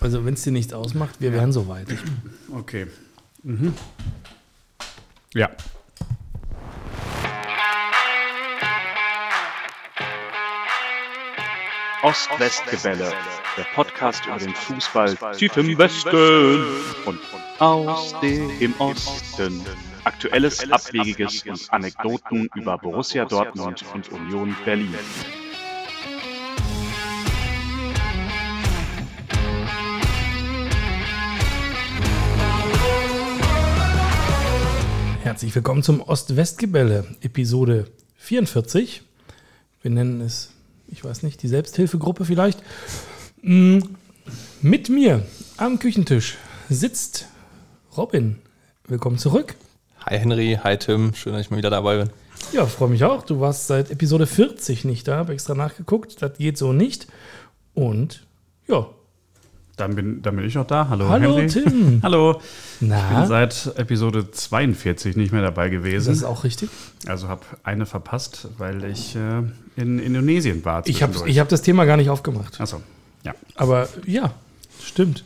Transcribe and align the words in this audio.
Also 0.00 0.24
wenn 0.24 0.34
es 0.34 0.42
dir 0.42 0.52
nichts 0.52 0.72
ausmacht, 0.72 1.20
wir 1.20 1.32
wären 1.32 1.52
soweit. 1.52 1.86
Okay. 2.52 2.86
Mhm. 3.42 3.74
Ja. 5.34 5.50
Ost-West-Gebälle, 12.02 13.12
der 13.58 13.64
Podcast 13.74 14.24
über 14.24 14.38
den 14.38 14.54
Fußball 14.54 15.16
tief 15.36 15.54
im 15.58 15.76
Westen 15.76 16.64
und 17.04 17.18
aus 17.58 18.14
dem 18.22 18.74
Osten. 18.78 19.60
Aktuelles, 20.04 20.70
Abwegiges 20.70 21.42
und 21.44 21.70
Anekdoten 21.70 22.48
über 22.54 22.78
Borussia 22.78 23.26
Dortmund 23.26 23.84
und 23.92 24.10
Union 24.10 24.56
Berlin. 24.64 24.94
Herzlich 35.30 35.54
willkommen 35.54 35.84
zum 35.84 36.00
Ost-West-Gebälle, 36.00 37.04
Episode 37.20 37.86
44. 38.16 39.02
Wir 39.80 39.90
nennen 39.92 40.20
es, 40.20 40.50
ich 40.88 41.04
weiß 41.04 41.22
nicht, 41.22 41.40
die 41.44 41.46
Selbsthilfegruppe 41.46 42.24
vielleicht. 42.24 42.60
Mm, 43.40 43.78
Mit 44.60 44.88
mir 44.88 45.24
am 45.56 45.78
Küchentisch 45.78 46.36
sitzt 46.68 47.28
Robin. 47.96 48.40
Willkommen 48.88 49.18
zurück. 49.18 49.54
Hi 50.04 50.18
Henry, 50.18 50.58
hi 50.64 50.76
Tim, 50.76 51.14
schön, 51.14 51.32
dass 51.32 51.42
ich 51.42 51.50
mal 51.52 51.58
wieder 51.58 51.70
dabei 51.70 51.98
bin. 51.98 52.10
Ja, 52.50 52.66
freue 52.66 52.88
mich 52.88 53.04
auch. 53.04 53.22
Du 53.22 53.38
warst 53.38 53.68
seit 53.68 53.92
Episode 53.92 54.26
40 54.26 54.84
nicht 54.84 55.06
da, 55.06 55.18
habe 55.18 55.32
extra 55.32 55.54
nachgeguckt. 55.54 56.20
Das 56.22 56.38
geht 56.38 56.58
so 56.58 56.72
nicht. 56.72 57.06
Und 57.74 58.26
ja, 58.66 58.88
Dann 59.80 59.94
bin, 59.94 60.20
dann 60.20 60.36
bin 60.36 60.44
ich 60.44 60.58
auch 60.58 60.66
da. 60.66 60.88
Hallo, 60.90 61.08
Hallo, 61.08 61.38
Henry. 61.38 61.46
Tim. 61.46 62.00
Hallo. 62.02 62.32
Ich 62.32 62.80
bin 62.80 62.88
na, 62.90 63.26
seit 63.26 63.72
Episode 63.76 64.30
42 64.30 65.16
nicht 65.16 65.32
mehr 65.32 65.40
dabei 65.40 65.66
ist 65.66 65.72
gewesen. 65.72 66.12
das 66.12 66.22
auch 66.22 66.44
richtig? 66.44 66.68
Also 67.06 67.28
habe 67.28 67.40
eine 67.62 67.86
verpasst, 67.86 68.48
weil 68.58 68.84
ich 68.84 69.16
äh, 69.16 69.42
in 69.76 69.98
Indonesien 69.98 70.62
war. 70.66 70.86
Ich 70.86 71.02
habe 71.02 71.14
ich 71.26 71.38
hab 71.38 71.48
das 71.48 71.62
Thema 71.62 71.86
gar 71.86 71.96
nicht 71.96 72.10
aufgemacht. 72.10 72.60
Achso, 72.60 72.82
ja. 73.24 73.34
Aber 73.54 73.88
ja, 74.04 74.34
stimmt. 74.84 75.24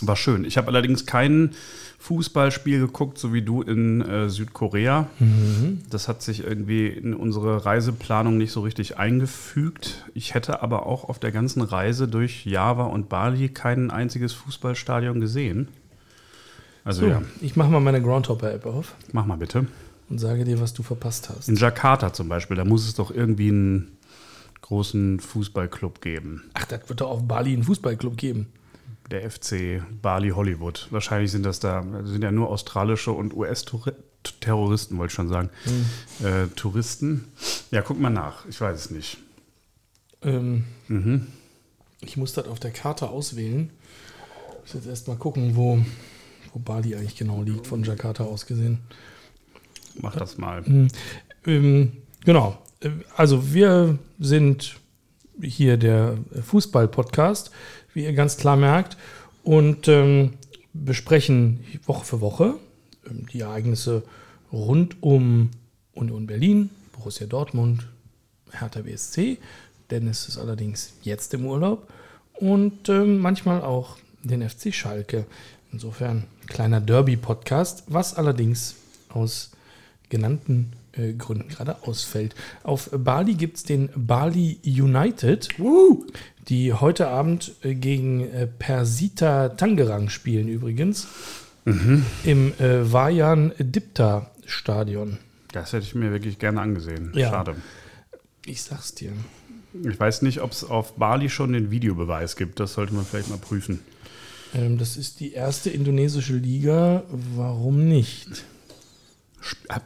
War 0.00 0.16
schön. 0.16 0.44
Ich 0.44 0.56
habe 0.56 0.66
allerdings 0.66 1.06
kein 1.06 1.50
Fußballspiel 1.98 2.78
geguckt, 2.80 3.18
so 3.18 3.32
wie 3.32 3.42
du 3.42 3.62
in 3.62 4.00
äh, 4.02 4.28
Südkorea. 4.28 5.08
Mhm. 5.18 5.80
Das 5.90 6.08
hat 6.08 6.22
sich 6.22 6.44
irgendwie 6.44 6.86
in 6.88 7.14
unsere 7.14 7.64
Reiseplanung 7.64 8.36
nicht 8.36 8.52
so 8.52 8.60
richtig 8.60 8.98
eingefügt. 8.98 10.04
Ich 10.14 10.34
hätte 10.34 10.62
aber 10.62 10.86
auch 10.86 11.04
auf 11.04 11.18
der 11.18 11.32
ganzen 11.32 11.62
Reise 11.62 12.06
durch 12.06 12.44
Java 12.46 12.84
und 12.84 13.08
Bali 13.08 13.48
kein 13.48 13.90
einziges 13.90 14.32
Fußballstadion 14.34 15.20
gesehen. 15.20 15.68
Also 16.84 17.02
So, 17.02 17.08
ja, 17.08 17.22
ich 17.40 17.56
mache 17.56 17.70
mal 17.70 17.80
meine 17.80 18.00
Groundhopper-App 18.00 18.66
auf 18.66 18.94
mach 19.12 19.26
mal 19.26 19.36
bitte. 19.36 19.66
und 20.08 20.18
sage 20.18 20.44
dir, 20.44 20.60
was 20.60 20.72
du 20.74 20.82
verpasst 20.84 21.28
hast. 21.30 21.48
In 21.48 21.56
Jakarta 21.56 22.12
zum 22.12 22.28
Beispiel, 22.28 22.56
da 22.56 22.64
muss 22.64 22.86
es 22.86 22.94
doch 22.94 23.10
irgendwie 23.10 23.48
einen 23.48 23.96
großen 24.60 25.18
Fußballclub 25.18 26.00
geben. 26.00 26.44
Ach, 26.54 26.64
das 26.66 26.88
wird 26.88 27.00
doch 27.00 27.10
auf 27.10 27.26
Bali 27.26 27.52
einen 27.52 27.64
Fußballclub 27.64 28.16
geben. 28.16 28.46
Der 29.10 29.30
FC 29.30 29.80
Bali 30.02 30.30
Hollywood. 30.30 30.88
Wahrscheinlich 30.90 31.30
sind 31.30 31.44
das 31.44 31.60
da, 31.60 31.84
sind 32.04 32.22
ja 32.22 32.32
nur 32.32 32.48
australische 32.50 33.12
und 33.12 33.34
US-Terroristen, 33.34 34.98
wollte 34.98 35.10
ich 35.12 35.14
schon 35.14 35.28
sagen. 35.28 35.50
Äh, 36.22 36.48
Touristen. 36.56 37.24
Ja, 37.70 37.82
guck 37.82 38.00
mal 38.00 38.10
nach. 38.10 38.46
Ich 38.46 38.60
weiß 38.60 38.76
es 38.78 38.90
nicht. 38.90 39.18
Ähm, 40.22 40.64
Mhm. 40.88 41.26
ich 42.00 42.16
muss 42.16 42.32
das 42.32 42.48
auf 42.48 42.58
der 42.58 42.72
Karte 42.72 43.08
auswählen. 43.08 43.70
Ich 44.64 44.74
muss 44.74 44.82
jetzt 44.82 44.86
erst 44.88 45.06
mal 45.08 45.16
gucken, 45.16 45.54
wo, 45.54 45.78
wo 46.52 46.58
Bali 46.58 46.96
eigentlich 46.96 47.14
genau 47.16 47.42
liegt, 47.42 47.66
von 47.68 47.84
Jakarta 47.84 48.24
aus 48.24 48.46
gesehen. 48.46 48.78
Mach 50.00 50.16
das 50.16 50.36
mal. 50.36 50.64
Ähm, 51.46 51.92
genau. 52.24 52.58
Äh, 52.80 52.90
Also 53.16 53.54
wir 53.54 53.98
sind 54.18 54.76
hier 55.40 55.76
der 55.76 56.18
Fußball-Podcast, 56.42 57.50
wie 57.96 58.04
ihr 58.04 58.12
ganz 58.12 58.36
klar 58.36 58.56
merkt, 58.56 58.98
und 59.42 59.88
ähm, 59.88 60.34
besprechen 60.74 61.64
Woche 61.86 62.04
für 62.04 62.20
Woche 62.20 62.54
ähm, 63.08 63.26
die 63.32 63.40
Ereignisse 63.40 64.02
rund 64.52 65.02
um 65.02 65.50
Union 65.94 66.26
Berlin, 66.26 66.68
Borussia 66.92 67.26
Dortmund, 67.26 67.86
Hertha 68.50 68.82
BSC. 68.82 69.38
Dennis 69.90 70.28
ist 70.28 70.36
allerdings 70.36 70.92
jetzt 71.02 71.32
im 71.32 71.46
Urlaub 71.46 71.90
und 72.34 72.88
ähm, 72.90 73.18
manchmal 73.18 73.62
auch 73.62 73.96
den 74.22 74.46
FC 74.46 74.74
Schalke. 74.74 75.24
Insofern 75.72 76.24
kleiner 76.48 76.82
Derby-Podcast, 76.82 77.84
was 77.86 78.12
allerdings 78.12 78.74
aus 79.08 79.52
genannten 80.10 80.72
äh, 80.96 81.12
Gründen 81.12 81.48
gerade 81.48 81.82
ausfällt. 81.82 82.34
Auf 82.62 82.90
Bali 82.92 83.34
gibt 83.34 83.58
es 83.58 83.62
den 83.64 83.90
Bali 83.94 84.58
United, 84.64 85.48
die 86.48 86.72
heute 86.72 87.08
Abend 87.08 87.52
äh, 87.62 87.74
gegen 87.74 88.30
äh, 88.30 88.46
Persita 88.46 89.50
Tangerang 89.50 90.08
spielen 90.08 90.48
übrigens. 90.48 91.06
Im 91.64 92.52
äh, 92.60 92.92
Wayan 92.92 93.52
Dipta 93.58 94.30
Stadion. 94.44 95.18
Das 95.50 95.72
hätte 95.72 95.84
ich 95.84 95.96
mir 95.96 96.12
wirklich 96.12 96.38
gerne 96.38 96.60
angesehen. 96.60 97.10
Ja. 97.14 97.30
Schade. 97.30 97.56
Ich 98.44 98.62
sag's 98.62 98.94
dir. 98.94 99.10
Ich 99.84 99.98
weiß 99.98 100.22
nicht, 100.22 100.40
ob 100.40 100.52
es 100.52 100.62
auf 100.62 100.94
Bali 100.94 101.28
schon 101.28 101.52
den 101.52 101.72
Videobeweis 101.72 102.36
gibt. 102.36 102.60
Das 102.60 102.74
sollte 102.74 102.94
man 102.94 103.04
vielleicht 103.04 103.30
mal 103.30 103.38
prüfen. 103.38 103.80
Ähm, 104.54 104.78
das 104.78 104.96
ist 104.96 105.20
die 105.20 105.32
erste 105.32 105.70
indonesische 105.70 106.34
Liga. 106.34 107.02
Warum 107.34 107.88
nicht? 107.88 108.44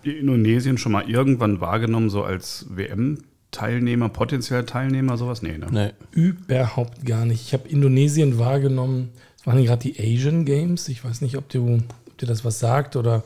Habt 0.00 0.06
ihr 0.06 0.18
Indonesien 0.18 0.78
schon 0.78 0.92
mal 0.92 1.10
irgendwann 1.10 1.60
wahrgenommen, 1.60 2.08
so 2.08 2.24
als 2.24 2.64
WM-Teilnehmer, 2.70 4.08
potenziell 4.08 4.64
Teilnehmer, 4.64 5.18
sowas? 5.18 5.42
Nee, 5.42 5.58
ne? 5.58 5.66
Nee, 5.70 5.90
Überhaupt 6.12 7.04
gar 7.04 7.26
nicht. 7.26 7.42
Ich 7.42 7.52
habe 7.52 7.68
Indonesien 7.68 8.38
wahrgenommen. 8.38 9.10
Es 9.38 9.46
waren 9.46 9.62
gerade 9.62 9.82
die 9.82 10.00
Asian 10.00 10.46
Games. 10.46 10.88
Ich 10.88 11.04
weiß 11.04 11.20
nicht, 11.20 11.36
ob, 11.36 11.50
du, 11.50 11.82
ob 12.06 12.16
dir 12.16 12.24
das 12.24 12.46
was 12.46 12.58
sagt 12.58 12.96
oder 12.96 13.24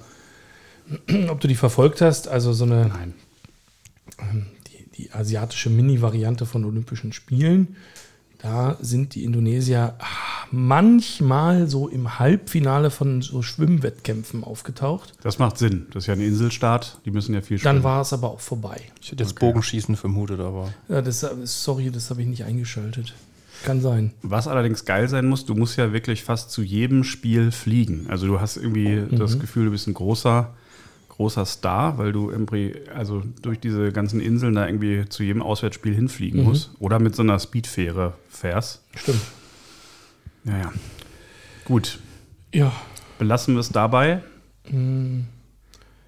ob 1.28 1.38
du 1.38 1.46
die 1.46 1.54
verfolgt 1.54 2.00
hast. 2.00 2.26
Also 2.26 2.52
so 2.52 2.64
eine 2.64 2.88
Nein. 2.88 3.14
die, 4.66 4.91
die 4.98 5.12
asiatische 5.12 5.70
Mini-Variante 5.70 6.44
von 6.44 6.64
Olympischen 6.64 7.12
Spielen. 7.12 7.76
Da 8.44 8.77
sind 8.78 9.15
die 9.15 9.25
Indonesier 9.25 9.94
ah, 10.00 10.05
manchmal 10.50 11.66
so 11.66 11.88
im 11.88 12.19
Halbfinale 12.19 12.91
von 12.91 13.22
so 13.22 13.41
Schwimmwettkämpfen 13.41 14.44
aufgetaucht. 14.44 15.15
Das 15.22 15.38
macht 15.38 15.56
Sinn. 15.56 15.87
Das 15.94 16.03
ist 16.03 16.09
ja 16.09 16.12
ein 16.12 16.21
Inselstaat. 16.21 16.99
Die 17.06 17.10
müssen 17.10 17.34
ja 17.34 17.41
viel 17.41 17.59
Dann 17.59 17.77
schwimmen. 17.77 17.84
war 17.84 18.03
es 18.03 18.12
aber 18.12 18.31
auch 18.31 18.41
vorbei. 18.41 18.83
ich 19.00 19.12
hätte 19.12 19.22
jetzt 19.25 19.38
Bogenschießen 19.41 19.97
vermutet, 19.97 20.41
aber 20.41 20.69
Ja, 20.91 21.00
das, 21.00 21.27
sorry, 21.44 21.91
das 21.91 22.10
habe 22.10 22.21
ich 22.21 22.28
nicht 22.28 22.44
eingeschaltet. 22.44 23.15
Kann 23.65 23.81
sein. 23.81 24.12
Was 24.21 24.47
allerdings 24.47 24.84
geil 24.84 25.09
sein 25.09 25.25
muss, 25.27 25.47
du 25.47 25.54
musst 25.54 25.78
ja 25.78 25.94
wirklich 25.94 26.22
fast 26.22 26.50
zu 26.50 26.60
jedem 26.62 27.03
Spiel 27.03 27.50
fliegen. 27.50 28.09
Also 28.10 28.27
du 28.27 28.43
hast 28.43 28.59
irgendwie 28.59 29.04
das 29.10 29.38
Gefühl, 29.38 29.65
du 29.66 29.71
bist 29.71 29.87
ein 29.87 29.94
großer, 29.94 30.53
großer 31.16 31.44
Star, 31.47 31.98
weil 31.98 32.12
du 32.12 32.30
also 32.94 33.22
durch 33.42 33.60
diese 33.60 33.92
ganzen 33.92 34.20
Inseln 34.20 34.54
da 34.54 34.66
irgendwie 34.66 35.08
zu 35.08 35.22
jedem 35.22 35.42
Auswärtsspiel 35.42 35.94
hinfliegen 35.94 36.42
musst. 36.42 36.70
Oder 36.78 36.98
mit 36.98 37.14
so 37.14 37.22
einer 37.22 37.38
Speedfähre 37.38 38.14
fährst. 38.28 38.82
Stimmt. 38.97 39.20
Naja. 40.44 40.72
Gut. 41.64 42.00
Ja, 42.53 42.72
Belassen 43.19 43.54
wir 43.54 43.60
es 43.60 43.69
dabei. 43.70 44.22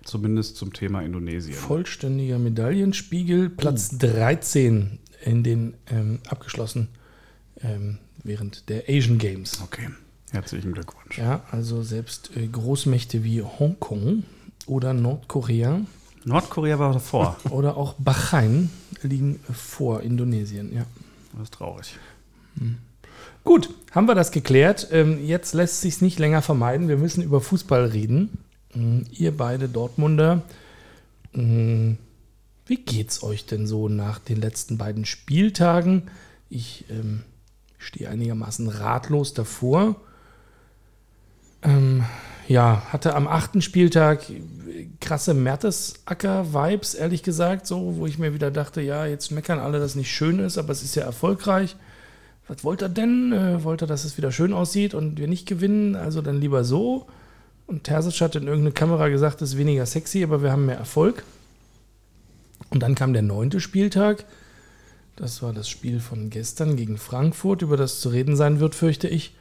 Zumindest 0.05 0.57
zum 0.57 0.73
Thema 0.73 1.03
Indonesien. 1.03 1.55
vollständiger 1.57 2.39
Medaillenspiegel, 2.39 3.51
Platz 3.51 3.97
13 3.99 4.99
in 5.25 5.43
den 5.43 5.75
ähm, 5.89 6.21
abgeschlossen 6.29 6.89
ähm, 7.61 7.99
während 8.23 8.69
der 8.69 8.85
Asian 8.89 9.19
Games. 9.19 9.61
Okay. 9.63 9.89
Herzlichen 10.33 10.73
Glückwunsch. 10.73 11.19
Ja, 11.19 11.45
also 11.51 11.83
selbst 11.83 12.37
äh, 12.37 12.47
Großmächte 12.47 13.25
wie 13.25 13.43
Hongkong 13.43 14.25
oder 14.67 14.93
Nordkorea 14.93 15.81
Nordkorea 16.25 16.79
war 16.79 16.93
davor. 16.93 17.37
oder 17.51 17.77
auch 17.77 17.95
Bahrain 17.95 18.71
liegen 19.03 19.41
vor 19.53 20.01
Indonesien. 20.03 20.75
Ja. 20.75 20.85
Das 21.33 21.45
ist 21.45 21.55
traurig. 21.55 21.95
Gut, 23.45 23.71
haben 23.93 24.09
wir 24.09 24.15
das 24.15 24.33
geklärt. 24.33 24.89
Ähm, 24.91 25.25
jetzt 25.25 25.55
lässt 25.55 25.81
sich 25.81 26.01
nicht 26.03 26.19
länger 26.19 26.43
vermeiden. 26.43 26.89
Wir 26.89 26.97
müssen 26.97 27.23
über 27.23 27.41
Fußball 27.41 27.85
reden. 27.85 28.39
Ähm, 28.75 29.05
ihr 29.13 29.37
beide 29.37 29.69
Dortmunder, 29.69 30.43
ähm, 31.33 31.99
wie 32.67 32.79
geht's 32.79 33.23
euch 33.23 33.47
denn 33.47 33.69
so 33.69 33.89
nach 33.89 34.19
den 34.19 34.41
letzten 34.41 34.79
beiden 34.79 35.05
Spieltagen? 35.05 36.11
Ich 36.49 36.87
ähm, 36.91 37.23
stehe 37.79 38.09
einigermaßen 38.09 38.69
ratlos 38.69 39.35
davor. 39.35 39.95
Ähm, 41.63 42.05
ja, 42.49 42.83
hatte 42.93 43.15
am 43.15 43.27
achten 43.27 43.63
Spieltag 43.63 44.27
krasse 45.01 45.35
Mertesacker-Vibes, 45.35 46.95
ehrlich 46.95 47.23
gesagt, 47.23 47.67
so, 47.67 47.97
wo 47.97 48.07
ich 48.07 48.19
mir 48.19 48.35
wieder 48.35 48.51
dachte, 48.51 48.81
ja, 48.81 49.07
jetzt 49.07 49.31
meckern 49.31 49.59
alle, 49.59 49.79
dass 49.79 49.95
nicht 49.95 50.11
schön 50.11 50.39
ist, 50.39 50.59
aber 50.59 50.71
es 50.71 50.83
ist 50.83 50.95
ja 50.95 51.03
erfolgreich. 51.03 51.77
was 52.49 52.63
wollt 52.63 52.83
ihr 52.83 52.89
denn? 52.89 53.33
Äh, 53.33 53.65
wollt 53.65 53.83
ihr, 53.83 53.87
dass 53.87 54.05
es 54.05 54.17
wieder 54.17 54.31
schön 54.31 54.53
aussieht 54.53 54.95
und 54.95 55.19
wir 55.19 55.29
nicht 55.29 55.47
gewinnen? 55.47 55.97
Also 55.97 56.23
dann 56.23 56.41
lieber 56.41 56.65
so. 56.65 57.07
Und 57.67 57.85
Terzic 57.85 58.21
hat 58.21 58.37
in 58.37 58.47
irgendeine 58.47 58.73
Kamera 58.73 59.09
gesagt, 59.09 59.43
es 59.43 59.51
ist 59.51 59.59
weniger 59.59 59.87
sexy, 59.87 60.23
aber 60.23 60.43
wir 60.43 60.53
haben 60.53 60.67
mehr 60.67 60.79
Erfolg. 60.79 61.25
Und 62.71 62.83
dann 62.83 62.95
kam 62.95 63.13
der 63.13 63.23
neunte 63.23 63.61
Spieltag. 63.61 64.25
Das 65.17 65.43
war 65.43 65.53
das 65.53 65.69
Spiel 65.69 65.99
von 65.99 66.31
gestern 66.31 66.77
gegen 66.77 66.99
Frankfurt, 66.99 67.63
über 67.63 67.77
das 67.77 68.01
zu 68.01 68.11
reden 68.11 68.37
sein 68.37 68.61
wird, 68.61 68.75
fürchte 68.75 69.09
ich. 69.09 69.35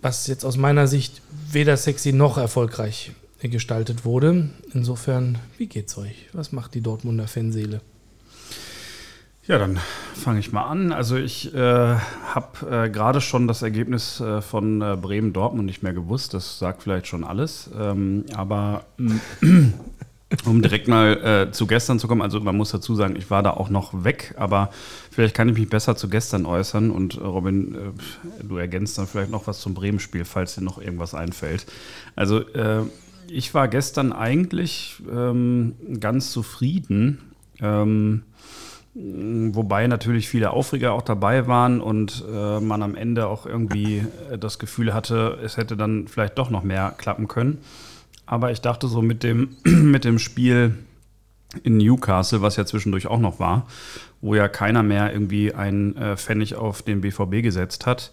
Was 0.00 0.26
jetzt 0.26 0.44
aus 0.44 0.56
meiner 0.56 0.86
Sicht 0.86 1.22
weder 1.50 1.76
sexy 1.76 2.12
noch 2.12 2.38
erfolgreich 2.38 3.12
gestaltet 3.42 4.04
wurde. 4.04 4.50
Insofern, 4.72 5.38
wie 5.56 5.66
geht's 5.66 5.96
euch? 5.96 6.28
Was 6.32 6.50
macht 6.52 6.74
die 6.74 6.80
Dortmunder 6.80 7.28
Fanseele? 7.28 7.80
Ja, 9.46 9.58
dann 9.58 9.78
fange 10.14 10.40
ich 10.40 10.52
mal 10.52 10.64
an. 10.64 10.92
Also 10.92 11.16
ich 11.16 11.54
äh, 11.54 11.58
habe 11.58 12.86
äh, 12.86 12.90
gerade 12.90 13.20
schon 13.20 13.48
das 13.48 13.62
Ergebnis 13.62 14.20
äh, 14.20 14.42
von 14.42 14.82
äh, 14.82 14.96
Bremen-Dortmund 15.00 15.64
nicht 15.64 15.82
mehr 15.82 15.94
gewusst. 15.94 16.34
Das 16.34 16.58
sagt 16.58 16.82
vielleicht 16.82 17.06
schon 17.06 17.24
alles. 17.24 17.70
Ähm, 17.78 18.26
aber 18.34 18.84
um 20.44 20.60
direkt 20.62 20.88
mal 20.88 21.46
äh, 21.48 21.52
zu 21.52 21.66
gestern 21.66 21.98
zu 21.98 22.08
kommen, 22.08 22.22
also 22.22 22.40
man 22.40 22.56
muss 22.56 22.70
dazu 22.70 22.94
sagen, 22.94 23.16
ich 23.16 23.30
war 23.30 23.42
da 23.42 23.50
auch 23.50 23.70
noch 23.70 24.04
weg, 24.04 24.34
aber 24.36 24.70
vielleicht 25.10 25.34
kann 25.34 25.48
ich 25.48 25.58
mich 25.58 25.68
besser 25.68 25.96
zu 25.96 26.08
gestern 26.08 26.46
äußern. 26.46 26.90
Und 26.90 27.16
äh, 27.16 27.20
Robin, 27.20 27.94
du 28.42 28.56
ergänzt 28.56 28.98
dann 28.98 29.06
vielleicht 29.06 29.30
noch 29.30 29.46
was 29.46 29.60
zum 29.60 29.74
Bremen-Spiel, 29.74 30.24
falls 30.24 30.54
dir 30.54 30.62
noch 30.62 30.78
irgendwas 30.80 31.14
einfällt. 31.14 31.66
Also 32.16 32.42
ich 33.30 33.54
war 33.54 33.68
gestern 33.68 34.12
eigentlich 34.12 35.02
ähm, 35.10 35.74
ganz 36.00 36.32
zufrieden. 36.32 37.20
Ähm, 37.60 38.22
Wobei 39.00 39.86
natürlich 39.86 40.28
viele 40.28 40.50
Aufreger 40.50 40.92
auch 40.92 41.02
dabei 41.02 41.46
waren 41.46 41.80
und 41.80 42.24
äh, 42.32 42.58
man 42.58 42.82
am 42.82 42.96
Ende 42.96 43.28
auch 43.28 43.46
irgendwie 43.46 44.02
äh, 44.30 44.38
das 44.38 44.58
Gefühl 44.58 44.92
hatte, 44.92 45.38
es 45.44 45.56
hätte 45.56 45.76
dann 45.76 46.08
vielleicht 46.08 46.36
doch 46.36 46.50
noch 46.50 46.64
mehr 46.64 46.94
klappen 46.98 47.28
können. 47.28 47.58
Aber 48.28 48.52
ich 48.52 48.60
dachte 48.60 48.88
so 48.88 49.00
mit 49.00 49.22
dem, 49.22 49.56
mit 49.64 50.04
dem 50.04 50.18
Spiel 50.18 50.74
in 51.62 51.78
Newcastle, 51.78 52.42
was 52.42 52.56
ja 52.56 52.66
zwischendurch 52.66 53.06
auch 53.06 53.18
noch 53.18 53.40
war, 53.40 53.66
wo 54.20 54.34
ja 54.34 54.48
keiner 54.48 54.82
mehr 54.82 55.12
irgendwie 55.12 55.54
einen 55.54 55.96
äh, 55.96 56.16
Pfennig 56.16 56.54
auf 56.54 56.82
den 56.82 57.00
BVB 57.00 57.42
gesetzt 57.42 57.86
hat, 57.86 58.10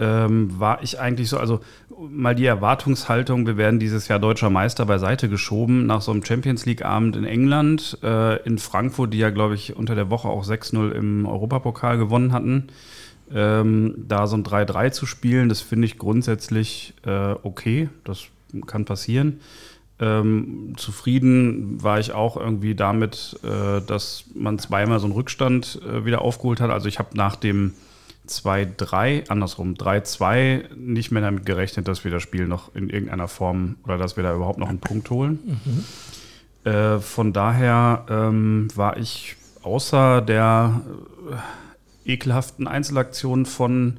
ähm, 0.00 0.58
war 0.58 0.82
ich 0.82 0.98
eigentlich 0.98 1.28
so, 1.28 1.36
also 1.36 1.60
mal 2.08 2.34
die 2.34 2.46
Erwartungshaltung, 2.46 3.46
wir 3.46 3.58
werden 3.58 3.78
dieses 3.78 4.08
Jahr 4.08 4.18
deutscher 4.18 4.48
Meister 4.48 4.86
beiseite 4.86 5.28
geschoben 5.28 5.84
nach 5.84 6.00
so 6.00 6.12
einem 6.12 6.24
Champions 6.24 6.64
League-Abend 6.64 7.14
in 7.16 7.24
England, 7.24 7.98
äh, 8.02 8.42
in 8.44 8.56
Frankfurt, 8.56 9.12
die 9.12 9.18
ja, 9.18 9.28
glaube 9.28 9.54
ich, 9.54 9.76
unter 9.76 9.94
der 9.94 10.08
Woche 10.08 10.28
auch 10.28 10.46
6-0 10.46 10.92
im 10.92 11.26
Europapokal 11.26 11.98
gewonnen 11.98 12.32
hatten. 12.32 12.68
Ähm, 13.34 13.96
da 14.08 14.26
so 14.26 14.36
ein 14.36 14.44
3-3 14.44 14.92
zu 14.92 15.04
spielen, 15.04 15.50
das 15.50 15.60
finde 15.60 15.84
ich 15.84 15.98
grundsätzlich 15.98 16.94
äh, 17.04 17.34
okay, 17.42 17.90
das 18.04 18.28
kann 18.66 18.84
passieren. 18.84 19.40
Ähm, 19.98 20.74
zufrieden 20.76 21.82
war 21.82 22.00
ich 22.00 22.12
auch 22.12 22.36
irgendwie 22.36 22.74
damit, 22.74 23.38
äh, 23.44 23.80
dass 23.86 24.24
man 24.34 24.58
zweimal 24.58 24.98
so 24.98 25.06
einen 25.06 25.14
Rückstand 25.14 25.80
äh, 25.86 26.04
wieder 26.04 26.22
aufgeholt 26.22 26.60
hat. 26.60 26.70
Also 26.70 26.88
ich 26.88 26.98
habe 26.98 27.16
nach 27.16 27.36
dem 27.36 27.74
2-3, 28.28 29.28
andersrum, 29.28 29.74
3-2 29.74 30.74
nicht 30.76 31.10
mehr 31.10 31.22
damit 31.22 31.44
gerechnet, 31.46 31.88
dass 31.88 32.04
wir 32.04 32.10
das 32.10 32.22
Spiel 32.22 32.46
noch 32.46 32.74
in 32.74 32.88
irgendeiner 32.88 33.28
Form 33.28 33.76
oder 33.84 33.98
dass 33.98 34.16
wir 34.16 34.24
da 34.24 34.34
überhaupt 34.34 34.58
noch 34.58 34.68
einen 34.68 34.80
Punkt 34.80 35.10
holen. 35.10 35.38
Mhm. 35.64 36.70
Äh, 36.70 36.98
von 37.00 37.32
daher 37.32 38.06
ähm, 38.08 38.68
war 38.74 38.96
ich 38.96 39.36
außer 39.62 40.20
der 40.22 40.82
äh, 42.06 42.12
ekelhaften 42.12 42.66
Einzelaktion 42.66 43.46
von 43.46 43.98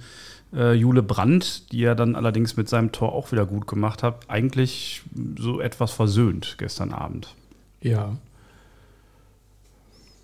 äh, 0.56 0.74
Jule 0.74 1.04
Brandt, 1.04 1.72
die 1.72 1.84
er 1.84 1.96
dann 1.96 2.16
allerdings 2.16 2.58
mit 2.58 2.70
seinem 2.70 2.92
Tor 2.92 3.14
auch 3.14 3.32
wieder 3.32 3.46
gut 3.46 3.68
gemacht 3.68 4.04
hat, 4.04 4.30
eigentlich 4.30 5.02
so 5.38 5.60
etwas 5.60 5.92
versöhnt 5.92 6.56
gestern 6.58 6.94
Abend. 6.94 7.36
Ja. 7.82 8.18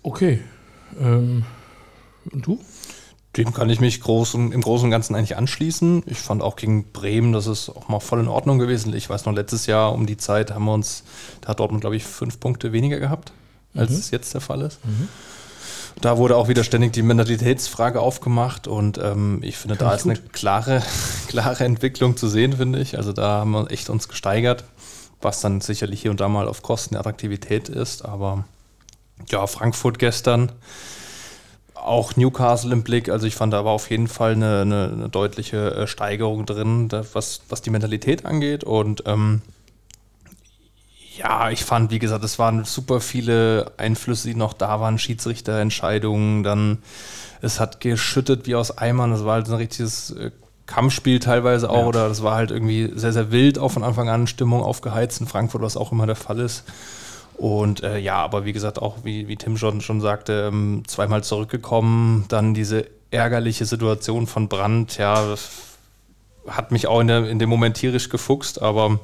Okay. 0.02 0.40
Ähm, 0.98 1.44
und 2.30 2.46
du? 2.46 2.60
Dem 3.36 3.54
kann 3.54 3.70
ich 3.70 3.80
mich 3.80 4.00
groß 4.00 4.34
und, 4.34 4.52
im 4.52 4.60
Großen 4.60 4.86
und 4.86 4.90
Ganzen 4.90 5.14
eigentlich 5.14 5.36
anschließen. 5.36 6.02
Ich 6.06 6.18
fand 6.18 6.42
auch 6.42 6.56
gegen 6.56 6.90
Bremen, 6.92 7.32
das 7.32 7.46
ist 7.46 7.68
auch 7.68 7.88
mal 7.88 8.00
voll 8.00 8.18
in 8.18 8.28
Ordnung 8.28 8.58
gewesen. 8.58 8.92
Ich 8.92 9.08
weiß 9.08 9.24
noch, 9.26 9.32
letztes 9.32 9.66
Jahr 9.66 9.92
um 9.92 10.06
die 10.06 10.16
Zeit 10.16 10.50
haben 10.50 10.64
wir 10.64 10.74
uns, 10.74 11.04
da 11.40 11.48
hat 11.48 11.60
Dortmund, 11.60 11.82
glaube 11.82 11.94
ich, 11.94 12.04
fünf 12.04 12.40
Punkte 12.40 12.72
weniger 12.72 12.98
gehabt, 12.98 13.32
als 13.74 13.90
mhm. 13.90 13.96
es 13.98 14.10
jetzt 14.10 14.34
der 14.34 14.40
Fall 14.40 14.62
ist. 14.62 14.84
Mhm. 14.84 15.08
Da 16.00 16.16
wurde 16.16 16.36
auch 16.36 16.48
wieder 16.48 16.64
ständig 16.64 16.92
die 16.92 17.02
Mentalitätsfrage 17.02 18.00
aufgemacht 18.00 18.66
und 18.66 18.96
ähm, 18.98 19.40
ich 19.42 19.58
finde, 19.58 19.76
kann 19.76 19.88
da 19.88 19.94
ist 19.94 20.04
gut. 20.04 20.18
eine 20.18 20.28
klare, 20.30 20.82
klare 21.28 21.64
Entwicklung 21.64 22.16
zu 22.16 22.28
sehen, 22.28 22.54
finde 22.54 22.80
ich. 22.80 22.96
Also 22.96 23.12
da 23.12 23.40
haben 23.40 23.50
wir 23.50 23.70
echt 23.70 23.90
uns 23.90 24.08
gesteigert, 24.08 24.64
was 25.20 25.40
dann 25.40 25.60
sicherlich 25.60 26.00
hier 26.00 26.10
und 26.10 26.20
da 26.20 26.28
mal 26.28 26.48
auf 26.48 26.62
Kosten 26.62 26.94
der 26.94 27.00
Attraktivität 27.00 27.68
ist. 27.68 28.04
Aber 28.04 28.44
ja, 29.28 29.46
Frankfurt 29.46 29.98
gestern 29.98 30.52
auch 31.74 32.16
Newcastle 32.16 32.72
im 32.72 32.82
Blick. 32.82 33.10
Also 33.10 33.26
ich 33.26 33.34
fand, 33.34 33.52
da 33.52 33.64
war 33.66 33.72
auf 33.72 33.90
jeden 33.90 34.08
Fall 34.08 34.32
eine, 34.32 34.62
eine, 34.62 34.90
eine 34.92 35.08
deutliche 35.10 35.74
äh, 35.74 35.86
Steigerung 35.86 36.46
drin, 36.46 36.88
was, 37.12 37.42
was 37.50 37.60
die 37.60 37.70
Mentalität 37.70 38.24
angeht. 38.24 38.64
Und 38.64 39.02
ähm, 39.06 39.42
ja, 41.20 41.50
ich 41.50 41.64
fand, 41.64 41.90
wie 41.90 41.98
gesagt, 41.98 42.24
es 42.24 42.38
waren 42.38 42.64
super 42.64 43.00
viele 43.00 43.72
Einflüsse, 43.76 44.28
die 44.28 44.34
noch 44.34 44.54
da 44.54 44.80
waren, 44.80 44.98
Schiedsrichterentscheidungen, 44.98 46.42
dann 46.42 46.78
es 47.42 47.60
hat 47.60 47.80
geschüttet 47.80 48.46
wie 48.46 48.54
aus 48.54 48.76
Eimern. 48.76 49.10
Das 49.10 49.24
war 49.24 49.34
halt 49.34 49.48
ein 49.48 49.54
richtiges 49.54 50.12
äh, 50.12 50.30
Kampfspiel 50.66 51.18
teilweise 51.18 51.68
auch, 51.68 51.82
ja. 51.82 51.86
oder 51.86 52.08
das 52.08 52.22
war 52.22 52.36
halt 52.36 52.50
irgendwie 52.50 52.90
sehr, 52.94 53.12
sehr 53.12 53.30
wild 53.32 53.58
auch 53.58 53.70
von 53.70 53.84
Anfang 53.84 54.08
an, 54.08 54.26
Stimmung 54.26 54.62
aufgeheizt 54.62 55.20
in 55.20 55.26
Frankfurt, 55.26 55.60
was 55.60 55.76
auch 55.76 55.92
immer 55.92 56.06
der 56.06 56.16
Fall 56.16 56.38
ist. 56.38 56.64
Und 57.36 57.82
äh, 57.82 57.98
ja, 57.98 58.16
aber 58.16 58.46
wie 58.46 58.52
gesagt, 58.52 58.80
auch 58.80 58.98
wie, 59.02 59.28
wie 59.28 59.36
Tim 59.36 59.58
schon, 59.58 59.82
schon 59.82 60.00
sagte, 60.00 60.48
ähm, 60.50 60.84
zweimal 60.86 61.22
zurückgekommen, 61.22 62.24
dann 62.28 62.54
diese 62.54 62.86
ärgerliche 63.10 63.66
Situation 63.66 64.26
von 64.26 64.48
Brand, 64.48 64.96
ja, 64.96 65.34
hat 66.46 66.70
mich 66.70 66.86
auch 66.86 67.00
in, 67.00 67.08
der, 67.08 67.28
in 67.28 67.38
dem 67.38 67.50
Moment 67.50 67.76
tierisch 67.76 68.08
gefuchst, 68.08 68.62
aber 68.62 69.00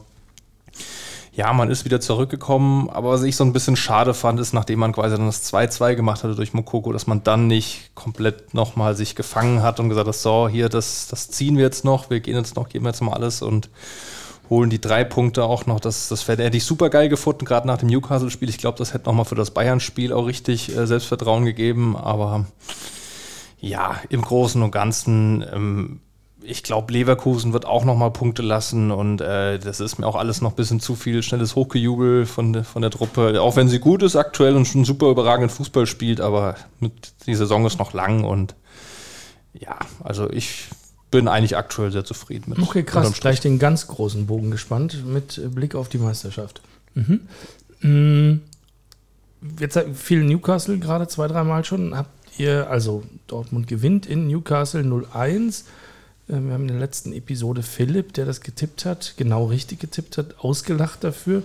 ja, 1.36 1.52
man 1.52 1.70
ist 1.70 1.84
wieder 1.84 2.00
zurückgekommen, 2.00 2.88
aber 2.88 3.10
was 3.10 3.22
ich 3.22 3.36
so 3.36 3.44
ein 3.44 3.52
bisschen 3.52 3.76
schade 3.76 4.14
fand, 4.14 4.40
ist, 4.40 4.54
nachdem 4.54 4.78
man 4.78 4.92
quasi 4.92 5.16
dann 5.16 5.26
das 5.26 5.52
2-2 5.52 5.94
gemacht 5.94 6.24
hatte 6.24 6.34
durch 6.34 6.54
Mokoko, 6.54 6.92
dass 6.94 7.06
man 7.06 7.24
dann 7.24 7.46
nicht 7.46 7.90
komplett 7.94 8.54
nochmal 8.54 8.96
sich 8.96 9.14
gefangen 9.14 9.62
hat 9.62 9.78
und 9.78 9.90
gesagt 9.90 10.08
hat, 10.08 10.14
so, 10.14 10.48
hier, 10.48 10.70
das, 10.70 11.08
das 11.08 11.28
ziehen 11.28 11.58
wir 11.58 11.64
jetzt 11.64 11.84
noch, 11.84 12.08
wir 12.08 12.20
gehen 12.20 12.36
jetzt 12.36 12.56
noch, 12.56 12.70
geben 12.70 12.86
jetzt 12.86 13.02
mal 13.02 13.12
alles 13.12 13.42
und 13.42 13.68
holen 14.48 14.70
die 14.70 14.80
drei 14.80 15.04
Punkte 15.04 15.44
auch 15.44 15.66
noch. 15.66 15.78
Das, 15.78 16.08
das 16.08 16.26
hätte 16.26 16.56
ich 16.56 16.64
super 16.64 16.88
geil 16.88 17.10
gefunden, 17.10 17.44
gerade 17.44 17.66
nach 17.66 17.76
dem 17.76 17.90
Newcastle-Spiel. 17.90 18.48
Ich 18.48 18.56
glaube, 18.56 18.78
das 18.78 18.94
hätte 18.94 19.04
nochmal 19.04 19.26
für 19.26 19.34
das 19.34 19.50
Bayern-Spiel 19.50 20.14
auch 20.14 20.26
richtig 20.26 20.74
äh, 20.74 20.86
Selbstvertrauen 20.86 21.44
gegeben. 21.44 21.98
Aber 21.98 22.46
ja, 23.60 24.00
im 24.08 24.22
Großen 24.22 24.62
und 24.62 24.70
Ganzen, 24.70 25.44
ähm, 25.52 26.00
ich 26.46 26.62
glaube, 26.62 26.92
Leverkusen 26.92 27.52
wird 27.52 27.66
auch 27.66 27.84
nochmal 27.84 28.10
Punkte 28.10 28.42
lassen. 28.42 28.90
Und 28.90 29.20
äh, 29.20 29.58
das 29.58 29.80
ist 29.80 29.98
mir 29.98 30.06
auch 30.06 30.16
alles 30.16 30.40
noch 30.40 30.52
ein 30.52 30.56
bisschen 30.56 30.80
zu 30.80 30.94
viel 30.94 31.22
schnelles 31.22 31.56
Hochgejubel 31.56 32.26
von, 32.26 32.64
von 32.64 32.82
der 32.82 32.90
Truppe. 32.90 33.40
Auch 33.42 33.56
wenn 33.56 33.68
sie 33.68 33.78
gut 33.78 34.02
ist 34.02 34.16
aktuell 34.16 34.56
und 34.56 34.66
schon 34.66 34.84
super 34.84 35.10
überragenden 35.10 35.50
Fußball 35.50 35.86
spielt, 35.86 36.20
aber 36.20 36.56
mit, 36.80 37.12
die 37.26 37.34
Saison 37.34 37.66
ist 37.66 37.78
noch 37.78 37.92
lang 37.92 38.24
und 38.24 38.54
ja, 39.54 39.78
also 40.02 40.30
ich 40.30 40.66
bin 41.10 41.28
eigentlich 41.28 41.56
aktuell 41.56 41.90
sehr 41.92 42.04
zufrieden 42.04 42.50
mit. 42.50 42.58
Okay, 42.58 42.82
krass. 42.82 43.12
Gleich 43.20 43.40
den 43.40 43.58
ganz 43.58 43.86
großen 43.86 44.26
Bogen 44.26 44.50
gespannt 44.50 45.04
mit 45.06 45.40
Blick 45.54 45.74
auf 45.74 45.88
die 45.88 45.98
Meisterschaft. 45.98 46.60
Mhm. 46.94 47.20
Mhm. 47.80 48.42
Jetzt 49.58 49.78
viel 49.94 50.24
Newcastle 50.24 50.78
gerade 50.78 51.08
zwei, 51.08 51.28
dreimal 51.28 51.64
schon. 51.64 51.96
Habt 51.96 52.10
ihr, 52.38 52.68
also 52.68 53.02
Dortmund 53.28 53.68
gewinnt 53.68 54.06
in 54.06 54.26
Newcastle 54.26 54.82
0-1. 54.82 55.64
Äh, 56.28 56.40
wir 56.40 56.52
haben 56.52 56.62
in 56.62 56.68
der 56.68 56.78
letzten 56.78 57.12
Episode 57.12 57.62
Philipp, 57.62 58.12
der 58.14 58.26
das 58.26 58.40
getippt 58.40 58.84
hat, 58.84 59.14
genau 59.16 59.46
richtig 59.46 59.80
getippt 59.80 60.18
hat, 60.18 60.38
ausgelacht 60.38 61.04
dafür. 61.04 61.42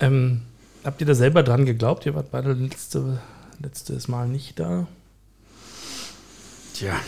Ähm, 0.00 0.42
habt 0.84 1.00
ihr 1.00 1.06
da 1.06 1.14
selber 1.14 1.42
dran 1.42 1.64
geglaubt? 1.66 2.06
Ihr 2.06 2.14
wart 2.14 2.30
beide 2.30 2.52
letzte, 2.52 3.20
letztes 3.60 4.08
Mal 4.08 4.28
nicht 4.28 4.58
da. 4.58 4.86
Tja, 6.74 6.98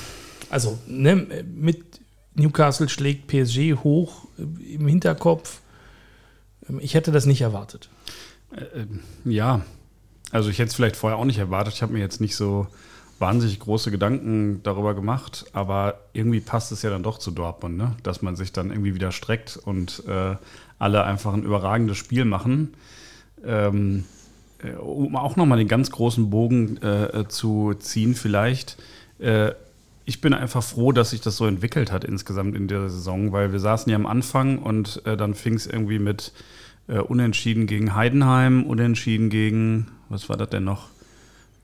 also 0.50 0.78
ne, 0.86 1.16
mit 1.16 2.00
Newcastle 2.34 2.88
schlägt 2.88 3.26
PSG 3.26 3.74
hoch 3.82 4.26
äh, 4.38 4.74
im 4.74 4.86
Hinterkopf. 4.86 5.60
Ähm, 6.68 6.78
ich 6.80 6.94
hätte 6.94 7.12
das 7.12 7.26
nicht 7.26 7.40
erwartet. 7.40 7.88
Äh, 8.52 8.82
äh, 8.82 8.86
ja, 9.24 9.62
also 10.30 10.50
ich 10.50 10.58
hätte 10.58 10.68
es 10.68 10.74
vielleicht 10.74 10.96
vorher 10.96 11.18
auch 11.18 11.24
nicht 11.24 11.38
erwartet. 11.38 11.74
Ich 11.74 11.82
habe 11.82 11.92
mir 11.92 12.00
jetzt 12.00 12.20
nicht 12.20 12.36
so 12.36 12.66
wahnsinnig 13.18 13.60
große 13.60 13.90
Gedanken 13.90 14.60
darüber 14.62 14.94
gemacht, 14.94 15.46
aber 15.52 16.00
irgendwie 16.12 16.40
passt 16.40 16.72
es 16.72 16.82
ja 16.82 16.90
dann 16.90 17.02
doch 17.02 17.18
zu 17.18 17.30
Dortmund, 17.30 17.76
ne? 17.76 17.92
dass 18.02 18.22
man 18.22 18.36
sich 18.36 18.52
dann 18.52 18.70
irgendwie 18.70 18.94
wieder 18.94 19.12
streckt 19.12 19.58
und 19.64 20.02
äh, 20.06 20.36
alle 20.78 21.04
einfach 21.04 21.32
ein 21.32 21.42
überragendes 21.42 21.96
Spiel 21.96 22.24
machen. 22.24 22.74
Ähm, 23.44 24.04
äh, 24.62 24.72
um 24.76 25.16
auch 25.16 25.36
nochmal 25.36 25.58
den 25.58 25.68
ganz 25.68 25.90
großen 25.90 26.30
Bogen 26.30 26.76
äh, 26.82 27.26
zu 27.28 27.74
ziehen, 27.74 28.14
vielleicht 28.14 28.76
ich 30.06 30.20
bin 30.20 30.32
einfach 30.32 30.62
froh, 30.62 30.92
dass 30.92 31.10
sich 31.10 31.20
das 31.20 31.36
so 31.36 31.46
entwickelt 31.46 31.92
hat 31.92 32.04
insgesamt 32.04 32.56
in 32.56 32.68
der 32.68 32.88
Saison, 32.88 33.32
weil 33.32 33.52
wir 33.52 33.58
saßen 33.58 33.90
ja 33.90 33.96
am 33.96 34.06
Anfang 34.06 34.58
und 34.58 35.02
äh, 35.04 35.16
dann 35.16 35.34
fing 35.34 35.54
es 35.54 35.66
irgendwie 35.66 35.98
mit 35.98 36.32
äh, 36.86 36.98
Unentschieden 36.98 37.66
gegen 37.66 37.94
Heidenheim, 37.94 38.62
Unentschieden 38.64 39.30
gegen, 39.30 39.88
was 40.08 40.28
war 40.28 40.36
das 40.36 40.48
denn 40.50 40.64
noch? 40.64 40.88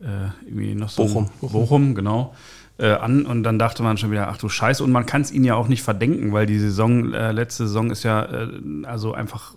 Äh, 0.02 0.46
irgendwie 0.46 0.74
noch 0.74 0.88
so 0.88 1.04
Bochum. 1.04 1.30
Bochum, 1.40 1.60
Bochum 1.60 1.94
genau. 1.94 2.34
Äh, 2.78 2.92
an 2.92 3.26
und 3.26 3.42
dann 3.44 3.58
dachte 3.58 3.82
man 3.82 3.98
schon 3.98 4.10
wieder, 4.10 4.28
ach 4.28 4.38
du 4.38 4.48
Scheiße, 4.48 4.82
und 4.82 4.90
man 4.90 5.06
kann 5.06 5.20
es 5.20 5.30
ihnen 5.30 5.44
ja 5.44 5.54
auch 5.54 5.68
nicht 5.68 5.82
verdenken, 5.82 6.32
weil 6.32 6.46
die 6.46 6.58
Saison, 6.58 7.12
äh, 7.12 7.30
letzte 7.30 7.66
Saison 7.66 7.90
ist 7.90 8.02
ja 8.02 8.24
äh, 8.24 8.48
also 8.84 9.14
einfach 9.14 9.54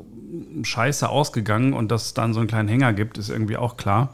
scheiße 0.62 1.10
ausgegangen 1.10 1.74
und 1.74 1.92
dass 1.92 2.08
es 2.08 2.14
dann 2.14 2.34
so 2.34 2.40
einen 2.40 2.50
kleinen 2.50 2.70
Hänger 2.70 2.94
gibt, 2.94 3.18
ist 3.18 3.30
irgendwie 3.30 3.58
auch 3.58 3.78
klar. 3.78 4.14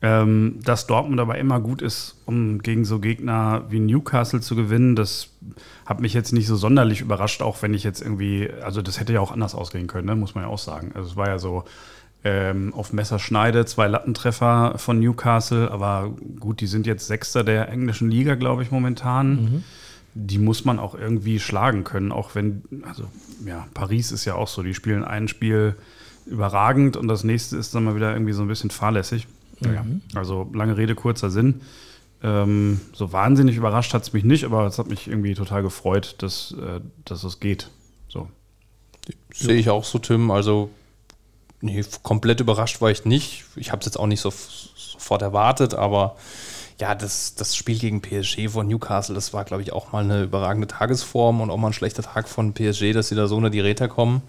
Ähm, 0.00 0.60
dass 0.62 0.86
Dortmund 0.86 1.18
aber 1.18 1.38
immer 1.38 1.58
gut 1.58 1.82
ist, 1.82 2.14
um 2.24 2.60
gegen 2.60 2.84
so 2.84 3.00
Gegner 3.00 3.64
wie 3.68 3.80
Newcastle 3.80 4.40
zu 4.40 4.54
gewinnen, 4.54 4.94
das 4.94 5.30
hat 5.86 5.98
mich 6.00 6.14
jetzt 6.14 6.32
nicht 6.32 6.46
so 6.46 6.54
sonderlich 6.54 7.00
überrascht, 7.00 7.42
auch 7.42 7.62
wenn 7.62 7.74
ich 7.74 7.82
jetzt 7.82 8.00
irgendwie, 8.00 8.48
also 8.62 8.80
das 8.80 9.00
hätte 9.00 9.12
ja 9.12 9.20
auch 9.20 9.32
anders 9.32 9.56
ausgehen 9.56 9.88
können, 9.88 10.06
ne? 10.06 10.14
muss 10.14 10.36
man 10.36 10.44
ja 10.44 10.50
auch 10.50 10.58
sagen. 10.58 10.92
Also 10.94 11.10
es 11.10 11.16
war 11.16 11.26
ja 11.26 11.40
so 11.40 11.64
ähm, 12.24 12.74
auf 12.74 12.92
Messerschneide, 12.92 13.64
zwei 13.66 13.86
Lattentreffer 13.86 14.74
von 14.76 14.98
Newcastle, 14.98 15.70
aber 15.70 16.12
gut, 16.40 16.60
die 16.60 16.66
sind 16.66 16.86
jetzt 16.86 17.06
Sechster 17.06 17.44
der 17.44 17.68
englischen 17.68 18.10
Liga, 18.10 18.34
glaube 18.34 18.62
ich, 18.62 18.70
momentan. 18.70 19.30
Mhm. 19.30 19.64
Die 20.14 20.38
muss 20.38 20.64
man 20.64 20.78
auch 20.78 20.94
irgendwie 20.94 21.38
schlagen 21.38 21.84
können, 21.84 22.10
auch 22.10 22.34
wenn, 22.34 22.62
also 22.82 23.04
ja, 23.46 23.68
Paris 23.74 24.10
ist 24.10 24.24
ja 24.24 24.34
auch 24.34 24.48
so, 24.48 24.62
die 24.62 24.74
spielen 24.74 25.04
ein 25.04 25.28
Spiel 25.28 25.76
überragend 26.26 26.96
und 26.96 27.08
das 27.08 27.24
nächste 27.24 27.56
ist 27.56 27.74
dann 27.74 27.84
mal 27.84 27.94
wieder 27.94 28.12
irgendwie 28.12 28.32
so 28.32 28.42
ein 28.42 28.48
bisschen 28.48 28.70
fahrlässig. 28.70 29.26
Ja, 29.60 29.84
also 30.14 30.48
lange 30.52 30.76
Rede, 30.76 30.94
kurzer 30.94 31.30
Sinn. 31.30 31.62
Ähm, 32.22 32.80
so 32.92 33.12
wahnsinnig 33.12 33.56
überrascht 33.56 33.94
hat 33.94 34.02
es 34.02 34.12
mich 34.12 34.24
nicht, 34.24 34.44
aber 34.44 34.66
es 34.66 34.78
hat 34.78 34.88
mich 34.88 35.08
irgendwie 35.08 35.34
total 35.34 35.62
gefreut, 35.62 36.16
dass, 36.18 36.52
äh, 36.52 36.80
dass 37.04 37.24
es 37.24 37.38
geht. 37.40 37.70
So. 38.08 38.28
Sehe 39.32 39.56
ich 39.56 39.70
auch 39.70 39.84
so, 39.84 39.98
Tim. 39.98 40.30
Also, 40.30 40.70
nee, 41.60 41.84
komplett 42.02 42.40
überrascht 42.40 42.80
war 42.80 42.90
ich 42.90 43.04
nicht. 43.04 43.44
Ich 43.56 43.70
habe 43.72 43.80
es 43.80 43.86
jetzt 43.86 43.98
auch 43.98 44.06
nicht 44.06 44.20
so 44.20 44.32
sofort 44.76 45.22
erwartet, 45.22 45.74
aber 45.74 46.16
ja, 46.80 46.94
das, 46.94 47.34
das 47.34 47.56
Spiel 47.56 47.78
gegen 47.78 48.00
PSG 48.00 48.48
von 48.50 48.68
Newcastle, 48.68 49.14
das 49.14 49.32
war, 49.32 49.44
glaube 49.44 49.62
ich, 49.62 49.72
auch 49.72 49.90
mal 49.92 50.04
eine 50.04 50.22
überragende 50.22 50.68
Tagesform 50.68 51.40
und 51.40 51.50
auch 51.50 51.56
mal 51.56 51.68
ein 51.68 51.72
schlechter 51.72 52.02
Tag 52.02 52.28
von 52.28 52.54
PSG, 52.54 52.92
dass 52.92 53.08
sie 53.08 53.16
da 53.16 53.26
so 53.26 53.36
unter 53.36 53.50
die 53.50 53.60
Räder 53.60 53.88
kommen. 53.88 54.22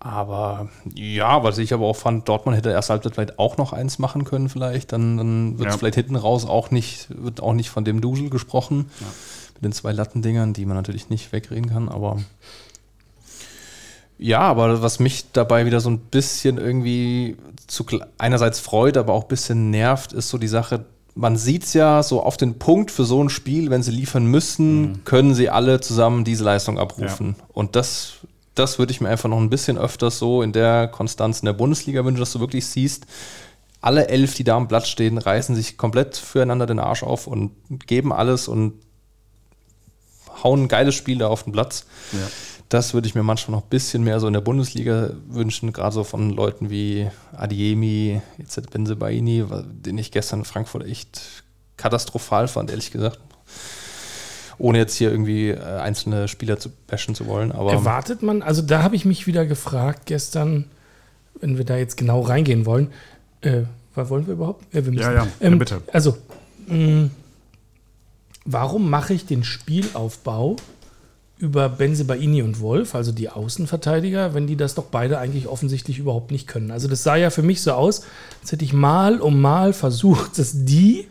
Aber 0.00 0.68
ja, 0.94 1.42
was 1.42 1.56
ich 1.56 1.72
aber 1.72 1.86
auch 1.86 1.96
fand, 1.96 2.28
Dortmund 2.28 2.58
hätte 2.58 2.70
erst 2.70 2.90
Halbzeit 2.90 3.14
vielleicht 3.14 3.38
auch 3.38 3.56
noch 3.56 3.72
eins 3.72 3.98
machen 3.98 4.24
können, 4.24 4.50
vielleicht. 4.50 4.92
Dann, 4.92 5.16
dann 5.16 5.58
wird 5.58 5.68
es 5.70 5.74
Ja. 5.76 5.78
vielleicht 5.78 5.94
hinten 5.94 6.16
raus 6.16 6.44
auch 6.44 6.70
nicht, 6.70 7.06
wird 7.08 7.42
auch 7.42 7.54
nicht 7.54 7.70
von 7.70 7.86
dem 7.86 8.02
Dusel 8.02 8.28
gesprochen. 8.28 8.90
Mit 9.54 9.64
den 9.64 9.72
zwei 9.72 9.92
Lattendingern, 9.92 10.52
die 10.52 10.66
man 10.66 10.76
natürlich 10.76 11.08
nicht 11.08 11.32
wegreden 11.32 11.70
kann, 11.70 11.88
aber. 11.88 12.18
Ja, 14.18 14.40
aber 14.40 14.82
was 14.82 15.00
mich 15.00 15.32
dabei 15.32 15.66
wieder 15.66 15.80
so 15.80 15.90
ein 15.90 15.98
bisschen 15.98 16.58
irgendwie 16.58 17.36
zu, 17.66 17.84
einerseits 18.18 18.60
freut, 18.60 18.96
aber 18.96 19.12
auch 19.12 19.22
ein 19.22 19.28
bisschen 19.28 19.70
nervt, 19.70 20.12
ist 20.12 20.28
so 20.28 20.38
die 20.38 20.48
Sache, 20.48 20.84
man 21.14 21.36
sieht 21.36 21.64
es 21.64 21.74
ja 21.74 22.02
so 22.02 22.22
auf 22.22 22.36
den 22.36 22.58
Punkt 22.58 22.90
für 22.90 23.04
so 23.04 23.22
ein 23.22 23.30
Spiel, 23.30 23.70
wenn 23.70 23.82
sie 23.82 23.90
liefern 23.92 24.26
müssen, 24.26 25.04
können 25.04 25.34
sie 25.34 25.48
alle 25.48 25.80
zusammen 25.80 26.24
diese 26.24 26.44
Leistung 26.44 26.78
abrufen. 26.78 27.36
Und 27.52 27.76
das, 27.76 28.14
das 28.54 28.78
würde 28.78 28.92
ich 28.92 29.00
mir 29.00 29.08
einfach 29.08 29.28
noch 29.28 29.38
ein 29.38 29.50
bisschen 29.50 29.78
öfters 29.78 30.18
so 30.18 30.42
in 30.42 30.52
der 30.52 30.88
Konstanz 30.88 31.40
in 31.40 31.46
der 31.46 31.52
Bundesliga 31.52 32.04
wünschen, 32.04 32.20
dass 32.20 32.32
du 32.32 32.40
wirklich 32.40 32.66
siehst, 32.66 33.06
alle 33.80 34.08
elf, 34.08 34.34
die 34.34 34.44
da 34.44 34.56
am 34.56 34.66
Platz 34.66 34.88
stehen, 34.88 35.18
reißen 35.18 35.54
sich 35.54 35.76
komplett 35.76 36.16
füreinander 36.16 36.66
den 36.66 36.78
Arsch 36.78 37.02
auf 37.02 37.26
und 37.26 37.50
geben 37.86 38.12
alles 38.12 38.48
und 38.48 38.74
hauen 40.42 40.64
ein 40.64 40.68
geiles 40.68 40.94
Spiel 40.94 41.18
da 41.18 41.28
auf 41.28 41.44
den 41.44 41.52
Platz. 41.52 41.86
Das 42.74 42.92
würde 42.92 43.06
ich 43.06 43.14
mir 43.14 43.22
manchmal 43.22 43.56
noch 43.56 43.64
ein 43.64 43.70
bisschen 43.70 44.02
mehr 44.02 44.18
so 44.18 44.26
in 44.26 44.32
der 44.32 44.40
Bundesliga 44.40 45.10
wünschen, 45.28 45.72
gerade 45.72 45.94
so 45.94 46.02
von 46.02 46.30
Leuten 46.30 46.70
wie 46.70 47.08
Adiemi, 47.32 48.20
jetzt 48.36 48.68
Benzebaini, 48.72 49.44
den 49.64 49.96
ich 49.96 50.10
gestern 50.10 50.40
in 50.40 50.44
Frankfurt 50.44 50.84
echt 50.84 51.44
katastrophal 51.76 52.48
fand, 52.48 52.70
ehrlich 52.70 52.90
gesagt. 52.90 53.20
Ohne 54.58 54.78
jetzt 54.78 54.96
hier 54.96 55.12
irgendwie 55.12 55.50
äh, 55.50 55.60
einzelne 55.60 56.26
Spieler 56.26 56.58
zu 56.58 56.68
bashen 56.88 57.14
zu 57.14 57.28
wollen. 57.28 57.52
Aber 57.52 57.70
Erwartet 57.70 58.24
man, 58.24 58.42
also 58.42 58.60
da 58.60 58.82
habe 58.82 58.96
ich 58.96 59.04
mich 59.04 59.28
wieder 59.28 59.46
gefragt 59.46 60.06
gestern, 60.06 60.64
wenn 61.40 61.56
wir 61.58 61.64
da 61.64 61.76
jetzt 61.76 61.96
genau 61.96 62.22
reingehen 62.22 62.66
wollen, 62.66 62.90
äh, 63.42 63.62
was 63.94 64.10
wollen 64.10 64.26
wir 64.26 64.34
überhaupt? 64.34 64.64
Ja, 64.74 64.84
wir 64.84 64.90
müssen. 64.90 65.04
Ja, 65.04 65.12
ja, 65.12 65.24
ja, 65.24 65.28
Ähm, 65.38 65.60
bitte. 65.60 65.80
Also, 65.92 66.18
mh, 66.66 67.10
warum 68.44 68.90
mache 68.90 69.14
ich 69.14 69.26
den 69.26 69.44
Spielaufbau 69.44 70.56
über 71.44 71.68
Benzebaini 71.68 72.42
und 72.42 72.60
Wolf, 72.60 72.94
also 72.94 73.12
die 73.12 73.28
Außenverteidiger, 73.28 74.32
wenn 74.32 74.46
die 74.46 74.56
das 74.56 74.74
doch 74.74 74.86
beide 74.86 75.18
eigentlich 75.18 75.46
offensichtlich 75.46 75.98
überhaupt 75.98 76.30
nicht 76.30 76.48
können? 76.48 76.70
Also 76.70 76.88
das 76.88 77.02
sah 77.02 77.16
ja 77.16 77.28
für 77.28 77.42
mich 77.42 77.60
so 77.60 77.72
aus, 77.72 78.02
als 78.40 78.50
hätte 78.50 78.64
ich 78.64 78.72
mal 78.72 79.20
um 79.20 79.40
mal 79.42 79.74
versucht, 79.74 80.38
dass 80.38 80.64
die 80.64 81.06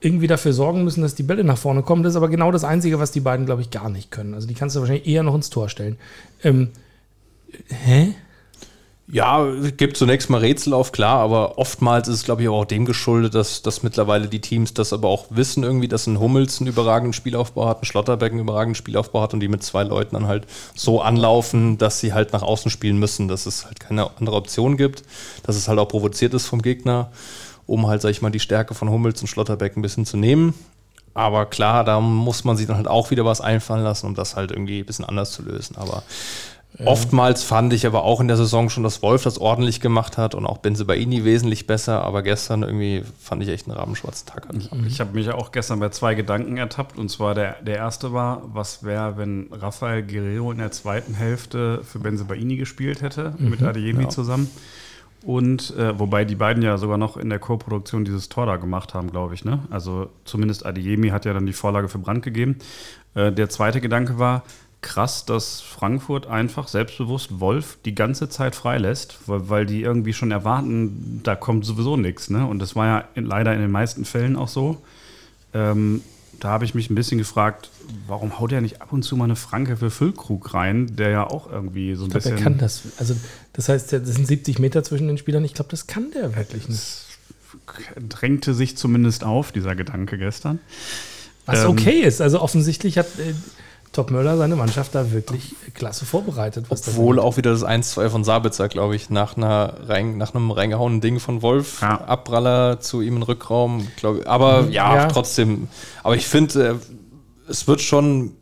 irgendwie 0.00 0.28
dafür 0.28 0.52
sorgen 0.52 0.84
müssen, 0.84 1.02
dass 1.02 1.16
die 1.16 1.24
Bälle 1.24 1.44
nach 1.44 1.58
vorne 1.58 1.82
kommen. 1.82 2.02
Das 2.02 2.12
ist 2.12 2.16
aber 2.16 2.28
genau 2.28 2.52
das 2.52 2.64
Einzige, 2.64 2.98
was 3.00 3.10
die 3.10 3.20
beiden, 3.20 3.44
glaube 3.44 3.62
ich, 3.62 3.70
gar 3.70 3.88
nicht 3.90 4.10
können. 4.10 4.34
Also 4.34 4.46
die 4.46 4.54
kannst 4.54 4.76
du 4.76 4.80
wahrscheinlich 4.80 5.06
eher 5.06 5.22
noch 5.24 5.34
ins 5.34 5.50
Tor 5.50 5.68
stellen. 5.68 5.96
Ähm, 6.42 6.68
hä? 7.68 8.14
Ja, 9.14 9.46
es 9.46 9.76
gibt 9.76 9.98
zunächst 9.98 10.30
mal 10.30 10.38
Rätsel 10.38 10.72
auf, 10.72 10.90
klar, 10.90 11.18
aber 11.18 11.58
oftmals 11.58 12.08
ist 12.08 12.14
es, 12.14 12.24
glaube 12.24 12.40
ich, 12.40 12.48
auch 12.48 12.64
dem 12.64 12.86
geschuldet, 12.86 13.34
dass, 13.34 13.60
dass 13.60 13.82
mittlerweile 13.82 14.26
die 14.26 14.40
Teams 14.40 14.72
das 14.72 14.94
aber 14.94 15.08
auch 15.08 15.26
wissen 15.28 15.64
irgendwie, 15.64 15.86
dass 15.86 16.06
ein 16.06 16.18
Hummels 16.18 16.60
einen 16.60 16.68
überragenden 16.68 17.12
Spielaufbau 17.12 17.68
hat, 17.68 17.82
ein 17.82 17.84
Schlotterbeck 17.84 18.32
einen 18.32 18.40
überragenden 18.40 18.74
Spielaufbau 18.74 19.20
hat 19.20 19.34
und 19.34 19.40
die 19.40 19.48
mit 19.48 19.62
zwei 19.62 19.82
Leuten 19.82 20.14
dann 20.14 20.28
halt 20.28 20.46
so 20.74 21.02
anlaufen, 21.02 21.76
dass 21.76 22.00
sie 22.00 22.14
halt 22.14 22.32
nach 22.32 22.40
außen 22.40 22.70
spielen 22.70 22.96
müssen, 22.96 23.28
dass 23.28 23.44
es 23.44 23.66
halt 23.66 23.80
keine 23.80 24.08
andere 24.18 24.34
Option 24.34 24.78
gibt, 24.78 25.02
dass 25.42 25.56
es 25.56 25.68
halt 25.68 25.78
auch 25.78 25.88
provoziert 25.88 26.32
ist 26.32 26.46
vom 26.46 26.62
Gegner, 26.62 27.12
um 27.66 27.88
halt, 27.88 28.00
sag 28.00 28.12
ich 28.12 28.22
mal, 28.22 28.30
die 28.30 28.40
Stärke 28.40 28.72
von 28.72 28.88
Hummels 28.88 29.20
und 29.20 29.26
Schlotterbeck 29.26 29.76
ein 29.76 29.82
bisschen 29.82 30.06
zu 30.06 30.16
nehmen. 30.16 30.54
Aber 31.12 31.44
klar, 31.44 31.84
da 31.84 32.00
muss 32.00 32.44
man 32.44 32.56
sich 32.56 32.66
dann 32.66 32.76
halt 32.76 32.88
auch 32.88 33.10
wieder 33.10 33.26
was 33.26 33.42
einfallen 33.42 33.84
lassen, 33.84 34.06
um 34.06 34.14
das 34.14 34.36
halt 34.36 34.50
irgendwie 34.50 34.78
ein 34.78 34.86
bisschen 34.86 35.04
anders 35.04 35.32
zu 35.32 35.42
lösen. 35.42 35.76
Aber 35.76 36.02
Oftmals 36.78 37.42
fand 37.42 37.72
ich 37.72 37.86
aber 37.86 38.02
auch 38.02 38.20
in 38.20 38.28
der 38.28 38.36
Saison 38.36 38.70
schon, 38.70 38.82
dass 38.82 39.02
Wolf 39.02 39.22
das 39.24 39.38
ordentlich 39.38 39.80
gemacht 39.80 40.16
hat 40.16 40.34
und 40.34 40.46
auch 40.46 40.58
Benzebaini 40.58 41.24
wesentlich 41.24 41.66
besser, 41.66 42.02
aber 42.02 42.22
gestern 42.22 42.62
irgendwie 42.62 43.02
fand 43.18 43.42
ich 43.42 43.50
echt 43.50 43.68
einen 43.68 43.76
rabenschwarzen 43.76 44.26
Tag. 44.26 44.48
Hat. 44.48 44.56
Ich 44.86 45.00
habe 45.00 45.12
mich 45.12 45.26
ja 45.26 45.34
auch 45.34 45.52
gestern 45.52 45.80
bei 45.80 45.90
zwei 45.90 46.14
Gedanken 46.14 46.56
ertappt. 46.56 46.98
Und 46.98 47.10
zwar 47.10 47.34
der, 47.34 47.56
der 47.62 47.76
erste 47.76 48.12
war, 48.12 48.42
was 48.52 48.84
wäre, 48.84 49.18
wenn 49.18 49.48
Rafael 49.52 50.02
Guerrero 50.02 50.50
in 50.50 50.58
der 50.58 50.72
zweiten 50.72 51.14
Hälfte 51.14 51.82
für 51.84 51.98
Benzebaini 51.98 52.56
gespielt 52.56 53.02
hätte, 53.02 53.34
mit 53.38 53.62
Adeyemi 53.62 54.04
ja. 54.04 54.08
zusammen. 54.08 54.48
Und 55.24 55.76
äh, 55.76 55.98
wobei 55.98 56.24
die 56.24 56.34
beiden 56.34 56.62
ja 56.62 56.78
sogar 56.78 56.98
noch 56.98 57.16
in 57.16 57.30
der 57.30 57.38
Co-Produktion 57.38 58.04
dieses 58.04 58.28
Tor 58.28 58.46
da 58.46 58.56
gemacht 58.56 58.94
haben, 58.94 59.10
glaube 59.10 59.34
ich. 59.34 59.44
Ne? 59.44 59.60
Also 59.70 60.08
zumindest 60.24 60.66
Adeyemi 60.66 61.10
hat 61.10 61.24
ja 61.24 61.32
dann 61.32 61.46
die 61.46 61.52
Vorlage 61.52 61.88
für 61.88 61.98
Brand 61.98 62.22
gegeben. 62.22 62.56
Äh, 63.14 63.30
der 63.30 63.48
zweite 63.48 63.80
Gedanke 63.80 64.18
war, 64.18 64.42
krass, 64.82 65.24
dass 65.24 65.60
Frankfurt 65.60 66.26
einfach 66.26 66.68
selbstbewusst 66.68 67.40
Wolf 67.40 67.78
die 67.84 67.94
ganze 67.94 68.28
Zeit 68.28 68.54
freilässt, 68.54 69.16
weil, 69.26 69.48
weil 69.48 69.66
die 69.66 69.82
irgendwie 69.82 70.12
schon 70.12 70.30
erwarten, 70.32 71.20
da 71.22 71.34
kommt 71.36 71.64
sowieso 71.64 71.96
nichts. 71.96 72.28
Ne? 72.30 72.46
Und 72.46 72.58
das 72.58 72.76
war 72.76 72.86
ja 72.86 73.04
in, 73.14 73.24
leider 73.24 73.54
in 73.54 73.60
den 73.60 73.70
meisten 73.70 74.04
Fällen 74.04 74.36
auch 74.36 74.48
so. 74.48 74.82
Ähm, 75.54 76.02
da 76.40 76.48
habe 76.48 76.64
ich 76.64 76.74
mich 76.74 76.90
ein 76.90 76.96
bisschen 76.96 77.18
gefragt, 77.18 77.70
warum 78.08 78.40
haut 78.40 78.50
er 78.50 78.60
nicht 78.60 78.82
ab 78.82 78.92
und 78.92 79.04
zu 79.04 79.16
mal 79.16 79.24
eine 79.24 79.36
Franke 79.36 79.76
für 79.76 79.90
Füllkrug 79.90 80.52
rein, 80.54 80.96
der 80.96 81.10
ja 81.10 81.26
auch 81.26 81.48
irgendwie 81.50 81.94
so 81.94 82.02
ein 82.04 82.06
Ich 82.06 82.10
glaube, 82.14 82.24
bisschen. 82.24 82.36
er 82.38 82.42
kann 82.42 82.58
das. 82.58 82.82
Also, 82.98 83.14
das 83.52 83.68
heißt, 83.68 83.92
das 83.92 84.08
sind 84.08 84.26
70 84.26 84.58
Meter 84.58 84.82
zwischen 84.82 85.06
den 85.06 85.18
Spielern. 85.18 85.44
Ich 85.44 85.54
glaube, 85.54 85.70
das 85.70 85.86
kann 85.86 86.10
der 86.10 86.34
wirklich 86.34 86.68
nicht. 86.68 86.82
drängte 88.08 88.54
sich 88.54 88.76
zumindest 88.76 89.22
auf, 89.22 89.52
dieser 89.52 89.76
Gedanke 89.76 90.18
gestern. 90.18 90.58
Was 91.46 91.62
Ähm, 91.62 91.70
okay 91.70 92.00
ist. 92.00 92.20
Also, 92.20 92.40
offensichtlich 92.40 92.98
hat 92.98 93.06
äh, 93.20 93.34
Top 93.92 94.10
Möller 94.10 94.38
seine 94.38 94.56
Mannschaft 94.56 94.94
da 94.94 95.12
wirklich 95.12 95.54
klasse 95.74 96.06
vorbereitet. 96.06 96.66
Was 96.70 96.80
das 96.80 96.94
Obwohl 96.94 97.18
auch 97.18 97.36
wieder 97.36 97.50
das 97.52 97.62
1-2 97.64 98.08
von 98.08 98.24
Sabitzer, 98.24 98.68
glaube 98.68 98.96
ich, 98.96 99.10
nach, 99.10 99.36
einer 99.36 99.74
rein, 99.86 100.16
nach 100.16 100.34
einem 100.34 100.50
reingehauenen 100.50 101.00
Ding 101.02 101.20
von 101.20 101.42
Wolf, 101.42 101.82
Ja. 101.82 102.00
Abpraller 102.00 102.80
zu 102.80 103.02
ihm 103.02 103.08
in 103.08 103.14
den 103.16 103.22
Rückraum. 103.24 103.86
Glaub, 103.96 104.26
aber 104.26 104.68
ja, 104.70 104.96
Ja. 104.96 105.06
trotzdem. 105.08 105.68
Aber 106.02 106.16
ich 106.16 106.26
finde, 106.26 106.68
äh, 106.68 106.74
es 107.50 107.68
wird 107.68 107.82
schon 107.82 108.32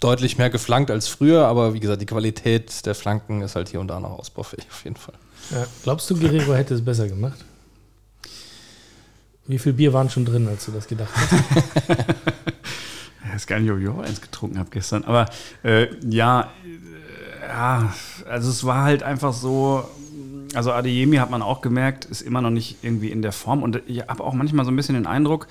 deutlich 0.00 0.38
mehr 0.38 0.48
geflankt 0.50 0.90
als 0.90 1.06
früher, 1.08 1.46
aber 1.46 1.74
wie 1.74 1.80
gesagt, 1.80 2.00
die 2.00 2.06
Qualität 2.06 2.84
der 2.86 2.94
Flanken 2.94 3.42
ist 3.42 3.56
halt 3.56 3.68
hier 3.68 3.80
und 3.80 3.88
da 3.88 4.00
noch 4.00 4.18
ausbaufähig 4.18 4.66
auf 4.70 4.84
jeden 4.84 4.96
Fall. 4.96 5.14
Ja, 5.50 5.66
glaubst 5.82 6.08
du, 6.10 6.16
Guerrero 6.18 6.54
hätte 6.54 6.72
es 6.74 6.82
besser 6.84 7.08
gemacht? 7.08 7.38
Wie 9.46 9.58
viel 9.58 9.74
Bier 9.74 9.92
waren 9.92 10.08
schon 10.08 10.24
drin, 10.24 10.48
als 10.48 10.64
du 10.64 10.72
das 10.72 10.88
gedacht 10.88 11.10
hast? 11.14 11.34
Ich 13.34 13.38
weiß 13.38 13.46
gar 13.48 13.58
nicht, 13.58 13.72
ob 13.72 13.80
ich 13.80 13.88
auch 13.88 13.98
eins 13.98 14.20
getrunken 14.20 14.60
habe 14.60 14.70
gestern. 14.70 15.02
Aber 15.02 15.26
äh, 15.64 15.88
ja, 16.08 16.52
äh, 17.42 17.48
ja, 17.48 17.92
also 18.30 18.48
es 18.48 18.62
war 18.62 18.84
halt 18.84 19.02
einfach 19.02 19.32
so. 19.32 19.88
Also 20.54 20.70
Adeyemi 20.70 21.16
hat 21.16 21.30
man 21.30 21.42
auch 21.42 21.60
gemerkt, 21.60 22.04
ist 22.04 22.22
immer 22.22 22.40
noch 22.40 22.50
nicht 22.50 22.76
irgendwie 22.82 23.10
in 23.10 23.22
der 23.22 23.32
Form. 23.32 23.64
Und 23.64 23.82
ich 23.88 24.02
habe 24.06 24.22
auch 24.22 24.34
manchmal 24.34 24.64
so 24.64 24.70
ein 24.70 24.76
bisschen 24.76 24.94
den 24.94 25.08
Eindruck, 25.08 25.48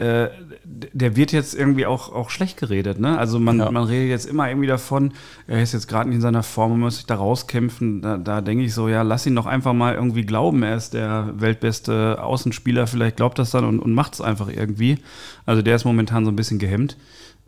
äh, 0.00 0.30
der 0.64 1.14
wird 1.14 1.30
jetzt 1.30 1.54
irgendwie 1.54 1.84
auch, 1.84 2.10
auch 2.10 2.30
schlecht 2.30 2.56
geredet. 2.56 2.98
Ne? 2.98 3.18
Also 3.18 3.38
man, 3.38 3.58
ja. 3.58 3.70
man 3.70 3.84
redet 3.84 4.08
jetzt 4.08 4.24
immer 4.24 4.48
irgendwie 4.48 4.66
davon, 4.66 5.12
er 5.46 5.62
ist 5.62 5.74
jetzt 5.74 5.88
gerade 5.88 6.08
nicht 6.08 6.16
in 6.16 6.22
seiner 6.22 6.42
Form 6.42 6.72
und 6.72 6.80
muss 6.80 6.96
sich 6.96 7.06
da 7.06 7.16
rauskämpfen. 7.16 8.00
Da, 8.00 8.16
da 8.16 8.40
denke 8.40 8.64
ich 8.64 8.72
so, 8.72 8.88
ja, 8.88 9.02
lass 9.02 9.26
ihn 9.26 9.34
doch 9.34 9.44
einfach 9.44 9.74
mal 9.74 9.94
irgendwie 9.94 10.24
glauben, 10.24 10.62
er 10.62 10.74
ist 10.74 10.94
der 10.94 11.34
weltbeste 11.36 12.22
Außenspieler. 12.22 12.86
Vielleicht 12.86 13.18
glaubt 13.18 13.38
das 13.38 13.50
dann 13.50 13.64
und, 13.66 13.78
und 13.78 13.92
macht 13.92 14.14
es 14.14 14.22
einfach 14.22 14.48
irgendwie. 14.48 14.98
Also 15.44 15.60
der 15.60 15.76
ist 15.76 15.84
momentan 15.84 16.24
so 16.24 16.30
ein 16.30 16.36
bisschen 16.36 16.58
gehemmt. 16.58 16.96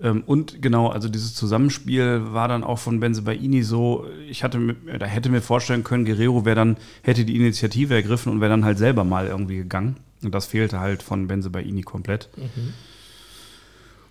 Ähm, 0.03 0.23
und 0.27 0.61
genau, 0.61 0.89
also 0.89 1.09
dieses 1.09 1.35
Zusammenspiel 1.35 2.35
war 2.35 2.49
dann 2.49 2.65
auch 2.65 2.79
von 2.79 3.01
Benzebaini 3.01 3.63
so, 3.63 4.05
ich 4.29 4.45
hatte, 4.45 4.77
da 4.99 5.07
hätte 5.07 5.31
mir 5.31 5.41
vorstellen 5.41 5.85
können, 5.85 6.05
Guerrero 6.05 6.45
wäre 6.45 6.57
dann, 6.57 6.77
hätte 7.03 7.25
die 7.25 7.37
Initiative 7.37 7.95
ergriffen 7.95 8.31
und 8.31 8.43
wäre 8.43 8.51
dann 8.51 8.67
halt 8.67 8.77
selber 8.77 9.05
mal 9.05 9.27
irgendwie 9.27 9.57
gegangen. 9.57 9.97
Und 10.25 10.35
das 10.35 10.47
fehlte 10.47 10.81
halt 10.81 11.03
von 11.03 11.27
Benzebaini 11.27 11.83
komplett. 11.83 12.29
Mhm. 12.37 12.75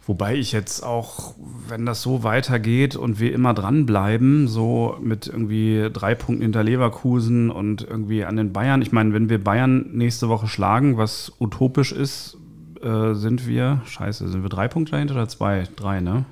Wobei 0.08 0.36
ich 0.36 0.52
jetzt 0.52 0.84
auch, 0.84 1.36
wenn 1.68 1.86
das 1.86 2.02
so 2.02 2.24
weitergeht 2.24 2.96
und 2.96 3.20
wir 3.20 3.34
immer 3.34 3.54
dranbleiben, 3.54 4.48
so 4.48 4.98
mit 5.00 5.28
irgendwie 5.28 5.90
drei 5.94 6.16
Punkten 6.16 6.42
hinter 6.42 6.64
Leverkusen 6.64 7.52
und 7.52 7.84
irgendwie 7.84 8.26
an 8.26 8.36
den 8.36 8.52
Bayern. 8.52 8.82
Ich 8.82 8.92
meine, 8.92 9.14
wenn 9.14 9.30
wir 9.30 9.44
Bayern 9.44 9.92
nächste 9.92 10.28
Woche 10.28 10.48
schlagen, 10.48 10.98
was 10.98 11.32
utopisch 11.40 11.92
ist, 11.92 12.38
äh, 12.82 13.14
sind 13.14 13.48
wir, 13.48 13.82
scheiße, 13.86 14.28
sind 14.28 14.42
wir 14.42 14.50
drei 14.50 14.68
Punkte 14.68 14.94
dahinter 14.94 15.14
oder 15.14 15.28
zwei? 15.28 15.66
Drei, 15.76 16.02
ne? 16.02 16.26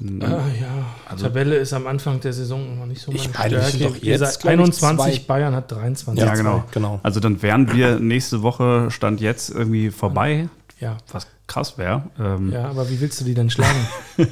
Ah, 0.00 0.26
ja, 0.26 0.86
also, 1.08 1.26
Tabelle 1.26 1.56
ist 1.56 1.72
am 1.72 1.86
Anfang 1.86 2.20
der 2.20 2.32
Saison 2.32 2.78
noch 2.78 2.86
nicht 2.86 3.00
so 3.00 3.12
ich 3.12 3.32
meine, 3.32 3.62
Stärke. 3.62 3.78
Doch 3.78 3.96
jetzt, 3.96 4.44
21, 4.44 5.26
Bayern 5.26 5.54
hat 5.54 5.70
23. 5.70 6.22
Ja, 6.22 6.34
genau. 6.34 6.64
genau. 6.72 7.00
Also 7.02 7.20
dann 7.20 7.42
wären 7.42 7.72
wir 7.72 8.00
nächste 8.00 8.42
Woche, 8.42 8.90
Stand 8.90 9.20
jetzt, 9.20 9.50
irgendwie 9.50 9.90
vorbei. 9.90 10.48
Ja. 10.80 10.96
Was 11.12 11.28
krass 11.46 11.78
wäre. 11.78 12.02
Ähm, 12.18 12.52
ja, 12.52 12.68
aber 12.68 12.90
wie 12.90 13.00
willst 13.00 13.20
du 13.20 13.24
die 13.24 13.34
denn 13.34 13.50
schlagen? 13.50 13.86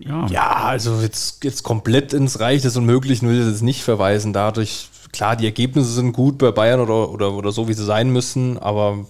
ja. 0.00 0.26
ja. 0.28 0.50
also 0.64 1.00
jetzt, 1.00 1.44
jetzt 1.44 1.62
komplett 1.62 2.12
ins 2.12 2.40
Reich 2.40 2.62
des 2.62 2.76
Unmöglichen 2.76 3.28
will 3.28 3.40
ich 3.40 3.46
das 3.46 3.62
nicht 3.62 3.82
verweisen. 3.82 4.32
Dadurch, 4.32 4.88
klar, 5.12 5.36
die 5.36 5.44
Ergebnisse 5.44 5.90
sind 5.90 6.12
gut 6.12 6.38
bei 6.38 6.50
Bayern 6.52 6.80
oder, 6.80 7.10
oder, 7.10 7.32
oder 7.34 7.52
so, 7.52 7.68
wie 7.68 7.74
sie 7.74 7.84
sein 7.84 8.10
müssen, 8.10 8.58
aber 8.58 9.04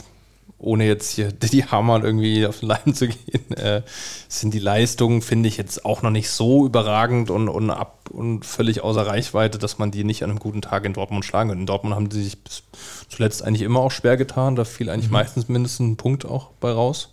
ohne 0.59 0.87
jetzt 0.87 1.13
hier 1.13 1.33
die 1.33 1.65
Hammer 1.65 2.03
irgendwie 2.03 2.47
auf 2.47 2.61
den 2.61 2.69
Leim 2.69 2.95
zu 2.95 3.09
gehen, 3.09 3.53
äh, 3.53 3.83
sind 4.29 4.55
die 4.55 4.59
Leistungen, 4.59 5.23
finde 5.23 5.49
ich, 5.49 5.57
jetzt 5.57 5.85
auch 5.85 6.03
noch 6.03 6.11
nicht 6.11 6.31
so 6.31 6.67
überragend 6.67 7.31
und, 7.31 7.49
und 7.49 7.71
ab 7.71 8.09
und 8.11 8.45
völlig 8.45 8.83
außer 8.83 9.07
Reichweite, 9.07 9.59
dass 9.59 9.79
man 9.79 9.91
die 9.91 10.05
nicht 10.05 10.23
an 10.23 10.31
einem 10.31 10.39
guten 10.39 10.63
Tag 10.63 10.85
in 10.85 10.93
Dortmund 10.93 11.25
schlagen 11.25 11.51
könnte. 11.51 11.61
In 11.61 11.67
Dortmund 11.67 11.95
haben 11.95 12.11
sie 12.11 12.25
sich 12.25 12.43
bis 12.43 12.63
zuletzt 13.09 13.43
eigentlich 13.43 13.63
immer 13.63 13.81
auch 13.81 13.91
schwer 13.91 14.17
getan. 14.17 14.57
Da 14.57 14.65
fiel 14.65 14.91
eigentlich 14.91 15.09
mhm. 15.09 15.15
meistens 15.15 15.49
mindestens 15.49 15.93
ein 15.93 15.97
Punkt 15.97 16.25
auch 16.25 16.51
bei 16.61 16.71
raus. 16.71 17.13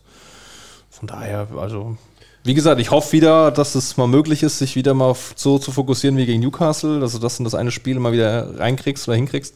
Von 0.90 1.08
daher, 1.08 1.48
also 1.58 1.98
wie 2.46 2.54
gesagt, 2.54 2.82
ich 2.82 2.92
hoffe 2.92 3.14
wieder, 3.14 3.52
dass 3.52 3.74
es 3.74 3.96
mal 3.96 4.08
möglich 4.08 4.44
ist, 4.44 4.60
sich 4.60 4.76
wieder 4.76 4.94
mal 4.94 5.16
so 5.36 5.60
zu 5.60 5.72
fokussieren 5.72 6.18
wie 6.18 6.26
gegen 6.26 6.42
Newcastle, 6.42 7.02
also 7.02 7.18
dass 7.18 7.38
du 7.38 7.44
das 7.44 7.56
eine 7.56 7.72
Spiel 7.72 8.00
mal 8.00 8.12
wieder 8.12 8.60
reinkriegst 8.60 9.08
oder 9.08 9.16
hinkriegst. 9.16 9.56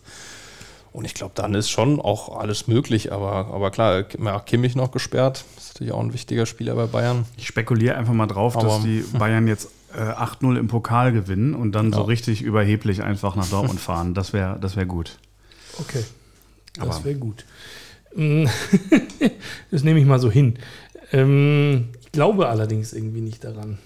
Und 0.98 1.06
ich 1.06 1.14
glaube, 1.14 1.34
dann 1.36 1.54
ist 1.54 1.70
schon 1.70 2.02
auch 2.02 2.40
alles 2.40 2.66
möglich. 2.66 3.12
Aber, 3.12 3.54
aber 3.54 3.70
klar, 3.70 4.02
Kimmich 4.02 4.76
noch 4.76 4.90
gesperrt. 4.90 5.46
Das 5.54 5.66
ist 5.66 5.74
natürlich 5.76 5.94
auch 5.94 6.00
ein 6.00 6.12
wichtiger 6.12 6.48
Spieler 6.48 6.74
bei 6.74 6.88
Bayern. 6.88 7.26
Ich 7.38 7.46
spekuliere 7.46 7.96
einfach 7.96 8.14
mal 8.14 8.26
drauf, 8.26 8.58
aber, 8.58 8.66
dass 8.66 8.82
die 8.82 9.06
Bayern 9.16 9.48
jetzt 9.48 9.70
äh, 9.94 10.00
8-0 10.00 10.58
im 10.58 10.68
Pokal 10.68 11.12
gewinnen 11.12 11.54
und 11.54 11.74
dann 11.74 11.92
ja. 11.92 11.98
so 11.98 12.02
richtig 12.02 12.42
überheblich 12.42 13.04
einfach 13.04 13.36
nach 13.36 13.48
Dortmund 13.48 13.80
fahren. 13.80 14.16
Das 14.16 14.34
wäre 14.34 14.58
das 14.60 14.76
wär 14.76 14.88
gut. 14.88 15.20
Okay. 15.78 16.04
Das 16.80 17.04
wäre 17.06 17.14
gut. 17.14 17.46
das 18.16 19.84
nehme 19.84 20.00
ich 20.00 20.06
mal 20.08 20.20
so 20.20 20.32
hin. 20.32 20.58
Ähm, 21.12 21.90
ich 22.02 22.12
glaube 22.12 22.50
allerdings 22.50 22.94
irgendwie 22.94 23.22
nicht 23.22 23.44
daran. 23.44 23.78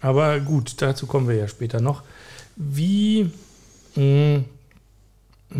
Aber 0.00 0.40
gut, 0.40 0.82
dazu 0.82 1.06
kommen 1.06 1.28
wir 1.28 1.36
ja 1.36 1.46
später 1.46 1.80
noch. 1.80 2.02
Wie, 2.56 3.30
mh, 3.94 4.40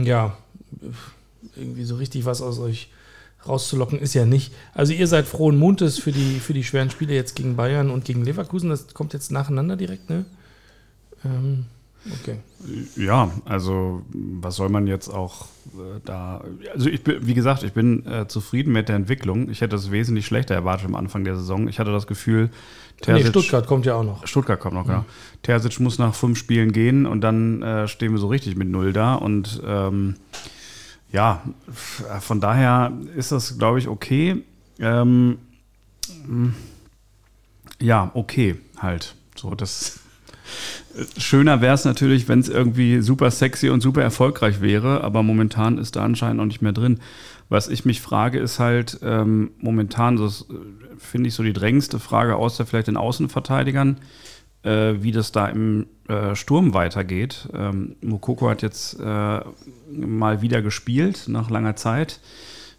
ja, 0.02 0.36
irgendwie 1.56 1.84
so 1.84 1.96
richtig 1.96 2.24
was 2.24 2.42
aus 2.42 2.58
euch 2.58 2.90
rauszulocken 3.46 3.98
ist 3.98 4.14
ja 4.14 4.26
nicht. 4.26 4.52
Also 4.74 4.92
ihr 4.92 5.06
seid 5.06 5.26
frohen 5.26 5.58
Montes 5.58 5.98
für 5.98 6.12
die, 6.12 6.40
für 6.40 6.52
die 6.52 6.64
schweren 6.64 6.90
Spiele 6.90 7.14
jetzt 7.14 7.36
gegen 7.36 7.56
Bayern 7.56 7.90
und 7.90 8.04
gegen 8.04 8.24
Leverkusen. 8.24 8.70
Das 8.70 8.92
kommt 8.92 9.12
jetzt 9.12 9.32
nacheinander 9.32 9.76
direkt, 9.76 10.10
ne? 10.10 10.26
Ähm, 11.24 11.64
okay. 12.20 12.36
Ja, 12.96 13.30
also 13.46 14.02
was 14.12 14.56
soll 14.56 14.68
man 14.68 14.86
jetzt 14.86 15.08
auch 15.08 15.46
äh, 15.74 16.00
da. 16.04 16.42
Also 16.74 16.88
ich 16.90 17.02
bin, 17.02 17.26
wie 17.26 17.34
gesagt, 17.34 17.62
ich 17.62 17.72
bin 17.72 18.04
äh, 18.06 18.28
zufrieden 18.28 18.72
mit 18.72 18.88
der 18.88 18.96
Entwicklung. 18.96 19.48
Ich 19.50 19.60
hätte 19.62 19.76
das 19.76 19.90
wesentlich 19.90 20.26
schlechter 20.26 20.54
erwartet 20.54 20.86
am 20.86 20.94
Anfang 20.94 21.24
der 21.24 21.36
Saison. 21.36 21.68
Ich 21.68 21.78
hatte 21.78 21.92
das 21.92 22.06
Gefühl, 22.06 22.50
Terzic, 23.00 23.24
nee, 23.24 23.30
Stuttgart 23.30 23.66
kommt 23.66 23.86
ja 23.86 23.94
auch 23.94 24.04
noch. 24.04 24.26
Stuttgart 24.26 24.60
kommt 24.60 24.74
noch, 24.74 24.84
mhm. 24.84 24.90
ja. 24.90 25.04
Terzic 25.42 25.80
muss 25.80 25.98
nach 25.98 26.14
fünf 26.14 26.38
Spielen 26.38 26.72
gehen 26.72 27.06
und 27.06 27.22
dann 27.22 27.62
äh, 27.62 27.88
stehen 27.88 28.12
wir 28.12 28.18
so 28.18 28.28
richtig 28.28 28.56
mit 28.56 28.68
null 28.68 28.92
da 28.92 29.14
und 29.14 29.62
ähm, 29.66 30.16
ja, 31.12 31.42
von 32.20 32.40
daher 32.40 32.92
ist 33.16 33.32
das, 33.32 33.58
glaube 33.58 33.78
ich, 33.78 33.88
okay. 33.88 34.44
Ähm, 34.78 35.38
ja, 37.80 38.10
okay, 38.14 38.56
halt. 38.78 39.14
So, 39.34 39.54
das 39.54 40.00
schöner 41.16 41.60
wäre 41.60 41.74
es 41.74 41.84
natürlich, 41.84 42.28
wenn 42.28 42.40
es 42.40 42.48
irgendwie 42.48 43.00
super 43.00 43.30
sexy 43.30 43.70
und 43.70 43.80
super 43.80 44.02
erfolgreich 44.02 44.60
wäre, 44.60 45.02
aber 45.02 45.22
momentan 45.22 45.78
ist 45.78 45.96
da 45.96 46.04
anscheinend 46.04 46.38
noch 46.38 46.46
nicht 46.46 46.62
mehr 46.62 46.72
drin. 46.72 47.00
Was 47.48 47.68
ich 47.68 47.84
mich 47.84 48.00
frage, 48.00 48.38
ist 48.38 48.58
halt 48.58 49.00
ähm, 49.02 49.50
momentan, 49.58 50.16
das 50.16 50.42
äh, 50.42 50.54
finde 50.98 51.28
ich 51.28 51.34
so 51.34 51.42
die 51.42 51.52
drängendste 51.52 51.98
Frage, 51.98 52.36
außer 52.36 52.66
vielleicht 52.66 52.88
den 52.88 52.96
Außenverteidigern, 52.96 53.98
äh, 54.62 54.94
wie 55.00 55.12
das 55.12 55.32
da 55.32 55.46
im 55.46 55.86
äh, 56.08 56.34
Sturm 56.34 56.74
weitergeht. 56.74 57.48
Ähm, 57.54 57.96
Mokoko 58.02 58.48
hat 58.48 58.62
jetzt 58.62 58.98
äh, 59.00 59.40
mal 59.90 60.42
wieder 60.42 60.62
gespielt 60.62 61.24
nach 61.28 61.50
langer 61.50 61.76
Zeit. 61.76 62.20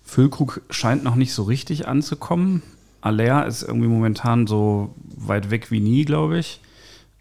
Füllkrug 0.04 0.62
scheint 0.70 1.04
noch 1.04 1.16
nicht 1.16 1.34
so 1.34 1.44
richtig 1.44 1.88
anzukommen. 1.88 2.62
Aller 3.02 3.46
ist 3.48 3.64
irgendwie 3.64 3.88
momentan 3.88 4.46
so 4.46 4.94
weit 5.16 5.50
weg 5.50 5.72
wie 5.72 5.80
nie, 5.80 6.06
glaube 6.06 6.38
ich. 6.38 6.62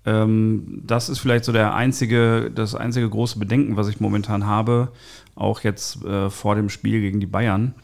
Ähm, 0.06 0.82
das 0.86 1.08
ist 1.08 1.18
vielleicht 1.18 1.44
so 1.44 1.52
der 1.52 1.74
einzige, 1.74 2.50
das 2.54 2.74
einzige 2.74 3.08
große 3.08 3.38
Bedenken, 3.38 3.76
was 3.76 3.88
ich 3.88 4.00
momentan 4.00 4.46
habe, 4.46 4.92
auch 5.34 5.60
jetzt 5.60 6.04
äh, 6.04 6.30
vor 6.30 6.54
dem 6.54 6.68
Spiel 6.68 7.00
gegen 7.00 7.20
die 7.20 7.26
Bayern, 7.26 7.74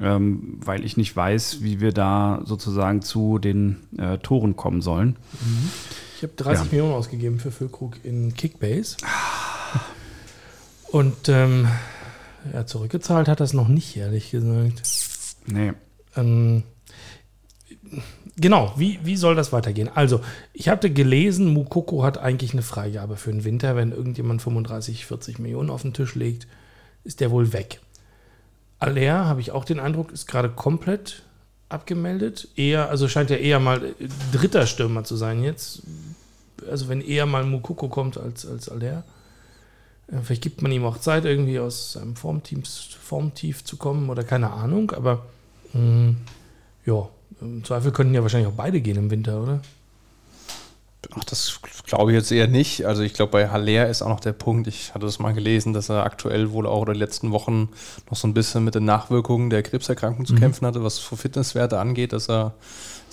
ähm, 0.00 0.58
weil 0.64 0.84
ich 0.84 0.96
nicht 0.96 1.14
weiß, 1.14 1.62
wie 1.62 1.80
wir 1.80 1.92
da 1.92 2.42
sozusagen 2.44 3.02
zu 3.02 3.38
den 3.38 3.78
äh, 3.98 4.18
Toren 4.18 4.56
kommen 4.56 4.82
sollen. 4.82 5.16
Mhm. 5.32 5.70
Ich 6.24 6.30
habe 6.30 6.42
30 6.42 6.64
ja. 6.64 6.72
Millionen 6.72 6.94
ausgegeben 6.94 7.38
für 7.38 7.50
Füllkrug 7.50 8.02
in 8.02 8.32
Kickbase. 8.32 8.96
Und 10.90 11.28
ähm, 11.28 11.68
ja, 12.50 12.64
zurückgezahlt 12.64 13.28
hat 13.28 13.40
das 13.40 13.52
noch 13.52 13.68
nicht, 13.68 13.94
ehrlich 13.94 14.30
gesagt. 14.30 14.82
Nee. 15.44 15.72
Ähm, 16.16 16.62
genau, 18.36 18.72
wie, 18.78 19.00
wie 19.02 19.16
soll 19.16 19.34
das 19.34 19.52
weitergehen? 19.52 19.90
Also, 19.94 20.22
ich 20.54 20.70
hatte 20.70 20.90
gelesen, 20.90 21.52
Mukoko 21.52 22.04
hat 22.04 22.16
eigentlich 22.16 22.54
eine 22.54 22.62
Freigabe 22.62 23.16
für 23.16 23.30
den 23.30 23.44
Winter. 23.44 23.76
Wenn 23.76 23.92
irgendjemand 23.92 24.40
35, 24.40 25.04
40 25.04 25.38
Millionen 25.40 25.68
auf 25.68 25.82
den 25.82 25.92
Tisch 25.92 26.14
legt, 26.14 26.46
ist 27.04 27.20
der 27.20 27.32
wohl 27.32 27.52
weg. 27.52 27.80
Aller, 28.78 29.26
habe 29.26 29.42
ich 29.42 29.50
auch 29.50 29.66
den 29.66 29.78
Eindruck, 29.78 30.10
ist 30.10 30.26
gerade 30.26 30.48
komplett 30.48 31.22
abgemeldet. 31.68 32.48
Eher, 32.56 32.88
also 32.88 33.08
scheint 33.08 33.30
er 33.30 33.40
eher 33.40 33.60
mal 33.60 33.94
dritter 34.32 34.66
Stürmer 34.66 35.04
zu 35.04 35.16
sein 35.16 35.42
jetzt. 35.42 35.82
Also 36.70 36.88
wenn 36.88 37.00
eher 37.00 37.26
mal 37.26 37.44
Mukoko 37.44 37.88
kommt 37.88 38.18
als, 38.18 38.46
als 38.46 38.68
Aller. 38.68 39.04
Äh, 40.08 40.18
vielleicht 40.22 40.42
gibt 40.42 40.62
man 40.62 40.72
ihm 40.72 40.84
auch 40.84 40.98
Zeit, 40.98 41.24
irgendwie 41.24 41.58
aus 41.58 41.92
seinem 41.92 42.16
Formtief 42.16 43.64
zu 43.64 43.76
kommen 43.76 44.10
oder 44.10 44.24
keine 44.24 44.50
Ahnung, 44.52 44.90
aber 44.92 45.26
mh, 45.72 45.80
mm, 45.80 46.16
ja, 46.86 47.08
im 47.40 47.64
Zweifel 47.64 47.92
könnten 47.92 48.14
ja 48.14 48.22
wahrscheinlich 48.22 48.48
auch 48.48 48.56
beide 48.56 48.80
gehen 48.80 48.96
im 48.96 49.10
Winter, 49.10 49.42
oder? 49.42 49.60
Ach, 51.16 51.24
das 51.24 51.60
glaube 51.86 52.12
ich 52.12 52.16
jetzt 52.16 52.32
eher 52.32 52.48
nicht. 52.48 52.86
Also 52.86 53.02
ich 53.02 53.14
glaube, 53.14 53.32
bei 53.32 53.48
Haller 53.48 53.88
ist 53.88 54.02
auch 54.02 54.08
noch 54.08 54.20
der 54.20 54.32
Punkt, 54.32 54.66
ich 54.66 54.94
hatte 54.94 55.06
das 55.06 55.18
mal 55.18 55.32
gelesen, 55.32 55.72
dass 55.72 55.88
er 55.88 56.04
aktuell 56.04 56.52
wohl 56.52 56.66
auch 56.66 56.82
in 56.82 56.92
den 56.92 56.96
letzten 56.96 57.30
Wochen 57.32 57.68
noch 58.10 58.16
so 58.16 58.26
ein 58.28 58.34
bisschen 58.34 58.64
mit 58.64 58.74
den 58.74 58.84
Nachwirkungen 58.84 59.50
der 59.50 59.62
Krebserkrankung 59.62 60.26
zu 60.26 60.34
mhm. 60.34 60.40
kämpfen 60.40 60.66
hatte, 60.66 60.82
was 60.82 60.96
so 60.96 61.16
Fitnesswerte 61.16 61.78
angeht, 61.78 62.12
dass 62.12 62.28
er 62.28 62.54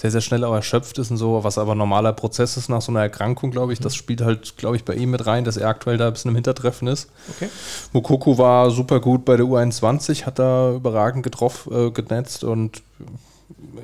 sehr, 0.01 0.09
sehr 0.09 0.21
schnell 0.21 0.43
auch 0.43 0.55
erschöpft 0.55 0.97
ist 0.97 1.11
und 1.11 1.17
so, 1.17 1.43
was 1.43 1.59
aber 1.59 1.75
normaler 1.75 2.11
Prozess 2.13 2.57
ist 2.57 2.69
nach 2.69 2.81
so 2.81 2.91
einer 2.91 3.01
Erkrankung, 3.01 3.51
glaube 3.51 3.71
ich. 3.71 3.79
Das 3.79 3.93
mhm. 3.93 3.97
spielt 3.97 4.21
halt, 4.21 4.57
glaube 4.57 4.75
ich, 4.75 4.83
bei 4.83 4.95
ihm 4.95 5.11
mit 5.11 5.27
rein, 5.27 5.43
dass 5.43 5.57
er 5.57 5.67
aktuell 5.67 5.97
da 5.97 6.07
ein 6.07 6.13
bisschen 6.13 6.29
im 6.29 6.35
Hintertreffen 6.35 6.87
ist. 6.87 7.09
Okay. 7.29 7.49
Mokoko 7.93 8.39
war 8.39 8.71
super 8.71 8.99
gut 8.99 9.25
bei 9.25 9.37
der 9.37 9.45
U21, 9.45 10.25
hat 10.25 10.39
da 10.39 10.73
überragend 10.73 11.21
getroffen, 11.23 11.89
äh, 11.89 11.91
genetzt 11.91 12.43
und 12.43 12.81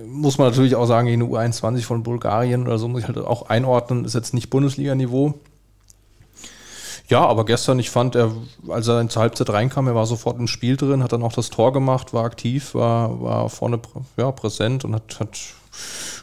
muss 0.06 0.38
man 0.38 0.50
natürlich 0.50 0.76
auch 0.76 0.86
sagen, 0.86 1.08
gegen 1.08 1.22
eine 1.22 1.32
U21 1.32 1.84
von 1.84 2.04
Bulgarien 2.04 2.64
oder 2.64 2.78
so 2.78 2.88
muss 2.88 3.02
ich 3.02 3.08
halt 3.08 3.18
auch 3.18 3.50
einordnen, 3.50 4.06
ist 4.06 4.16
jetzt 4.16 4.34
nicht 4.34 4.50
Bundesliga-Niveau. 4.50 5.36
Ja, 7.10 7.26
aber 7.26 7.46
gestern, 7.46 7.80
ich 7.80 7.90
fand, 7.90 8.16
er, 8.16 8.34
als 8.68 8.88
er 8.88 9.08
zur 9.08 9.22
Halbzeit 9.22 9.50
reinkam, 9.50 9.88
er 9.88 9.96
war 9.96 10.06
sofort 10.06 10.38
im 10.40 10.48
Spiel 10.48 10.76
drin, 10.76 11.04
hat 11.04 11.14
dann 11.14 11.24
auch 11.24 11.32
das 11.32 11.50
Tor 11.50 11.72
gemacht, 11.72 12.14
war 12.14 12.26
aktiv, 12.26 12.74
war, 12.74 13.22
war 13.22 13.50
vorne 13.50 13.80
ja, 14.18 14.30
präsent 14.32 14.84
und 14.84 14.94
hat, 14.94 15.20
hat 15.22 15.38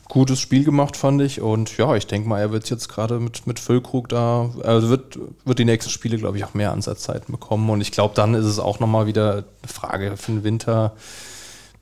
gutes 0.09 0.41
Spiel 0.41 0.63
gemacht, 0.65 0.97
fand 0.99 1.23
ich. 1.23 1.41
Und 1.41 1.77
ja, 1.79 1.95
ich 1.97 2.07
denke 2.07 2.29
mal, 2.29 2.39
er 2.39 2.53
wird 2.53 2.69
jetzt 2.69 2.89
gerade 2.89 3.19
mit, 3.19 3.47
mit 3.47 3.59
Füllkrug 3.59 4.11
da, 4.11 4.51
also 4.63 4.91
wird, 4.91 5.19
wird 5.47 5.59
die 5.59 5.65
nächsten 5.65 5.91
Spiele, 5.91 6.19
glaube 6.19 6.37
ich, 6.37 6.45
auch 6.45 6.53
mehr 6.53 6.73
Ansatzzeiten 6.73 7.33
bekommen. 7.33 7.71
Und 7.71 7.81
ich 7.81 7.91
glaube, 7.91 8.15
dann 8.15 8.35
ist 8.35 8.45
es 8.45 8.59
auch 8.59 8.79
nochmal 8.79 9.07
wieder 9.07 9.33
eine 9.33 9.73
Frage 9.73 10.17
für 10.19 10.33
den 10.33 10.45
Winter. 10.45 10.93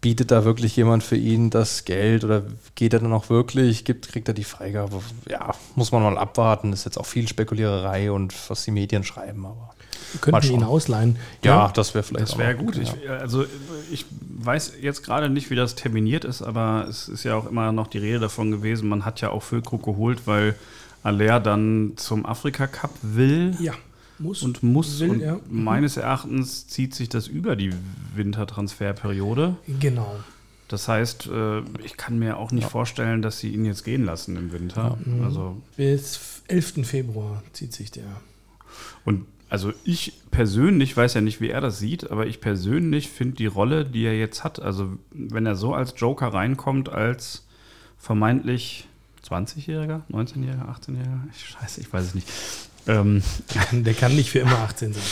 Bietet 0.02 0.30
da 0.30 0.44
wirklich 0.44 0.76
jemand 0.76 1.02
für 1.02 1.16
ihn 1.16 1.48
das 1.48 1.86
Geld 1.86 2.24
oder 2.24 2.42
geht 2.74 2.92
er 2.92 2.98
dann 2.98 3.12
auch 3.14 3.30
wirklich, 3.30 3.84
gibt, 3.84 4.08
kriegt 4.08 4.28
er 4.28 4.34
die 4.34 4.44
Freigabe? 4.44 5.00
Ja, 5.30 5.54
muss 5.76 5.92
man 5.92 6.02
mal 6.02 6.18
abwarten. 6.18 6.72
Das 6.72 6.80
ist 6.80 6.84
jetzt 6.84 6.98
auch 6.98 7.06
viel 7.06 7.26
Spekuliererei 7.26 8.12
und 8.12 8.34
was 8.50 8.64
die 8.64 8.72
Medien 8.72 9.04
schreiben, 9.04 9.46
aber. 9.46 9.74
Wir 10.12 10.20
könnten 10.20 10.52
ihn 10.52 10.64
ausleihen. 10.64 11.16
Ja, 11.42 11.66
ja 11.66 11.72
das 11.72 11.94
wäre 11.94 12.02
vielleicht 12.02 12.32
Das 12.32 12.36
wäre 12.38 12.54
gut. 12.54 12.76
Ja. 12.76 12.82
Ich, 12.82 13.08
also 13.08 13.46
ich 13.90 14.04
weiß 14.28 14.74
jetzt 14.82 15.04
gerade 15.04 15.30
nicht, 15.30 15.50
wie 15.50 15.54
das 15.54 15.74
terminiert 15.74 16.24
ist, 16.24 16.42
aber 16.42 16.86
es 16.88 17.08
ist 17.08 17.24
ja 17.24 17.34
auch 17.36 17.48
immer 17.48 17.72
noch 17.72 17.86
die 17.86 17.98
Rede 17.98 18.20
davon 18.20 18.50
gewesen, 18.50 18.88
man 18.88 19.04
hat 19.04 19.20
ja 19.20 19.30
auch 19.30 19.42
Füllkrug 19.42 19.82
geholt, 19.82 20.22
weil 20.26 20.54
Aller 21.02 21.40
dann 21.40 21.92
zum 21.96 22.26
Afrika 22.26 22.66
Cup 22.66 22.90
will. 23.02 23.56
Ja. 23.58 23.72
Muss. 24.22 24.42
Und 24.42 24.62
muss. 24.62 25.00
Will, 25.00 25.10
und 25.10 25.20
ja. 25.20 25.34
Mhm. 25.34 25.64
meines 25.64 25.96
Erachtens 25.96 26.66
zieht 26.66 26.94
sich 26.94 27.08
das 27.08 27.26
über 27.26 27.56
die 27.56 27.72
Wintertransferperiode. 28.14 29.56
Genau. 29.80 30.16
Das 30.68 30.88
heißt, 30.88 31.26
äh, 31.26 31.60
ich 31.84 31.98
kann 31.98 32.18
mir 32.18 32.38
auch 32.38 32.50
nicht 32.50 32.64
ja. 32.64 32.68
vorstellen, 32.68 33.20
dass 33.20 33.38
sie 33.38 33.50
ihn 33.50 33.66
jetzt 33.66 33.84
gehen 33.84 34.04
lassen 34.04 34.36
im 34.36 34.52
Winter. 34.52 34.96
Ja. 35.04 35.24
Also 35.24 35.60
Bis 35.76 36.42
11. 36.48 36.86
Februar 36.86 37.42
zieht 37.52 37.74
sich 37.74 37.90
der. 37.90 38.04
Und 39.04 39.26
also 39.50 39.74
ich 39.84 40.14
persönlich 40.30 40.96
weiß 40.96 41.12
ja 41.12 41.20
nicht, 41.20 41.42
wie 41.42 41.50
er 41.50 41.60
das 41.60 41.78
sieht, 41.78 42.10
aber 42.10 42.26
ich 42.26 42.40
persönlich 42.40 43.10
finde 43.10 43.36
die 43.36 43.46
Rolle, 43.46 43.84
die 43.84 44.04
er 44.04 44.18
jetzt 44.18 44.44
hat, 44.44 44.62
also 44.62 44.96
wenn 45.10 45.44
er 45.44 45.56
so 45.56 45.74
als 45.74 45.92
Joker 45.98 46.28
reinkommt, 46.28 46.88
als 46.88 47.46
vermeintlich 47.98 48.88
20-Jähriger, 49.28 50.00
19-Jähriger, 50.10 50.68
18-Jähriger, 50.68 51.20
scheiße, 51.34 51.82
ich 51.82 51.92
weiß 51.92 52.02
es 52.02 52.14
nicht. 52.14 52.28
Ähm, 52.86 53.22
Der 53.72 53.94
kann 53.94 54.14
nicht 54.14 54.30
für 54.30 54.40
immer 54.40 54.58
18 54.58 54.92
sein. 54.92 55.02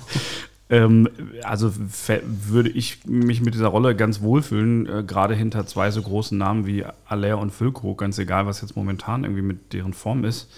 ähm, 0.70 1.08
also 1.42 1.72
würde 1.74 2.70
ich 2.70 3.04
mich 3.04 3.40
mit 3.40 3.54
dieser 3.54 3.68
Rolle 3.68 3.94
ganz 3.94 4.20
wohlfühlen, 4.20 4.86
äh, 4.86 5.04
gerade 5.06 5.34
hinter 5.34 5.66
zwei 5.66 5.90
so 5.90 6.02
großen 6.02 6.36
Namen 6.36 6.66
wie 6.66 6.84
Allaire 7.06 7.38
und 7.38 7.52
Füllkrug, 7.52 7.98
ganz 7.98 8.18
egal, 8.18 8.46
was 8.46 8.60
jetzt 8.60 8.76
momentan 8.76 9.24
irgendwie 9.24 9.42
mit 9.42 9.72
deren 9.72 9.94
Form 9.94 10.24
ist. 10.24 10.50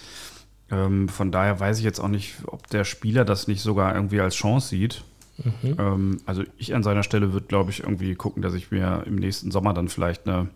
Ähm, 0.71 1.09
von 1.09 1.31
daher 1.31 1.59
weiß 1.59 1.79
ich 1.79 1.83
jetzt 1.83 1.99
auch 1.99 2.07
nicht, 2.07 2.35
ob 2.45 2.67
der 2.67 2.83
Spieler 2.83 3.25
das 3.25 3.47
nicht 3.47 3.61
sogar 3.61 3.95
irgendwie 3.95 4.21
als 4.21 4.35
Chance 4.35 4.69
sieht. 4.69 5.03
Mhm. 5.43 5.75
Ähm, 5.79 6.17
also 6.25 6.43
ich 6.57 6.75
an 6.75 6.83
seiner 6.83 7.03
Stelle 7.03 7.33
würde, 7.33 7.47
glaube 7.47 7.71
ich, 7.71 7.81
irgendwie 7.81 8.15
gucken, 8.15 8.41
dass 8.41 8.53
ich 8.53 8.71
mir 8.71 9.03
im 9.05 9.15
nächsten 9.15 9.51
Sommer 9.51 9.73
dann 9.73 9.87
vielleicht 9.87 10.27
eine, 10.27 10.47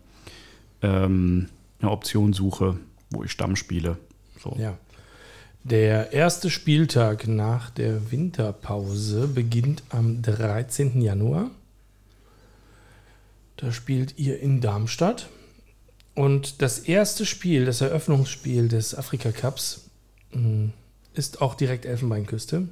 ähm, 0.82 1.48
eine 1.80 1.90
Option 1.90 2.32
suche, 2.32 2.76
wo 3.10 3.24
ich 3.24 3.32
Stamm 3.32 3.56
spiele. 3.56 3.96
So. 4.40 4.56
Ja. 4.58 4.76
Der 5.64 6.12
erste 6.12 6.50
Spieltag 6.50 7.26
nach 7.26 7.70
der 7.70 8.10
Winterpause 8.10 9.26
beginnt 9.26 9.82
am 9.88 10.22
13. 10.22 11.00
Januar. 11.00 11.50
Da 13.56 13.72
spielt 13.72 14.18
ihr 14.18 14.40
in 14.40 14.60
Darmstadt. 14.60 15.28
Und 16.14 16.62
das 16.62 16.78
erste 16.78 17.26
Spiel, 17.26 17.64
das 17.64 17.80
Eröffnungsspiel 17.80 18.68
des 18.68 18.94
Afrika 18.94 19.32
Cups, 19.32 19.84
Mm, 20.34 20.70
ist 21.14 21.40
auch 21.40 21.54
direkt 21.54 21.86
Elfenbeinküste 21.86 22.68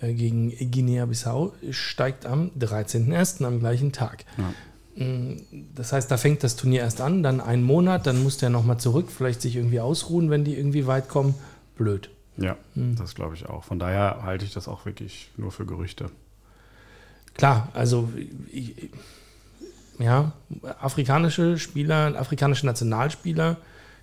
äh, 0.00 0.14
gegen 0.14 0.50
Guinea-Bissau, 0.50 1.52
steigt 1.70 2.24
am 2.24 2.50
13.01. 2.58 3.44
am 3.44 3.58
gleichen 3.58 3.92
Tag. 3.92 4.24
Ja. 4.36 5.04
Mm, 5.04 5.40
das 5.74 5.92
heißt, 5.92 6.10
da 6.10 6.16
fängt 6.16 6.44
das 6.44 6.56
Turnier 6.56 6.82
erst 6.82 7.00
an, 7.00 7.22
dann 7.22 7.40
einen 7.40 7.64
Monat, 7.64 8.06
dann 8.06 8.22
muss 8.22 8.38
der 8.38 8.50
nochmal 8.50 8.78
zurück, 8.78 9.08
vielleicht 9.10 9.42
sich 9.42 9.56
irgendwie 9.56 9.80
ausruhen, 9.80 10.30
wenn 10.30 10.44
die 10.44 10.56
irgendwie 10.56 10.86
weit 10.86 11.08
kommen. 11.08 11.34
Blöd. 11.78 12.10
Ja, 12.36 12.56
mhm. 12.74 12.96
das 12.96 13.14
glaube 13.14 13.34
ich 13.34 13.46
auch. 13.46 13.64
Von 13.64 13.78
daher 13.78 14.22
halte 14.22 14.44
ich 14.44 14.52
das 14.52 14.68
auch 14.68 14.84
wirklich 14.84 15.30
nur 15.36 15.50
für 15.50 15.64
Gerüchte. 15.64 16.10
Klar, 17.34 17.68
also 17.72 18.12
ich, 18.52 18.90
ja, 19.98 20.32
afrikanische 20.80 21.58
Spieler, 21.58 22.14
afrikanische 22.18 22.66
Nationalspieler 22.66 23.56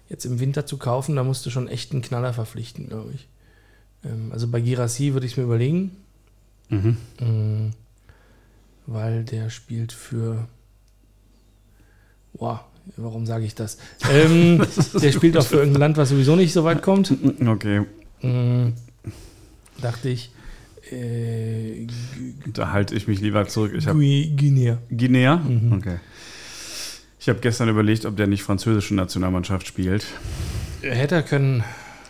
jetzt 0.09 0.25
im 0.25 0.39
Winter 0.39 0.65
zu 0.65 0.77
kaufen, 0.77 1.15
da 1.15 1.23
musst 1.23 1.45
du 1.45 1.49
schon 1.49 1.67
echt 1.67 1.91
einen 1.91 2.01
Knaller 2.01 2.33
verpflichten, 2.33 2.87
glaube 2.87 3.13
ich. 3.13 3.27
Ähm, 4.03 4.31
also 4.31 4.47
bei 4.47 4.61
Girassi 4.61 5.13
würde 5.13 5.25
ich 5.25 5.33
es 5.33 5.37
mir 5.37 5.43
überlegen. 5.43 5.95
Mhm. 6.69 6.97
Ähm, 7.19 7.73
weil 8.87 9.23
der 9.23 9.49
spielt 9.49 9.91
für. 9.91 10.47
Boah, 12.33 12.65
warum 12.97 13.25
sage 13.25 13.45
ich 13.45 13.55
das? 13.55 13.77
Ähm, 14.11 14.65
der 15.01 15.11
spielt 15.11 15.37
auch 15.37 15.45
für 15.45 15.57
irgendein 15.57 15.79
Land, 15.79 15.97
was 15.97 16.09
sowieso 16.09 16.35
nicht 16.35 16.53
so 16.53 16.63
weit 16.63 16.81
kommt. 16.81 17.13
Okay. 17.45 17.85
Ähm, 18.21 18.73
dachte 19.81 20.09
ich. 20.09 20.31
Äh, 20.91 21.87
da 22.53 22.71
halte 22.71 22.95
ich 22.95 23.07
mich 23.07 23.19
lieber 23.19 23.47
zurück. 23.47 23.73
Ich 23.75 23.85
Guinea. 23.85 24.77
Guinea? 24.89 25.37
Mhm. 25.37 25.73
Okay. 25.73 25.97
Ich 27.19 27.29
habe 27.29 27.39
gestern 27.39 27.69
überlegt, 27.69 28.05
ob 28.05 28.15
der 28.17 28.27
nicht 28.27 28.43
französische 28.43 28.93
Nationalmannschaft 28.93 29.65
spielt. 29.65 30.05
Hätte 30.81 31.15
er 31.15 31.23
können. 31.23 31.63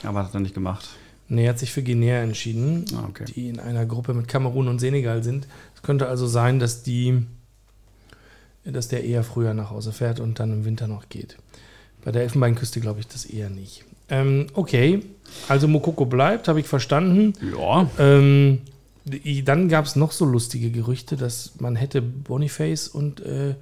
Aber 0.03 0.25
hat 0.25 0.33
er 0.33 0.41
nicht 0.41 0.53
gemacht. 0.53 0.89
Nee, 1.27 1.45
er 1.45 1.51
hat 1.51 1.59
sich 1.59 1.71
für 1.71 1.81
Guinea 1.81 2.21
entschieden, 2.21 2.85
ah, 2.95 3.05
okay. 3.09 3.25
die 3.33 3.49
in 3.49 3.59
einer 3.59 3.85
Gruppe 3.85 4.13
mit 4.13 4.27
Kamerun 4.27 4.67
und 4.67 4.79
Senegal 4.79 5.23
sind. 5.23 5.47
Es 5.73 5.81
könnte 5.81 6.07
also 6.07 6.27
sein, 6.27 6.59
dass 6.59 6.83
die, 6.83 7.23
dass 8.65 8.87
der 8.87 9.03
eher 9.03 9.23
früher 9.23 9.53
nach 9.53 9.69
Hause 9.69 9.91
fährt 9.91 10.19
und 10.19 10.39
dann 10.39 10.51
im 10.51 10.65
Winter 10.65 10.87
noch 10.87 11.09
geht. 11.09 11.37
Bei 12.03 12.11
der 12.11 12.23
Elfenbeinküste 12.23 12.79
glaube 12.79 12.99
ich 12.99 13.07
das 13.07 13.25
eher 13.25 13.49
nicht. 13.49 13.83
Ähm, 14.09 14.47
okay, 14.53 15.01
also 15.47 15.67
Mokoko 15.67 16.05
bleibt, 16.05 16.47
habe 16.47 16.59
ich 16.59 16.67
verstanden. 16.67 17.33
Ja. 17.55 17.89
Ähm, 17.97 18.61
dann 19.43 19.69
gab 19.69 19.85
es 19.85 19.95
noch 19.95 20.11
so 20.11 20.25
lustige 20.25 20.71
Gerüchte, 20.71 21.15
dass 21.15 21.53
man 21.59 21.75
hätte 21.75 22.01
Boniface 22.01 22.87
und 22.87 23.21
äh, 23.21 23.55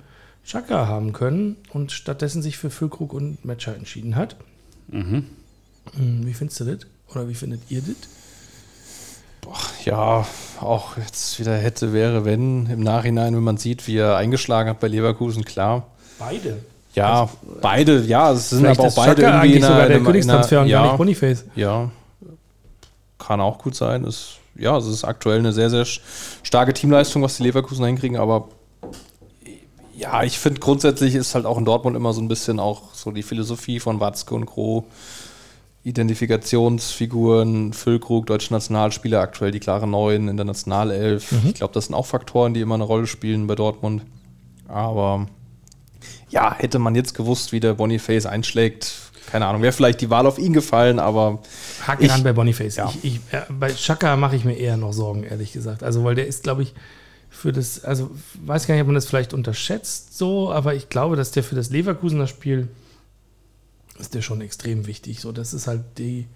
Chaka 0.46 0.88
haben 0.88 1.14
können 1.14 1.58
und 1.72 1.92
stattdessen 1.92 2.42
sich 2.42 2.58
für 2.58 2.70
Füllkrug 2.70 3.14
und 3.14 3.44
Matcher 3.46 3.76
entschieden 3.76 4.16
hat. 4.16 4.36
Mhm. 4.90 5.26
Hm, 5.96 6.26
wie 6.26 6.34
findest 6.34 6.60
du 6.62 6.66
das? 6.66 6.80
Oder 7.10 7.30
wie 7.30 7.36
findet 7.36 7.62
ihr 7.70 7.82
das? 7.82 7.96
Ja, 9.86 10.26
auch 10.60 10.98
jetzt 10.98 11.40
wieder 11.40 11.56
hätte, 11.56 11.94
wäre, 11.94 12.26
wenn. 12.26 12.68
Im 12.68 12.82
Nachhinein, 12.82 13.36
wenn 13.36 13.44
man 13.44 13.58
sieht, 13.58 13.88
wie 13.88 13.98
er 13.98 14.16
eingeschlagen 14.16 14.70
hat 14.70 14.80
bei 14.80 14.88
Leverkusen, 14.88 15.46
klar. 15.46 15.88
Beide. 16.20 16.60
Ja, 16.94 17.22
also, 17.22 17.34
beide, 17.62 18.02
ja, 18.02 18.32
es 18.32 18.52
sind 18.52 18.66
aber 18.66 18.84
auch 18.84 18.96
beide 18.96 19.22
Chaka 19.22 19.44
irgendwie 19.44 19.58
in 19.58 19.64
sogar 19.64 19.88
der 19.88 20.00
Königstransfer 20.00 20.62
und 20.62 20.68
ja, 20.68 20.84
nicht 20.84 20.98
Boniface. 20.98 21.46
Ja, 21.56 21.90
kann 23.18 23.42
auch 23.42 23.58
gut 23.58 23.76
sein. 23.76 24.06
Es, 24.06 24.36
ja, 24.56 24.78
es 24.78 24.86
ist 24.86 25.04
aktuell 25.04 25.40
eine 25.40 25.54
sehr, 25.54 25.70
sehr 25.70 25.86
starke 26.44 26.74
Teamleistung, 26.74 27.24
was 27.24 27.38
die 27.38 27.44
Leverkusen 27.44 27.86
hinkriegen, 27.86 28.18
aber 28.18 28.50
ja, 29.96 30.24
ich 30.24 30.38
finde 30.38 30.60
grundsätzlich 30.60 31.16
ist 31.16 31.34
halt 31.34 31.46
auch 31.46 31.58
in 31.58 31.66
Dortmund 31.66 31.96
immer 31.96 32.14
so 32.14 32.22
ein 32.22 32.28
bisschen 32.28 32.60
auch 32.60 32.94
so 32.94 33.12
die 33.12 33.24
Philosophie 33.24 33.80
von 33.80 34.00
Watzke 34.00 34.36
und 34.36 34.46
Gro. 34.46 34.86
Identifikationsfiguren, 35.84 37.74
Füllkrug, 37.74 38.26
deutsche 38.26 38.54
Nationalspieler, 38.54 39.20
aktuell 39.20 39.52
die 39.52 39.60
klare 39.60 39.88
Neuen 39.88 40.30
in 40.30 40.38
der 40.38 40.46
Nationalelf. 40.46 41.32
Mhm. 41.32 41.50
Ich 41.50 41.56
glaube, 41.56 41.74
das 41.74 41.86
sind 41.86 41.96
auch 41.96 42.06
Faktoren, 42.06 42.54
die 42.54 42.62
immer 42.62 42.76
eine 42.76 42.86
Rolle 42.86 43.06
spielen 43.08 43.48
bei 43.48 43.56
Dortmund. 43.56 44.04
Aber 44.68 45.28
ja, 46.30 46.56
hätte 46.56 46.80
man 46.80 46.96
jetzt 46.96 47.16
gewusst, 47.16 47.52
wie 47.52 47.60
der 47.60 47.74
Boniface 47.74 48.26
einschlägt, 48.26 48.94
keine 49.32 49.48
Ahnung, 49.48 49.62
wäre 49.62 49.74
vielleicht 49.74 50.02
die 50.02 50.10
Wahl 50.10 50.28
auf 50.28 50.38
ihn 50.38 50.54
gefallen, 50.54 51.00
aber. 51.00 51.40
Haken 51.88 52.10
an 52.10 52.24
bei 52.24 52.34
Boniface. 52.34 52.76
Ja. 52.76 52.94
Ich, 53.02 53.16
ich, 53.16 53.20
bei 53.50 53.74
Chaka 53.74 54.16
mache 54.16 54.36
ich 54.36 54.46
mir 54.46 54.56
eher 54.56 54.78
noch 54.78 54.94
Sorgen, 54.94 55.24
ehrlich 55.24 55.54
gesagt. 55.54 55.82
Also, 55.82 56.04
weil 56.04 56.16
der 56.16 56.28
ist, 56.28 56.44
glaube 56.44 56.64
ich, 56.64 56.74
für 57.30 57.52
das, 57.52 57.84
also 57.84 58.12
weiß 58.46 58.68
gar 58.68 58.76
nicht, 58.76 58.82
ob 58.82 58.88
man 58.88 58.96
das 58.96 59.08
vielleicht 59.08 59.34
unterschätzt 59.34 60.18
so, 60.18 60.52
aber 60.52 60.76
ich 60.76 60.90
glaube, 60.90 61.16
dass 61.16 61.32
der 61.32 61.44
für 61.44 61.56
das 61.56 61.72
Leverkusener 61.72 62.28
Spiel 62.28 62.68
ist 64.00 64.14
der 64.14 64.22
schon 64.22 64.42
extrem 64.42 64.88
wichtig. 64.88 65.22
So, 65.22 65.32
das 65.32 65.54
ist 65.54 65.68
halt 65.68 65.84
die, 65.98 66.28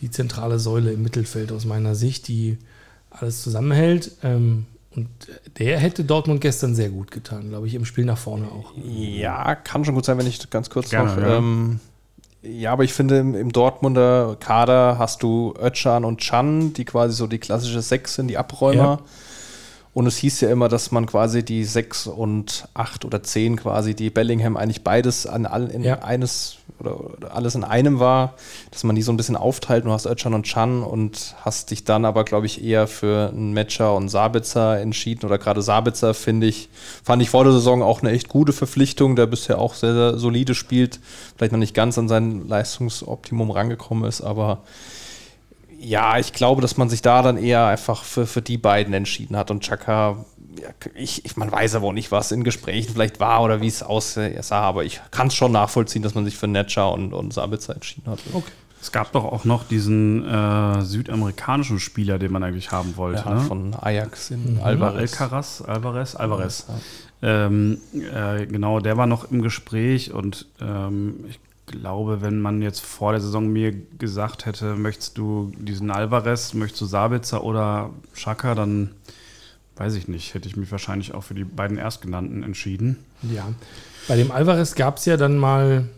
die 0.00 0.10
zentrale 0.10 0.58
Säule 0.58 0.92
im 0.92 1.02
Mittelfeld 1.02 1.52
aus 1.52 1.64
meiner 1.64 1.94
Sicht, 1.94 2.28
die 2.28 2.58
alles 3.10 3.42
zusammenhält. 3.42 4.12
Ähm, 4.22 4.66
und 4.96 5.08
der 5.58 5.78
hätte 5.78 6.04
Dortmund 6.04 6.40
gestern 6.40 6.74
sehr 6.74 6.90
gut 6.90 7.10
getan, 7.10 7.48
glaube 7.50 7.66
ich, 7.68 7.74
im 7.74 7.84
Spiel 7.84 8.04
nach 8.04 8.18
vorne 8.18 8.50
auch. 8.50 8.72
Ja, 8.76 9.54
kann 9.54 9.84
schon 9.84 9.94
gut 9.94 10.04
sein, 10.04 10.18
wenn 10.18 10.26
ich 10.26 10.50
ganz 10.50 10.68
kurz 10.68 10.90
Gerne, 10.90 11.14
noch. 11.14 11.22
Ja. 11.22 11.38
Ähm, 11.38 11.80
ja, 12.42 12.72
aber 12.72 12.84
ich 12.84 12.92
finde, 12.92 13.18
im, 13.18 13.34
im, 13.34 13.52
Dortmunder 13.52 14.36
Kader 14.40 14.96
hast 14.98 15.22
du 15.22 15.54
Ötchan 15.60 16.04
und 16.04 16.20
Chan, 16.20 16.72
die 16.72 16.84
quasi 16.84 17.14
so 17.14 17.26
die 17.26 17.38
klassische 17.38 17.82
Sechs 17.82 18.14
sind, 18.14 18.28
die 18.28 18.38
Abräumer. 18.38 18.82
Ja. 18.82 19.00
Und 19.92 20.06
es 20.06 20.18
hieß 20.18 20.40
ja 20.42 20.50
immer, 20.50 20.68
dass 20.68 20.92
man 20.92 21.06
quasi 21.06 21.44
die 21.44 21.64
sechs 21.64 22.06
und 22.06 22.68
acht 22.74 23.04
oder 23.04 23.24
zehn 23.24 23.56
quasi, 23.56 23.94
die 23.94 24.10
Bellingham 24.10 24.56
eigentlich 24.56 24.84
beides 24.84 25.26
an 25.26 25.46
all, 25.46 25.68
in 25.68 25.82
Ja. 25.82 25.98
eines 26.02 26.58
oder, 26.78 27.00
oder 27.16 27.34
alles 27.34 27.56
in 27.56 27.64
einem 27.64 27.98
war, 27.98 28.34
dass 28.70 28.84
man 28.84 28.94
die 28.94 29.02
so 29.02 29.12
ein 29.12 29.16
bisschen 29.16 29.34
aufteilt. 29.36 29.84
Du 29.84 29.90
hast 29.90 30.06
Özcan 30.06 30.32
und 30.34 30.44
Chan 30.46 30.84
und 30.84 31.34
hast 31.42 31.72
dich 31.72 31.84
dann 31.84 32.04
aber, 32.04 32.22
glaube 32.24 32.46
ich, 32.46 32.62
eher 32.64 32.86
für 32.86 33.30
einen 33.30 33.52
Matcher 33.52 33.94
und 33.96 34.08
Sabitzer 34.08 34.78
entschieden. 34.80 35.26
Oder 35.26 35.38
gerade 35.38 35.60
Sabitzer, 35.60 36.14
finde 36.14 36.46
ich, 36.46 36.68
fand 37.02 37.20
ich 37.20 37.30
vor 37.30 37.42
der 37.42 37.52
Saison 37.52 37.82
auch 37.82 38.00
eine 38.00 38.12
echt 38.12 38.28
gute 38.28 38.52
Verpflichtung, 38.52 39.16
der 39.16 39.26
bisher 39.26 39.58
auch 39.58 39.74
sehr, 39.74 39.92
sehr 39.92 40.18
solide 40.18 40.54
spielt. 40.54 41.00
Vielleicht 41.36 41.52
noch 41.52 41.58
nicht 41.58 41.74
ganz 41.74 41.98
an 41.98 42.08
sein 42.08 42.46
Leistungsoptimum 42.48 43.50
rangekommen 43.50 44.04
ist, 44.04 44.20
aber 44.20 44.58
ja, 45.80 46.18
ich 46.18 46.32
glaube, 46.32 46.60
dass 46.60 46.76
man 46.76 46.90
sich 46.90 47.00
da 47.00 47.22
dann 47.22 47.38
eher 47.38 47.66
einfach 47.66 48.04
für, 48.04 48.26
für 48.26 48.42
die 48.42 48.58
beiden 48.58 48.92
entschieden 48.92 49.36
hat. 49.36 49.50
Und 49.50 49.62
Chaka, 49.64 50.24
ja, 50.60 50.68
ich, 50.94 51.24
ich, 51.24 51.36
man 51.36 51.50
weiß 51.50 51.74
aber 51.76 51.86
auch 51.86 51.92
nicht, 51.92 52.12
was 52.12 52.32
in 52.32 52.44
Gesprächen 52.44 52.92
vielleicht 52.92 53.18
war 53.18 53.42
oder 53.42 53.62
wie 53.62 53.66
es 53.66 53.82
aussah, 53.82 54.60
aber 54.60 54.84
ich 54.84 55.00
kann 55.10 55.28
es 55.28 55.34
schon 55.34 55.52
nachvollziehen, 55.52 56.02
dass 56.02 56.14
man 56.14 56.26
sich 56.26 56.36
für 56.36 56.48
Netscher 56.48 56.92
und, 56.92 57.14
und 57.14 57.32
Sabitzer 57.32 57.74
entschieden 57.74 58.10
hat. 58.10 58.20
Okay. 58.32 58.52
Es 58.82 58.92
gab 58.92 59.12
doch 59.12 59.24
auch 59.24 59.44
noch 59.44 59.64
diesen 59.64 60.26
äh, 60.26 60.82
südamerikanischen 60.82 61.78
Spieler, 61.78 62.18
den 62.18 62.32
man 62.32 62.42
eigentlich 62.42 62.72
haben 62.72 62.96
wollte. 62.96 63.22
Ja, 63.26 63.34
ne? 63.34 63.40
von 63.40 63.74
Ajax 63.78 64.30
in 64.30 64.58
Alvarez. 64.62 65.18
Alvarez. 65.18 65.20
Alcaraz, 65.20 65.62
Alvarez, 65.62 66.14
Alvarez. 66.16 66.66
Ja. 67.22 67.46
Ähm, 67.46 67.78
äh, 67.92 68.46
genau, 68.46 68.80
der 68.80 68.96
war 68.96 69.06
noch 69.06 69.30
im 69.30 69.42
Gespräch 69.42 70.12
und 70.12 70.46
ähm, 70.60 71.24
ich 71.28 71.38
glaube, 71.70 72.20
wenn 72.20 72.40
man 72.40 72.62
jetzt 72.62 72.80
vor 72.80 73.12
der 73.12 73.20
Saison 73.20 73.48
mir 73.48 73.72
gesagt 73.98 74.46
hätte, 74.46 74.74
möchtest 74.74 75.16
du 75.16 75.52
diesen 75.56 75.90
Alvarez, 75.90 76.54
möchtest 76.54 76.82
du 76.82 76.86
Sabitzer 76.86 77.44
oder 77.44 77.90
Schaka, 78.12 78.54
dann 78.54 78.90
weiß 79.76 79.94
ich 79.94 80.08
nicht, 80.08 80.34
hätte 80.34 80.48
ich 80.48 80.56
mich 80.56 80.70
wahrscheinlich 80.70 81.14
auch 81.14 81.22
für 81.22 81.34
die 81.34 81.44
beiden 81.44 81.78
Erstgenannten 81.78 82.42
entschieden. 82.42 82.98
Ja. 83.22 83.48
Bei 84.08 84.16
dem 84.16 84.30
Alvarez 84.30 84.74
gab 84.74 84.98
es 84.98 85.06
ja 85.06 85.16
dann 85.16 85.38
mal 85.38 85.88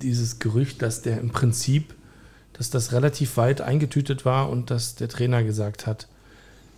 dieses 0.00 0.38
Gerücht, 0.38 0.80
dass 0.82 1.02
der 1.02 1.20
im 1.20 1.30
Prinzip, 1.30 1.94
dass 2.52 2.70
das 2.70 2.92
relativ 2.92 3.36
weit 3.36 3.60
eingetütet 3.60 4.24
war 4.24 4.48
und 4.48 4.70
dass 4.70 4.94
der 4.94 5.08
Trainer 5.08 5.42
gesagt 5.42 5.86
hat, 5.86 6.08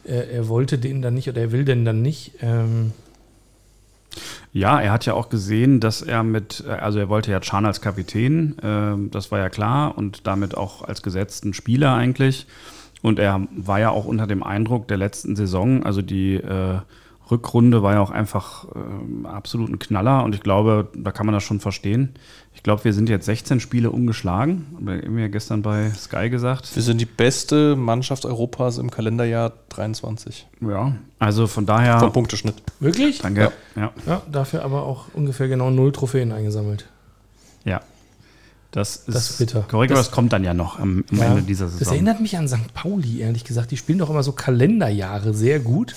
er, 0.04 0.30
er 0.30 0.48
wollte 0.48 0.78
den 0.78 1.02
dann 1.02 1.14
nicht 1.14 1.28
oder 1.28 1.40
er 1.40 1.52
will 1.52 1.64
den 1.64 1.84
dann 1.84 2.02
nicht. 2.02 2.32
Ähm, 2.40 2.92
Ja, 4.52 4.80
er 4.80 4.92
hat 4.92 5.06
ja 5.06 5.14
auch 5.14 5.28
gesehen, 5.28 5.80
dass 5.80 6.02
er 6.02 6.22
mit, 6.22 6.64
äh, 6.66 6.72
also 6.72 6.98
er 6.98 7.08
wollte 7.08 7.30
ja 7.30 7.40
Chan 7.40 7.66
als 7.66 7.80
Kapitän, 7.80 8.56
ähm, 8.62 9.10
das 9.10 9.30
war 9.30 9.38
ja 9.38 9.48
klar, 9.48 9.96
und 9.96 10.26
damit 10.26 10.56
auch 10.56 10.82
als 10.82 11.02
gesetzten 11.02 11.54
Spieler 11.54 11.94
eigentlich. 11.94 12.46
Und 13.02 13.18
er 13.18 13.46
war 13.56 13.78
ja 13.78 13.90
auch 13.90 14.04
unter 14.04 14.26
dem 14.26 14.42
Eindruck 14.42 14.88
der 14.88 14.96
letzten 14.96 15.36
Saison, 15.36 15.84
also 15.84 16.02
die 16.02 16.34
äh, 16.34 16.80
Rückrunde 17.30 17.82
war 17.82 17.94
ja 17.94 18.00
auch 18.00 18.10
einfach 18.10 18.66
ähm, 18.74 19.26
absolut 19.26 19.70
ein 19.70 19.78
Knaller 19.78 20.24
und 20.24 20.34
ich 20.34 20.40
glaube, 20.40 20.88
da 20.94 21.12
kann 21.12 21.26
man 21.26 21.34
das 21.34 21.44
schon 21.44 21.60
verstehen. 21.60 22.14
Ich 22.58 22.64
glaube, 22.64 22.82
wir 22.82 22.92
sind 22.92 23.08
jetzt 23.08 23.26
16 23.26 23.60
Spiele 23.60 23.92
ungeschlagen, 23.92 24.66
haben 24.74 24.86
wir 24.88 24.94
irgendwie 24.96 25.20
ja 25.20 25.28
gestern 25.28 25.62
bei 25.62 25.90
Sky 25.90 26.28
gesagt. 26.28 26.74
Wir 26.74 26.82
sind 26.82 27.00
die 27.00 27.06
beste 27.06 27.76
Mannschaft 27.76 28.26
Europas 28.26 28.78
im 28.78 28.90
Kalenderjahr 28.90 29.52
23. 29.68 30.48
Ja, 30.68 30.96
also 31.20 31.46
von 31.46 31.66
daher. 31.66 32.00
Vom 32.00 32.12
Punkteschnitt. 32.12 32.56
wirklich? 32.80 33.20
Danke. 33.20 33.52
Ja. 33.76 33.92
Ja, 34.06 34.22
dafür 34.30 34.64
aber 34.64 34.82
auch 34.82 35.04
ungefähr 35.14 35.46
genau 35.46 35.70
null 35.70 35.92
Trophäen 35.92 36.32
eingesammelt. 36.32 36.88
Ja. 38.70 38.80
Das 38.82 38.96
ist, 38.96 39.08
Das 39.14 39.30
ist 39.30 39.38
bitter. 39.38 39.62
korrekt, 39.68 39.90
aber 39.92 40.00
Das- 40.00 40.08
das 40.08 40.14
kommt 40.14 40.32
dann 40.32 40.44
ja 40.44 40.52
noch 40.54 40.78
am, 40.78 41.04
am 41.10 41.18
Ja. 41.18 41.24
Ende 41.26 41.42
dieser 41.42 41.66
Saison. 41.68 41.78
Das 41.80 41.88
erinnert 41.92 42.20
mich 42.20 42.36
an 42.36 42.46
St. 42.48 42.74
Pauli, 42.74 43.20
ehrlich 43.20 43.44
gesagt. 43.44 43.70
Die 43.70 43.76
spielen 43.76 43.98
doch 43.98 44.10
immer 44.10 44.22
so 44.22 44.32
Kalenderjahre 44.32 45.32
sehr 45.34 45.58
gut. 45.60 45.94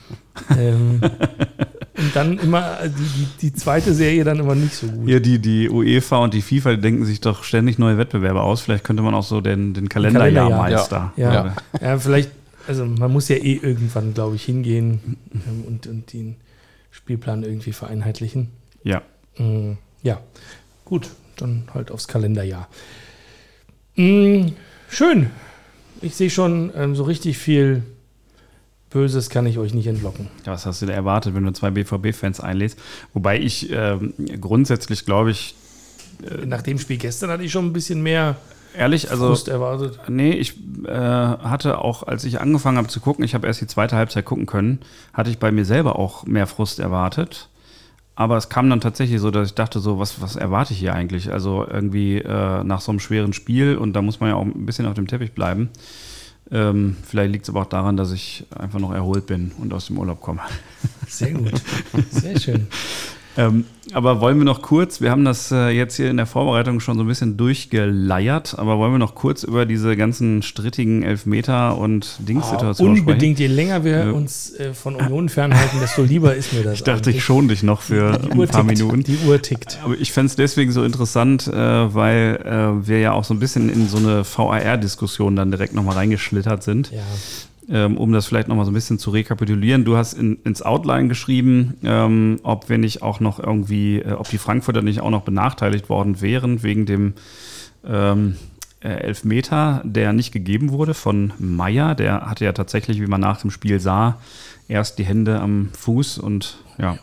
ähm, 0.58 1.00
und 1.02 2.16
dann 2.16 2.38
immer 2.38 2.80
äh, 2.80 2.88
die, 2.88 2.94
die, 3.02 3.26
die 3.42 3.52
zweite 3.52 3.92
Serie 3.92 4.24
dann 4.24 4.38
immer 4.38 4.54
nicht 4.54 4.74
so 4.74 4.86
gut. 4.86 5.06
Hier 5.06 5.20
die, 5.20 5.38
die 5.40 5.68
UEFA 5.68 6.18
und 6.18 6.32
die 6.34 6.42
FIFA 6.42 6.76
die 6.76 6.80
denken 6.80 7.04
sich 7.04 7.20
doch 7.20 7.44
ständig 7.44 7.78
neue 7.78 7.98
Wettbewerbe 7.98 8.40
aus. 8.40 8.60
Vielleicht 8.60 8.84
könnte 8.84 9.02
man 9.02 9.14
auch 9.14 9.24
so 9.24 9.40
den, 9.40 9.74
den 9.74 9.88
Kalenderjahrmeister. 9.88 11.12
Ja, 11.16 11.28
oder- 11.30 11.56
ja, 11.80 11.98
vielleicht, 11.98 12.30
also 12.68 12.84
man 12.86 13.12
muss 13.12 13.28
ja 13.28 13.36
eh 13.36 13.56
irgendwann, 13.62 14.14
glaube 14.14 14.36
ich, 14.36 14.44
hingehen 14.44 15.18
ähm, 15.34 15.64
und, 15.66 15.86
und 15.86 16.12
den 16.12 16.36
Spielplan 16.90 17.42
irgendwie 17.42 17.72
vereinheitlichen. 17.72 18.48
ja. 18.84 19.02
Mm, 19.38 19.72
ja, 20.02 20.20
gut, 20.84 21.08
dann 21.36 21.64
halt 21.74 21.90
aufs 21.90 22.08
Kalenderjahr. 22.08 22.68
Mm, 23.96 24.48
schön. 24.88 25.30
Ich 26.00 26.16
sehe 26.16 26.30
schon, 26.30 26.72
ähm, 26.76 26.96
so 26.96 27.04
richtig 27.04 27.38
viel 27.38 27.82
Böses 28.90 29.30
kann 29.30 29.46
ich 29.46 29.58
euch 29.58 29.72
nicht 29.72 29.86
entlocken. 29.86 30.28
Ja, 30.44 30.52
was 30.52 30.66
hast 30.66 30.82
du 30.82 30.86
da 30.86 30.92
erwartet, 30.92 31.34
wenn 31.34 31.44
du 31.44 31.52
zwei 31.52 31.70
BVB-Fans 31.70 32.40
einlädst? 32.40 32.78
Wobei 33.14 33.38
ich 33.38 33.70
ähm, 33.70 34.12
grundsätzlich 34.40 35.06
glaube 35.06 35.30
ich, 35.30 35.54
Nach 36.44 36.62
dem 36.62 36.78
Spiel 36.78 36.98
gestern 36.98 37.30
hatte 37.30 37.42
ich 37.42 37.52
schon 37.52 37.66
ein 37.66 37.72
bisschen 37.72 38.02
mehr 38.02 38.36
ehrlich, 38.76 39.10
also. 39.10 39.28
Frust 39.28 39.48
erwartet. 39.48 39.98
Nee, 40.08 40.32
ich 40.32 40.54
äh, 40.86 40.90
hatte 40.92 41.78
auch, 41.78 42.02
als 42.02 42.24
ich 42.24 42.40
angefangen 42.40 42.78
habe 42.78 42.88
zu 42.88 43.00
gucken, 43.00 43.24
ich 43.24 43.34
habe 43.34 43.46
erst 43.46 43.60
die 43.60 43.66
zweite 43.66 43.96
Halbzeit 43.96 44.24
gucken 44.24 44.46
können, 44.46 44.80
hatte 45.12 45.30
ich 45.30 45.38
bei 45.38 45.50
mir 45.52 45.64
selber 45.64 45.98
auch 45.98 46.26
mehr 46.26 46.46
Frust 46.46 46.78
erwartet. 46.78 47.48
Aber 48.14 48.36
es 48.36 48.48
kam 48.48 48.68
dann 48.68 48.80
tatsächlich 48.80 49.20
so, 49.20 49.30
dass 49.30 49.48
ich 49.48 49.54
dachte, 49.54 49.80
so, 49.80 49.98
was, 49.98 50.20
was 50.20 50.36
erwarte 50.36 50.74
ich 50.74 50.80
hier 50.80 50.94
eigentlich? 50.94 51.32
Also 51.32 51.66
irgendwie 51.68 52.18
äh, 52.18 52.62
nach 52.62 52.80
so 52.80 52.92
einem 52.92 53.00
schweren 53.00 53.32
Spiel 53.32 53.76
und 53.76 53.94
da 53.94 54.02
muss 54.02 54.20
man 54.20 54.30
ja 54.30 54.36
auch 54.36 54.42
ein 54.42 54.66
bisschen 54.66 54.86
auf 54.86 54.94
dem 54.94 55.06
Teppich 55.06 55.32
bleiben. 55.32 55.70
Ähm, 56.50 56.96
vielleicht 57.02 57.32
liegt 57.32 57.44
es 57.44 57.48
aber 57.48 57.62
auch 57.62 57.66
daran, 57.66 57.96
dass 57.96 58.12
ich 58.12 58.44
einfach 58.54 58.78
noch 58.78 58.92
erholt 58.92 59.26
bin 59.26 59.52
und 59.58 59.72
aus 59.72 59.86
dem 59.86 59.98
Urlaub 59.98 60.20
komme. 60.20 60.40
Sehr 61.08 61.32
gut. 61.32 61.54
Sehr 62.10 62.38
schön. 62.38 62.66
Ähm, 63.36 63.64
aber 63.94 64.20
wollen 64.20 64.38
wir 64.38 64.44
noch 64.44 64.60
kurz, 64.62 65.00
wir 65.00 65.10
haben 65.10 65.24
das 65.24 65.50
äh, 65.50 65.70
jetzt 65.70 65.96
hier 65.96 66.10
in 66.10 66.16
der 66.18 66.26
Vorbereitung 66.26 66.80
schon 66.80 66.96
so 66.96 67.02
ein 67.04 67.06
bisschen 67.06 67.36
durchgeleiert, 67.38 68.58
aber 68.58 68.78
wollen 68.78 68.92
wir 68.92 68.98
noch 68.98 69.14
kurz 69.14 69.42
über 69.42 69.66
diese 69.66 69.96
ganzen 69.96 70.42
strittigen 70.42 71.02
Elfmeter 71.02 71.76
und 71.78 72.16
Ah, 72.18 72.22
Dingssituationen 72.24 73.00
unbedingt, 73.00 73.38
je 73.38 73.46
länger 73.46 73.84
wir 73.84 74.04
Ja. 74.06 74.10
uns 74.12 74.54
äh, 74.58 74.74
von 74.74 74.96
Union 74.96 75.28
fernhalten, 75.28 75.78
desto 75.80 76.02
lieber 76.02 76.34
ist 76.34 76.52
mir 76.52 76.62
das. 76.62 76.74
Ich 76.74 76.84
dachte, 76.84 77.10
ich 77.10 77.24
schon 77.24 77.48
dich 77.48 77.62
noch 77.62 77.80
für 77.80 78.18
Die 78.18 78.30
ein 78.30 78.38
Uhr 78.38 78.46
paar 78.46 78.66
tickt. 78.66 78.78
Minuten. 78.78 79.02
Die 79.04 79.18
Uhr 79.26 79.40
tickt. 79.40 79.78
Aber 79.84 79.94
ich 79.98 80.12
fände 80.12 80.26
es 80.26 80.36
deswegen 80.36 80.70
so 80.72 80.84
interessant, 80.84 81.46
äh, 81.48 81.54
weil 81.94 82.38
äh, 82.44 82.86
wir 82.86 83.00
ja 83.00 83.12
auch 83.12 83.24
so 83.24 83.34
ein 83.34 83.40
bisschen 83.40 83.68
in 83.68 83.88
so 83.88 83.96
eine 83.98 84.24
VAR-Diskussion 84.24 85.36
dann 85.36 85.50
direkt 85.50 85.74
nochmal 85.74 85.96
reingeschlittert 85.96 86.62
sind. 86.62 86.90
Ja. 86.92 87.00
Ähm, 87.68 87.96
um 87.96 88.12
das 88.12 88.26
vielleicht 88.26 88.48
nochmal 88.48 88.64
so 88.64 88.70
ein 88.70 88.74
bisschen 88.74 88.98
zu 88.98 89.10
rekapitulieren. 89.10 89.84
Du 89.84 89.96
hast 89.96 90.14
in, 90.14 90.38
ins 90.44 90.62
Outline 90.62 91.08
geschrieben, 91.08 91.74
ähm, 91.84 92.40
ob 92.42 92.68
wir 92.68 92.78
nicht 92.78 93.02
auch 93.02 93.20
noch 93.20 93.38
irgendwie, 93.38 94.00
äh, 94.00 94.12
ob 94.12 94.28
die 94.28 94.38
Frankfurter 94.38 94.82
nicht 94.82 95.00
auch 95.00 95.10
noch 95.10 95.22
benachteiligt 95.22 95.88
worden 95.88 96.20
wären 96.20 96.62
wegen 96.62 96.86
dem 96.86 97.14
ähm, 97.86 98.36
äh, 98.80 98.88
Elfmeter, 98.88 99.80
der 99.84 100.12
nicht 100.12 100.32
gegeben 100.32 100.72
wurde 100.72 100.94
von 100.94 101.32
Meier. 101.38 101.94
Der 101.94 102.28
hatte 102.28 102.44
ja 102.44 102.52
tatsächlich, 102.52 103.00
wie 103.00 103.06
man 103.06 103.20
nach 103.20 103.40
dem 103.40 103.50
Spiel 103.50 103.78
sah, 103.78 104.18
erst 104.68 104.98
die 104.98 105.04
Hände 105.04 105.40
am 105.40 105.70
Fuß 105.78 106.18
und 106.18 106.58
ja, 106.78 106.98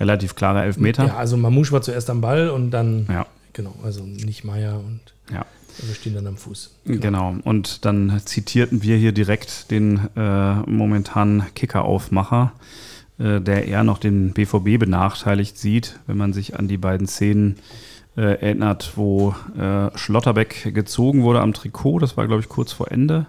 relativ 0.00 0.34
klarer 0.34 0.64
Elfmeter. 0.64 1.06
Ja, 1.06 1.16
also 1.16 1.36
Mamouche 1.36 1.72
war 1.72 1.82
zuerst 1.82 2.10
am 2.10 2.20
Ball 2.20 2.50
und 2.50 2.70
dann, 2.70 3.06
Ja, 3.08 3.26
genau, 3.52 3.74
also 3.84 4.02
nicht 4.04 4.44
Meier 4.44 4.76
und 4.76 5.00
ja. 5.32 5.44
Wir 5.82 5.94
stehen 5.94 6.14
dann 6.14 6.26
am 6.26 6.36
Fuß. 6.36 6.74
Genau. 6.84 7.36
Und 7.44 7.84
dann 7.84 8.20
zitierten 8.24 8.82
wir 8.82 8.96
hier 8.96 9.12
direkt 9.12 9.70
den 9.70 10.08
äh, 10.16 10.54
momentanen 10.70 11.44
Kicker-Aufmacher, 11.54 12.52
äh, 13.18 13.40
der 13.40 13.66
eher 13.66 13.84
noch 13.84 13.98
den 13.98 14.32
BVB 14.32 14.78
benachteiligt 14.78 15.58
sieht, 15.58 15.98
wenn 16.06 16.16
man 16.16 16.32
sich 16.32 16.58
an 16.58 16.68
die 16.68 16.78
beiden 16.78 17.06
Szenen 17.06 17.56
äh, 18.16 18.40
erinnert, 18.40 18.92
wo 18.94 19.34
äh, 19.58 19.96
Schlotterbeck 19.96 20.72
gezogen 20.74 21.22
wurde 21.22 21.40
am 21.40 21.52
Trikot. 21.52 21.98
Das 21.98 22.16
war, 22.16 22.26
glaube 22.26 22.42
ich, 22.42 22.48
kurz 22.48 22.72
vor 22.72 22.90
Ende. 22.90 23.26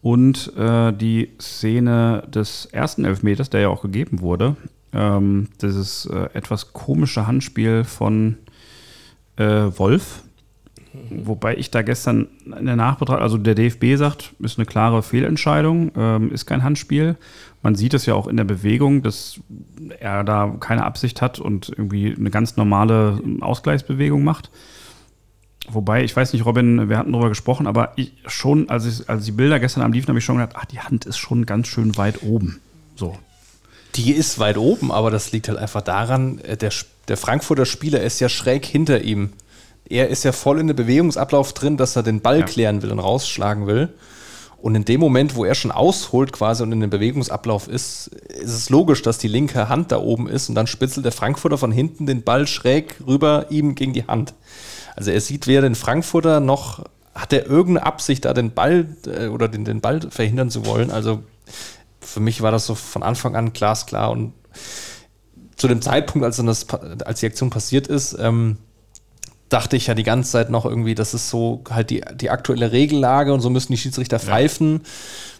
Und 0.00 0.56
äh, 0.56 0.92
die 0.92 1.32
Szene 1.38 2.26
des 2.32 2.66
ersten 2.66 3.04
Elfmeters, 3.04 3.50
der 3.50 3.60
ja 3.60 3.68
auch 3.68 3.82
gegeben 3.82 4.20
wurde, 4.20 4.56
ähm, 4.92 5.48
dieses 5.60 6.06
äh, 6.06 6.28
etwas 6.32 6.72
komische 6.72 7.26
Handspiel 7.26 7.84
von 7.84 8.38
Wolf, 9.34 10.24
Wobei 11.10 11.56
ich 11.56 11.70
da 11.70 11.82
gestern 11.82 12.28
in 12.44 12.66
der 12.66 12.76
Nachbetrachtung, 12.76 13.22
also 13.22 13.38
der 13.38 13.54
DFB 13.54 13.96
sagt, 13.96 14.34
ist 14.40 14.58
eine 14.58 14.66
klare 14.66 15.02
Fehlentscheidung, 15.02 15.90
ähm, 15.96 16.30
ist 16.32 16.44
kein 16.44 16.62
Handspiel. 16.62 17.16
Man 17.62 17.74
sieht 17.74 17.94
es 17.94 18.04
ja 18.04 18.14
auch 18.14 18.26
in 18.26 18.36
der 18.36 18.44
Bewegung, 18.44 19.02
dass 19.02 19.40
er 20.00 20.22
da 20.24 20.54
keine 20.60 20.84
Absicht 20.84 21.22
hat 21.22 21.38
und 21.38 21.70
irgendwie 21.70 22.14
eine 22.14 22.30
ganz 22.30 22.56
normale 22.56 23.20
Ausgleichsbewegung 23.40 24.22
macht. 24.22 24.50
Wobei, 25.70 26.02
ich 26.02 26.14
weiß 26.14 26.32
nicht, 26.32 26.44
Robin, 26.44 26.88
wir 26.88 26.98
hatten 26.98 27.12
darüber 27.12 27.28
gesprochen, 27.28 27.66
aber 27.66 27.92
ich 27.96 28.12
schon, 28.26 28.68
als, 28.68 28.84
ich, 28.84 29.08
als 29.08 29.24
die 29.24 29.32
Bilder 29.32 29.60
gestern 29.60 29.82
am 29.84 29.92
liefen, 29.92 30.08
habe 30.08 30.18
ich 30.18 30.24
schon 30.24 30.38
gedacht, 30.38 30.56
ach, 30.58 30.64
die 30.64 30.80
Hand 30.80 31.06
ist 31.06 31.18
schon 31.18 31.46
ganz 31.46 31.68
schön 31.68 31.96
weit 31.96 32.22
oben. 32.22 32.60
So. 32.96 33.16
Die 33.94 34.12
ist 34.12 34.38
weit 34.38 34.58
oben, 34.58 34.90
aber 34.90 35.10
das 35.10 35.32
liegt 35.32 35.48
halt 35.48 35.58
einfach 35.58 35.82
daran, 35.82 36.38
äh, 36.40 36.56
der, 36.56 36.72
der 37.08 37.16
Frankfurter 37.16 37.64
Spieler 37.64 38.02
ist 38.02 38.20
ja 38.20 38.28
schräg 38.28 38.66
hinter 38.66 39.02
ihm. 39.02 39.30
Er 39.88 40.08
ist 40.08 40.24
ja 40.24 40.32
voll 40.32 40.60
in 40.60 40.66
der 40.68 40.74
Bewegungsablauf 40.74 41.52
drin, 41.52 41.76
dass 41.76 41.96
er 41.96 42.02
den 42.02 42.20
Ball 42.20 42.40
Ja. 42.40 42.46
klären 42.46 42.82
will 42.82 42.90
und 42.92 42.98
rausschlagen 42.98 43.66
will. 43.66 43.92
Und 44.62 44.76
in 44.76 44.84
dem 44.84 45.00
Moment, 45.00 45.34
wo 45.34 45.44
er 45.44 45.56
schon 45.56 45.72
ausholt 45.72 46.32
quasi 46.32 46.62
und 46.62 46.70
in 46.70 46.80
dem 46.80 46.88
Bewegungsablauf 46.90 47.66
ist, 47.66 48.06
ist 48.28 48.52
es 48.52 48.70
logisch, 48.70 49.02
dass 49.02 49.18
die 49.18 49.26
linke 49.26 49.68
Hand 49.68 49.90
da 49.90 49.98
oben 49.98 50.28
ist 50.28 50.48
und 50.48 50.54
dann 50.54 50.68
spitzelt 50.68 51.04
der 51.04 51.10
Frankfurter 51.10 51.58
von 51.58 51.72
hinten 51.72 52.06
den 52.06 52.22
Ball 52.22 52.46
schräg 52.46 52.94
rüber 53.04 53.46
ihm 53.50 53.74
gegen 53.74 53.92
die 53.92 54.06
Hand. 54.06 54.34
Also 54.94 55.10
er 55.10 55.20
sieht 55.20 55.48
weder 55.48 55.62
den 55.62 55.74
Frankfurter 55.74 56.38
noch 56.38 56.84
hat 57.14 57.32
er 57.32 57.46
irgendeine 57.46 57.84
Absicht, 57.86 58.24
da 58.24 58.32
den 58.32 58.52
Ball 58.54 58.86
äh, 59.06 59.26
oder 59.26 59.48
den, 59.48 59.64
den 59.64 59.80
Ball 59.80 60.00
verhindern 60.10 60.48
zu 60.48 60.64
wollen. 60.64 60.90
Also 60.90 61.22
für 62.00 62.20
mich 62.20 62.40
war 62.40 62.52
das 62.52 62.64
so 62.64 62.74
von 62.74 63.02
Anfang 63.02 63.36
an 63.36 63.52
glasklar 63.52 64.10
und 64.12 64.32
zu 65.56 65.68
dem 65.68 65.82
Zeitpunkt, 65.82 66.24
als 66.24 66.36
dann 66.36 66.46
das, 66.46 66.66
als 67.04 67.20
die 67.20 67.26
Aktion 67.26 67.50
passiert 67.50 67.86
ist, 67.86 68.16
ähm, 68.18 68.58
dachte 69.52 69.76
ich 69.76 69.86
ja 69.86 69.94
die 69.94 70.02
ganze 70.02 70.32
Zeit 70.32 70.50
noch 70.50 70.64
irgendwie, 70.64 70.94
das 70.94 71.14
ist 71.14 71.28
so 71.28 71.62
halt 71.70 71.90
die, 71.90 72.02
die 72.14 72.30
aktuelle 72.30 72.72
Regellage 72.72 73.32
und 73.32 73.40
so 73.40 73.50
müssen 73.50 73.72
die 73.72 73.78
Schiedsrichter 73.78 74.18
pfeifen. 74.18 74.80
Ja. 74.82 74.90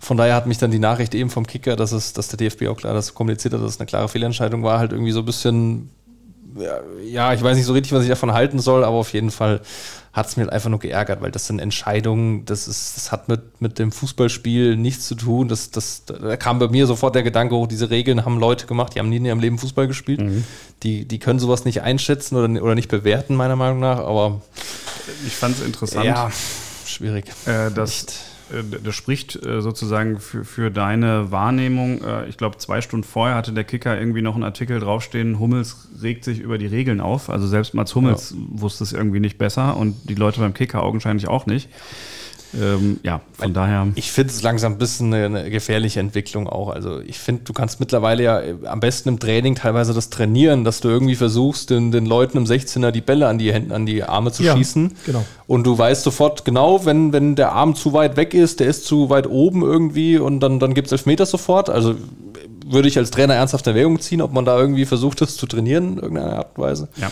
Von 0.00 0.16
daher 0.16 0.34
hat 0.34 0.46
mich 0.46 0.58
dann 0.58 0.70
die 0.70 0.78
Nachricht 0.78 1.14
eben 1.14 1.30
vom 1.30 1.46
Kicker, 1.46 1.76
dass 1.76 1.92
es, 1.92 2.12
dass 2.12 2.28
der 2.28 2.36
DFB 2.36 2.68
auch 2.68 2.76
klar 2.76 2.94
das 2.94 3.14
kommuniziert 3.14 3.54
hat, 3.54 3.62
dass 3.62 3.70
es 3.74 3.80
eine 3.80 3.86
klare 3.86 4.08
Fehlentscheidung 4.08 4.62
war, 4.62 4.78
halt 4.78 4.92
irgendwie 4.92 5.12
so 5.12 5.20
ein 5.20 5.24
bisschen, 5.24 5.90
ja, 7.04 7.32
ich 7.32 7.42
weiß 7.42 7.56
nicht 7.56 7.66
so 7.66 7.72
richtig, 7.72 7.92
was 7.92 8.02
ich 8.02 8.08
davon 8.08 8.32
halten 8.32 8.58
soll, 8.58 8.84
aber 8.84 8.96
auf 8.96 9.12
jeden 9.12 9.30
Fall 9.30 9.60
hat 10.12 10.26
es 10.26 10.36
mir 10.36 10.42
halt 10.44 10.52
einfach 10.52 10.68
nur 10.68 10.78
geärgert, 10.78 11.22
weil 11.22 11.30
das 11.30 11.46
sind 11.46 11.58
Entscheidungen, 11.58 12.44
das 12.44 12.68
ist, 12.68 12.96
das 12.96 13.12
hat 13.12 13.28
mit, 13.28 13.60
mit 13.62 13.78
dem 13.78 13.90
Fußballspiel 13.92 14.76
nichts 14.76 15.06
zu 15.06 15.14
tun. 15.14 15.48
Das, 15.48 15.70
das, 15.70 16.04
da 16.04 16.36
kam 16.36 16.58
bei 16.58 16.68
mir 16.68 16.86
sofort 16.86 17.14
der 17.14 17.22
Gedanke 17.22 17.54
hoch, 17.54 17.66
diese 17.66 17.88
Regeln 17.88 18.24
haben 18.24 18.38
Leute 18.38 18.66
gemacht, 18.66 18.94
die 18.94 18.98
haben 18.98 19.08
nie 19.08 19.16
in 19.16 19.24
ihrem 19.24 19.40
Leben 19.40 19.58
Fußball 19.58 19.86
gespielt. 19.86 20.20
Mhm. 20.20 20.44
Die, 20.82 21.06
die 21.06 21.18
können 21.18 21.38
sowas 21.38 21.64
nicht 21.64 21.80
einschätzen 21.80 22.36
oder, 22.36 22.62
oder 22.62 22.74
nicht 22.74 22.88
bewerten, 22.88 23.34
meiner 23.36 23.56
Meinung 23.56 23.80
nach, 23.80 23.98
aber. 23.98 24.42
Ich 25.26 25.34
fand 25.34 25.56
es 25.56 25.64
interessant. 25.64 26.04
Ja, 26.04 26.30
schwierig. 26.84 27.26
Äh, 27.46 27.70
dass, 27.70 28.06
nicht 28.06 28.31
das 28.84 28.94
spricht 28.94 29.44
äh, 29.44 29.60
sozusagen 29.62 30.18
für, 30.18 30.44
für 30.44 30.70
deine 30.70 31.30
Wahrnehmung. 31.30 32.02
Äh, 32.02 32.28
ich 32.28 32.36
glaube, 32.36 32.58
zwei 32.58 32.80
Stunden 32.80 33.04
vorher 33.04 33.36
hatte 33.36 33.52
der 33.52 33.64
Kicker 33.64 33.98
irgendwie 33.98 34.22
noch 34.22 34.34
einen 34.34 34.44
Artikel 34.44 34.80
draufstehen, 34.80 35.38
Hummels 35.38 35.88
regt 36.02 36.24
sich 36.24 36.40
über 36.40 36.58
die 36.58 36.66
Regeln 36.66 37.00
auf. 37.00 37.30
Also 37.30 37.46
selbst 37.46 37.74
Mats 37.74 37.94
Hummels 37.94 38.30
ja. 38.30 38.60
wusste 38.60 38.84
es 38.84 38.92
irgendwie 38.92 39.20
nicht 39.20 39.38
besser 39.38 39.76
und 39.76 39.96
die 40.08 40.14
Leute 40.14 40.40
beim 40.40 40.54
Kicker 40.54 40.82
augenscheinlich 40.82 41.28
auch 41.28 41.46
nicht. 41.46 41.68
Ähm, 42.54 43.00
ja, 43.02 43.20
von 43.32 43.46
Weil 43.46 43.52
daher. 43.52 43.88
Ich 43.94 44.12
finde 44.12 44.32
es 44.32 44.42
langsam 44.42 44.72
ein 44.72 44.78
bisschen 44.78 45.12
eine, 45.12 45.24
eine, 45.24 45.50
gefährliche 45.50 46.00
Entwicklung 46.00 46.48
auch. 46.48 46.68
Also 46.68 47.00
ich 47.00 47.18
finde, 47.18 47.44
du 47.44 47.52
kannst 47.52 47.80
mittlerweile 47.80 48.22
ja 48.22 48.40
äh, 48.40 48.54
am 48.66 48.80
besten 48.80 49.08
im 49.08 49.18
Training 49.18 49.54
teilweise 49.54 49.94
das 49.94 50.10
trainieren, 50.10 50.64
dass 50.64 50.80
du 50.80 50.88
irgendwie 50.88 51.16
versuchst, 51.16 51.70
den, 51.70 51.92
den 51.92 52.06
Leuten 52.06 52.36
im 52.36 52.44
16er 52.44 52.90
die 52.90 53.00
Bälle 53.00 53.28
an 53.28 53.38
die 53.38 53.52
Hände, 53.52 53.74
an 53.74 53.86
die 53.86 54.02
Arme 54.02 54.32
zu 54.32 54.42
ja, 54.42 54.56
schießen. 54.56 54.92
Genau. 55.06 55.24
Und 55.46 55.66
du 55.66 55.76
weißt 55.76 56.02
sofort 56.02 56.44
genau, 56.44 56.84
wenn, 56.84 57.12
wenn 57.12 57.34
der 57.34 57.52
Arm 57.52 57.74
zu 57.74 57.92
weit 57.92 58.16
weg 58.16 58.34
ist, 58.34 58.60
der 58.60 58.68
ist 58.68 58.84
zu 58.84 59.10
weit 59.10 59.26
oben 59.26 59.62
irgendwie 59.62 60.18
und 60.18 60.40
dann, 60.40 60.60
dann 60.60 60.74
gibt 60.74 60.88
es 60.88 60.92
Elfmeter 60.92 61.26
sofort. 61.26 61.70
Also 61.70 61.94
würde 62.66 62.88
ich 62.88 62.98
als 62.98 63.10
Trainer 63.10 63.34
ernsthaft 63.34 63.66
in 63.66 63.74
Erwägung 63.74 64.00
ziehen, 64.00 64.22
ob 64.22 64.32
man 64.32 64.44
da 64.44 64.58
irgendwie 64.58 64.84
versucht, 64.84 65.20
das 65.20 65.36
zu 65.36 65.46
trainieren 65.46 65.92
in 65.92 65.98
irgendeiner 65.98 66.36
Art 66.38 66.56
und 66.56 66.62
Weise. 66.62 66.88
Ja. 66.96 67.10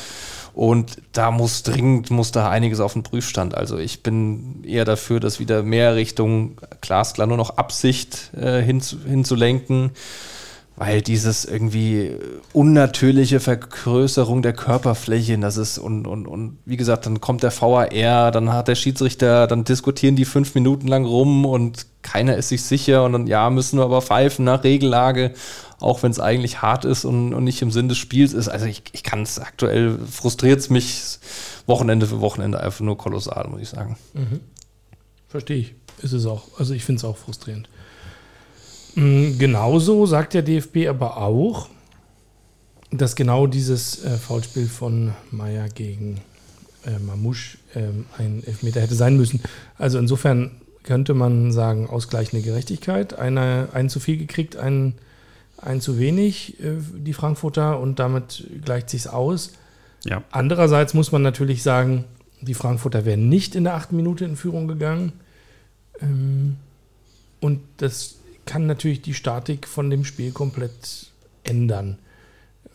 Und 0.53 0.99
da 1.13 1.31
muss 1.31 1.63
dringend, 1.63 2.11
muss 2.11 2.33
da 2.33 2.51
einiges 2.51 2.81
auf 2.81 2.93
den 2.93 3.03
Prüfstand. 3.03 3.55
Also 3.55 3.79
ich 3.79 4.03
bin 4.03 4.65
eher 4.65 4.85
dafür, 4.85 5.21
dass 5.21 5.41
wieder 5.41 5.63
mehr 5.63 5.95
Richtung 5.95 6.61
glasklar 6.81 7.27
nur 7.27 7.37
noch 7.37 7.57
Absicht 7.57 8.33
äh, 8.35 8.61
hin, 8.61 8.83
hinzulenken 9.07 9.93
weil 10.77 11.03
dieses 11.03 11.45
irgendwie 11.45 12.17
unnatürliche 12.53 13.39
Vergrößerung 13.39 14.41
der 14.41 14.55
Körperfläche, 14.55 15.37
das 15.39 15.59
ist 15.59 15.79
und, 15.79 16.07
und, 16.07 16.27
und 16.27 16.59
wie 16.65 16.79
gesagt, 16.79 17.05
dann 17.05 17.21
kommt 17.21 17.43
der 17.43 17.53
VAR, 17.53 18.31
dann 18.31 18.53
hat 18.53 18.69
der 18.69 18.75
Schiedsrichter, 18.75 19.47
dann 19.47 19.65
diskutieren 19.65 20.17
die 20.17 20.25
fünf 20.25 20.55
Minuten 20.55 20.89
lang 20.89 21.05
rum 21.05 21.45
und 21.45 21.87
keiner 22.03 22.37
ist 22.37 22.49
sich 22.49 22.63
sicher 22.63 23.05
und 23.05 23.13
dann, 23.13 23.27
ja, 23.27 23.51
müssen 23.51 23.79
wir 23.79 23.85
aber 23.85 24.01
pfeifen 24.01 24.47
nach 24.47 24.65
Regellage, 24.65 25.35
auch 25.81 26.03
wenn 26.03 26.13
es 26.13 26.21
eigentlich 26.21 26.63
hart 26.63 26.85
ist 26.85 27.05
und, 27.05 27.35
und 27.35 27.45
nicht 27.45 27.61
im 27.61 27.71
Sinn 27.71 27.89
des 27.89 27.99
Spiels 27.99 28.33
ist. 28.33 28.49
Also 28.49 28.67
ich, 28.67 28.83
ich 28.93 29.03
kann 29.03 29.23
es 29.23 29.39
aktuell, 29.39 29.99
frustriert 30.11 30.61
es 30.61 30.71
mich 30.71 31.19
Wochenende 31.67 32.07
für 32.07 32.21
Wochenende 32.21 32.61
einfach 32.61 32.81
nur 32.81 32.97
kolossal, 32.97 33.49
muss 33.49 33.61
ich 33.61 33.69
sagen. 33.69 33.99
Mhm. 34.15 34.41
Verstehe 35.29 35.59
ich. 35.59 35.75
Ist 36.03 36.13
es 36.13 36.25
auch. 36.25 36.45
Also 36.59 36.73
ich 36.73 36.85
finde 36.85 37.01
es 37.01 37.05
auch 37.05 37.17
frustrierend. 37.17 37.69
Mm, 38.95 39.39
genauso 39.39 40.07
sagt 40.07 40.35
der 40.35 40.43
DFB 40.43 40.89
aber 40.89 41.17
auch, 41.17 41.69
dass 42.91 43.15
genau 43.15 43.47
dieses 43.47 44.05
äh, 44.05 44.17
Foulspiel 44.17 44.67
von 44.67 45.13
Meier 45.31 45.69
gegen 45.69 46.21
äh, 46.85 46.99
Mamouche 46.99 47.59
äh, 47.75 47.83
ein 48.19 48.43
Elfmeter 48.45 48.81
hätte 48.81 48.95
sein 48.95 49.17
müssen. 49.17 49.41
Also 49.79 49.99
insofern 49.99 50.51
könnte 50.83 51.15
man 51.15 51.53
sagen, 51.53 51.89
ausgleichende 51.89 52.45
Gerechtigkeit. 52.45 53.19
Einer, 53.19 53.69
einen 53.73 53.91
zu 53.91 54.01
viel 54.01 54.17
gekriegt, 54.17 54.57
einen, 54.57 54.95
einen 55.59 55.81
zu 55.81 55.99
wenig, 55.99 56.59
äh, 56.61 56.77
die 56.97 57.13
Frankfurter, 57.13 57.79
und 57.79 57.99
damit 57.99 58.47
gleicht 58.65 58.91
sich 58.91 59.09
aus. 59.09 59.53
Ja. 60.05 60.25
Andererseits 60.31 60.95
muss 60.95 61.13
man 61.13 61.23
natürlich 61.23 61.63
sagen, 61.63 62.07
die 62.41 62.55
Frankfurter 62.55 63.05
wären 63.05 63.29
nicht 63.29 63.55
in 63.55 63.65
der 63.65 63.75
achten 63.75 63.97
Minute 63.97 64.25
in 64.25 64.37
Führung 64.37 64.67
gegangen. 64.67 65.13
Ähm, 66.01 66.57
und 67.41 67.61
das 67.77 68.17
kann 68.47 68.67
natürlich 68.67 69.03
die 69.03 69.15
Statik 69.15 69.67
von 69.67 69.91
dem 69.91 70.05
Spiel 70.05 70.33
komplett 70.33 71.11
ändern. 71.45 71.99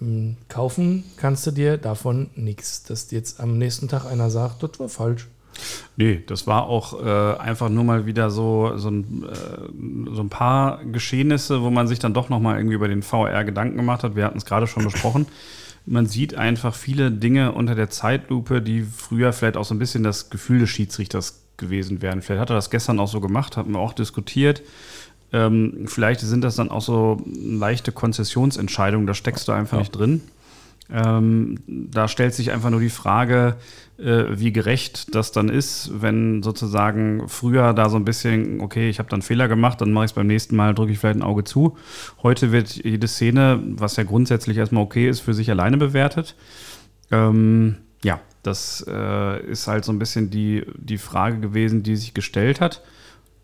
Ähm, 0.01 0.37
kaufen 0.49 1.03
kannst 1.17 1.45
du 1.47 1.51
dir 1.51 1.77
davon 1.77 2.29
nichts, 2.35 2.83
dass 2.83 3.11
jetzt 3.11 3.39
am 3.39 3.57
nächsten 3.57 3.87
Tag 3.87 4.05
einer 4.05 4.29
sagt, 4.29 4.63
das 4.63 4.79
war 4.79 4.89
falsch. 4.89 5.27
Nee, 5.95 6.21
das 6.27 6.47
war 6.47 6.67
auch 6.67 7.01
äh, 7.01 7.37
einfach 7.37 7.69
nur 7.69 7.85
mal 7.85 8.05
wieder 8.05 8.29
so, 8.29 8.77
so, 8.77 8.89
ein, 8.89 9.23
äh, 9.23 10.13
so 10.13 10.21
ein 10.21 10.29
paar 10.29 10.83
Geschehnisse, 10.83 11.61
wo 11.61 11.69
man 11.69 11.87
sich 11.87 11.99
dann 11.99 12.13
doch 12.13 12.27
nochmal 12.29 12.57
irgendwie 12.57 12.75
über 12.75 12.89
den 12.89 13.01
VR 13.01 13.43
Gedanken 13.45 13.77
gemacht 13.77 14.03
hat. 14.03 14.15
Wir 14.15 14.25
hatten 14.25 14.37
es 14.37 14.45
gerade 14.45 14.67
schon 14.67 14.83
besprochen. 14.83 15.27
Man 15.85 16.07
sieht 16.07 16.35
einfach 16.35 16.75
viele 16.75 17.11
Dinge 17.11 17.53
unter 17.53 17.75
der 17.75 17.89
Zeitlupe, 17.89 18.61
die 18.61 18.81
früher 18.81 19.31
vielleicht 19.33 19.55
auch 19.55 19.65
so 19.65 19.75
ein 19.75 19.79
bisschen 19.79 20.03
das 20.03 20.29
Gefühl 20.29 20.59
des 20.59 20.69
Schiedsrichters 20.69 21.43
gewesen 21.57 22.01
wären. 22.01 22.21
Vielleicht 22.21 22.41
hat 22.41 22.49
er 22.49 22.55
das 22.55 22.69
gestern 22.69 22.99
auch 22.99 23.07
so 23.07 23.21
gemacht, 23.21 23.55
hatten 23.55 23.71
wir 23.71 23.79
auch 23.79 23.93
diskutiert. 23.93 24.61
Ähm, 25.33 25.85
vielleicht 25.85 26.21
sind 26.21 26.43
das 26.43 26.55
dann 26.55 26.69
auch 26.69 26.81
so 26.81 27.21
leichte 27.25 27.91
Konzessionsentscheidungen, 27.91 29.07
da 29.07 29.13
steckst 29.13 29.47
du 29.47 29.51
einfach 29.51 29.77
ja. 29.77 29.79
nicht 29.79 29.91
drin. 29.91 30.21
Ähm, 30.91 31.57
da 31.67 32.07
stellt 32.07 32.35
sich 32.35 32.51
einfach 32.51 32.69
nur 32.69 32.79
die 32.79 32.89
Frage, 32.89 33.55
äh, 33.97 34.25
wie 34.29 34.51
gerecht 34.51 35.15
das 35.15 35.31
dann 35.31 35.49
ist, 35.49 35.89
wenn 35.99 36.43
sozusagen 36.43 37.27
früher 37.27 37.73
da 37.73 37.89
so 37.89 37.95
ein 37.95 38.05
bisschen, 38.05 38.61
okay, 38.61 38.87
ich 38.89 38.99
habe 38.99 39.09
dann 39.09 39.23
Fehler 39.23 39.47
gemacht, 39.47 39.81
dann 39.81 39.91
mache 39.91 40.05
ich 40.05 40.11
es 40.11 40.15
beim 40.15 40.27
nächsten 40.27 40.55
Mal, 40.55 40.75
drücke 40.75 40.91
ich 40.91 40.99
vielleicht 40.99 41.17
ein 41.17 41.23
Auge 41.23 41.43
zu. 41.43 41.77
Heute 42.21 42.51
wird 42.51 42.75
jede 42.75 43.07
Szene, 43.07 43.59
was 43.63 43.95
ja 43.95 44.03
grundsätzlich 44.03 44.57
erstmal 44.57 44.83
okay 44.83 45.09
ist, 45.09 45.21
für 45.21 45.33
sich 45.33 45.49
alleine 45.49 45.77
bewertet. 45.77 46.35
Ähm, 47.09 47.77
ja, 48.03 48.19
das 48.43 48.85
äh, 48.87 49.43
ist 49.43 49.67
halt 49.67 49.85
so 49.85 49.91
ein 49.91 49.97
bisschen 49.97 50.29
die, 50.29 50.65
die 50.75 50.99
Frage 50.99 51.39
gewesen, 51.39 51.81
die 51.81 51.95
sich 51.95 52.13
gestellt 52.13 52.61
hat. 52.61 52.83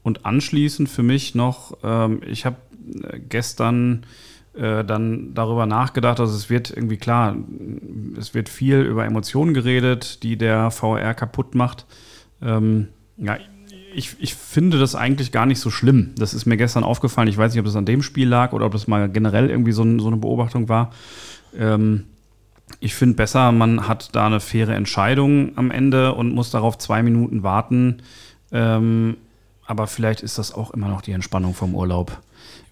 Und 0.04 0.26
anschließend 0.26 0.90
für 0.90 1.04
mich 1.04 1.36
noch, 1.36 1.78
ähm, 1.84 2.22
ich 2.26 2.46
habe 2.46 2.58
äh, 3.04 3.20
gestern 3.20 4.06
äh, 4.54 4.84
dann 4.84 5.34
darüber 5.34 5.66
nachgedacht, 5.66 6.20
dass 6.20 6.32
es 6.32 6.50
wird 6.50 6.72
irgendwie 6.72 6.98
klar, 6.98 7.36
es 8.18 8.34
wird 8.34 8.50
viel 8.50 8.82
über 8.82 9.06
Emotionen 9.06 9.54
geredet, 9.54 10.24
die 10.24 10.38
der 10.38 10.72
VR 10.72 11.14
kaputt 11.14 11.56
macht. 11.56 11.86
Ähm, 12.42 12.90
ja, 13.18 13.38
ich, 13.94 14.16
ich 14.20 14.36
finde 14.36 14.80
das 14.80 14.96
eigentlich 14.96 15.32
gar 15.32 15.46
nicht 15.46 15.60
so 15.60 15.70
schlimm. 15.70 16.12
Das 16.18 16.34
ist 16.34 16.46
mir 16.46 16.58
gestern 16.58 16.84
aufgefallen. 16.84 17.28
Ich 17.28 17.38
weiß 17.38 17.54
nicht, 17.54 17.60
ob 17.60 17.66
das 17.66 17.76
an 17.76 17.86
dem 17.86 18.02
Spiel 18.02 18.28
lag 18.28 18.54
oder 18.54 18.66
ob 18.66 18.72
das 18.72 18.88
mal 18.88 19.10
generell 19.10 19.50
irgendwie 19.50 19.72
so, 19.72 19.84
so 20.00 20.08
eine 20.08 20.18
Beobachtung 20.18 20.70
war. 20.70 20.92
Ähm, 21.58 22.06
ich 22.80 22.96
finde 22.96 23.16
besser, 23.16 23.52
man 23.52 23.88
hat 23.88 24.16
da 24.16 24.26
eine 24.26 24.40
faire 24.40 24.76
Entscheidung 24.76 25.58
am 25.58 25.72
Ende 25.72 26.14
und 26.14 26.34
muss 26.34 26.52
darauf 26.52 26.78
zwei 26.78 27.04
Minuten 27.04 27.44
warten. 27.44 28.02
Ähm, 28.52 29.18
aber 29.72 29.88
vielleicht 29.88 30.20
ist 30.20 30.38
das 30.38 30.54
auch 30.54 30.72
immer 30.72 30.90
noch 30.90 31.02
die 31.02 31.14
Entspannung 31.14 31.54
vom 31.54 31.76
Urlaub. 31.76 32.20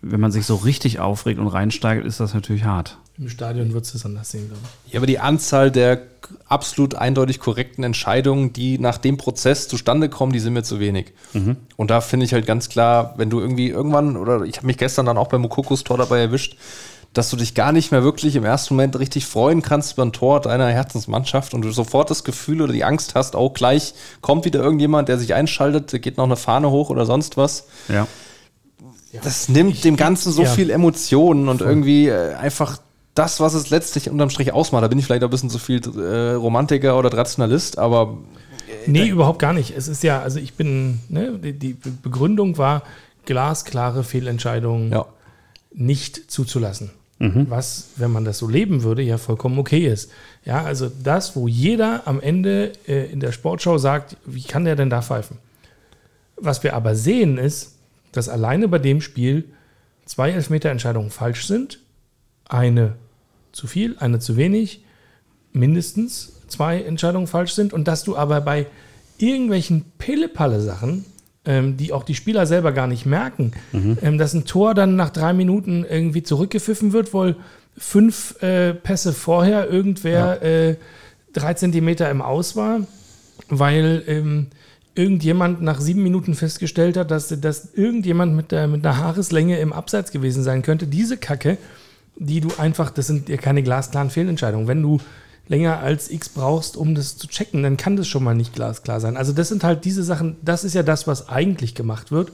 Wenn 0.01 0.19
man 0.19 0.33
sich 0.33 0.45
so 0.45 0.55
richtig 0.55 0.99
aufregt 0.99 1.39
und 1.39 1.47
reinsteigert, 1.47 2.05
ist 2.05 2.19
das 2.19 2.33
natürlich 2.33 2.65
hart. 2.65 2.97
Im 3.17 3.29
Stadion 3.29 3.73
wird 3.73 3.85
es 3.85 3.93
das 3.93 4.05
anders 4.05 4.29
sehen, 4.31 4.49
glaube 4.49 4.61
ich. 4.85 4.93
Ja, 4.93 4.99
aber 4.99 5.07
die 5.07 5.19
Anzahl 5.19 5.71
der 5.71 6.01
absolut 6.45 6.95
eindeutig 6.95 7.39
korrekten 7.39 7.85
Entscheidungen, 7.85 8.51
die 8.51 8.79
nach 8.79 8.97
dem 8.97 9.15
Prozess 9.15 9.69
zustande 9.69 10.09
kommen, 10.09 10.33
die 10.33 10.39
sind 10.39 10.51
mir 10.51 10.63
zu 10.63 10.81
wenig. 10.81 11.13
Mhm. 11.31 11.55
Und 11.77 11.89
da 11.89 12.01
finde 12.01 12.25
ich 12.25 12.33
halt 12.33 12.45
ganz 12.45 12.67
klar, 12.67 13.13
wenn 13.15 13.29
du 13.29 13.39
irgendwie 13.39 13.69
irgendwann, 13.69 14.17
oder 14.17 14.43
ich 14.43 14.57
habe 14.57 14.67
mich 14.67 14.77
gestern 14.77 15.05
dann 15.05 15.17
auch 15.17 15.29
beim 15.29 15.41
Mokokos 15.41 15.85
Tor 15.85 15.97
dabei 15.97 16.19
erwischt, 16.19 16.57
dass 17.13 17.29
du 17.29 17.37
dich 17.37 17.55
gar 17.55 17.71
nicht 17.71 17.91
mehr 17.91 18.03
wirklich 18.03 18.35
im 18.35 18.45
ersten 18.45 18.75
Moment 18.75 18.97
richtig 18.99 19.25
freuen 19.25 19.61
kannst 19.61 19.93
über 19.93 20.03
ein 20.03 20.13
Tor 20.13 20.41
deiner 20.41 20.67
Herzensmannschaft 20.67 21.53
und 21.53 21.63
du 21.63 21.71
sofort 21.71 22.09
das 22.09 22.23
Gefühl 22.23 22.61
oder 22.61 22.73
die 22.73 22.83
Angst 22.83 23.15
hast, 23.15 23.35
auch 23.35 23.53
gleich 23.53 23.93
kommt 24.21 24.45
wieder 24.45 24.61
irgendjemand, 24.61 25.09
der 25.09 25.17
sich 25.17 25.33
einschaltet, 25.33 26.01
geht 26.01 26.17
noch 26.17 26.25
eine 26.25 26.35
Fahne 26.35 26.69
hoch 26.69 26.89
oder 26.89 27.05
sonst 27.05 27.35
was. 27.35 27.65
Ja. 27.87 28.07
Das 29.23 29.49
nimmt 29.49 29.83
dem 29.83 29.95
Ganzen 29.95 30.31
so 30.31 30.43
ja. 30.43 30.49
viel 30.49 30.69
Emotionen 30.69 31.49
und 31.49 31.61
irgendwie 31.61 32.09
äh, 32.09 32.35
einfach 32.35 32.79
das, 33.15 33.39
was 33.39 33.55
es 33.55 33.71
letztlich 33.71 34.09
unterm 34.09 34.29
Strich 34.29 34.53
ausmacht. 34.53 34.83
Da 34.83 34.87
bin 34.87 34.99
ich 34.99 35.05
vielleicht 35.05 35.23
auch 35.23 35.27
ein 35.27 35.31
bisschen 35.31 35.49
zu 35.49 35.57
viel 35.57 35.81
äh, 35.97 36.33
Romantiker 36.33 36.97
oder 36.97 37.09
Traditionalist, 37.09 37.79
aber. 37.79 38.17
Äh, 38.67 38.89
nee, 38.89 39.07
überhaupt 39.07 39.39
gar 39.39 39.53
nicht. 39.53 39.75
Es 39.75 39.87
ist 39.87 40.03
ja, 40.03 40.21
also 40.21 40.39
ich 40.39 40.53
bin, 40.53 40.99
ne, 41.09 41.39
die, 41.39 41.53
die 41.53 41.73
Begründung 41.73 42.59
war, 42.59 42.83
glasklare 43.25 44.03
Fehlentscheidungen 44.03 44.91
Ja. 44.91 45.05
nicht 45.73 46.31
zuzulassen. 46.31 46.91
Was, 47.49 47.89
wenn 47.97 48.11
man 48.11 48.23
das 48.23 48.37
so 48.37 48.47
leben 48.47 48.83
würde, 48.83 49.01
ja 49.01 49.17
vollkommen 49.17 49.59
okay 49.59 49.85
ist. 49.85 50.09
Ja, 50.45 50.63
also 50.63 50.89
das, 51.03 51.35
wo 51.35 51.47
jeder 51.47 52.07
am 52.07 52.21
Ende 52.21 52.71
äh, 52.87 53.11
in 53.11 53.19
der 53.19 53.33
Sportschau 53.33 53.77
sagt, 53.77 54.15
wie 54.25 54.43
kann 54.43 54.63
der 54.63 54.77
denn 54.77 54.89
da 54.89 55.01
pfeifen? 55.01 55.37
Was 56.37 56.63
wir 56.63 56.75
aber 56.75 56.95
sehen 56.95 57.37
ist, 57.37 57.75
dass 58.13 58.29
alleine 58.29 58.67
bei 58.69 58.79
dem 58.79 59.01
Spiel 59.01 59.45
zwei 60.05 60.31
Elfmeterentscheidungen 60.31 61.11
falsch 61.11 61.45
sind. 61.45 61.79
Eine 62.47 62.95
zu 63.51 63.67
viel, 63.67 63.97
eine 63.99 64.19
zu 64.19 64.37
wenig, 64.37 64.83
mindestens 65.51 66.33
zwei 66.47 66.81
Entscheidungen 66.81 67.27
falsch 67.27 67.53
sind 67.53 67.73
und 67.73 67.87
dass 67.87 68.03
du 68.03 68.15
aber 68.17 68.41
bei 68.41 68.65
irgendwelchen 69.17 69.85
Pille-Palle-Sachen, 69.97 71.05
die 71.77 71.93
auch 71.93 72.03
die 72.03 72.15
Spieler 72.15 72.45
selber 72.45 72.71
gar 72.71 72.87
nicht 72.87 73.05
merken, 73.05 73.51
ähm, 74.01 74.17
dass 74.17 74.33
ein 74.33 74.45
Tor 74.45 74.73
dann 74.73 74.95
nach 74.95 75.09
drei 75.09 75.33
Minuten 75.33 75.85
irgendwie 75.89 76.23
zurückgepfiffen 76.23 76.93
wird, 76.93 77.13
weil 77.13 77.35
fünf 77.77 78.41
äh, 78.41 78.73
Pässe 78.73 79.13
vorher 79.13 79.69
irgendwer 79.69 80.41
äh, 80.43 80.75
drei 81.33 81.53
Zentimeter 81.53 82.09
im 82.09 82.21
Aus 82.21 82.55
war, 82.55 82.81
weil 83.49 84.03
ähm, 84.07 84.47
irgendjemand 84.95 85.61
nach 85.61 85.79
sieben 85.79 86.03
Minuten 86.03 86.35
festgestellt 86.35 86.97
hat, 86.97 87.09
dass, 87.09 87.29
dass 87.39 87.73
irgendjemand 87.73 88.35
mit, 88.35 88.51
der, 88.51 88.67
mit 88.67 88.85
einer 88.85 88.97
Haareslänge 88.97 89.59
im 89.59 89.71
Abseits 89.71 90.11
gewesen 90.11 90.43
sein 90.43 90.61
könnte. 90.61 90.87
Diese 90.87 91.17
Kacke, 91.17 91.57
die 92.17 92.41
du 92.41 92.49
einfach, 92.57 92.91
das 92.91 93.07
sind 93.07 93.29
ja 93.29 93.37
keine 93.37 93.63
glasklaren 93.63 94.09
Fehlentscheidungen. 94.09 94.67
Wenn 94.67 94.81
du 94.81 94.99
länger 95.47 95.79
als 95.79 96.09
X 96.09 96.29
brauchst, 96.29 96.77
um 96.77 96.95
das 96.95 97.17
zu 97.17 97.27
checken, 97.27 97.63
dann 97.63 97.77
kann 97.77 97.95
das 97.95 98.07
schon 98.07 98.23
mal 98.23 98.35
nicht 98.35 98.53
glasklar 98.53 98.99
sein. 98.99 99.17
Also 99.17 99.33
das 99.33 99.49
sind 99.49 99.63
halt 99.63 99.85
diese 99.85 100.03
Sachen, 100.03 100.37
das 100.41 100.63
ist 100.63 100.75
ja 100.75 100.83
das, 100.83 101.07
was 101.07 101.29
eigentlich 101.29 101.75
gemacht 101.75 102.11
wird, 102.11 102.31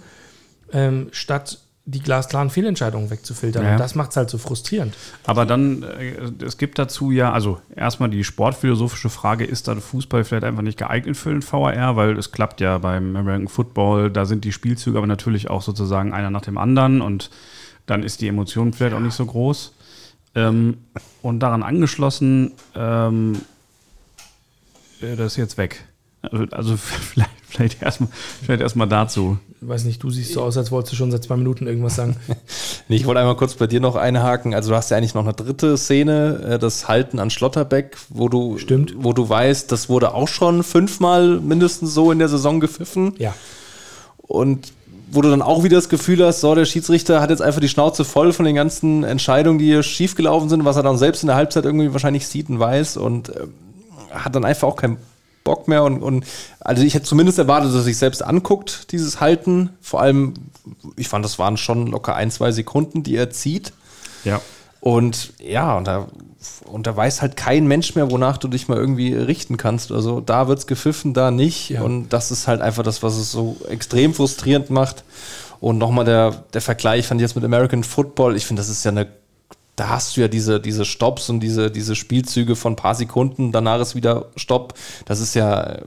ähm, 0.73 1.07
statt 1.11 1.59
die 1.87 1.99
glasklaren 1.99 2.49
Fehlentscheidungen 2.49 3.11
wegzufiltern. 3.11 3.63
Ja. 3.63 3.71
Und 3.73 3.79
das 3.79 3.93
macht 3.93 4.09
es 4.09 4.17
halt 4.17 4.31
so 4.31 4.39
frustrierend. 4.39 4.95
Aber 5.25 5.45
dann, 5.45 5.83
äh, 5.83 6.43
es 6.43 6.57
gibt 6.57 6.79
dazu 6.79 7.11
ja, 7.11 7.31
also 7.31 7.59
erstmal 7.75 8.09
die 8.09 8.23
sportphilosophische 8.23 9.09
Frage, 9.09 9.45
ist 9.45 9.67
da 9.67 9.75
Fußball 9.75 10.23
vielleicht 10.23 10.45
einfach 10.45 10.63
nicht 10.63 10.79
geeignet 10.79 11.15
für 11.15 11.29
den 11.29 11.43
VAR, 11.43 11.95
weil 11.95 12.17
es 12.17 12.31
klappt 12.31 12.59
ja 12.59 12.79
beim 12.79 13.15
American 13.15 13.47
Football, 13.47 14.09
da 14.09 14.25
sind 14.25 14.43
die 14.45 14.51
Spielzüge 14.51 14.97
aber 14.97 15.05
natürlich 15.05 15.49
auch 15.51 15.61
sozusagen 15.61 16.11
einer 16.11 16.31
nach 16.31 16.41
dem 16.41 16.57
anderen 16.57 17.01
und 17.01 17.29
dann 17.85 18.01
ist 18.01 18.21
die 18.21 18.27
Emotion 18.27 18.73
vielleicht 18.73 18.95
auch 18.95 18.99
nicht 18.99 19.13
so 19.13 19.27
groß. 19.27 19.74
Ähm, 20.35 20.77
und 21.21 21.39
daran 21.39 21.63
angeschlossen, 21.63 22.51
ähm, 22.75 23.41
äh, 25.01 25.15
das 25.15 25.33
ist 25.33 25.37
jetzt 25.37 25.57
weg. 25.57 25.85
Also, 26.21 26.45
also 26.51 26.77
vielleicht, 26.77 27.29
vielleicht 27.47 27.81
erstmal 27.81 28.09
vielleicht 28.43 28.61
erstmal 28.61 28.87
dazu. 28.87 29.37
Ich 29.61 29.67
weiß 29.67 29.85
nicht, 29.85 30.03
du 30.03 30.09
siehst 30.09 30.33
so 30.33 30.41
aus, 30.43 30.57
als 30.57 30.71
wolltest 30.71 30.93
du 30.93 30.97
schon 30.97 31.11
seit 31.11 31.23
zwei 31.23 31.37
Minuten 31.37 31.67
irgendwas 31.67 31.95
sagen. 31.95 32.17
Nee, 32.87 32.97
ich 32.97 33.07
wollte 33.07 33.19
einmal 33.19 33.35
kurz 33.35 33.55
bei 33.55 33.65
dir 33.65 33.79
noch 33.79 33.95
einhaken. 33.95 34.53
Also 34.53 34.69
du 34.69 34.75
hast 34.75 34.91
ja 34.91 34.97
eigentlich 34.97 35.15
noch 35.15 35.23
eine 35.23 35.33
dritte 35.33 35.75
Szene, 35.75 36.39
äh, 36.51 36.59
das 36.59 36.87
Halten 36.87 37.17
an 37.17 37.31
Schlotterbeck, 37.31 37.97
wo 38.09 38.29
du, 38.29 38.59
Stimmt. 38.59 38.93
wo 38.97 39.11
du 39.11 39.27
weißt, 39.27 39.71
das 39.71 39.89
wurde 39.89 40.13
auch 40.13 40.27
schon 40.27 40.61
fünfmal 40.61 41.39
mindestens 41.39 41.95
so 41.95 42.11
in 42.11 42.19
der 42.19 42.29
Saison 42.29 42.59
gepfiffen. 42.59 43.15
ja. 43.17 43.33
Und 44.17 44.71
wo 45.15 45.21
du 45.21 45.29
dann 45.29 45.41
auch 45.41 45.63
wieder 45.63 45.77
das 45.77 45.89
Gefühl 45.89 46.23
hast, 46.25 46.41
so, 46.41 46.53
der 46.53 46.65
Schiedsrichter 46.65 47.21
hat 47.21 47.29
jetzt 47.29 47.41
einfach 47.41 47.61
die 47.61 47.69
Schnauze 47.69 48.05
voll 48.05 48.33
von 48.33 48.45
den 48.45 48.55
ganzen 48.55 49.03
Entscheidungen, 49.03 49.59
die 49.59 49.65
hier 49.65 49.83
schiefgelaufen 49.83 50.49
sind, 50.49 50.65
was 50.65 50.75
er 50.75 50.83
dann 50.83 50.97
selbst 50.97 51.23
in 51.23 51.27
der 51.27 51.35
Halbzeit 51.35 51.65
irgendwie 51.65 51.93
wahrscheinlich 51.93 52.27
sieht 52.27 52.49
und 52.49 52.59
weiß 52.59 52.97
und 52.97 53.29
ähm, 53.29 53.53
hat 54.11 54.35
dann 54.35 54.45
einfach 54.45 54.67
auch 54.67 54.75
keinen 54.75 54.97
Bock 55.43 55.67
mehr 55.67 55.83
und, 55.83 56.01
und 56.01 56.25
also 56.59 56.83
ich 56.83 56.95
hätte 56.95 57.05
zumindest 57.05 57.37
erwartet, 57.37 57.69
dass 57.69 57.75
er 57.75 57.83
sich 57.83 57.97
selbst 57.97 58.23
anguckt, 58.23 58.91
dieses 58.91 59.21
Halten. 59.21 59.69
Vor 59.79 60.01
allem, 60.01 60.33
ich 60.97 61.07
fand, 61.07 61.23
das 61.23 61.39
waren 61.39 61.55
schon 61.55 61.87
locker 61.87 62.15
ein, 62.15 62.31
zwei 62.31 62.51
Sekunden, 62.51 63.03
die 63.03 63.15
er 63.15 63.29
zieht. 63.29 63.71
Ja. 64.23 64.41
Und 64.81 65.33
ja, 65.39 65.77
und 65.77 65.85
da, 65.87 66.07
und 66.65 66.87
da 66.87 66.95
weiß 66.95 67.21
halt 67.21 67.37
kein 67.37 67.67
Mensch 67.67 67.95
mehr, 67.95 68.09
wonach 68.11 68.37
du 68.37 68.47
dich 68.47 68.67
mal 68.67 68.77
irgendwie 68.77 69.13
richten 69.13 69.57
kannst. 69.57 69.91
Also 69.91 70.19
da 70.21 70.47
wird's 70.47 70.67
gepfiffen, 70.67 71.13
da 71.13 71.31
nicht. 71.31 71.69
Ja. 71.69 71.81
Und 71.81 72.09
das 72.09 72.31
ist 72.31 72.47
halt 72.47 72.61
einfach 72.61 72.83
das, 72.83 73.03
was 73.03 73.17
es 73.17 73.31
so 73.31 73.57
extrem 73.69 74.13
frustrierend 74.13 74.69
macht. 74.69 75.03
Und 75.59 75.77
nochmal 75.77 76.05
der, 76.05 76.43
der 76.53 76.61
Vergleich 76.61 77.07
fand 77.07 77.21
ich 77.21 77.23
jetzt 77.23 77.35
mit 77.35 77.45
American 77.45 77.83
Football. 77.83 78.35
Ich 78.35 78.45
finde, 78.45 78.59
das 78.59 78.69
ist 78.69 78.83
ja 78.83 78.91
eine, 78.91 79.07
da 79.75 79.89
hast 79.89 80.15
du 80.15 80.21
ja 80.21 80.27
diese, 80.27 80.59
diese 80.59 80.85
Stops 80.85 81.29
und 81.29 81.39
diese, 81.39 81.71
diese 81.71 81.95
Spielzüge 81.95 82.55
von 82.55 82.73
ein 82.73 82.77
paar 82.77 82.95
Sekunden, 82.95 83.51
danach 83.51 83.79
ist 83.79 83.95
wieder 83.95 84.27
Stopp. 84.35 84.73
Das 85.05 85.19
ist 85.19 85.33
ja, 85.33 85.79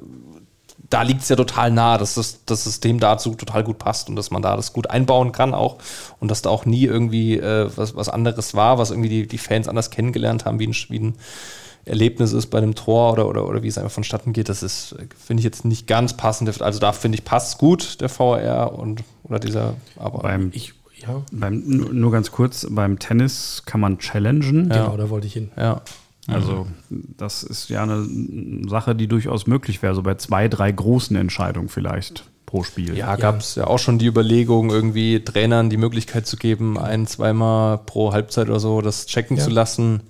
da 0.91 1.03
liegt 1.03 1.23
es 1.23 1.29
ja 1.29 1.37
total 1.37 1.71
nah, 1.71 1.99
dass 1.99 2.15
das, 2.15 2.45
das 2.47 2.65
System 2.65 2.99
dazu 2.99 3.35
total 3.35 3.63
gut 3.63 3.79
passt 3.79 4.09
und 4.09 4.17
dass 4.17 4.31
man 4.31 4.41
da 4.41 4.57
das 4.57 4.73
gut 4.73 4.89
einbauen 4.89 5.33
kann 5.33 5.53
auch 5.53 5.79
und 6.19 6.31
dass 6.31 6.43
da 6.43 6.51
auch 6.51 6.65
nie 6.65 6.85
irgendwie 6.85 7.39
äh, 7.39 7.71
was, 7.77 7.95
was 7.95 8.09
anderes 8.09 8.55
war, 8.55 8.79
was 8.79 8.91
irgendwie 8.91 9.11
die, 9.11 9.27
die 9.27 9.39
Fans 9.39 9.69
anders 9.69 9.91
kennengelernt 9.91 10.45
haben, 10.45 10.59
wie 10.59 10.67
ein, 10.67 10.75
wie 10.89 10.99
ein 10.99 11.15
Erlebnis 11.85 12.33
ist 12.33 12.47
bei 12.47 12.59
einem 12.59 12.75
Tor 12.75 13.13
oder, 13.13 13.29
oder, 13.29 13.47
oder 13.49 13.63
wie 13.63 13.69
es 13.69 13.79
einfach 13.79 13.91
vonstatten 13.91 14.33
geht. 14.33 14.49
Das 14.49 14.63
ist, 14.63 14.93
äh, 14.93 15.07
finde 15.19 15.41
ich 15.41 15.45
jetzt 15.45 15.65
nicht 15.65 15.87
ganz 15.87 16.17
passend. 16.17 16.63
Also 16.63 16.81
da 16.81 16.93
finde 16.93 17.19
ich, 17.19 17.25
passt 17.25 17.59
gut 17.59 18.01
der 18.01 18.09
VR 18.09 18.73
und 18.79 19.05
oder 19.25 19.39
dieser, 19.39 19.75
aber 19.97 20.21
Beim, 20.21 20.51
Ich, 20.55 20.73
ja, 21.07 21.23
beim, 21.31 21.63
nur 21.67 21.93
nur 21.93 22.13
ganz 22.13 22.31
kurz, 22.31 22.67
beim 22.71 22.99
Tennis 22.99 23.63
kann 23.67 23.81
man 23.81 23.99
challengen. 23.99 24.69
genau, 24.69 24.97
da 24.97 25.11
wollte 25.11 25.27
ich 25.27 25.35
hin. 25.35 25.51
ja. 25.57 25.83
Also 26.29 26.67
das 26.91 27.43
ist 27.43 27.71
ja 27.71 27.83
eine 27.83 28.07
Sache, 28.69 28.95
die 28.95 29.07
durchaus 29.09 29.47
möglich 29.47 29.83
wäre, 29.83 29.95
so 29.95 30.03
bei 30.03 30.15
zwei, 30.17 30.49
drei 30.49 30.71
großen 30.71 31.17
Entscheidungen 31.17 31.69
vielleicht 31.69 32.29
pro 32.45 32.63
Spiel. 32.65 32.97
Ja, 32.97 33.17
gab 33.17 33.41
es 33.41 33.55
ja 33.55 33.67
auch 33.67 33.79
schon 33.79 33.99
die 33.99 34.07
Überlegung, 34.07 34.71
irgendwie 34.71 35.23
Trainern 35.25 35.71
die 35.71 35.77
Möglichkeit 35.77 36.27
zu 36.27 36.37
geben, 36.37 36.79
ein, 36.79 37.07
zweimal 37.07 37.79
pro 37.79 38.13
Halbzeit 38.13 38.49
oder 38.49 38.61
so 38.61 38.81
das 38.81 39.07
checken 39.07 39.37
Ja. 39.37 39.45
zu 39.45 39.51
lassen. 39.51 40.01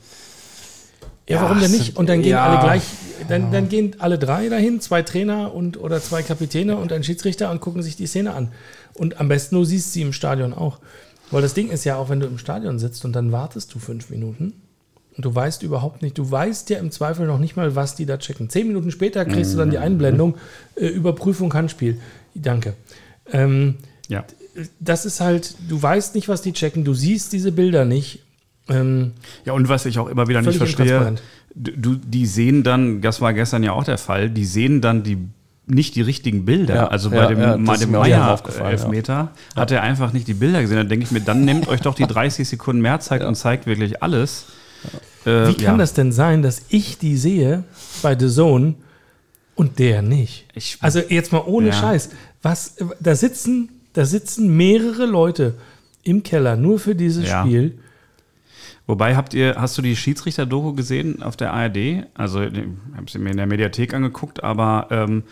Ja, 1.28 1.42
warum 1.42 1.58
Ja, 1.58 1.64
denn 1.64 1.72
es 1.72 1.78
nicht? 1.78 1.96
Und 1.96 2.08
dann 2.08 2.22
gehen 2.22 2.30
ja. 2.32 2.46
alle 2.46 2.60
gleich, 2.60 2.82
dann, 3.28 3.52
dann 3.52 3.68
gehen 3.68 3.96
alle 3.98 4.18
drei 4.18 4.48
dahin, 4.48 4.80
zwei 4.80 5.02
Trainer 5.02 5.54
und 5.54 5.78
oder 5.78 6.00
zwei 6.00 6.22
Kapitäne 6.22 6.76
und 6.76 6.92
ein 6.92 7.04
Schiedsrichter 7.04 7.50
und 7.50 7.60
gucken 7.60 7.82
sich 7.82 7.96
die 7.96 8.06
Szene 8.06 8.34
an. 8.34 8.50
Und 8.94 9.20
am 9.20 9.28
besten 9.28 9.56
du 9.56 9.64
siehst 9.64 9.92
sie 9.92 10.02
im 10.02 10.12
Stadion 10.12 10.52
auch. 10.54 10.78
Weil 11.30 11.42
das 11.42 11.54
Ding 11.54 11.68
ist 11.68 11.84
ja 11.84 11.96
auch, 11.96 12.08
wenn 12.08 12.20
du 12.20 12.26
im 12.26 12.38
Stadion 12.38 12.78
sitzt 12.78 13.04
und 13.04 13.12
dann 13.12 13.30
wartest 13.30 13.74
du 13.74 13.78
fünf 13.78 14.08
Minuten 14.10 14.54
und 15.18 15.24
du 15.24 15.34
weißt 15.34 15.64
überhaupt 15.64 16.00
nicht, 16.00 16.16
du 16.16 16.30
weißt 16.30 16.70
ja 16.70 16.78
im 16.78 16.92
Zweifel 16.92 17.26
noch 17.26 17.40
nicht 17.40 17.56
mal, 17.56 17.74
was 17.74 17.96
die 17.96 18.06
da 18.06 18.18
checken. 18.18 18.48
Zehn 18.48 18.68
Minuten 18.68 18.92
später 18.92 19.24
kriegst 19.24 19.52
du 19.52 19.58
dann 19.58 19.70
die 19.70 19.78
Einblendung, 19.78 20.36
äh, 20.76 20.86
Überprüfung 20.86 21.52
Handspiel. 21.52 22.00
Danke. 22.36 22.74
Ähm, 23.32 23.74
Ja. 24.06 24.24
das 24.78 25.04
ist 25.06 25.20
halt, 25.20 25.56
du 25.68 25.82
weißt 25.82 26.14
nicht, 26.14 26.28
was 26.28 26.40
die 26.40 26.52
checken, 26.52 26.84
du 26.84 26.94
siehst 26.94 27.32
diese 27.32 27.50
Bilder 27.50 27.84
nicht. 27.84 28.20
Ähm, 28.68 29.12
Ja, 29.44 29.54
und 29.54 29.68
was 29.68 29.86
ich 29.86 29.98
auch 29.98 30.06
immer 30.06 30.28
wieder 30.28 30.40
nicht 30.40 30.56
verstehe, 30.56 31.16
du, 31.52 31.96
die 31.96 32.26
sehen 32.26 32.62
dann, 32.62 33.00
das 33.00 33.20
war 33.20 33.32
gestern 33.34 33.64
ja 33.64 33.72
auch 33.72 33.84
der 33.84 33.98
Fall, 33.98 34.30
die 34.30 34.44
sehen 34.44 34.80
dann 34.80 35.02
die 35.02 35.18
nicht 35.66 35.96
die 35.96 36.02
richtigen 36.02 36.44
Bilder. 36.44 36.74
Ja, 36.74 36.86
also 36.88 37.10
bei 37.10 37.16
ja, 37.16 37.26
dem, 37.26 37.40
ja, 37.40 37.56
mal 37.58 37.76
dem 37.76 37.90
mir 37.90 37.98
auch 37.98 38.02
Meier 38.02 38.32
aufgefallen, 38.32 38.70
Elfmeter 38.70 39.32
hat 39.54 39.70
er 39.70 39.82
einfach 39.82 40.12
nicht 40.12 40.28
die 40.28 40.34
Bilder 40.34 40.62
gesehen. 40.62 40.78
Dann 40.78 40.88
denke 40.88 41.04
ich 41.04 41.10
mir, 41.10 41.20
dann 41.20 41.44
nehmt 41.44 41.66
euch 41.68 41.80
doch 41.80 41.94
die 41.94 42.06
30 42.06 42.48
Sekunden 42.48 42.80
mehr 42.80 43.00
Zeit 43.00 43.22
und 43.22 43.34
zeigt 43.34 43.66
wirklich 43.66 44.02
alles. 44.02 44.46
Äh, 45.24 45.48
Wie 45.48 45.54
kann 45.54 45.74
ja. 45.74 45.76
das 45.76 45.94
denn 45.94 46.12
sein, 46.12 46.42
dass 46.42 46.62
ich 46.68 46.98
die 46.98 47.16
sehe 47.16 47.64
bei 48.02 48.18
The 48.18 48.28
Zone 48.28 48.74
und 49.54 49.78
der 49.78 50.02
nicht? 50.02 50.46
Ich- 50.54 50.78
also 50.80 51.00
jetzt 51.00 51.32
mal 51.32 51.42
ohne 51.46 51.68
Ja. 51.68 51.72
Scheiß. 51.74 52.10
Was, 52.42 52.76
da 53.00 53.14
sitzen, 53.16 53.68
da 53.94 54.04
sitzen 54.04 54.56
mehrere 54.56 55.06
Leute 55.06 55.54
im 56.04 56.22
Keller 56.22 56.56
nur 56.56 56.78
für 56.78 56.94
dieses 56.94 57.28
Ja. 57.28 57.42
Spiel. 57.44 57.78
Wobei, 58.86 59.16
habt 59.16 59.34
ihr, 59.34 59.56
hast 59.58 59.76
du 59.76 59.82
die 59.82 59.96
Schiedsrichter-Doku 59.96 60.72
gesehen 60.72 61.22
auf 61.22 61.36
der 61.36 61.52
ARD? 61.52 62.06
Also, 62.14 62.42
ich 62.42 62.52
habe 62.96 63.10
sie 63.10 63.18
mir 63.18 63.30
in 63.32 63.36
der 63.36 63.46
Mediathek 63.46 63.92
angeguckt, 63.92 64.42
aber 64.42 64.86
ähm, 64.90 65.24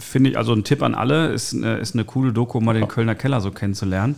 finde 0.00 0.30
ich, 0.30 0.38
also 0.38 0.54
ein 0.54 0.64
Tipp 0.64 0.82
an 0.82 0.94
alle, 0.94 1.28
ist 1.32 1.52
eine, 1.52 1.76
ist 1.76 1.94
eine 1.94 2.04
coole 2.04 2.32
Doku, 2.32 2.56
um 2.58 2.64
mal 2.64 2.72
den 2.72 2.88
Kölner 2.88 3.14
Keller 3.14 3.42
so 3.42 3.50
kennenzulernen. 3.50 4.14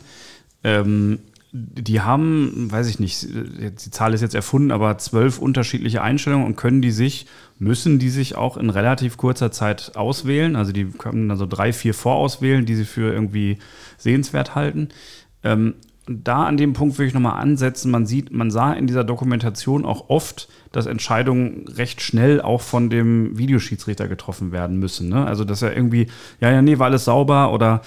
Ähm, 0.62 1.18
die 1.50 2.02
haben, 2.02 2.70
weiß 2.70 2.88
ich 2.88 3.00
nicht, 3.00 3.26
die 3.32 3.90
Zahl 3.90 4.12
ist 4.12 4.20
jetzt 4.20 4.34
erfunden, 4.34 4.70
aber 4.70 4.98
zwölf 4.98 5.38
unterschiedliche 5.38 6.02
Einstellungen 6.02 6.46
und 6.46 6.56
können 6.56 6.82
die 6.82 6.90
sich, 6.90 7.26
müssen 7.58 7.98
die 7.98 8.10
sich 8.10 8.36
auch 8.36 8.58
in 8.58 8.68
relativ 8.68 9.16
kurzer 9.16 9.50
Zeit 9.50 9.92
auswählen. 9.96 10.56
Also 10.56 10.72
die 10.72 10.84
können 10.84 11.28
dann 11.28 11.38
so 11.38 11.46
drei, 11.46 11.72
vier 11.72 11.94
vorauswählen, 11.94 12.66
die 12.66 12.74
sie 12.74 12.84
für 12.84 13.12
irgendwie 13.12 13.58
sehenswert 13.96 14.54
halten. 14.54 14.90
Ähm, 15.42 15.74
da 16.06 16.44
an 16.44 16.56
dem 16.56 16.72
Punkt 16.72 16.98
würde 16.98 17.08
ich 17.08 17.14
nochmal 17.14 17.40
ansetzen. 17.40 17.90
Man 17.90 18.06
sieht, 18.06 18.32
man 18.32 18.50
sah 18.50 18.72
in 18.72 18.86
dieser 18.86 19.04
Dokumentation 19.04 19.84
auch 19.84 20.08
oft, 20.08 20.48
dass 20.72 20.86
Entscheidungen 20.86 21.66
recht 21.68 22.00
schnell 22.00 22.40
auch 22.40 22.60
von 22.62 22.90
dem 22.90 23.36
Videoschiedsrichter 23.38 24.08
getroffen 24.08 24.52
werden 24.52 24.78
müssen. 24.78 25.08
Ne? 25.08 25.26
Also, 25.26 25.44
dass 25.44 25.62
er 25.62 25.76
irgendwie, 25.76 26.08
ja, 26.40 26.50
ja, 26.50 26.62
nee, 26.62 26.78
war 26.78 26.86
alles 26.86 27.04
sauber 27.04 27.52
oder 27.52 27.82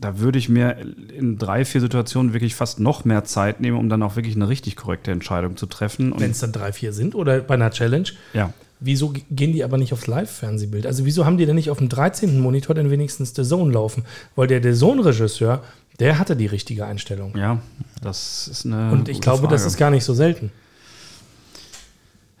da 0.00 0.18
würde 0.18 0.38
ich 0.38 0.48
mir 0.48 0.76
in 1.16 1.38
drei, 1.38 1.64
vier 1.64 1.80
Situationen 1.80 2.32
wirklich 2.32 2.54
fast 2.54 2.80
noch 2.80 3.04
mehr 3.04 3.24
Zeit 3.24 3.60
nehmen, 3.60 3.78
um 3.78 3.88
dann 3.88 4.02
auch 4.02 4.16
wirklich 4.16 4.34
eine 4.34 4.48
richtig 4.48 4.76
korrekte 4.76 5.12
Entscheidung 5.12 5.56
zu 5.56 5.66
treffen. 5.66 6.12
Wenn 6.18 6.32
es 6.32 6.40
dann 6.40 6.52
drei, 6.52 6.72
vier 6.72 6.92
sind 6.92 7.14
oder 7.14 7.40
bei 7.40 7.54
einer 7.54 7.70
Challenge. 7.70 8.08
ja, 8.32 8.52
Wieso 8.80 9.14
gehen 9.30 9.52
die 9.52 9.64
aber 9.64 9.78
nicht 9.78 9.92
aufs 9.92 10.08
Live-Fernsehbild? 10.08 10.86
Also 10.86 11.06
wieso 11.06 11.24
haben 11.24 11.38
die 11.38 11.46
denn 11.46 11.54
nicht 11.54 11.70
auf 11.70 11.78
dem 11.78 11.88
13. 11.88 12.38
Monitor 12.40 12.74
denn 12.74 12.90
wenigstens 12.90 13.32
The 13.34 13.42
Zone 13.44 13.72
laufen? 13.72 14.04
Weil 14.36 14.48
der 14.48 14.62
The 14.62 14.78
Zone-Regisseur, 14.78 15.62
Der 16.00 16.18
hatte 16.18 16.34
die 16.36 16.46
richtige 16.46 16.84
Einstellung. 16.84 17.36
Ja, 17.36 17.60
das 18.02 18.48
ist 18.48 18.66
eine. 18.66 18.90
Und 18.90 19.08
ich 19.08 19.20
glaube, 19.20 19.46
das 19.46 19.62
Frage. 19.62 19.68
ist 19.68 19.76
gar 19.78 19.90
nicht 19.90 20.04
so 20.04 20.12
selten. 20.12 20.50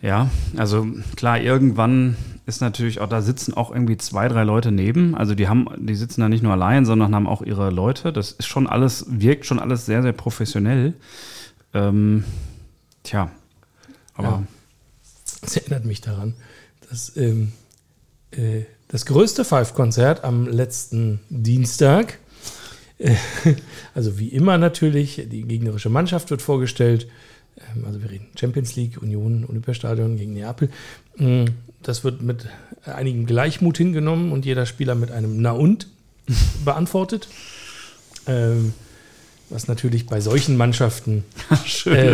Ja, 0.04 0.28
also 0.58 0.86
klar, 1.16 1.40
irgendwann 1.40 2.18
ist 2.44 2.60
natürlich 2.60 3.00
auch, 3.00 3.08
da 3.08 3.22
sitzen 3.22 3.54
auch 3.54 3.70
irgendwie 3.70 3.96
zwei, 3.96 4.28
drei 4.28 4.44
Leute 4.44 4.70
neben. 4.70 5.14
Also 5.14 5.34
die 5.34 5.48
haben, 5.48 5.66
die 5.78 5.94
sitzen 5.94 6.20
da 6.20 6.28
nicht 6.28 6.42
nur 6.42 6.52
allein, 6.52 6.84
sondern 6.84 7.14
haben 7.14 7.26
auch 7.26 7.40
ihre 7.40 7.70
Leute. 7.70 8.12
Das 8.12 8.32
ist 8.32 8.46
schon 8.46 8.66
alles, 8.66 9.06
wirkt 9.08 9.46
schon 9.46 9.58
alles 9.58 9.86
sehr, 9.86 10.02
sehr 10.02 10.12
professionell. 10.12 10.92
Ähm, 11.72 12.24
tja. 13.02 13.30
Aber 14.12 14.28
Ja. 14.28 14.42
Das 15.40 15.56
erinnert 15.56 15.86
mich 15.86 16.02
daran, 16.02 16.34
dass 16.90 17.16
ähm, 17.16 17.52
äh, 18.30 18.64
das 18.88 19.06
größte 19.06 19.42
Five-Konzert 19.42 20.22
am 20.22 20.46
letzten 20.46 21.20
Dienstag, 21.30 22.18
äh, 22.98 23.14
also 23.94 24.18
wie 24.18 24.28
immer 24.28 24.58
natürlich, 24.58 25.26
die 25.30 25.44
gegnerische 25.44 25.88
Mannschaft 25.88 26.30
wird 26.30 26.42
vorgestellt. 26.42 27.08
Ähm, 27.58 27.84
also 27.84 28.02
wir 28.02 28.10
reden 28.10 28.26
Champions 28.38 28.76
League, 28.76 29.00
Union, 29.00 29.44
Olympiastadion 29.48 30.16
gegen 30.16 30.34
Neapel. 30.34 30.68
Mm, 31.16 31.44
Das 31.82 32.04
wird 32.04 32.22
mit 32.22 32.46
einigem 32.84 33.26
Gleichmut 33.26 33.78
hingenommen 33.78 34.32
und 34.32 34.44
jeder 34.44 34.66
Spieler 34.66 34.94
mit 34.94 35.10
einem 35.10 35.40
Na 35.40 35.52
und 35.52 35.88
beantwortet. 36.64 37.28
Ähm, 38.26 38.72
was 39.50 39.68
natürlich 39.68 40.06
bei 40.06 40.20
solchen 40.20 40.56
Mannschaften 40.56 41.22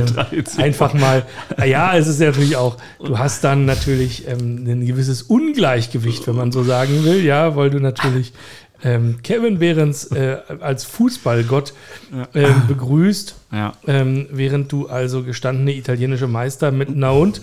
Tradition. 0.06 0.64
einfach 0.64 0.94
mal, 0.94 1.24
ja, 1.64 1.96
es 1.96 2.08
ist 2.08 2.20
ja 2.20 2.26
natürlich 2.26 2.56
auch, 2.56 2.76
du 2.98 3.18
hast 3.18 3.44
dann 3.44 3.64
natürlich 3.64 4.26
ähm, 4.26 4.64
ein 4.66 4.84
gewisses 4.84 5.22
Ungleichgewicht, 5.22 6.26
wenn 6.26 6.34
man 6.34 6.50
so 6.50 6.64
sagen 6.64 7.04
will, 7.04 7.24
ja, 7.24 7.54
weil 7.54 7.70
du 7.70 7.78
natürlich 7.78 8.32
ähm, 8.82 9.18
Kevin 9.22 9.58
Behrens 9.58 10.04
äh, 10.12 10.38
als 10.60 10.84
Fußballgott 10.84 11.74
ähm, 12.34 12.54
begrüßt, 12.68 13.34
Ja. 13.52 13.72
ähm, 13.86 14.26
während 14.30 14.72
du 14.72 14.88
also 14.88 15.22
gestandene 15.22 15.74
italienische 15.74 16.26
Meister 16.26 16.70
mit 16.72 16.88
Na 16.94 17.10
und 17.10 17.40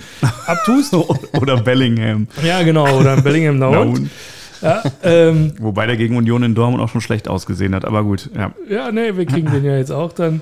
abtust. 0.48 0.94
Oder 1.40 1.58
Bellingham. 1.62 2.28
Ja, 2.44 2.64
genau, 2.64 3.00
oder 3.00 3.22
Bellingham 3.22 3.60
Na 3.60 3.70
Na 3.72 3.80
und. 3.80 3.98
und. 4.00 4.10
Ja, 4.62 4.82
ähm, 5.04 5.54
Wobei 5.60 5.86
der 5.86 5.98
gegen 5.98 6.18
Union 6.18 6.42
in 6.42 6.56
Dortmund 6.56 6.82
auch 6.84 6.90
schon 6.90 7.02
schlecht 7.02 7.28
ausgesehen 7.28 7.76
hat, 7.76 7.86
aber 7.86 8.04
gut, 8.04 8.32
ja. 8.36 8.52
Ja, 8.68 8.92
nee, 8.92 9.16
wir 9.16 9.28
kriegen 9.28 9.52
den 9.52 9.64
ja 9.64 9.78
jetzt 9.78 9.92
auch 9.92 10.12
dann. 10.14 10.42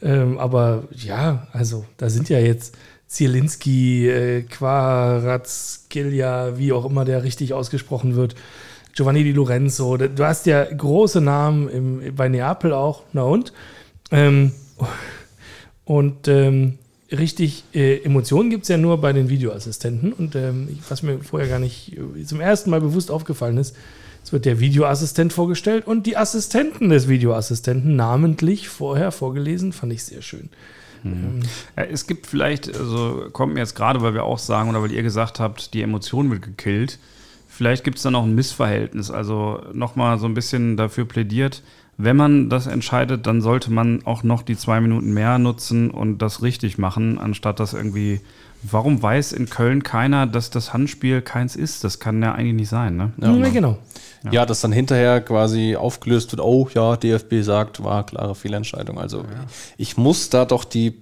Ähm, 0.00 0.38
aber 0.38 0.84
ja, 0.92 1.48
also 1.52 1.84
da 1.96 2.08
sind 2.08 2.28
ja 2.28 2.38
jetzt 2.38 2.76
Zielinski, 3.08 4.08
äh, 4.08 4.42
Quarazkelia, 5.36 6.58
wie 6.58 6.72
auch 6.72 6.84
immer 6.84 7.04
der 7.04 7.24
richtig 7.24 7.54
ausgesprochen 7.54 8.14
wird, 8.16 8.34
Giovanni 8.96 9.24
Di 9.24 9.32
Lorenzo. 9.32 9.96
Du 9.98 10.24
hast 10.24 10.46
ja 10.46 10.64
große 10.64 11.20
Namen 11.20 11.68
im, 11.68 12.14
bei 12.16 12.28
Neapel 12.28 12.72
auch. 12.72 13.02
Na 13.12 13.22
und? 13.22 13.52
Ähm, 14.10 14.52
und 15.84 16.28
ähm, 16.28 16.78
richtig 17.12 17.64
äh, 17.74 18.02
Emotionen 18.02 18.48
gibt 18.48 18.62
es 18.62 18.70
ja 18.70 18.78
nur 18.78 18.98
bei 19.00 19.12
den 19.12 19.28
Videoassistenten. 19.28 20.14
Und 20.14 20.34
ähm, 20.34 20.78
was 20.88 21.02
mir 21.02 21.18
vorher 21.20 21.48
gar 21.48 21.58
nicht 21.58 21.96
äh, 21.96 22.24
zum 22.24 22.40
ersten 22.40 22.70
Mal 22.70 22.80
bewusst 22.80 23.10
aufgefallen 23.10 23.58
ist, 23.58 23.76
es 24.24 24.32
wird 24.32 24.46
der 24.46 24.60
Videoassistent 24.60 25.32
vorgestellt 25.32 25.86
und 25.86 26.06
die 26.06 26.16
Assistenten 26.16 26.88
des 26.88 27.06
Videoassistenten 27.06 27.96
namentlich 27.96 28.68
vorher 28.68 29.12
vorgelesen. 29.12 29.72
Fand 29.72 29.92
ich 29.92 30.04
sehr 30.04 30.22
schön. 30.22 30.48
Ja, 31.76 31.84
es 31.84 32.06
gibt 32.08 32.26
vielleicht, 32.26 32.76
also 32.76 33.28
kommt 33.30 33.54
mir 33.54 33.60
jetzt 33.60 33.76
gerade, 33.76 34.00
weil 34.00 34.14
wir 34.14 34.24
auch 34.24 34.38
sagen 34.38 34.70
oder 34.70 34.82
weil 34.82 34.90
ihr 34.90 35.04
gesagt 35.04 35.38
habt, 35.38 35.74
die 35.74 35.82
Emotion 35.82 36.30
wird 36.30 36.42
gekillt. 36.42 36.98
Vielleicht 37.56 37.84
gibt 37.84 37.96
es 37.96 38.02
da 38.02 38.10
noch 38.10 38.24
ein 38.24 38.34
Missverhältnis. 38.34 39.10
Also 39.10 39.62
nochmal 39.72 40.18
so 40.18 40.26
ein 40.26 40.34
bisschen 40.34 40.76
dafür 40.76 41.06
plädiert, 41.06 41.62
wenn 41.98 42.16
man 42.16 42.50
das 42.50 42.66
entscheidet, 42.66 43.26
dann 43.26 43.40
sollte 43.40 43.72
man 43.72 44.04
auch 44.04 44.22
noch 44.22 44.42
die 44.42 44.58
zwei 44.58 44.82
Minuten 44.82 45.14
mehr 45.14 45.38
nutzen 45.38 45.90
und 45.90 46.18
das 46.18 46.42
richtig 46.42 46.76
machen, 46.76 47.18
anstatt 47.18 47.58
das 47.58 47.72
irgendwie. 47.72 48.20
Warum 48.62 49.02
weiß 49.02 49.32
in 49.32 49.48
Köln 49.48 49.82
keiner, 49.82 50.26
dass 50.26 50.50
das 50.50 50.74
Handspiel 50.74 51.22
keins 51.22 51.56
ist? 51.56 51.84
Das 51.84 51.98
kann 51.98 52.22
ja 52.22 52.34
eigentlich 52.34 52.54
nicht 52.54 52.68
sein, 52.68 52.96
ne? 52.96 53.12
Ja, 53.18 53.48
genau. 53.48 53.78
Ja. 54.32 54.44
dass 54.44 54.60
dann 54.60 54.72
hinterher 54.72 55.20
quasi 55.20 55.76
aufgelöst 55.76 56.32
wird, 56.32 56.42
oh 56.42 56.68
ja, 56.74 56.96
DFB 56.96 57.42
sagt, 57.42 57.84
war 57.84 58.04
klare 58.04 58.34
Fehlentscheidung. 58.34 58.98
Also 58.98 59.24
ich 59.78 59.96
muss 59.96 60.30
da 60.30 60.44
doch 60.44 60.64
die, 60.64 60.94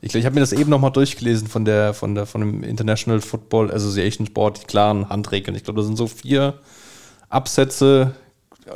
ich, 0.00 0.14
ich 0.14 0.24
habe 0.24 0.34
mir 0.34 0.40
das 0.40 0.52
eben 0.52 0.70
nochmal 0.70 0.92
durchgelesen 0.92 1.48
von 1.48 1.64
der, 1.64 1.94
von 1.94 2.14
der, 2.14 2.26
von 2.26 2.40
dem 2.40 2.62
International 2.62 3.20
Football 3.20 3.70
Association 3.70 4.26
Sport, 4.26 4.62
die 4.62 4.66
klaren 4.66 5.08
Handregeln. 5.08 5.56
Ich 5.56 5.64
glaube, 5.64 5.78
das 5.78 5.86
sind 5.86 5.96
so 5.96 6.06
vier 6.06 6.54
Absätze. 7.28 8.14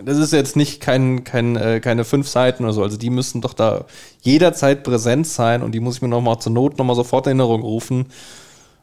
Das 0.05 0.19
ist 0.19 0.33
jetzt 0.33 0.57
nicht 0.57 0.81
kein, 0.81 1.25
kein, 1.25 1.57
äh, 1.57 1.81
keine 1.81 2.05
fünf 2.05 2.29
Seiten 2.29 2.65
oder 2.65 2.73
so. 2.73 2.83
Also 2.83 2.97
die 2.97 3.11
müssen 3.11 3.41
doch 3.41 3.55
da 3.55 3.85
jederzeit 4.21 4.83
präsent 4.83 5.27
sein 5.27 5.63
und 5.63 5.73
die 5.73 5.81
muss 5.81 5.97
ich 5.97 6.03
mir 6.03 6.09
nochmal 6.09 6.41
zur 6.41 6.53
Not 6.53 6.79
nochmal 6.79 6.97
sofort 6.97 7.27
in 7.27 7.39
Erinnerung 7.39 7.63
rufen. 7.63 8.07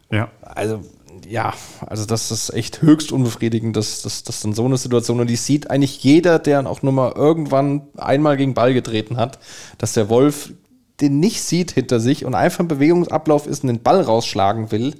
Ja. 0.10 0.30
Also, 0.42 0.82
ja, 1.28 1.54
also 1.86 2.06
das 2.06 2.32
ist 2.32 2.54
echt 2.54 2.82
höchst 2.82 3.12
unbefriedigend, 3.12 3.76
dass, 3.76 4.02
dass, 4.02 4.24
dass 4.24 4.42
dann 4.42 4.54
so 4.54 4.66
eine 4.66 4.78
Situation, 4.78 5.20
und 5.20 5.30
die 5.30 5.36
sieht 5.36 5.70
eigentlich 5.70 6.04
jeder, 6.04 6.40
der 6.40 6.68
auch 6.68 6.82
nur 6.82 6.94
mal 6.94 7.12
irgendwann 7.12 7.84
einmal 7.98 8.38
gegen 8.38 8.54
Ball 8.54 8.74
getreten 8.74 9.18
hat, 9.18 9.40
dass 9.78 9.94
der 9.94 10.10
Wolf 10.10 10.54
den 11.02 11.20
nicht 11.20 11.42
sieht 11.42 11.72
hinter 11.72 12.00
sich 12.00 12.26
und 12.26 12.36
einfach 12.36 12.60
ein 12.60 12.68
Bewegungsablauf 12.68 13.48
ist 13.48 13.64
und 13.64 13.68
den 13.68 13.82
Ball 13.82 14.02
rausschlagen 14.02 14.72
will, 14.72 14.96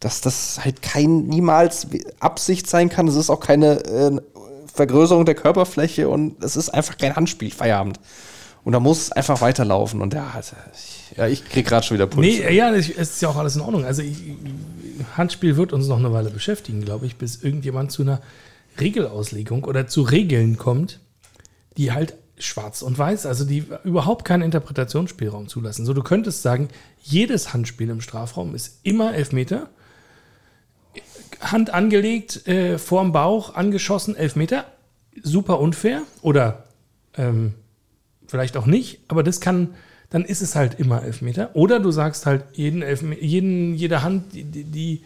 dass 0.00 0.20
das 0.20 0.60
halt 0.64 0.82
kein 0.82 1.26
niemals 1.26 1.88
Absicht 2.20 2.68
sein 2.68 2.88
kann. 2.88 3.08
Es 3.08 3.16
ist 3.16 3.30
auch 3.30 3.40
keine 3.40 3.84
äh, 3.84 4.16
Vergrößerung 4.72 5.24
der 5.24 5.34
Körperfläche 5.34 6.08
und 6.08 6.42
es 6.42 6.56
ist 6.56 6.70
einfach 6.70 6.98
kein 6.98 7.16
Handspiel, 7.16 7.50
Feierabend. 7.50 7.98
Und 8.64 8.72
da 8.72 8.80
muss 8.80 8.98
es 8.98 9.12
einfach 9.12 9.40
weiterlaufen. 9.40 10.02
Und 10.02 10.12
ja, 10.12 10.28
also 10.34 10.56
ich, 10.74 11.16
ja, 11.16 11.28
ich 11.28 11.44
krieg 11.44 11.66
gerade 11.66 11.86
schon 11.86 11.96
wieder 11.96 12.08
Puls. 12.08 12.26
Nee, 12.26 12.52
ja, 12.52 12.74
es 12.74 12.88
ist 12.88 13.22
ja 13.22 13.28
auch 13.28 13.36
alles 13.36 13.54
in 13.54 13.62
Ordnung. 13.62 13.84
Also 13.84 14.02
ich, 14.02 14.16
Handspiel 15.16 15.56
wird 15.56 15.72
uns 15.72 15.86
noch 15.86 15.98
eine 15.98 16.12
Weile 16.12 16.30
beschäftigen, 16.30 16.84
glaube 16.84 17.06
ich, 17.06 17.16
bis 17.16 17.42
irgendjemand 17.42 17.92
zu 17.92 18.02
einer 18.02 18.20
Regelauslegung 18.80 19.64
oder 19.64 19.86
zu 19.86 20.02
Regeln 20.02 20.56
kommt, 20.58 20.98
die 21.76 21.92
halt 21.92 22.14
schwarz 22.38 22.82
und 22.82 22.98
weiß, 22.98 23.26
also 23.26 23.44
die 23.44 23.64
überhaupt 23.84 24.24
keinen 24.24 24.42
Interpretationsspielraum 24.42 25.48
zulassen. 25.48 25.86
So, 25.86 25.94
du 25.94 26.02
könntest 26.02 26.42
sagen, 26.42 26.68
jedes 27.00 27.52
Handspiel 27.52 27.88
im 27.88 28.00
Strafraum 28.00 28.54
ist 28.54 28.80
immer 28.82 29.14
Elfmeter. 29.14 29.68
Hand 31.40 31.70
angelegt, 31.70 32.46
äh, 32.46 32.78
vorm 32.78 33.12
Bauch, 33.12 33.54
angeschossen, 33.54 34.16
Elfmeter. 34.16 34.64
Super 35.22 35.60
unfair. 35.60 36.02
Oder 36.22 36.64
ähm, 37.16 37.54
vielleicht 38.26 38.56
auch 38.56 38.66
nicht, 38.66 39.00
aber 39.08 39.22
das 39.22 39.40
kann, 39.40 39.74
dann 40.10 40.24
ist 40.24 40.42
es 40.42 40.56
halt 40.56 40.78
immer 40.78 41.02
Elfmeter. 41.02 41.50
Oder 41.54 41.80
du 41.80 41.90
sagst 41.90 42.26
halt, 42.26 42.44
jeden 42.52 42.82
Elfme 42.82 43.18
jeden, 43.18 43.74
jede 43.74 44.02
Hand, 44.02 44.34
die, 44.34 44.44
die, 44.44 45.04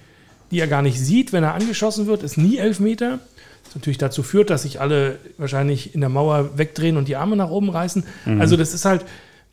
die 0.51 0.59
er 0.61 0.66
gar 0.66 0.82
nicht 0.82 0.98
sieht, 0.98 1.32
wenn 1.32 1.44
er 1.44 1.55
angeschossen 1.55 2.07
wird, 2.07 2.22
ist 2.22 2.36
nie 2.36 2.59
Elfmeter. 2.59 3.18
Das 3.64 3.74
natürlich 3.74 3.98
dazu 3.98 4.22
führt, 4.22 4.51
dass 4.51 4.62
sich 4.62 4.80
alle 4.80 5.18
wahrscheinlich 5.38 5.94
in 5.94 6.01
der 6.01 6.09
Mauer 6.11 6.59
wegdrehen 6.59 6.96
und 6.96 7.09
die 7.09 7.16
Arme 7.16 7.36
nach 7.36 7.51
oben 7.51 7.70
reißen. 7.70 8.05
Also 8.40 8.57
das 8.57 8.74
ist 8.74 8.84
halt, 8.84 9.05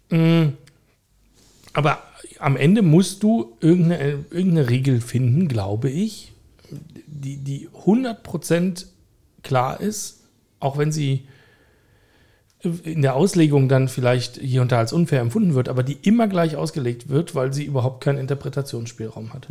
mh, 0.09 0.53
aber 1.73 1.99
am 2.39 2.57
Ende 2.57 2.81
musst 2.81 3.21
du 3.23 3.55
irgendeine, 3.61 4.23
irgendeine 4.31 4.69
Regel 4.69 5.01
finden, 5.01 5.47
glaube 5.47 5.89
ich, 5.89 6.31
die, 7.05 7.37
die 7.37 7.69
100% 7.85 8.85
klar 9.43 9.79
ist, 9.79 10.21
auch 10.59 10.77
wenn 10.77 10.91
sie 10.91 11.27
in 12.83 13.03
der 13.03 13.15
Auslegung 13.15 13.69
dann 13.69 13.87
vielleicht 13.87 14.37
hier 14.37 14.61
und 14.63 14.71
da 14.71 14.79
als 14.79 14.91
unfair 14.91 15.21
empfunden 15.21 15.53
wird, 15.53 15.69
aber 15.69 15.83
die 15.83 15.97
immer 16.01 16.27
gleich 16.27 16.55
ausgelegt 16.55 17.07
wird, 17.09 17.35
weil 17.35 17.53
sie 17.53 17.63
überhaupt 17.65 18.03
keinen 18.03 18.17
Interpretationsspielraum 18.17 19.33
hat. 19.33 19.47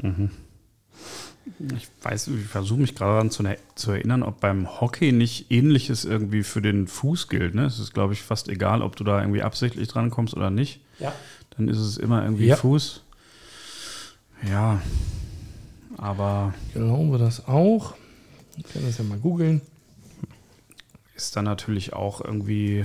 Ich 1.77 1.89
weiß, 2.03 2.29
ich 2.29 2.45
versuche 2.47 2.81
mich 2.81 2.95
gerade 2.95 3.13
daran 3.13 3.31
zu, 3.31 3.43
ne- 3.43 3.59
zu 3.77 3.93
erinnern, 3.93 4.23
ob 4.23 4.41
beim 4.41 4.81
Hockey 4.81 5.13
nicht 5.13 5.51
ähnliches 5.51 6.05
irgendwie 6.05 6.43
für 6.43 6.61
den 6.61 6.87
Fuß 6.89 7.29
gilt. 7.29 7.55
Ne? 7.55 7.65
Es 7.67 7.79
ist, 7.79 7.95
glaube 7.95 8.13
ich, 8.15 8.23
fast 8.23 8.49
egal, 8.49 8.83
ob 8.83 8.97
du 8.97 9.05
da 9.05 9.21
irgendwie 9.21 9.43
absichtlich 9.43 9.89
dran 9.89 10.11
kommst 10.11 10.35
oder 10.35 10.51
nicht. 10.51 10.81
Ja. 10.99 11.13
Dann 11.57 11.69
ist 11.69 11.79
es 11.79 11.99
immer 11.99 12.23
irgendwie 12.25 12.47
Ja. 12.47 12.57
Fuß. 12.57 13.03
Ja, 14.51 14.81
aber 15.97 16.53
Glauben 16.75 17.11
wir 17.11 17.19
das 17.19 17.47
auch. 17.49 17.95
Wir 18.57 18.65
können 18.65 18.87
das 18.87 18.99
ja 18.99 19.05
mal 19.05 19.19
googeln. 19.19 19.61
ist 21.15 21.37
dann 21.37 21.45
natürlich 21.45 21.93
auch 21.95 22.21
irgendwie 22.23 22.85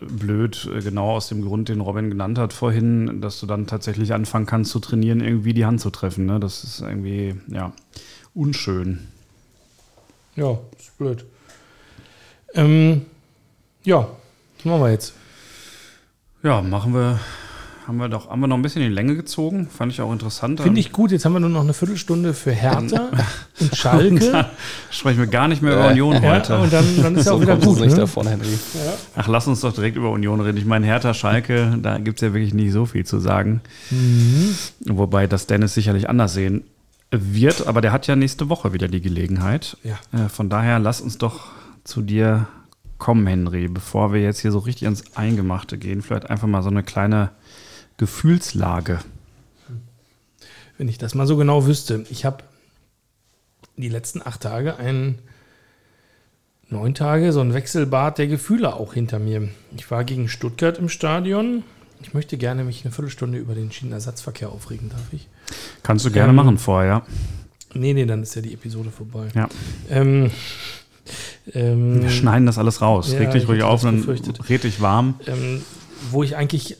blöd, 0.00 0.68
äh, 0.72 0.80
genau 0.80 1.10
aus 1.10 1.28
dem 1.28 1.42
Grund, 1.42 1.68
den 1.68 1.80
Robin 1.80 2.10
genannt 2.10 2.38
hat 2.38 2.52
vorhin, 2.52 3.20
dass 3.20 3.40
du 3.40 3.46
dann 3.46 3.66
tatsächlich 3.66 4.12
anfangen 4.12 4.46
kannst 4.46 4.70
zu 4.70 4.80
trainieren, 4.80 5.20
irgendwie 5.20 5.54
die 5.54 5.64
Hand 5.64 5.80
zu 5.80 5.90
treffen. 5.90 6.26
Ne? 6.26 6.40
Das 6.40 6.64
ist 6.64 6.80
irgendwie, 6.80 7.36
ja, 7.48 7.72
unschön. 8.34 9.08
Ja, 10.36 10.58
ist 10.78 10.96
blöd. 10.98 11.24
Ähm, 12.54 13.02
ja, 13.84 14.08
was 14.56 14.64
machen 14.64 14.82
wir 14.82 14.90
jetzt? 14.90 15.14
Ja, 16.42 16.60
machen 16.60 16.94
wir 16.94 17.20
haben 17.86 17.98
wir 17.98 18.08
doch 18.08 18.30
haben 18.30 18.40
wir 18.40 18.46
noch 18.46 18.56
ein 18.56 18.62
bisschen 18.62 18.82
in 18.82 18.88
die 18.88 18.94
Länge 18.94 19.14
gezogen. 19.16 19.68
Fand 19.68 19.92
ich 19.92 20.00
auch 20.00 20.12
interessant. 20.12 20.60
Finde 20.60 20.80
ich 20.80 20.92
gut. 20.92 21.10
Jetzt 21.12 21.24
haben 21.24 21.34
wir 21.34 21.40
nur 21.40 21.50
noch 21.50 21.60
eine 21.62 21.74
Viertelstunde 21.74 22.32
für 22.34 22.52
Hertha 22.52 23.10
und 23.60 23.76
Schalke. 23.76 24.46
Sprechen 24.90 25.18
wir 25.18 25.26
gar 25.26 25.48
nicht 25.48 25.60
mehr 25.62 25.74
über 25.74 25.88
Union 25.88 26.22
Ja, 26.22 26.34
heute. 26.36 26.58
und 26.58 26.72
dann, 26.72 26.84
dann 27.02 27.16
ist 27.16 27.26
ja 27.26 27.32
auch 27.32 27.40
wieder 27.40 27.56
gut. 27.56 27.80
nicht 27.80 27.90
Ne? 27.92 27.96
davon, 28.00 28.26
Henry. 28.26 28.58
Ach, 29.16 29.28
lass 29.28 29.46
uns 29.46 29.60
doch 29.60 29.72
direkt 29.72 29.96
über 29.96 30.10
Union 30.10 30.40
reden. 30.40 30.56
Ich 30.58 30.64
meine, 30.64 30.86
Hertha, 30.86 31.12
Schalke, 31.14 31.78
da 31.82 31.98
gibt 31.98 32.22
es 32.22 32.26
ja 32.26 32.32
wirklich 32.34 32.54
nicht 32.54 32.72
so 32.72 32.86
viel 32.86 33.04
zu 33.04 33.18
sagen. 33.18 33.60
Mhm. 33.90 34.54
Wobei 34.86 35.26
das 35.26 35.46
Dennis 35.46 35.74
sicherlich 35.74 36.08
anders 36.08 36.34
sehen 36.34 36.64
wird. 37.10 37.66
Aber 37.66 37.80
der 37.80 37.92
hat 37.92 38.06
ja 38.06 38.16
nächste 38.16 38.48
Woche 38.48 38.72
wieder 38.72 38.88
die 38.88 39.00
Gelegenheit. 39.00 39.76
Ja. 39.84 39.98
Äh, 40.18 40.28
von 40.28 40.48
daher 40.48 40.78
lass 40.78 41.00
uns 41.00 41.18
doch 41.18 41.48
zu 41.84 42.00
dir 42.02 42.46
kommen, 42.98 43.26
Henry, 43.26 43.68
bevor 43.68 44.12
wir 44.14 44.22
jetzt 44.22 44.40
hier 44.40 44.50
so 44.52 44.58
richtig 44.60 44.88
ins 44.88 45.16
Eingemachte 45.16 45.76
gehen. 45.78 46.00
Vielleicht 46.00 46.30
einfach 46.30 46.46
mal 46.48 46.62
so 46.62 46.70
eine 46.70 46.82
kleine 46.82 47.30
Gefühlslage. 47.96 49.00
Wenn 50.78 50.88
ich 50.88 50.98
das 50.98 51.14
mal 51.14 51.26
so 51.26 51.36
genau 51.36 51.66
wüsste. 51.66 52.04
Ich 52.10 52.24
habe 52.24 52.42
die 53.76 53.88
letzten 53.88 54.20
acht 54.24 54.40
Tage 54.40 54.76
einen 54.76 55.18
neun 56.68 56.94
Tage 56.94 57.32
so 57.32 57.40
ein 57.40 57.54
Wechselbad 57.54 58.18
der 58.18 58.26
Gefühle 58.26 58.74
auch 58.74 58.94
hinter 58.94 59.18
mir. 59.18 59.48
Ich 59.76 59.90
war 59.90 60.04
gegen 60.04 60.28
Stuttgart 60.28 60.78
im 60.78 60.88
Stadion. 60.88 61.62
Ich 62.02 62.12
möchte 62.14 62.36
gerne 62.36 62.64
mich 62.64 62.84
eine 62.84 62.92
Viertelstunde 62.92 63.38
über 63.38 63.54
den 63.54 63.70
Schienenersatzverkehr 63.70 64.50
aufregen, 64.50 64.90
darf 64.90 65.12
ich? 65.12 65.28
Kannst 65.82 66.04
du 66.04 66.10
gerne 66.10 66.30
Ähm, 66.30 66.36
machen 66.36 66.58
vorher. 66.58 67.02
Nee, 67.72 67.94
nee, 67.94 68.04
dann 68.06 68.22
ist 68.22 68.34
ja 68.34 68.42
die 68.42 68.52
Episode 68.52 68.90
vorbei. 68.90 69.28
Ja. 69.34 69.48
Ähm, 69.88 70.30
ähm, 71.52 72.02
Wir 72.02 72.10
schneiden 72.10 72.46
das 72.46 72.58
alles 72.58 72.80
raus. 72.80 73.12
ja, 73.12 73.18
Reg 73.18 73.30
dich 73.32 73.44
ich 73.44 73.48
ruhig 73.48 73.62
auf 73.62 73.82
befürchtet. 73.82 74.48
red 74.48 74.64
dich 74.64 74.80
warm. 74.80 75.14
ähm, 75.26 75.62
wo 76.10 76.22
ich 76.22 76.36
eigentlich, 76.36 76.76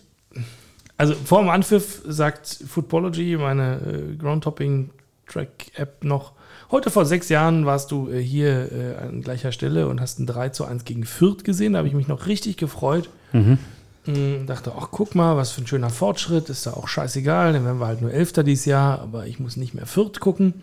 also 0.96 1.14
vor 1.14 1.40
dem 1.40 1.48
Anpfiff 1.48 2.02
sagt 2.06 2.46
Footballogy, 2.68 3.36
meine 3.36 3.80
äh, 3.80 4.16
Groundtopping-Track-App 4.16 6.04
noch, 6.04 6.32
heute 6.70 6.90
vor 6.90 7.04
sechs 7.06 7.28
Jahren 7.28 7.66
warst 7.66 7.90
du 7.90 8.08
äh, 8.10 8.20
hier 8.22 8.70
äh, 8.72 8.96
an 8.96 9.22
gleicher 9.22 9.52
Stelle 9.52 9.88
und 9.88 10.00
hast 10.00 10.18
ein 10.18 10.26
3 10.26 10.50
zu 10.50 10.64
1 10.64 10.84
gegen 10.84 11.04
Fürth 11.04 11.44
gesehen, 11.44 11.72
da 11.72 11.78
habe 11.78 11.88
ich 11.88 11.94
mich 11.94 12.08
noch 12.08 12.26
richtig 12.26 12.56
gefreut. 12.56 13.08
Mhm. 13.32 13.58
Mm, 14.06 14.46
Dachte, 14.46 14.72
ach 14.78 14.88
guck 14.90 15.14
mal, 15.14 15.36
was 15.36 15.50
für 15.52 15.62
ein 15.62 15.66
schöner 15.66 15.90
Fortschritt, 15.90 16.48
ist 16.50 16.66
da 16.66 16.72
auch 16.74 16.88
scheißegal, 16.88 17.52
dann 17.54 17.64
werden 17.64 17.80
wir 17.80 17.86
halt 17.86 18.02
nur 18.02 18.12
Elfter 18.12 18.44
dieses 18.44 18.66
Jahr, 18.66 19.00
aber 19.00 19.26
ich 19.26 19.40
muss 19.40 19.56
nicht 19.56 19.74
mehr 19.74 19.86
Fürth 19.86 20.20
gucken. 20.20 20.54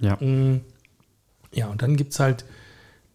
Ja. 0.00 0.16
Mm, 0.16 0.60
Ja, 1.52 1.68
und 1.68 1.82
dann 1.82 1.96
gibt 1.96 2.12
es 2.12 2.20
halt 2.20 2.44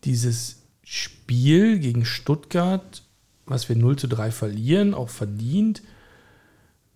dieses 0.05 0.57
Spiel 0.83 1.79
gegen 1.79 2.05
Stuttgart, 2.05 3.03
was 3.45 3.67
wir 3.67 3.75
0 3.75 3.97
zu 3.97 4.07
3 4.07 4.31
verlieren, 4.31 4.93
auch 4.93 5.09
verdient, 5.09 5.81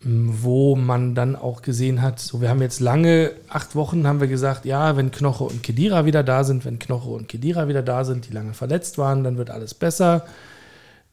wo 0.05 0.75
man 0.75 1.15
dann 1.15 1.35
auch 1.35 1.61
gesehen 1.61 2.01
hat, 2.01 2.19
so 2.19 2.41
wir 2.41 2.49
haben 2.49 2.61
jetzt 2.61 2.79
lange, 2.81 3.31
acht 3.47 3.75
Wochen 3.75 4.05
haben 4.05 4.19
wir 4.19 4.27
gesagt, 4.27 4.65
ja, 4.65 4.97
wenn 4.97 5.11
Knoche 5.11 5.45
und 5.45 5.63
Kedira 5.63 6.05
wieder 6.05 6.23
da 6.23 6.43
sind, 6.43 6.65
wenn 6.65 6.79
Knoche 6.79 7.09
und 7.09 7.27
Kedira 7.29 7.67
wieder 7.67 7.81
da 7.83 8.03
sind, 8.03 8.27
die 8.27 8.33
lange 8.33 8.53
verletzt 8.53 8.97
waren, 8.97 9.23
dann 9.23 9.37
wird 9.37 9.49
alles 9.49 9.73
besser. 9.73 10.25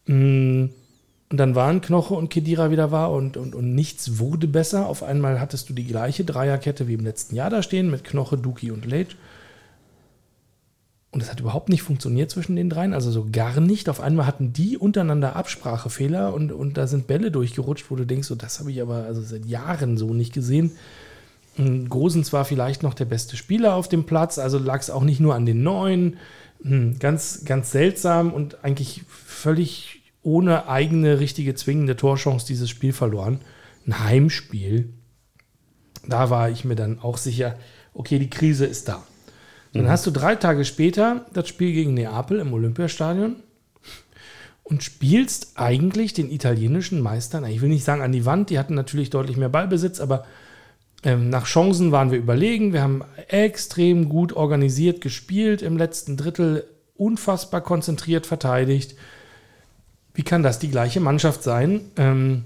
Mm, 0.07 0.67
Und 1.31 1.37
dann 1.39 1.55
waren 1.55 1.81
Knoche 1.81 2.15
und 2.15 2.29
Kedira 2.31 2.71
wieder 2.73 2.91
wahr 2.91 3.13
und, 3.13 3.37
und, 3.37 3.55
und 3.55 3.75
nichts 3.75 4.19
wurde 4.19 4.49
besser. 4.49 4.87
Auf 4.87 5.03
einmal 5.05 5.41
hattest 5.41 5.69
du 5.69 5.75
die 5.75 5.87
gleiche 5.87 6.25
Dreierkette 6.25 6.89
wie 6.89 6.95
im 6.95 7.05
letzten 7.05 7.37
Jahr 7.37 7.51
da 7.51 7.63
stehen 7.63 7.91
mit 7.91 8.03
Knoche, 8.05 8.37
Duki 8.37 8.73
und 8.73 8.85
Leitch. 8.85 9.17
Und 11.13 11.23
es 11.23 11.31
hat 11.31 11.41
überhaupt 11.41 11.69
nicht 11.69 11.83
funktioniert 11.83 12.31
zwischen 12.31 12.55
den 12.55 12.71
dreien, 12.71 12.95
also 12.95 13.11
so 13.11 13.27
gar 13.33 13.61
nicht. 13.61 13.89
Auf 13.89 14.01
einmal 14.01 14.27
hatten 14.27 14.53
die 14.53 14.79
untereinander 14.79 15.35
Absprachefehler 15.35 16.33
und, 16.33 16.53
und 16.53 16.77
da 16.77 16.87
sind 16.87 17.09
Bälle 17.09 17.33
durchgerutscht, 17.33 17.91
wo 17.91 17.97
du 17.97 18.07
denkst, 18.07 18.29
so, 18.29 18.37
das 18.37 18.61
habe 18.61 18.71
ich 18.71 18.81
aber 18.81 19.05
also 19.05 19.21
seit 19.21 19.45
Jahren 19.45 19.99
so 19.99 20.15
nicht 20.15 20.33
gesehen. 20.33 20.73
Mm, 21.57 21.87
Gosens 21.87 22.33
war 22.33 22.45
vielleicht 22.45 22.85
noch 22.85 22.95
der 22.95 23.07
beste 23.07 23.37
Spieler 23.37 23.75
auf 23.75 23.89
dem 23.89 24.05
Platz, 24.05 24.39
also 24.39 24.59
lag 24.59 24.81
es 24.81 24.91
auch 24.91 25.03
nicht 25.03 25.19
nur 25.19 25.35
an 25.35 25.47
den 25.47 25.65
Neuen. 25.65 26.17
Mm, 26.63 26.99
Ganz, 27.01 27.45
ganz 27.45 27.73
seltsam 27.73 28.33
und 28.33 28.63
eigentlich 28.63 29.03
völlig 29.09 30.03
ohne 30.23 30.69
eigene 30.69 31.19
richtige 31.19 31.57
zwingende 31.57 31.97
Torchance 31.97 32.47
dieses 32.47 32.71
Spiel 32.71 32.93
verloren. 32.93 33.41
Ein 33.87 34.05
Heimspiel. 34.05 34.93
Da 36.07 36.31
war 36.31 36.51
ich 36.51 36.65
mir 36.65 36.77
dann 36.77 37.01
auch 37.01 37.17
sicher, 37.17 37.57
okay, 37.95 38.19
die 38.19 38.31
Krise 38.31 38.67
ist 38.67 38.89
da. 38.89 39.03
Dann 39.73 39.89
hast 39.89 40.07
du 40.07 40.11
drei 40.11 40.35
Tage 40.35 40.65
später 40.65 41.27
das 41.33 41.49
Spiel 41.49 41.73
gegen 41.73 41.95
Neapel 41.95 42.41
im 42.41 42.53
Olympiastadion 42.53 43.37
und 44.65 44.83
spielst 44.83 45.53
eigentlich 45.55 46.13
den 46.13 46.31
italienischen 46.31 47.01
Meistern, 47.01 47.45
ich 47.45 47.61
will 47.61 47.69
nicht 47.69 47.85
sagen 47.85 48.03
an 48.03 48.13
die 48.13 48.25
Wand, 48.25 48.51
die 48.51 48.59
hatten 48.59 48.75
natürlich 48.75 49.11
deutlich 49.11 49.37
mehr 49.37 49.49
Ballbesitz, 49.49 50.01
aber 50.01 50.25
ähm, 51.03 51.31
nach 51.31 51.47
Chancen 51.47 51.93
waren 51.93 52.11
wir 52.11 52.19
überlegen. 52.19 52.73
Wir 52.73 52.83
haben 52.83 53.03
extrem 53.29 54.09
gut 54.09 54.33
organisiert 54.33 55.01
gespielt 55.01 55.63
im 55.63 55.77
letzten 55.77 56.17
Drittel, 56.17 56.67
unfassbar 56.97 57.63
konzentriert 57.63 58.27
verteidigt. 58.27 58.97
Wie 60.15 60.23
kann 60.23 60.43
das 60.43 60.59
die 60.59 60.71
gleiche 60.71 61.01
Mannschaft 61.01 61.43
sein? 61.43 61.81
Ähm, 61.97 62.45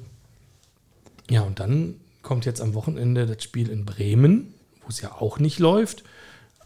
ja, 1.29 1.41
und 1.41 1.59
dann 1.59 1.97
kommt 2.23 2.45
jetzt 2.45 2.61
am 2.61 2.75
Wochenende 2.75 3.27
das 3.27 3.43
Spiel 3.43 3.71
in 3.71 3.85
Bremen, 3.85 4.55
wo 4.83 4.89
es 4.89 5.01
ja 5.01 5.13
auch 5.13 5.39
nicht 5.39 5.59
läuft 5.59 6.05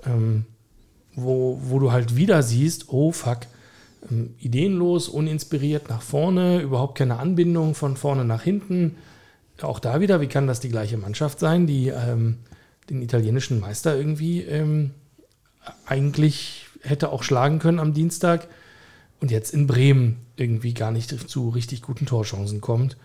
ähm, 0.06 0.44
wo, 1.14 1.58
wo 1.62 1.78
du 1.78 1.92
halt 1.92 2.16
wieder 2.16 2.42
siehst, 2.42 2.88
oh 2.88 3.12
fuck, 3.12 3.40
ähm, 4.10 4.34
ideenlos, 4.38 5.08
uninspiriert 5.08 5.88
nach 5.88 6.02
vorne, 6.02 6.60
überhaupt 6.60 6.98
keine 6.98 7.18
Anbindung 7.18 7.74
von 7.74 7.96
vorne 7.96 8.24
nach 8.24 8.42
hinten. 8.42 8.96
Auch 9.60 9.80
da 9.80 10.00
wieder, 10.00 10.20
wie 10.20 10.28
kann 10.28 10.46
das 10.46 10.60
die 10.60 10.68
gleiche 10.68 10.98
Mannschaft 10.98 11.40
sein, 11.40 11.66
die 11.66 11.88
ähm, 11.88 12.38
den 12.90 13.02
italienischen 13.02 13.60
Meister 13.60 13.96
irgendwie 13.96 14.42
ähm, 14.42 14.92
eigentlich 15.86 16.66
hätte 16.82 17.10
auch 17.10 17.22
schlagen 17.22 17.58
können 17.58 17.80
am 17.80 17.92
Dienstag 17.92 18.48
und 19.20 19.30
jetzt 19.30 19.52
in 19.52 19.66
Bremen 19.66 20.18
irgendwie 20.36 20.74
gar 20.74 20.92
nicht 20.92 21.28
zu 21.28 21.48
richtig 21.48 21.82
guten 21.82 22.06
Torchancen 22.06 22.60
kommt. 22.60 22.96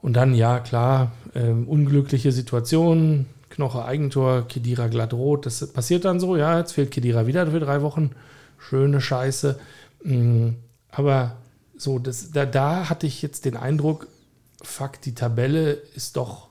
Und 0.00 0.14
dann, 0.14 0.34
ja, 0.34 0.60
klar, 0.60 1.12
ähm, 1.34 1.68
unglückliche 1.68 2.32
Situation, 2.32 3.26
Knoche 3.50 3.84
Eigentor, 3.84 4.48
Kedira 4.48 4.88
glatt 4.88 5.12
rot. 5.12 5.44
Das 5.44 5.66
passiert 5.72 6.04
dann 6.04 6.20
so, 6.20 6.36
ja, 6.36 6.58
jetzt 6.58 6.72
fehlt 6.72 6.90
Kedira 6.90 7.26
wieder 7.26 7.46
für 7.48 7.60
drei 7.60 7.82
Wochen. 7.82 8.12
Schöne 8.58 9.00
Scheiße. 9.00 9.58
Mm, 10.04 10.50
Aber 10.90 11.36
so, 11.76 11.98
das, 11.98 12.30
da, 12.30 12.46
da 12.46 12.88
hatte 12.88 13.06
ich 13.06 13.22
jetzt 13.22 13.44
den 13.44 13.56
Eindruck, 13.56 14.06
fuck, 14.62 15.00
die 15.02 15.14
Tabelle 15.14 15.72
ist 15.72 16.16
doch, 16.16 16.48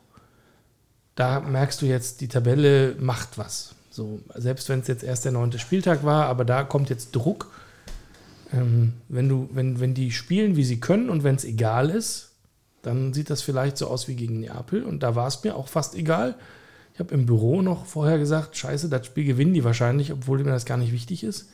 da 1.15 1.39
merkst 1.39 1.81
du 1.81 1.85
jetzt, 1.85 2.21
die 2.21 2.27
Tabelle 2.27 2.95
macht 2.99 3.37
was. 3.37 3.75
So, 3.91 4.19
selbst 4.35 4.69
wenn 4.69 4.79
es 4.79 4.87
jetzt 4.87 5.03
erst 5.03 5.25
der 5.25 5.31
neunte 5.31 5.59
Spieltag 5.59 6.03
war, 6.03 6.25
aber 6.25 6.45
da 6.45 6.63
kommt 6.63 6.89
jetzt 6.89 7.15
Druck. 7.15 7.51
Ähm, 8.53 8.93
wenn, 9.07 9.29
du, 9.29 9.49
wenn, 9.51 9.79
wenn 9.79 9.93
die 9.93 10.11
spielen, 10.11 10.55
wie 10.55 10.63
sie 10.63 10.79
können 10.79 11.09
und 11.09 11.23
wenn 11.23 11.35
es 11.35 11.43
egal 11.43 11.89
ist, 11.89 12.31
dann 12.81 13.13
sieht 13.13 13.29
das 13.29 13.41
vielleicht 13.41 13.77
so 13.77 13.87
aus 13.87 14.07
wie 14.07 14.15
gegen 14.15 14.39
Neapel. 14.39 14.83
Und 14.83 15.03
da 15.03 15.15
war 15.15 15.27
es 15.27 15.43
mir 15.43 15.55
auch 15.55 15.67
fast 15.67 15.95
egal. 15.95 16.35
Ich 16.99 17.01
habe 17.01 17.13
im 17.13 17.25
Büro 17.25 17.61
noch 17.61 17.85
vorher 17.85 18.19
gesagt, 18.19 18.57
scheiße, 18.57 18.89
das 18.89 19.05
Spiel 19.05 19.23
gewinnen 19.23 19.53
die 19.53 19.63
wahrscheinlich, 19.63 20.11
obwohl 20.11 20.39
mir 20.39 20.51
das 20.51 20.65
gar 20.65 20.75
nicht 20.75 20.91
wichtig 20.91 21.23
ist. 21.23 21.47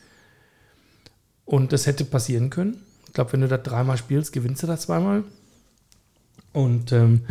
Und 1.44 1.72
das 1.72 1.86
hätte 1.86 2.04
passieren 2.04 2.50
können. 2.50 2.82
Ich 3.06 3.12
glaube, 3.12 3.32
wenn 3.32 3.42
du 3.42 3.46
das 3.46 3.62
dreimal 3.62 3.96
spielst, 3.96 4.32
gewinnst 4.32 4.64
du 4.64 4.66
das 4.66 4.80
zweimal. 4.80 5.22
Und 6.52 6.90
ähm, 6.90 7.26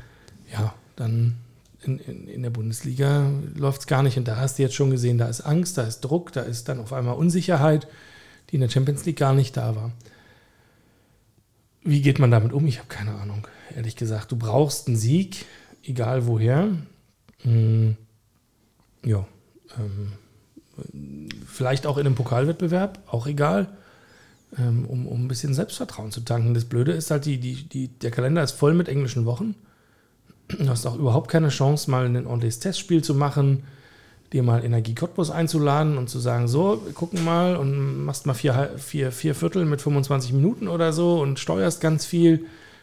ja, 0.50 0.74
dann 0.96 1.36
in, 1.84 2.00
in, 2.00 2.30
in 2.30 2.44
der 2.44 2.52
Bundesliga 2.52 3.30
läuft 3.54 3.82
es 3.82 3.88
gar 3.88 4.02
nicht. 4.02 4.18
Und 4.18 4.30
da 4.30 4.38
hast 4.38 4.60
du 4.60 4.64
jetzt 4.64 4.76
schon 4.76 4.92
gesehen, 4.92 5.18
da 5.18 5.28
ist 5.28 5.42
Angst, 5.42 5.78
da 5.78 5.84
ist 5.84 6.00
Druck, 6.00 6.32
da 6.32 6.44
ist 6.44 6.70
dann 6.70 6.80
auf 6.80 6.94
einmal 6.94 7.18
Unsicherheit, 7.18 7.86
die 8.50 8.56
in 8.56 8.62
der 8.62 8.70
Champions 8.70 9.04
League 9.04 9.20
gar 9.20 9.34
nicht 9.34 9.58
da 9.58 9.76
war. 9.76 9.92
Wie 11.84 12.02
geht 12.02 12.20
man 12.20 12.32
damit 12.32 12.54
um? 12.54 12.66
Ich 12.66 12.80
habe 12.80 12.88
keine 12.88 13.16
Ahnung, 13.16 13.46
ehrlich 13.76 13.98
gesagt. 13.98 14.32
Du 14.32 14.38
brauchst 14.38 14.88
einen 14.88 14.96
Sieg, 14.96 15.46
egal 15.84 16.28
woher. 16.28 16.70
Hm, 17.42 17.98
ja. 19.06 19.26
Ähm, 19.78 20.12
vielleicht 21.48 21.88
auch 21.88 21.98
in 21.98 22.06
einem 22.06 22.16
Pokalwettbewerb, 22.16 23.00
auch 23.08 23.28
egal. 23.28 23.70
Ähm, 24.58 24.86
um, 24.86 25.08
um 25.08 25.26
ein 25.26 25.28
bisschen 25.28 25.54
Selbstvertrauen 25.54 26.12
zu 26.12 26.22
tanken. 26.22 26.54
Das 26.54 26.66
Blöde 26.66 26.94
ist 26.94 27.12
halt, 27.12 27.26
die, 27.26 27.40
die, 27.40 27.64
die, 27.64 27.88
der 27.88 28.12
Kalender 28.12 28.44
ist 28.44 28.54
voll 28.54 28.74
mit 28.74 28.88
englischen 28.88 29.26
Wochen. 29.26 29.56
Du 30.48 30.70
hast 30.70 30.86
auch 30.86 30.96
überhaupt 30.96 31.30
keine 31.30 31.50
Chance, 31.50 31.90
mal 31.90 32.06
ein 32.06 32.28
ordentliches 32.28 32.60
Testspiel 32.60 33.04
zu 33.04 33.16
machen, 33.16 33.64
dir 34.32 34.44
mal 34.44 34.64
Energie 34.64 34.96
Cottbus 34.96 35.32
einzuladen 35.32 35.98
und 35.98 36.10
zu 36.10 36.20
sagen, 36.20 36.48
so, 36.48 36.86
wir 36.86 36.94
gucken 36.94 37.24
mal 37.24 37.56
und 37.56 38.06
machst 38.06 38.28
mal 38.28 38.34
vier, 38.34 38.72
vier, 38.78 39.12
vier 39.12 39.36
Viertel 39.36 39.66
mit 39.66 39.82
25 39.82 40.34
Minuten 40.34 40.68
oder 40.68 40.94
so 40.94 41.20
und 41.20 41.40
steuerst 41.40 41.82
ganz 41.82 42.06
viel. 42.06 42.38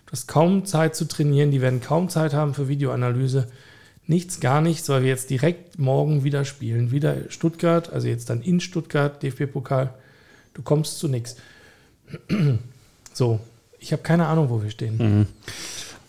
Du 0.06 0.12
hast 0.12 0.26
kaum 0.26 0.66
Zeit 0.66 0.96
zu 0.96 1.06
trainieren, 1.06 1.52
die 1.52 1.60
werden 1.60 1.80
kaum 1.80 2.08
Zeit 2.08 2.34
haben 2.34 2.52
für 2.52 2.68
Videoanalyse. 2.68 3.46
Nichts, 4.06 4.40
gar 4.40 4.60
nichts, 4.60 4.88
weil 4.88 5.02
wir 5.02 5.08
jetzt 5.08 5.30
direkt 5.30 5.78
morgen 5.78 6.24
wieder 6.24 6.44
spielen. 6.44 6.90
Wieder 6.90 7.30
Stuttgart, 7.30 7.92
also 7.92 8.08
jetzt 8.08 8.30
dann 8.30 8.42
in 8.42 8.60
Stuttgart, 8.60 9.22
DFB-Pokal. 9.22 9.94
Du 10.54 10.62
kommst 10.62 10.98
zu 10.98 11.08
nichts. 11.08 11.36
So, 13.14 13.40
ich 13.78 13.92
habe 13.92 14.02
keine 14.02 14.26
Ahnung, 14.26 14.48
wo 14.48 14.62
wir 14.62 14.70
stehen. 14.70 15.26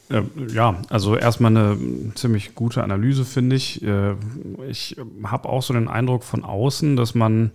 Ähm, 0.09 0.29
ja, 0.53 0.81
also 0.89 1.17
erstmal 1.17 1.51
eine 1.51 1.77
ziemlich 2.15 2.55
gute 2.55 2.83
Analyse, 2.83 3.25
finde 3.25 3.55
ich. 3.55 3.83
Äh, 3.83 4.13
ich 4.69 4.95
habe 5.23 5.49
auch 5.49 5.61
so 5.61 5.73
den 5.73 5.87
Eindruck 5.87 6.23
von 6.23 6.43
außen, 6.43 6.95
dass 6.95 7.13
man 7.13 7.51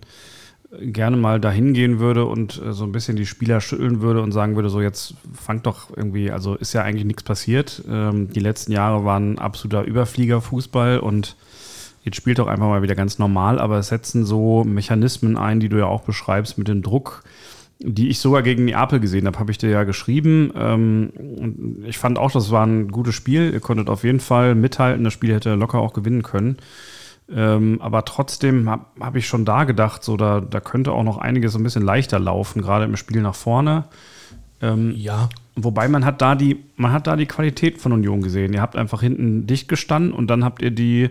gerne 0.79 1.17
mal 1.17 1.39
dahin 1.39 1.73
gehen 1.73 1.99
würde 1.99 2.25
und 2.25 2.61
äh, 2.63 2.73
so 2.73 2.83
ein 2.83 2.91
bisschen 2.91 3.15
die 3.15 3.25
Spieler 3.25 3.61
schütteln 3.61 4.01
würde 4.01 4.21
und 4.21 4.31
sagen 4.31 4.55
würde, 4.55 4.69
so 4.69 4.81
jetzt 4.81 5.15
fangt 5.33 5.65
doch 5.65 5.95
irgendwie, 5.95 6.31
also 6.31 6.55
ist 6.55 6.73
ja 6.73 6.83
eigentlich 6.83 7.05
nichts 7.05 7.23
passiert. 7.23 7.83
Ähm, 7.89 8.31
die 8.31 8.39
letzten 8.39 8.71
Jahre 8.71 9.03
waren 9.03 9.39
absoluter 9.39 9.83
Überfliegerfußball 9.83 10.99
und 10.99 11.35
jetzt 12.03 12.17
spielt 12.17 12.39
doch 12.39 12.47
einfach 12.47 12.67
mal 12.67 12.83
wieder 12.83 12.95
ganz 12.95 13.17
normal, 13.17 13.59
aber 13.59 13.79
es 13.79 13.87
setzen 13.87 14.25
so 14.25 14.63
Mechanismen 14.63 15.37
ein, 15.37 15.59
die 15.59 15.69
du 15.69 15.77
ja 15.77 15.85
auch 15.85 16.01
beschreibst 16.01 16.57
mit 16.57 16.67
dem 16.67 16.83
Druck, 16.83 17.23
die 17.79 18.09
ich 18.09 18.19
sogar 18.19 18.43
gegen 18.43 18.65
Neapel 18.65 18.99
gesehen 18.99 19.25
habe, 19.25 19.39
habe 19.39 19.51
ich 19.51 19.57
dir 19.57 19.69
ja 19.69 19.85
geschrieben. 19.85 20.51
Ähm, 20.55 21.83
ich 21.85 21.97
fand 21.97 22.19
auch, 22.19 22.31
das 22.31 22.51
war 22.51 22.65
ein 22.65 22.89
gutes 22.89 23.15
Spiel. 23.15 23.53
Ihr 23.53 23.61
konntet 23.61 23.89
auf 23.89 24.03
jeden 24.03 24.19
Fall 24.19 24.53
mithalten. 24.53 25.05
Das 25.05 25.13
Spiel 25.13 25.33
hätte 25.33 25.55
locker 25.55 25.79
auch 25.79 25.93
gewinnen 25.93 26.21
können. 26.21 26.57
Ähm, 27.31 27.79
aber 27.81 28.05
trotzdem 28.05 28.69
habe 28.69 28.85
hab 28.99 29.15
ich 29.15 29.27
schon 29.27 29.45
da 29.45 29.63
gedacht, 29.63 30.03
so 30.03 30.17
da, 30.17 30.41
da 30.41 30.59
könnte 30.59 30.91
auch 30.91 31.03
noch 31.03 31.17
einiges 31.17 31.55
ein 31.55 31.63
bisschen 31.63 31.83
leichter 31.83 32.19
laufen, 32.19 32.61
gerade 32.61 32.85
im 32.85 32.95
Spiel 32.95 33.21
nach 33.21 33.35
vorne. 33.35 33.85
Ähm, 34.61 34.93
ja. 34.95 35.29
Wobei 35.55 35.87
man 35.87 36.05
hat 36.05 36.21
da 36.21 36.35
die, 36.35 36.63
man 36.75 36.91
hat 36.91 37.07
da 37.07 37.15
die 37.15 37.25
Qualität 37.25 37.79
von 37.79 37.91
Union 37.91 38.21
gesehen. 38.21 38.53
Ihr 38.53 38.61
habt 38.61 38.75
einfach 38.75 39.01
hinten 39.01 39.45
dicht 39.45 39.67
gestanden 39.67 40.11
und 40.11 40.27
dann 40.27 40.43
habt 40.43 40.61
ihr 40.61 40.71
die 40.71 41.09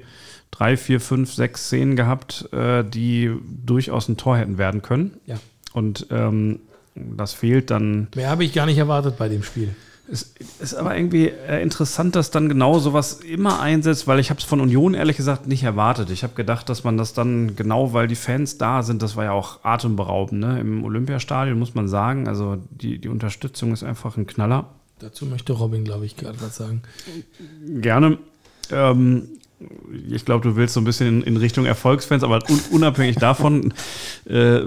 drei, 0.51 0.77
vier, 0.77 1.01
fünf, 1.01 1.33
sechs 1.33 1.66
Szenen 1.66 1.97
gehabt, 1.97 2.53
äh, 2.53 2.83
die 2.83 3.33
durchaus 3.45 4.09
ein 4.09 4.16
Tor 4.16 4.39
hätten 4.39 4.59
werden 4.59 4.83
können. 4.83 5.12
Ja. 5.27 5.37
Und 5.73 6.07
ähm, 6.11 6.61
das 6.95 7.33
fehlt 7.33 7.71
dann. 7.71 8.09
Mehr 8.16 8.31
habe 8.31 8.45
ich 8.45 8.53
gar 8.53 8.66
nicht 8.66 8.79
erwartet 8.79 9.19
bei 9.19 9.29
dem 9.29 9.43
Spiel. 9.43 9.75
Es 10.11 10.35
ist 10.59 10.75
aber 10.75 10.97
irgendwie 10.97 11.27
äh, 11.27 11.63
interessant, 11.63 12.17
dass 12.17 12.31
dann 12.31 12.49
genau 12.49 12.79
sowas 12.79 13.21
immer 13.21 13.61
einsetzt, 13.61 14.07
weil 14.07 14.19
ich 14.19 14.31
habe 14.31 14.41
es 14.41 14.45
von 14.45 14.61
Union 14.61 14.95
ehrlich 14.95 15.19
gesagt 15.19 15.47
nicht 15.47 15.63
erwartet. 15.65 16.09
Ich 16.11 16.23
habe 16.23 16.35
gedacht, 16.35 16.69
dass 16.71 16.83
man 16.83 16.97
das 16.97 17.13
dann 17.13 17.57
genau, 17.57 17.93
weil 17.93 18.09
die 18.09 18.15
Fans 18.15 18.57
da 18.57 18.83
sind, 18.83 19.03
das 19.03 19.17
war 19.17 19.25
ja 19.25 19.33
auch 19.33 19.65
atemberaubend 19.65 20.41
ne? 20.41 20.61
im 20.61 20.83
Olympiastadion, 20.83 21.59
muss 21.59 21.75
man 21.75 21.89
sagen. 21.89 22.27
Also 22.27 22.57
die, 22.71 22.99
die 22.99 23.09
Unterstützung 23.09 23.73
ist 23.73 23.85
einfach 23.85 24.17
ein 24.17 24.27
Knaller. 24.27 24.71
Dazu 24.99 25.27
möchte 25.27 25.53
Robin, 25.53 25.85
glaube 25.85 26.07
ich, 26.07 26.17
gerade 26.17 26.41
was 26.41 26.57
sagen. 26.57 26.83
Gerne. 27.67 28.19
Ähm, 28.71 29.29
ich 30.11 30.25
glaube, 30.25 30.49
du 30.49 30.57
willst 30.57 30.75
so 30.75 30.81
ein 30.81 30.85
bisschen 30.85 31.23
in, 31.23 31.37
Richtung 31.37 31.67
Erfolgsfans, 31.67 32.23
aber 32.23 32.39
un, 32.49 32.61
unabhängig 32.71 33.17
davon, 33.21 33.75
äh, 34.25 34.61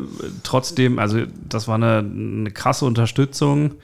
trotzdem, 0.44 1.00
also 1.00 1.20
das 1.50 1.68
war 1.68 1.76
eine, 1.76 2.00
eine 2.00 2.52
krasse 2.52 2.86
Unterstützung. 2.86 3.76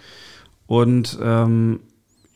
Und 0.68 1.18
ähm, 1.22 1.80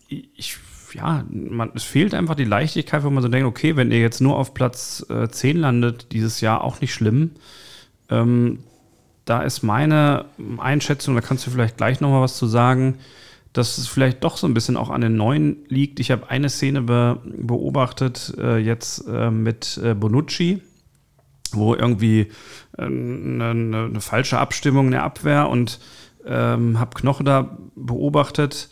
ich, 0.08 0.58
ja, 0.94 1.26
man, 1.30 1.72
es 1.76 1.84
fehlt 1.84 2.14
einfach 2.14 2.36
die 2.36 2.46
Leichtigkeit, 2.46 3.04
wo 3.04 3.10
man 3.10 3.22
so 3.22 3.30
denkt, 3.30 3.48
okay, 3.48 3.76
wenn 3.76 3.92
ihr 3.92 4.00
jetzt 4.00 4.22
nur 4.22 4.38
auf 4.38 4.54
Platz 4.54 5.06
äh, 5.10 5.30
10 5.30 5.58
landet, 5.58 6.12
dieses 6.12 6.42
Jahr 6.42 6.64
auch 6.64 6.82
nicht 6.82 6.94
schlimm. 6.94 7.32
Ähm, 8.10 8.60
da 9.26 9.44
ist 9.44 9.62
meine 9.62 10.26
Einschätzung, 10.58 11.16
da 11.16 11.22
kannst 11.22 11.46
du 11.46 11.52
vielleicht 11.52 11.78
gleich 11.78 12.02
nochmal 12.02 12.22
was 12.22 12.38
zu 12.38 12.48
sagen, 12.48 12.98
dass 13.54 13.78
es 13.78 13.88
vielleicht 13.88 14.24
doch 14.24 14.38
so 14.38 14.48
ein 14.48 14.54
bisschen 14.54 14.78
auch 14.78 14.90
an 14.90 15.02
den 15.02 15.16
Neuen 15.16 15.58
liegt. 15.68 16.00
Ich 16.00 16.12
habe 16.12 16.30
eine 16.30 16.50
Szene 16.50 16.82
be 16.82 17.20
beobachtet, 17.24 18.34
äh, 18.38 18.58
jetzt 18.58 19.06
äh, 19.08 19.30
mit 19.30 19.80
äh, 19.84 19.94
Bonucci, 19.94 20.62
wo 21.52 21.76
irgendwie 21.76 22.32
eine, 22.78 22.90
äh, 22.90 23.50
eine, 23.50 23.86
eine, 23.86 24.02
falsche 24.02 24.40
Abstimmung 24.40 24.88
in 24.88 24.92
der 24.92 25.04
Abwehr 25.04 25.50
und 25.50 25.80
ähm, 26.26 26.80
habe 26.80 27.00
Knoche 27.00 27.24
da 27.24 27.58
beobachtet. 27.76 28.70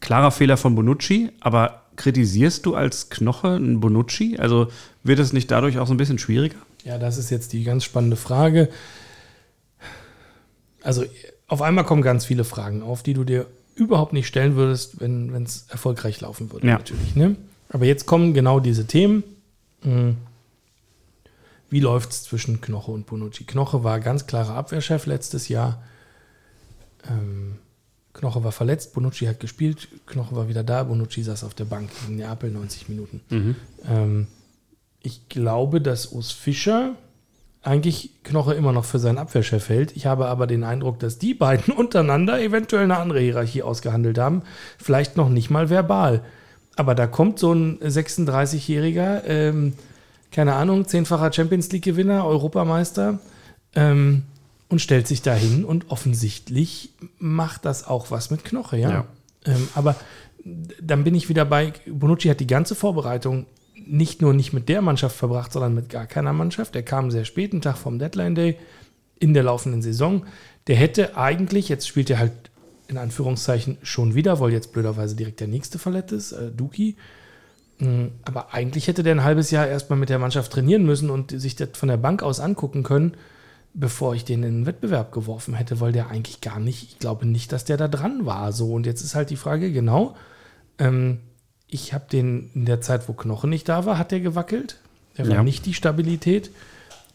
Klarer 0.00 0.30
Fehler 0.30 0.56
von 0.56 0.74
Bonucci, 0.74 1.30
aber 1.40 1.82
kritisierst 1.96 2.64
du 2.64 2.74
als 2.74 3.10
Knoche 3.10 3.48
einen 3.48 3.80
Bonucci? 3.80 4.38
Also 4.38 4.68
wird 5.02 5.18
es 5.18 5.32
nicht 5.32 5.50
dadurch 5.50 5.78
auch 5.78 5.86
so 5.86 5.94
ein 5.94 5.98
bisschen 5.98 6.18
schwieriger? 6.18 6.56
Ja, 6.84 6.98
das 6.98 7.18
ist 7.18 7.30
jetzt 7.30 7.52
die 7.52 7.64
ganz 7.64 7.84
spannende 7.84 8.16
Frage. 8.16 8.70
Also 10.82 11.04
auf 11.46 11.60
einmal 11.60 11.84
kommen 11.84 12.00
ganz 12.00 12.24
viele 12.24 12.44
Fragen 12.44 12.82
auf, 12.82 13.02
die 13.02 13.12
du 13.12 13.24
dir 13.24 13.46
überhaupt 13.74 14.12
nicht 14.12 14.26
stellen 14.26 14.56
würdest, 14.56 15.00
wenn 15.00 15.30
es 15.42 15.66
erfolgreich 15.68 16.20
laufen 16.20 16.52
würde, 16.52 16.66
ja. 16.66 16.74
natürlich. 16.74 17.16
Ne? 17.16 17.36
Aber 17.68 17.84
jetzt 17.84 18.06
kommen 18.06 18.34
genau 18.34 18.60
diese 18.60 18.86
Themen. 18.86 19.22
Hm. 19.82 20.16
Wie 21.70 21.80
läuft 21.80 22.10
es 22.10 22.24
zwischen 22.24 22.60
Knoche 22.60 22.90
und 22.90 23.06
Bonucci? 23.06 23.44
Knoche 23.44 23.84
war 23.84 24.00
ganz 24.00 24.26
klarer 24.26 24.54
Abwehrchef 24.54 25.06
letztes 25.06 25.48
Jahr. 25.48 25.82
Ähm, 27.08 27.56
Knoche 28.12 28.42
war 28.42 28.52
verletzt, 28.52 28.92
Bonucci 28.94 29.26
hat 29.26 29.40
gespielt, 29.40 29.88
Knoche 30.06 30.34
war 30.34 30.48
wieder 30.48 30.64
da, 30.64 30.82
Bonucci 30.82 31.22
saß 31.22 31.44
auf 31.44 31.54
der 31.54 31.64
Bank 31.64 31.90
gegen 32.00 32.16
Neapel 32.16 32.50
90 32.50 32.88
Minuten. 32.88 33.20
Mhm. 33.30 33.56
Ähm, 33.88 34.26
ich 35.02 35.28
glaube, 35.28 35.80
dass 35.80 36.08
Urs 36.08 36.32
Fischer 36.32 36.96
eigentlich 37.62 38.22
Knoche 38.24 38.54
immer 38.54 38.72
noch 38.72 38.84
für 38.84 38.98
seinen 38.98 39.18
Abwehrchef 39.18 39.68
hält. 39.68 39.94
Ich 39.96 40.06
habe 40.06 40.26
aber 40.26 40.46
den 40.46 40.64
Eindruck, 40.64 40.98
dass 40.98 41.18
die 41.18 41.34
beiden 41.34 41.74
untereinander 41.76 42.40
eventuell 42.40 42.84
eine 42.84 42.96
andere 42.96 43.20
Hierarchie 43.20 43.62
ausgehandelt 43.62 44.18
haben. 44.18 44.42
Vielleicht 44.78 45.16
noch 45.16 45.28
nicht 45.28 45.50
mal 45.50 45.70
verbal. 45.70 46.22
Aber 46.76 46.94
da 46.94 47.06
kommt 47.06 47.38
so 47.38 47.52
ein 47.52 47.78
36-Jähriger, 47.80 49.24
ähm, 49.26 49.74
keine 50.32 50.54
Ahnung, 50.54 50.86
zehnfacher 50.86 51.32
Champions 51.32 51.70
League-Gewinner, 51.72 52.24
Europameister, 52.24 53.18
ähm, 53.74 54.22
und 54.70 54.80
stellt 54.80 55.06
sich 55.06 55.20
dahin 55.20 55.64
und 55.64 55.90
offensichtlich 55.90 56.94
macht 57.18 57.64
das 57.66 57.86
auch 57.86 58.10
was 58.10 58.30
mit 58.30 58.44
Knoche, 58.44 58.78
ja. 58.78 58.90
ja. 58.90 59.06
Ähm, 59.44 59.68
aber 59.74 59.96
dann 60.80 61.04
bin 61.04 61.14
ich 61.14 61.28
wieder 61.28 61.44
bei, 61.44 61.74
Bonucci 61.86 62.28
hat 62.28 62.40
die 62.40 62.46
ganze 62.46 62.74
Vorbereitung 62.74 63.46
nicht 63.74 64.22
nur 64.22 64.32
nicht 64.32 64.52
mit 64.52 64.68
der 64.68 64.80
Mannschaft 64.80 65.16
verbracht, 65.16 65.52
sondern 65.52 65.74
mit 65.74 65.88
gar 65.90 66.06
keiner 66.06 66.32
Mannschaft. 66.32 66.74
Der 66.74 66.82
kam 66.82 67.10
sehr 67.10 67.24
spät, 67.24 67.52
einen 67.52 67.62
Tag 67.62 67.76
vom 67.76 67.98
Deadline 67.98 68.34
Day 68.34 68.56
in 69.18 69.34
der 69.34 69.42
laufenden 69.42 69.82
Saison. 69.82 70.24
Der 70.66 70.76
hätte 70.76 71.16
eigentlich, 71.16 71.68
jetzt 71.68 71.88
spielt 71.88 72.08
er 72.10 72.18
halt 72.18 72.32
in 72.88 72.98
Anführungszeichen 72.98 73.78
schon 73.82 74.14
wieder, 74.14 74.40
weil 74.40 74.52
jetzt 74.52 74.72
blöderweise 74.72 75.16
direkt 75.16 75.40
der 75.40 75.48
nächste 75.48 75.78
verletzt 75.78 76.12
ist, 76.12 76.32
äh, 76.32 76.50
Duki. 76.50 76.96
Mm, 77.78 78.06
aber 78.24 78.52
eigentlich 78.52 78.88
hätte 78.88 79.02
der 79.02 79.14
ein 79.14 79.24
halbes 79.24 79.50
Jahr 79.50 79.66
erstmal 79.66 79.98
mit 79.98 80.08
der 80.08 80.18
Mannschaft 80.18 80.52
trainieren 80.52 80.84
müssen 80.84 81.10
und 81.10 81.30
sich 81.30 81.56
das 81.56 81.70
von 81.74 81.88
der 81.88 81.96
Bank 81.96 82.22
aus 82.22 82.40
angucken 82.40 82.82
können, 82.82 83.16
bevor 83.72 84.14
ich 84.14 84.24
den 84.24 84.42
in 84.42 84.60
den 84.60 84.66
Wettbewerb 84.66 85.12
geworfen 85.12 85.54
hätte, 85.54 85.80
weil 85.80 85.92
der 85.92 86.08
eigentlich 86.08 86.40
gar 86.40 86.58
nicht, 86.58 86.82
ich 86.82 86.98
glaube 86.98 87.26
nicht, 87.26 87.52
dass 87.52 87.64
der 87.64 87.76
da 87.76 87.88
dran 87.88 88.26
war. 88.26 88.52
So, 88.52 88.72
und 88.72 88.86
jetzt 88.86 89.02
ist 89.02 89.14
halt 89.14 89.30
die 89.30 89.36
Frage, 89.36 89.72
genau, 89.72 90.16
ähm, 90.78 91.18
ich 91.68 91.94
habe 91.94 92.04
den 92.10 92.50
in 92.54 92.64
der 92.64 92.80
Zeit, 92.80 93.08
wo 93.08 93.12
Knochen 93.12 93.50
nicht 93.50 93.68
da 93.68 93.86
war, 93.86 93.96
hat 93.96 94.10
der 94.10 94.20
gewackelt. 94.20 94.78
Der 95.16 95.28
war 95.28 95.36
ja. 95.36 95.42
nicht 95.42 95.66
die 95.66 95.74
Stabilität, 95.74 96.50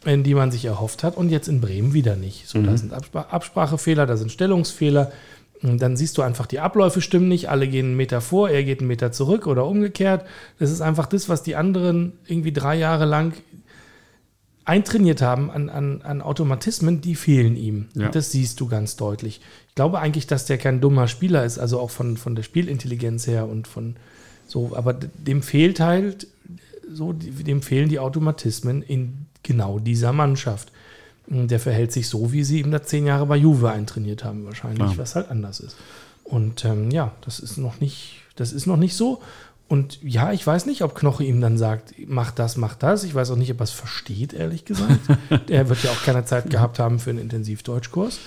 in 0.05 0.23
die 0.23 0.35
man 0.35 0.51
sich 0.51 0.65
erhofft 0.65 1.03
hat. 1.03 1.17
Und 1.17 1.29
jetzt 1.29 1.47
in 1.47 1.59
Bremen 1.59 1.93
wieder 1.93 2.15
nicht. 2.15 2.47
So, 2.47 2.59
mhm. 2.59 2.65
da 2.65 2.77
sind 2.77 2.93
Abspr 2.93 3.33
Absprachefehler, 3.33 4.05
da 4.05 4.15
sind 4.15 4.31
Stellungsfehler. 4.31 5.11
Und 5.61 5.81
dann 5.81 5.97
siehst 5.97 6.17
du 6.17 6.21
einfach, 6.21 6.45
die 6.45 6.59
Abläufe 6.59 7.01
stimmen 7.01 7.27
nicht. 7.27 7.49
Alle 7.49 7.67
gehen 7.67 7.87
einen 7.87 7.97
Meter 7.97 8.21
vor, 8.21 8.49
er 8.49 8.63
geht 8.63 8.79
einen 8.79 8.87
Meter 8.87 9.11
zurück 9.11 9.47
oder 9.47 9.65
umgekehrt. 9.65 10.25
Das 10.59 10.71
ist 10.71 10.81
einfach 10.81 11.07
das, 11.07 11.27
was 11.27 11.43
die 11.43 11.55
anderen 11.55 12.13
irgendwie 12.27 12.53
drei 12.53 12.75
Jahre 12.75 13.05
lang 13.05 13.33
eintrainiert 14.65 15.21
haben 15.21 15.51
an, 15.51 15.69
an, 15.69 16.01
an 16.01 16.21
Automatismen, 16.21 16.99
die 16.99 17.15
fehlen 17.15 17.55
ihm. 17.55 17.87
Ja. 17.93 18.09
Das 18.09 18.31
siehst 18.31 18.59
du 18.59 18.67
ganz 18.67 18.95
deutlich. 18.95 19.41
Ich 19.69 19.75
glaube 19.75 19.99
eigentlich, 19.99 20.27
dass 20.27 20.45
der 20.45 20.57
kein 20.57 20.81
dummer 20.81 21.07
Spieler 21.07 21.45
ist, 21.45 21.59
also 21.59 21.79
auch 21.79 21.91
von, 21.91 22.17
von 22.17 22.35
der 22.35 22.43
Spielintelligenz 22.43 23.27
her 23.27 23.47
und 23.47 23.67
von, 23.67 23.95
so, 24.47 24.75
aber 24.75 24.93
dem 24.93 25.43
fehlt 25.43 25.79
halt, 25.79 26.27
so, 26.91 27.13
dem 27.13 27.61
fehlen 27.61 27.89
die 27.89 27.99
Automatismen 27.99 28.81
in 28.81 29.27
genau 29.43 29.79
dieser 29.79 30.13
Mannschaft. 30.13 30.71
Der 31.27 31.59
verhält 31.59 31.91
sich 31.91 32.07
so, 32.07 32.31
wie 32.31 32.43
sie 32.43 32.59
ihm 32.59 32.69
da 32.69 32.83
zehn 32.83 33.07
Jahre 33.07 33.25
bei 33.25 33.35
Juve 33.35 33.71
eintrainiert 33.71 34.23
haben, 34.23 34.45
wahrscheinlich, 34.45 34.91
ja. 34.91 34.97
was 34.97 35.15
halt 35.15 35.31
anders 35.31 35.59
ist. 35.59 35.75
Und 36.23 36.65
ähm, 36.65 36.91
ja, 36.91 37.13
das 37.21 37.39
ist 37.39 37.57
noch 37.57 37.79
nicht, 37.79 38.21
das 38.35 38.51
ist 38.51 38.65
noch 38.65 38.77
nicht 38.77 38.95
so. 38.95 39.21
Und 39.67 39.99
ja, 40.03 40.31
ich 40.31 40.45
weiß 40.45 40.67
nicht, 40.67 40.83
ob 40.83 40.93
Knoche 40.93 41.23
ihm 41.23 41.41
dann 41.41 41.57
sagt, 41.57 41.95
mach 42.05 42.31
das, 42.31 42.55
mach 42.55 42.75
das. 42.75 43.03
Ich 43.03 43.15
weiß 43.15 43.31
auch 43.31 43.35
nicht, 43.35 43.51
ob 43.51 43.59
er 43.59 43.63
es 43.63 43.71
versteht, 43.71 44.33
ehrlich 44.33 44.65
gesagt. 44.65 44.99
er 45.49 45.69
wird 45.69 45.83
ja 45.83 45.91
auch 45.91 46.03
keine 46.03 46.23
Zeit 46.25 46.49
gehabt 46.49 46.77
haben 46.77 46.99
für 46.99 47.09
einen 47.09 47.19
Intensivdeutschkurs. 47.19 48.19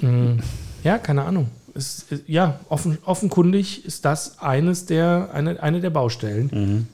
Hm, 0.00 0.40
ja, 0.82 0.98
keine 0.98 1.24
Ahnung 1.24 1.50
es, 1.74 2.06
ja, 2.26 2.60
offen, 2.68 2.98
offenkundig 3.04 3.84
ist 3.84 4.04
das 4.04 4.38
eines 4.38 4.86
der, 4.86 5.30
eine, 5.32 5.62
eine 5.62 5.80
der 5.80 5.90
Baustellen, 5.90 6.50
mhm. 6.52 6.86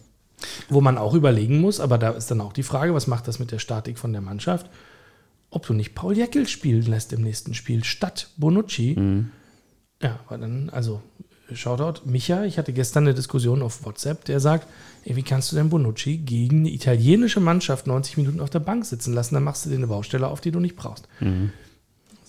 wo 0.68 0.81
man 0.81 0.99
auch 0.99 1.14
überlegen 1.14 1.61
muss, 1.61 1.81
aber 1.81 1.99
da 1.99 2.11
ist 2.11 2.31
dann 2.31 2.41
auch 2.41 2.53
die 2.53 2.62
Frage, 2.62 2.95
was 2.95 3.07
macht 3.07 3.28
das 3.28 3.39
mit 3.39 3.53
der 3.53 3.59
Statik 3.59 3.99
von 3.99 4.12
der 4.12 4.22
Mannschaft, 4.22 4.68
ob 5.51 5.66
du 5.66 5.74
nicht 5.74 5.95
Paul 5.95 6.16
Jäckel 6.16 6.49
spielen 6.49 6.83
lässt 6.83 7.12
im 7.12 7.22
nächsten 7.22 7.55
Spiel 7.55 7.85
statt 7.85 8.31
Bonucci. 8.37 8.97
Mhm. 8.99 9.31
Ja, 10.03 10.18
aber 10.26 10.39
dann, 10.39 10.70
also 10.70 11.03
Shoutout, 11.57 12.03
Micha, 12.05 12.44
ich 12.44 12.59
hatte 12.59 12.72
gestern 12.72 13.05
eine 13.05 13.14
Diskussion 13.14 13.62
auf 13.62 13.84
WhatsApp, 13.84 14.24
der 14.24 14.40
sagt, 14.40 14.66
ey, 15.05 15.16
wie 15.16 15.22
kannst 15.22 15.53
du 15.53 15.57
denn 15.57 15.70
Bonucci 15.70 16.18
gegen 16.18 16.61
eine 16.61 16.70
italienische 16.70 17.40
Mannschaft 17.40 17.86
90 17.86 18.16
Minuten 18.16 18.40
auf 18.40 18.51
der 18.51 18.61
Bank 18.61 18.84
sitzen 18.84 19.14
lassen, 19.14 19.34
dann 19.34 19.44
machst 19.44 19.64
du 19.64 19.70
dir 19.70 19.76
eine 19.76 19.86
Baustelle 19.86 20.28
auf, 20.28 20.40
die 20.40 20.51
du 20.51 20.61
nicht 20.61 20.76
brauchst. 20.76 21.09
Mhm. 21.20 21.53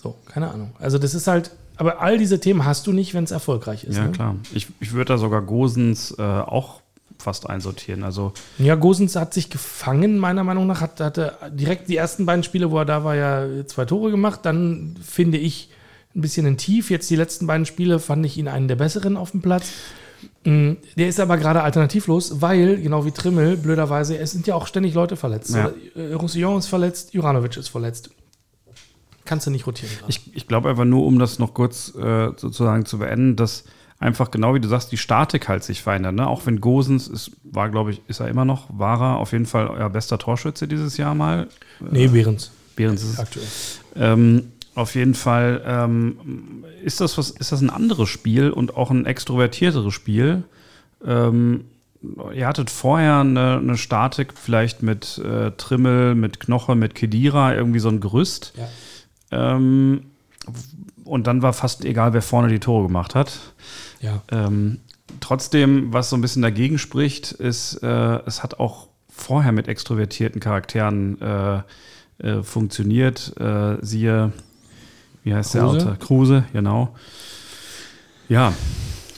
So, 0.02 0.16
keine 0.26 0.50
Ahnung. 0.50 0.72
Also 0.78 0.98
das 0.98 1.14
ist 1.14 1.26
halt, 1.28 1.52
Aber 1.76 2.00
all 2.00 2.18
diese 2.18 2.40
Themen 2.40 2.64
hast 2.64 2.86
du 2.86 2.92
nicht, 2.92 3.14
wenn 3.14 3.24
es 3.24 3.30
erfolgreich 3.30 3.84
ist. 3.84 3.96
Ja, 3.96 4.06
ne? 4.06 4.12
klar. 4.12 4.36
Ich, 4.52 4.68
ich 4.80 4.92
würde 4.92 5.14
da 5.14 5.18
sogar 5.18 5.42
Gosens 5.42 6.14
äh, 6.18 6.22
auch 6.22 6.80
fast 7.18 7.48
einsortieren. 7.48 8.02
Also 8.02 8.32
Ja, 8.58 8.74
Gosens 8.74 9.16
hat 9.16 9.32
sich 9.32 9.48
gefangen, 9.48 10.18
meiner 10.18 10.44
Meinung 10.44 10.66
nach. 10.66 10.80
Hat, 10.80 11.00
hatte 11.00 11.34
direkt 11.50 11.88
die 11.88 11.96
ersten 11.96 12.26
beiden 12.26 12.42
Spiele, 12.42 12.70
wo 12.70 12.78
er 12.78 12.84
da 12.84 13.04
war, 13.04 13.14
ja 13.14 13.46
zwei 13.66 13.84
Tore 13.84 14.10
gemacht. 14.10 14.40
Dann 14.42 14.96
finde 15.00 15.38
ich 15.38 15.70
ein 16.14 16.20
bisschen 16.20 16.46
ein 16.46 16.56
Tief. 16.56 16.90
Jetzt 16.90 17.08
die 17.10 17.16
letzten 17.16 17.46
beiden 17.46 17.66
Spiele 17.66 17.98
fand 17.98 18.24
ich 18.26 18.36
ihn 18.36 18.48
einen 18.48 18.68
der 18.68 18.76
besseren 18.76 19.16
auf 19.16 19.30
dem 19.32 19.42
Platz. 19.42 19.70
Mm, 20.44 20.72
Der 20.96 21.08
ist 21.08 21.18
aber 21.20 21.36
gerade 21.36 21.62
alternativlos, 21.62 22.40
weil, 22.40 22.80
genau 22.80 23.04
wie 23.04 23.10
Trimmel, 23.10 23.56
blöderweise, 23.56 24.16
es 24.18 24.32
sind 24.32 24.46
ja 24.46 24.54
auch 24.54 24.66
ständig 24.66 24.94
Leute 24.94 25.16
verletzt. 25.16 25.54
Ja. 25.54 25.72
Äh, 25.96 26.14
Roussillon 26.14 26.58
ist 26.58 26.66
verletzt, 26.68 27.14
Juranovic 27.14 27.56
ist 27.56 27.68
verletzt. 27.68 28.10
Kannst 29.24 29.46
du 29.46 29.50
nicht 29.50 29.66
rotieren 29.66 29.92
gerade. 29.98 30.10
ich, 30.10 30.34
ich 30.36 30.48
glaube 30.48 30.68
einfach 30.68 30.84
nur, 30.84 31.06
um 31.06 31.18
das 31.18 31.38
noch 31.38 31.54
kurz 31.54 31.94
äh, 31.94 32.30
sozusagen 32.36 32.86
zu 32.86 32.98
beenden, 32.98 33.36
dass 33.36 33.64
einfach 34.00 34.32
genau 34.32 34.52
wie 34.54 34.60
du 34.60 34.68
sagst, 34.68 34.90
die 34.90 34.96
Statik 34.96 35.48
halt 35.48 35.62
sich 35.62 35.80
verändert. 35.80 36.14
Ne? 36.16 36.26
Auch 36.26 36.44
wenn 36.44 36.60
Gosens 36.60 37.06
ist, 37.06 37.30
war, 37.44 37.68
glaube 37.70 37.92
ich, 37.92 38.00
ist 38.08 38.18
er 38.18 38.26
immer 38.28 38.44
noch, 38.44 38.66
war 38.76 39.00
er 39.00 39.16
auf 39.18 39.30
jeden 39.32 39.46
Fall 39.46 39.68
euer 39.68 39.88
bester 39.90 40.18
Torschütze 40.18 40.66
dieses 40.66 40.96
Jahr 40.96 41.14
mal. 41.14 41.46
nee, 41.78 42.08
Behrens. 42.08 42.50
Behrens 42.74 43.02
ist 43.04 43.10
es. 43.12 43.18
Aktuell. 43.20 43.46
Ähm, 43.94 44.52
auf 44.74 44.94
jeden 44.94 45.14
Fall 45.14 45.62
ähm, 45.66 46.64
ist 46.82 47.00
das 47.00 47.18
was, 47.18 47.30
ist 47.30 47.52
das 47.52 47.60
ein 47.60 47.70
anderes 47.70 48.08
Spiel 48.08 48.50
und 48.50 48.76
auch 48.76 48.90
ein 48.90 49.06
extrovertierteres 49.06 49.92
Spiel. 49.92 50.44
Ähm, 51.04 51.64
ihr 52.34 52.46
hattet 52.46 52.70
vorher 52.70 53.20
eine, 53.20 53.58
eine 53.58 53.76
Statik 53.76 54.32
vielleicht 54.34 54.82
mit 54.82 55.18
äh, 55.18 55.52
Trimmel, 55.52 56.14
mit 56.14 56.40
Knoche, 56.40 56.74
mit 56.74 56.94
Kedira, 56.94 57.54
irgendwie 57.54 57.80
so 57.80 57.88
ein 57.88 58.00
Gerüst. 58.00 58.54
Ähm, 59.30 60.04
und 61.04 61.26
dann 61.26 61.42
war 61.42 61.52
fast 61.52 61.84
egal, 61.84 62.12
wer 62.12 62.22
vorne 62.22 62.48
die 62.48 62.60
Tore 62.60 62.86
gemacht 62.86 63.14
hat. 63.14 63.38
Ja. 64.00 64.22
Ähm, 64.30 64.80
trotzdem, 65.20 65.92
was 65.92 66.10
so 66.10 66.16
ein 66.16 66.22
bisschen 66.22 66.42
dagegen 66.42 66.78
spricht, 66.78 67.32
ist, 67.32 67.82
äh, 67.82 68.20
es 68.26 68.42
hat 68.42 68.58
auch 68.58 68.88
vorher 69.08 69.52
mit 69.52 69.68
extrovertierten 69.68 70.40
Charakteren 70.40 71.20
äh, 71.20 71.62
äh, 72.18 72.42
funktioniert. 72.42 73.34
Äh, 73.38 73.76
siehe, 73.82 74.32
wie 75.24 75.34
heißt 75.34 75.54
der 75.54 75.62
Kruse? 75.62 75.78
Autor? 75.78 75.96
Kruse, 75.96 76.44
genau. 76.52 76.94
Ja, 78.28 78.52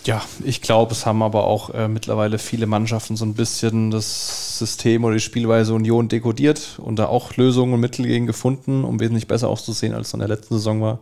Ja, 0.07 0.23
ich 0.45 0.61
glaube, 0.61 0.93
es 0.93 1.07
haben 1.07 1.23
aber 1.23 1.45
auch 1.45 1.71
äh, 1.71 1.89
mittlerweile 1.89 2.39
viele 2.39 2.67
Mannschaften 2.67 3.17
so 3.17 3.25
ein 3.25 3.33
bisschen 3.33 3.91
das 3.91 4.59
System 4.59 5.03
oder 5.05 5.15
die 5.15 5.21
Spielweise 5.21 5.73
Union 5.73 6.09
dekodiert 6.09 6.79
und 6.79 6.97
da 6.99 7.07
auch 7.07 7.37
Lösungen 7.37 7.73
und 7.73 7.81
Mittel 7.81 8.07
gegen 8.07 8.27
gefunden, 8.27 8.85
um 8.85 9.01
wesentlich 9.01 9.29
besser 9.29 9.49
auszusehen, 9.49 9.95
als 9.95 10.09
es 10.09 10.15
in 10.15 10.21
der 10.21 10.29
letzten 10.29 10.57
Saison 10.57 10.83
war. 10.83 10.99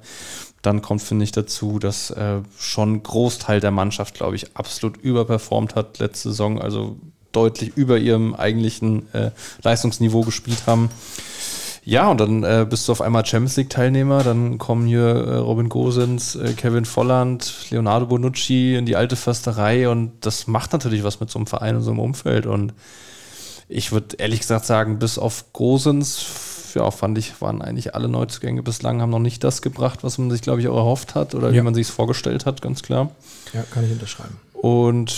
Dann 0.63 0.83
kommt, 0.83 1.03
finde 1.03 1.25
ich, 1.25 1.33
dazu, 1.33 1.81
dass 1.81 2.11
äh, 2.11 2.43
schon 2.57 2.93
ein 2.93 3.03
Großteil 3.03 3.59
der 3.59 3.73
Mannschaft, 3.73 4.15
glaube 4.15 4.37
ich, 4.37 4.57
absolut 4.57 4.99
überperformt 4.99 5.75
hat 5.75 5.99
letzte 5.99 6.29
Saison, 6.29 6.63
also 6.63 6.97
deutlich 7.33 7.77
über 7.77 7.99
ihrem 7.99 8.35
eigentlichen 8.35 9.13
äh, 9.15 9.33
Leistungsniveau 9.63 10.21
gespielt 10.21 10.63
haben. 10.67 10.91
Ja, 11.85 12.09
und 12.11 12.21
dann 12.21 12.45
äh, 12.45 12.65
bist 12.69 12.87
du 12.87 12.93
auf 12.93 13.01
einmal 13.01 13.27
Champions 13.27 13.57
League-Teilnehmer, 13.57 14.23
dann 14.23 14.57
kommen 14.59 14.87
hier 14.87 15.03
äh, 15.05 15.37
Robin 15.39 15.69
Gosens, 15.69 16.37
äh, 16.37 16.53
Kevin 16.53 16.85
Volland, 16.85 17.67
Leonardo 17.71 18.07
Bonucci 18.07 18.77
in 18.77 18.87
die 18.87 18.95
alte 18.95 19.17
Försterei 19.17 19.89
und 19.89 20.13
das 20.21 20.47
macht 20.47 20.73
natürlich 20.73 21.03
was 21.03 21.19
mit 21.19 21.29
so 21.31 21.41
einem 21.41 21.47
Verein 21.47 21.75
und 21.77 21.83
so 21.83 21.91
einem 21.91 21.99
Umfeld. 21.99 22.47
Und 22.47 22.73
ich 23.69 23.91
würde 23.91 24.17
ehrlich 24.19 24.41
gesagt 24.41 24.65
sagen, 24.65 25.01
bis 25.01 25.19
auf 25.19 25.53
Gosens, 25.53 26.73
ja, 26.75 26.89
fand 26.93 27.19
ich, 27.19 27.41
waren 27.43 27.61
eigentlich 27.61 27.97
alle 27.97 28.09
Neuzugänge 28.09 28.63
bislang, 28.63 29.03
haben 29.03 29.11
noch 29.11 29.19
nicht 29.19 29.43
das 29.43 29.61
gebracht, 29.61 30.05
was 30.05 30.19
man 30.19 30.31
sich, 30.31 30.41
glaube 30.41 30.61
ich, 30.61 30.69
auch 30.69 30.77
erhofft 30.77 31.17
hat 31.17 31.35
oder 31.35 31.49
Ja. 31.49 31.55
wie 31.55 31.63
man 31.63 31.75
sich 31.75 31.89
es 31.89 31.93
vorgestellt 31.93 32.47
hat, 32.47 32.63
ganz 32.63 32.83
klar. 32.85 33.11
Ja, 33.53 33.65
kann 33.73 33.85
ich 33.85 33.91
unterschreiben. 33.91 34.39
Und 34.53 35.13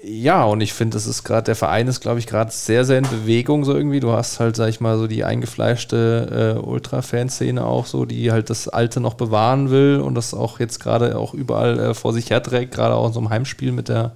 ja, 0.00 0.44
und 0.44 0.60
ich 0.60 0.72
finde, 0.72 0.94
das 0.94 1.06
ist 1.06 1.24
gerade, 1.24 1.44
der 1.44 1.56
Verein 1.56 1.88
ist, 1.88 2.00
glaube 2.00 2.20
ich, 2.20 2.26
gerade 2.28 2.52
sehr, 2.52 2.84
sehr 2.84 2.98
in 2.98 3.08
Bewegung 3.08 3.64
so 3.64 3.74
irgendwie. 3.74 3.98
Du 3.98 4.12
hast 4.12 4.38
halt, 4.38 4.54
sag 4.54 4.68
ich 4.68 4.80
mal, 4.80 4.96
so 4.96 5.08
die 5.08 5.24
eingefleischte 5.24 6.56
äh, 6.56 6.60
Ultra-Fanszene 6.60 7.64
auch 7.64 7.86
so, 7.86 8.04
die 8.04 8.30
halt 8.30 8.48
das 8.48 8.68
Alte 8.68 9.00
noch 9.00 9.14
bewahren 9.14 9.70
will 9.70 10.00
und 10.00 10.14
das 10.14 10.34
auch 10.34 10.60
jetzt 10.60 10.78
gerade 10.78 11.18
auch 11.18 11.34
überall 11.34 11.80
äh, 11.80 11.94
vor 11.94 12.12
sich 12.12 12.30
herträgt, 12.30 12.72
gerade 12.74 12.94
auch 12.94 13.08
in 13.08 13.12
so 13.12 13.18
einem 13.18 13.30
Heimspiel 13.30 13.72
mit 13.72 13.88
der 13.88 14.12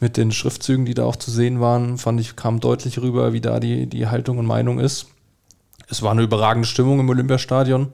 mit 0.00 0.16
den 0.16 0.32
Schriftzügen, 0.32 0.84
die 0.84 0.94
da 0.94 1.04
auch 1.04 1.16
zu 1.16 1.30
sehen 1.30 1.60
waren, 1.60 1.98
fand 1.98 2.20
ich, 2.20 2.36
kam 2.36 2.60
deutlich 2.60 3.00
rüber, 3.00 3.32
wie 3.32 3.40
da 3.40 3.60
die, 3.60 3.86
die 3.86 4.06
Haltung 4.08 4.38
und 4.38 4.46
Meinung 4.46 4.78
ist. 4.78 5.06
Es 5.88 6.02
war 6.02 6.10
eine 6.10 6.22
überragende 6.22 6.66
Stimmung 6.68 7.00
im 7.00 7.08
Olympiastadion. 7.08 7.88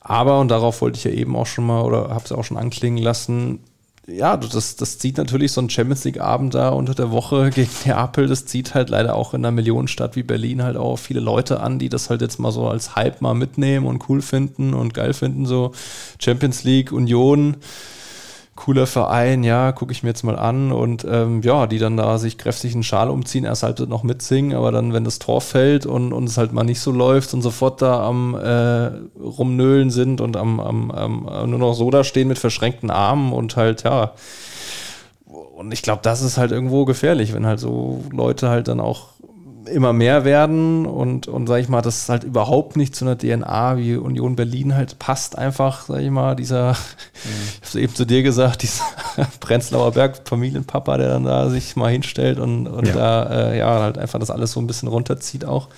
Aber, 0.00 0.40
und 0.40 0.48
darauf 0.48 0.80
wollte 0.80 0.98
ich 0.98 1.04
ja 1.04 1.10
eben 1.10 1.34
auch 1.34 1.46
schon 1.46 1.66
mal 1.66 1.82
oder 1.82 2.10
habe 2.10 2.24
es 2.24 2.32
auch 2.32 2.44
schon 2.44 2.56
anklingen 2.56 3.02
lassen, 3.02 3.60
ja, 4.08 4.36
das, 4.36 4.76
das 4.76 4.98
zieht 4.98 5.18
natürlich 5.18 5.50
so 5.52 5.60
ein 5.60 5.68
Champions 5.68 6.04
League-Abend 6.04 6.54
da 6.54 6.68
unter 6.68 6.94
der 6.94 7.10
Woche 7.10 7.50
gegen 7.50 7.70
Neapel, 7.84 8.28
das 8.28 8.46
zieht 8.46 8.74
halt 8.74 8.88
leider 8.88 9.16
auch 9.16 9.34
in 9.34 9.44
einer 9.44 9.50
Millionenstadt 9.50 10.14
wie 10.14 10.22
Berlin 10.22 10.62
halt 10.62 10.76
auch 10.76 10.96
viele 10.96 11.20
Leute 11.20 11.60
an, 11.60 11.78
die 11.78 11.88
das 11.88 12.08
halt 12.08 12.20
jetzt 12.20 12.38
mal 12.38 12.52
so 12.52 12.68
als 12.68 12.94
Hype 12.94 13.20
mal 13.20 13.34
mitnehmen 13.34 13.86
und 13.86 14.08
cool 14.08 14.22
finden 14.22 14.74
und 14.74 14.94
geil 14.94 15.12
finden, 15.12 15.46
so 15.46 15.72
Champions 16.20 16.62
League, 16.62 16.92
Union, 16.92 17.56
cooler 18.56 18.86
Verein, 18.86 19.44
ja, 19.44 19.70
gucke 19.72 19.92
ich 19.92 20.02
mir 20.02 20.08
jetzt 20.08 20.24
mal 20.24 20.36
an 20.36 20.72
und 20.72 21.06
ähm, 21.08 21.42
ja, 21.42 21.66
die 21.66 21.78
dann 21.78 21.96
da 21.96 22.18
sich 22.18 22.38
kräftig 22.38 22.74
einen 22.74 22.82
Schal 22.82 23.10
umziehen, 23.10 23.44
erst 23.44 23.62
halb 23.62 23.78
noch 23.80 24.02
mitsingen, 24.02 24.56
aber 24.56 24.72
dann, 24.72 24.92
wenn 24.92 25.04
das 25.04 25.18
Tor 25.18 25.40
fällt 25.40 25.86
und, 25.86 26.12
und 26.12 26.24
es 26.24 26.38
halt 26.38 26.52
mal 26.52 26.64
nicht 26.64 26.80
so 26.80 26.90
läuft 26.90 27.34
und 27.34 27.42
sofort 27.42 27.82
da 27.82 28.02
am 28.06 28.34
äh, 28.34 28.90
Rumnölen 29.20 29.90
sind 29.90 30.20
und 30.20 30.36
am, 30.36 30.58
am, 30.58 30.90
am 30.90 31.50
nur 31.50 31.58
noch 31.58 31.74
so 31.74 31.90
da 31.90 32.02
stehen 32.02 32.28
mit 32.28 32.38
verschränkten 32.38 32.90
Armen 32.90 33.32
und 33.32 33.56
halt, 33.56 33.84
ja, 33.84 34.14
und 35.56 35.72
ich 35.72 35.82
glaube, 35.82 36.00
das 36.02 36.20
ist 36.20 36.36
halt 36.36 36.52
irgendwo 36.52 36.84
gefährlich, 36.84 37.32
wenn 37.32 37.46
halt 37.46 37.60
so 37.60 38.04
Leute 38.10 38.50
halt 38.50 38.68
dann 38.68 38.78
auch 38.78 39.08
immer 39.68 39.92
mehr 39.92 40.24
werden 40.24 40.86
und, 40.86 41.28
und 41.28 41.46
sag 41.46 41.60
ich 41.60 41.68
mal, 41.68 41.82
das 41.82 42.08
halt 42.08 42.24
überhaupt 42.24 42.76
nicht 42.76 42.94
zu 42.96 43.04
einer 43.04 43.16
DNA 43.18 43.76
wie 43.76 43.96
Union 43.96 44.36
Berlin 44.36 44.74
halt 44.74 44.98
passt 44.98 45.36
einfach, 45.38 45.86
sag 45.86 46.00
ich 46.00 46.10
mal, 46.10 46.34
dieser, 46.36 46.72
ich 47.24 47.60
hab's 47.60 47.74
eben 47.74 47.94
zu 47.94 48.04
dir 48.04 48.22
gesagt, 48.22 48.62
dieser 48.62 48.84
Prenzlauer 49.40 49.92
Berg 49.92 50.20
Familienpapa, 50.24 50.96
der 50.96 51.08
dann 51.08 51.24
da 51.24 51.48
sich 51.50 51.76
mal 51.76 51.90
hinstellt 51.90 52.38
und, 52.38 52.66
und 52.66 52.86
Ja. 52.88 52.94
da 52.94 53.50
äh, 53.52 53.58
ja 53.58 53.80
halt 53.80 53.98
einfach 53.98 54.18
das 54.18 54.30
alles 54.30 54.52
so 54.52 54.60
ein 54.60 54.66
bisschen 54.66 54.88
runterzieht 54.88 55.44
auch. 55.44 55.68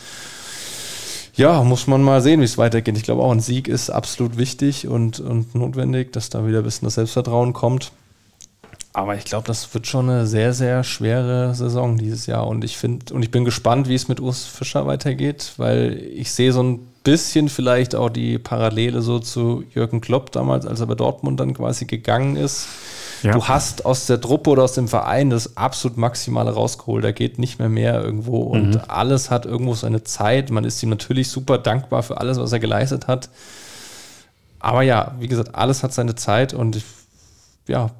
Ja, 1.34 1.62
muss 1.62 1.86
man 1.86 2.03
mal 2.03 2.20
sehen, 2.20 2.41
wie 2.41 2.45
es 2.45 2.59
weitergeht. 2.59 2.97
Ich 2.97 3.05
glaube 3.05 3.22
auch 3.22 3.30
ein 3.30 3.39
Sieg 3.41 3.68
ist 3.68 3.91
absolut 3.91 4.39
wichtig 4.39 4.89
und, 4.89 5.20
und 5.20 5.55
notwendig, 5.55 6.12
dass 6.12 6.30
da 6.30 6.45
wieder 6.47 6.59
ein 6.59 6.64
bisschen 6.64 6.86
das 6.86 6.95
Selbstvertrauen 6.95 7.53
kommt. 7.53 7.93
Aber 8.99 9.14
ich 9.14 9.24
glaube, 9.24 9.46
das 9.46 9.72
wird 9.74 9.86
schon 9.86 10.11
eine 10.11 10.26
sehr, 10.26 10.53
sehr 10.53 10.82
schwere 10.82 11.55
Saison 11.55 11.96
dieses 11.99 12.26
Jahr. 12.26 12.49
Und 12.49 12.64
ich 12.64 12.76
finde, 12.76 13.14
und 13.14 13.22
ich 13.22 13.30
bin 13.30 13.44
gespannt, 13.44 13.88
wie 13.88 13.94
es 13.94 14.09
mit 14.09 14.18
Urs 14.18 14.44
Fischer 14.44 14.88
weitergeht, 14.88 15.53
weil 15.57 16.03
ich 16.16 16.32
sehe 16.32 16.53
so 16.53 16.64
ein 16.64 16.80
bisschen 17.05 17.49
vielleicht 17.49 17.94
auch 17.94 18.09
die 18.09 18.40
Parallele 18.40 19.01
so 19.01 19.20
zu 19.20 19.62
Jürgen 19.72 20.01
Klopp 20.01 20.32
damals, 20.32 20.66
als 20.66 20.80
er 20.80 20.86
bei 20.86 20.96
Dortmund 20.96 21.38
dann 21.38 21.55
quasi 21.55 21.84
gegangen 21.84 22.34
ist. 22.34 22.66
Ja. 23.22 23.34
Du 23.34 23.44
hast 23.44 23.86
aus 23.86 24.07
der 24.07 24.20
Truppe 24.20 24.51
oder 24.51 24.64
aus 24.64 24.72
dem 24.72 24.88
Verein 24.88 25.30
das 25.30 25.57
absolut 25.57 25.96
Maximale 25.96 26.51
rausgeholt. 26.51 27.05
Da 27.05 27.12
geht 27.12 27.38
nicht 27.38 27.61
mehr 27.61 27.68
mehr 27.68 28.03
irgendwo. 28.03 28.38
Und 28.40 28.90
alles 28.90 29.30
hat 29.30 29.46
irgendwo 29.46 29.74
seine 29.74 30.03
Zeit. 30.03 30.51
Man 30.51 30.64
ist 30.64 30.82
ihm 30.82 30.88
natürlich 30.88 31.28
super 31.28 31.59
dankbar 31.59 32.03
für 32.03 32.18
alles, 32.20 32.36
was 32.40 32.51
er 32.51 32.59
geleistet 32.59 33.07
hat. 33.07 33.30
Aber 34.59 34.82
ja, 34.82 35.14
wie 35.20 35.28
gesagt, 35.28 35.55
alles 35.55 35.84
hat 35.84 35.92
seine 35.94 36.16
Zeit 36.16 36.53
und 36.53 36.74
ich, 36.74 36.84
ja, 37.68 37.92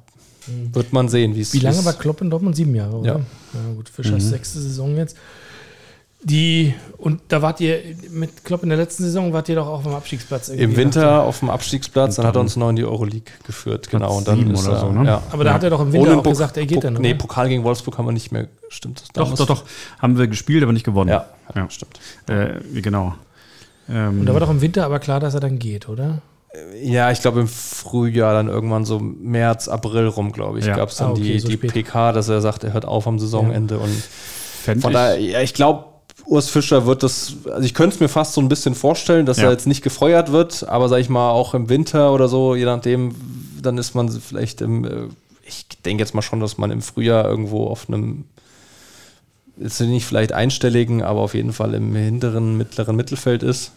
wird 0.73 0.93
man 0.93 1.09
sehen, 1.09 1.35
wie 1.35 1.41
es 1.41 1.53
Wie 1.53 1.59
lange 1.59 1.83
war 1.85 1.93
Klopp 1.93 2.21
in 2.21 2.29
Dortmund? 2.29 2.55
Sieben 2.55 2.75
Jahre, 2.75 2.95
oder? 2.97 3.07
Ja. 3.13 3.15
ja 3.53 3.73
gut, 3.75 3.89
Fischers 3.89 4.29
sechste 4.29 4.59
Saison 4.59 4.95
jetzt. 4.97 5.15
Die, 6.21 6.73
und 6.97 7.21
da 7.29 7.41
wart 7.41 7.61
ihr 7.61 7.79
mit 8.11 8.43
Klopp 8.43 8.63
in 8.63 8.69
der 8.69 8.77
letzten 8.77 9.03
Saison, 9.03 9.31
wart 9.31 9.47
ihr 9.47 9.55
doch 9.55 9.67
auch 9.67 9.85
am 9.85 9.93
Abstiegsplatz. 9.93 10.49
irgendwie 10.49 10.63
Im 10.65 10.75
Winter 10.75 11.23
auf 11.23 11.39
dem 11.39 11.49
Abstiegsplatz, 11.49 12.17
dann 12.17 12.25
hat 12.27 12.35
er 12.35 12.41
uns 12.41 12.57
noch 12.57 12.69
in 12.69 12.75
die 12.75 12.83
Euroleague 12.83 13.31
geführt, 13.47 13.89
genau. 13.89 14.17
Und 14.17 14.27
dann 14.27 14.51
ist 14.51 14.65
oder 14.67 14.73
er, 14.75 14.79
so, 14.81 14.91
ne? 14.91 15.05
ja. 15.07 15.17
dem- 15.19 15.31
Aber 15.33 15.43
da 15.45 15.53
hat 15.53 15.63
er 15.63 15.69
doch 15.69 15.79
im 15.79 15.93
Winter 15.93 16.09
Ohne 16.09 16.19
auch 16.19 16.23
Pok- 16.23 16.31
gesagt, 16.31 16.57
er 16.57 16.65
geht 16.65 16.79
Pok- 16.79 16.81
dann, 16.81 16.93
oder? 16.95 17.01
Nee, 17.03 17.13
Pokal 17.13 17.47
gegen 17.47 17.63
Wolfsburg 17.63 17.97
haben 17.97 18.05
wir 18.05 18.11
nicht 18.11 18.33
mehr. 18.33 18.49
Stimmt 18.67 18.99
das 18.99 19.07
Doch, 19.13 19.33
doch, 19.33 19.45
doch. 19.45 19.63
Haben 19.99 20.17
wir 20.17 20.27
gespielt, 20.27 20.61
aber 20.61 20.73
nicht 20.73 20.83
gewonnen. 20.85 21.09
Ja, 21.09 21.25
Ja. 21.55 21.69
stimmt. 21.69 22.01
Äh, 22.27 22.55
wie 22.73 22.81
genau. 22.81 23.15
Ähm, 23.87 24.19
Und 24.19 24.25
da 24.25 24.33
war 24.33 24.41
doch 24.41 24.49
im 24.49 24.59
Winter 24.59 24.83
aber 24.85 24.99
klar, 24.99 25.21
dass 25.21 25.35
er 25.35 25.39
dann 25.39 25.57
geht, 25.57 25.87
oder? 25.87 26.21
Ja, 26.81 27.11
ich 27.11 27.21
glaube 27.21 27.41
im 27.41 27.47
Frühjahr 27.47 28.33
dann 28.33 28.47
irgendwann 28.47 28.83
so 28.85 28.99
März, 28.99 29.67
April 29.67 30.07
rum, 30.07 30.31
glaube 30.31 30.59
ich, 30.59 30.65
Ja. 30.65 30.75
gab 30.75 30.89
es 30.89 30.95
dann 30.95 31.09
Ah, 31.09 31.11
okay, 31.11 31.21
die, 31.33 31.39
so 31.39 31.47
die 31.47 31.53
spät. 31.55 31.73
PK, 31.73 32.11
dass 32.11 32.27
er 32.27 32.41
sagt, 32.41 32.63
er 32.63 32.73
hört 32.73 32.85
auf 32.85 33.05
am 33.07 33.19
Saisonende. 33.19 33.77
Und 33.77 33.89
fänd 34.63 34.81
von 34.81 34.91
ich- 34.91 34.95
daher, 34.95 35.19
ja, 35.19 35.41
ich 35.41 35.53
glaube, 35.53 35.85
Urs 36.25 36.49
Fischer 36.49 36.85
wird 36.85 37.01
das, 37.03 37.33
also 37.45 37.61
ich 37.61 37.73
könnte 37.73 37.95
es 37.95 37.99
mir 37.99 38.07
fast 38.09 38.33
so 38.33 38.41
ein 38.41 38.49
bisschen 38.49 38.75
vorstellen, 38.75 39.25
dass 39.25 39.37
Ja. 39.37 39.45
er 39.45 39.51
jetzt 39.51 39.67
nicht 39.67 39.83
gefeuert 39.83 40.31
wird, 40.31 40.67
aber 40.67 40.89
sag 40.89 40.99
ich 40.99 41.09
mal, 41.09 41.29
auch 41.31 41.53
im 41.53 41.69
Winter 41.69 42.13
oder 42.13 42.27
so, 42.27 42.55
je 42.55 42.65
nachdem, 42.65 43.15
dann 43.61 43.77
ist 43.77 43.93
man 43.95 44.09
vielleicht 44.09 44.61
im, 44.61 44.85
äh, 44.85 44.89
ich 45.45 45.67
denke 45.85 46.01
jetzt 46.03 46.13
mal 46.13 46.21
schon, 46.21 46.39
dass 46.39 46.57
man 46.57 46.71
im 46.71 46.81
Frühjahr 46.81 47.25
irgendwo 47.25 47.65
auf 47.67 47.87
einem, 47.87 48.25
jetzt 49.57 49.79
nicht 49.81 50.05
vielleicht 50.05 50.31
einstelligen, 50.31 51.01
aber 51.03 51.21
auf 51.21 51.33
jeden 51.33 51.53
Fall 51.53 51.73
im 51.73 51.93
hinteren, 51.95 52.57
mittleren 52.57 52.95
Mittelfeld 52.95 53.43
ist. 53.43 53.71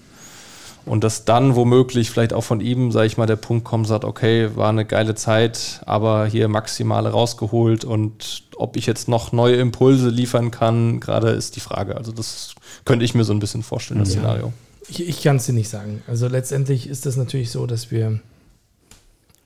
Und 0.85 1.05
dass 1.05 1.25
dann 1.25 1.55
womöglich 1.55 2.11
vielleicht 2.11 2.33
auch 2.33 2.43
von 2.43 2.61
ihm, 2.61 2.91
sage 2.91 3.07
ich 3.07 3.17
mal, 3.17 3.27
der 3.27 3.37
Punkt 3.37 3.65
kommt, 3.65 3.87
sagt, 3.87 4.05
okay, 4.05 4.51
war 4.57 4.69
eine 4.69 4.85
geile 4.85 5.15
Zeit, 5.15 5.81
aber 5.87 6.27
hier 6.27 6.49
Maximale 6.49 7.11
rausgeholt 7.11 7.85
und 7.85 8.45
ob 8.57 8.77
ich 8.77 8.87
jetzt 8.87 9.09
noch 9.09 9.33
neue 9.33 9.57
Impulse 9.57 10.09
liefern 10.09 10.51
kann, 10.51 10.99
gerade 10.99 11.31
ist 11.31 11.55
die 11.57 11.61
Frage. 11.61 11.97
Also 11.97 12.11
das 12.11 12.55
könnte 12.85 13.05
ich 13.05 13.15
mir 13.15 13.25
so 13.25 13.33
ein 13.33 13.39
bisschen 13.39 13.63
vorstellen, 13.63 14.01
das 14.01 14.15
ja. 14.15 14.21
Szenario. 14.21 14.53
Ich, 14.89 15.09
ich 15.09 15.23
kann 15.23 15.37
es 15.37 15.47
dir 15.47 15.53
nicht 15.53 15.69
sagen. 15.69 16.03
Also 16.07 16.27
letztendlich 16.27 16.89
ist 16.89 17.07
das 17.07 17.17
natürlich 17.17 17.51
so, 17.51 17.67
dass 17.67 17.91
wir 17.91 18.21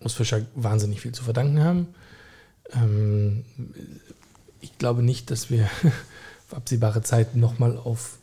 Urs 0.00 0.14
Fischer 0.14 0.42
wahnsinnig 0.54 1.00
viel 1.00 1.12
zu 1.12 1.24
verdanken 1.24 1.62
haben. 1.62 1.88
Ähm, 2.72 3.44
ich 4.60 4.76
glaube 4.78 5.02
nicht, 5.02 5.30
dass 5.30 5.50
wir 5.50 5.64
auf 6.48 6.56
absehbare 6.56 7.02
Zeit 7.02 7.36
nochmal 7.36 7.76
auf, 7.76 8.18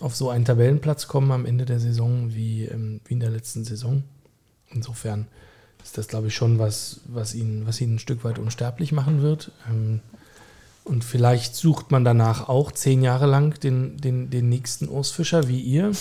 auf 0.00 0.14
so 0.14 0.30
einen 0.30 0.44
Tabellenplatz 0.44 1.08
kommen 1.08 1.32
am 1.32 1.46
Ende 1.46 1.64
der 1.64 1.80
Saison 1.80 2.34
wie, 2.34 2.64
ähm, 2.64 3.00
wie 3.04 3.14
in 3.14 3.20
der 3.20 3.30
letzten 3.30 3.64
Saison. 3.64 4.02
Insofern 4.70 5.26
ist 5.82 5.96
das, 5.96 6.08
glaube 6.08 6.28
ich, 6.28 6.34
schon 6.34 6.58
was, 6.58 7.00
was 7.06 7.34
ihn, 7.34 7.66
was 7.66 7.80
ihn 7.80 7.94
ein 7.94 7.98
Stück 7.98 8.24
weit 8.24 8.38
unsterblich 8.38 8.92
machen 8.92 9.22
wird. 9.22 9.52
Ähm, 9.68 10.00
und 10.84 11.04
vielleicht 11.04 11.56
sucht 11.56 11.90
man 11.90 12.04
danach 12.04 12.48
auch 12.48 12.70
zehn 12.70 13.02
Jahre 13.02 13.26
lang 13.26 13.58
den, 13.60 13.96
den, 13.96 14.30
den 14.30 14.48
nächsten 14.48 14.88
Urs 14.88 15.10
Fischer 15.10 15.48
wie 15.48 15.60
ihr. 15.60 15.92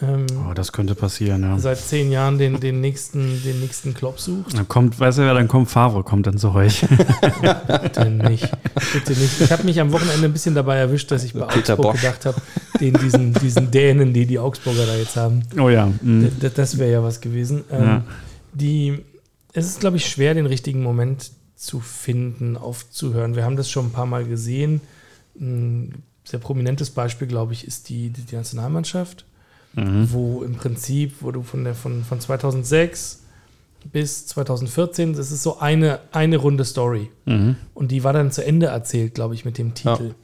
Ähm, 0.00 0.26
oh, 0.48 0.54
das 0.54 0.72
könnte 0.72 0.94
passieren, 0.94 1.42
ja. 1.42 1.58
Seit 1.58 1.78
zehn 1.78 2.12
Jahren 2.12 2.38
den, 2.38 2.60
den, 2.60 2.80
nächsten, 2.80 3.42
den 3.42 3.60
nächsten 3.60 3.94
Klopp 3.94 4.20
sucht. 4.20 4.56
Dann 4.56 4.68
kommt, 4.68 4.98
weißt 4.98 5.18
du 5.18 5.22
ja, 5.22 5.34
dann 5.34 5.48
kommt 5.48 5.70
Favre, 5.70 6.04
kommt 6.04 6.26
dann 6.26 6.38
zu 6.38 6.52
euch. 6.52 6.82
Bitte 7.82 8.10
nicht. 8.10 8.48
Bitte 8.92 9.12
nicht. 9.12 9.40
Ich 9.40 9.50
habe 9.50 9.64
mich 9.64 9.80
am 9.80 9.92
Wochenende 9.92 10.26
ein 10.26 10.32
bisschen 10.32 10.54
dabei 10.54 10.76
erwischt, 10.76 11.10
dass 11.10 11.24
ich 11.24 11.34
bei 11.34 11.46
Peter 11.46 11.74
Augsburg 11.74 11.92
Bosch. 11.92 12.00
gedacht 12.00 12.26
habe, 12.26 12.40
den, 12.80 12.94
diesen, 12.94 13.32
diesen 13.34 13.70
Dänen, 13.70 14.12
die 14.12 14.26
die 14.26 14.38
Augsburger 14.38 14.86
da 14.86 14.94
jetzt 14.94 15.16
haben. 15.16 15.42
Oh 15.58 15.68
ja. 15.68 15.90
Mhm. 16.00 16.30
Das, 16.38 16.54
das 16.54 16.78
wäre 16.78 16.92
ja 16.92 17.02
was 17.02 17.20
gewesen. 17.20 17.64
Ähm, 17.72 17.84
ja. 17.84 18.04
Die, 18.52 19.04
es 19.52 19.66
ist, 19.66 19.80
glaube 19.80 19.96
ich, 19.96 20.06
schwer, 20.06 20.34
den 20.34 20.46
richtigen 20.46 20.82
Moment 20.82 21.32
zu 21.56 21.80
finden, 21.80 22.56
aufzuhören. 22.56 23.34
Wir 23.34 23.44
haben 23.44 23.56
das 23.56 23.68
schon 23.68 23.86
ein 23.86 23.92
paar 23.92 24.06
Mal 24.06 24.24
gesehen. 24.24 24.80
Ein 25.40 26.04
sehr 26.22 26.38
prominentes 26.38 26.90
Beispiel, 26.90 27.26
glaube 27.26 27.52
ich, 27.52 27.66
ist 27.66 27.88
die, 27.88 28.10
die 28.10 28.36
Nationalmannschaft 28.36 29.24
mhm. 29.78 30.12
wo 30.12 30.42
im 30.42 30.54
Prinzip, 30.54 31.16
wo 31.20 31.30
du 31.30 31.42
von, 31.42 31.64
der, 31.64 31.74
von, 31.74 32.04
von 32.04 32.20
2006 32.20 33.22
bis 33.92 34.26
2014, 34.26 35.14
das 35.14 35.30
ist 35.30 35.42
so 35.42 35.58
eine, 35.58 36.00
eine 36.12 36.36
runde 36.36 36.64
Story. 36.64 37.10
Mhm. 37.26 37.56
Und 37.74 37.90
die 37.90 38.04
war 38.04 38.12
dann 38.12 38.30
zu 38.30 38.44
Ende 38.44 38.66
erzählt, 38.66 39.14
glaube 39.14 39.34
ich, 39.34 39.44
mit 39.44 39.58
dem 39.58 39.74
Titel. 39.74 40.14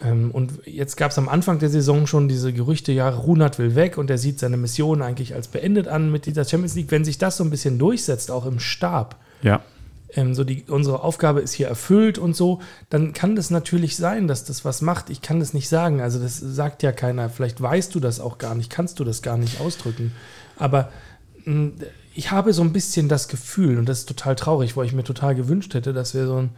Ja. 0.00 0.10
Ähm, 0.10 0.30
und 0.30 0.52
jetzt 0.64 0.96
gab 0.96 1.10
es 1.10 1.18
am 1.18 1.28
Anfang 1.28 1.58
der 1.58 1.70
Saison 1.70 2.06
schon 2.06 2.28
diese 2.28 2.52
Gerüchte, 2.52 2.92
ja, 2.92 3.08
Runert 3.08 3.58
will 3.58 3.74
weg 3.74 3.98
und 3.98 4.10
er 4.10 4.18
sieht 4.18 4.38
seine 4.38 4.56
Mission 4.56 5.02
eigentlich 5.02 5.34
als 5.34 5.48
beendet 5.48 5.88
an 5.88 6.10
mit 6.10 6.26
dieser 6.26 6.44
Champions 6.44 6.74
League. 6.74 6.90
Wenn 6.90 7.04
sich 7.04 7.18
das 7.18 7.36
so 7.36 7.44
ein 7.44 7.50
bisschen 7.50 7.78
durchsetzt, 7.78 8.30
auch 8.30 8.46
im 8.46 8.58
Stab, 8.58 9.16
ja 9.42 9.62
ähm, 10.14 10.34
so 10.34 10.44
die, 10.44 10.64
unsere 10.68 11.02
Aufgabe 11.02 11.40
ist 11.40 11.52
hier 11.52 11.68
erfüllt 11.68 12.18
und 12.18 12.36
so, 12.36 12.60
dann 12.90 13.12
kann 13.12 13.36
das 13.36 13.50
natürlich 13.50 13.96
sein, 13.96 14.28
dass 14.28 14.44
das 14.44 14.64
was 14.64 14.82
macht. 14.82 15.10
Ich 15.10 15.22
kann 15.22 15.40
das 15.40 15.54
nicht 15.54 15.68
sagen. 15.68 16.00
Also 16.00 16.18
das 16.18 16.38
sagt 16.38 16.82
ja 16.82 16.92
keiner. 16.92 17.28
Vielleicht 17.30 17.60
weißt 17.60 17.94
du 17.94 18.00
das 18.00 18.20
auch 18.20 18.38
gar 18.38 18.54
nicht, 18.54 18.70
kannst 18.70 19.00
du 19.00 19.04
das 19.04 19.22
gar 19.22 19.36
nicht 19.36 19.60
ausdrücken. 19.60 20.12
Aber 20.56 20.90
mh, 21.44 21.52
hm, 21.52 21.74
ich 22.14 22.30
habe 22.30 22.54
so 22.54 22.62
ein 22.62 22.72
bisschen 22.72 23.10
das 23.10 23.28
Gefühl, 23.28 23.78
und 23.78 23.86
das 23.86 24.00
ist 24.00 24.08
total 24.08 24.36
traurig, 24.36 24.74
wo 24.74 24.82
ich 24.82 24.94
mir 24.94 25.04
total 25.04 25.34
gewünscht 25.34 25.74
hätte, 25.74 25.92
dass 25.92 26.14
wir 26.14 26.26
so 26.26 26.38
ein 26.38 26.50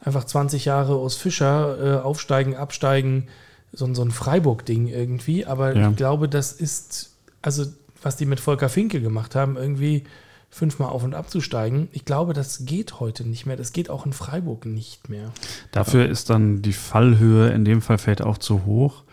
einfach 0.00 0.24
20 0.24 0.64
Jahre 0.64 0.94
aus 0.96 1.16
Fischer 1.16 2.00
äh, 2.00 2.02
aufsteigen, 2.02 2.56
absteigen, 2.56 3.28
so, 3.72 3.92
so 3.94 4.02
ein 4.02 4.10
Freiburg-Ding 4.10 4.88
irgendwie. 4.88 5.46
Aber 5.46 5.76
ja. 5.76 5.90
ich 5.90 5.96
glaube, 5.96 6.28
das 6.28 6.52
ist, 6.52 7.14
also 7.40 7.66
was 8.02 8.16
die 8.16 8.26
mit 8.26 8.40
Volker 8.40 8.68
Finke 8.68 9.00
gemacht 9.00 9.34
haben, 9.34 9.56
irgendwie 9.56 10.04
fünfmal 10.52 10.90
auf 10.90 11.02
und 11.02 11.14
abzusteigen. 11.14 11.88
Ich 11.92 12.04
glaube, 12.04 12.34
das 12.34 12.66
geht 12.66 13.00
heute 13.00 13.26
nicht 13.26 13.46
mehr. 13.46 13.56
Das 13.56 13.72
geht 13.72 13.88
auch 13.88 14.04
in 14.04 14.12
Freiburg 14.12 14.66
nicht 14.66 15.08
mehr. 15.08 15.32
Dafür 15.70 16.06
ist 16.06 16.28
dann 16.28 16.60
die 16.60 16.74
Fallhöhe 16.74 17.48
in 17.48 17.64
dem 17.64 17.80
Fall 17.80 17.96
vielleicht 17.96 18.20
auch 18.20 18.36
zu 18.36 18.66
hoch. 18.66 19.04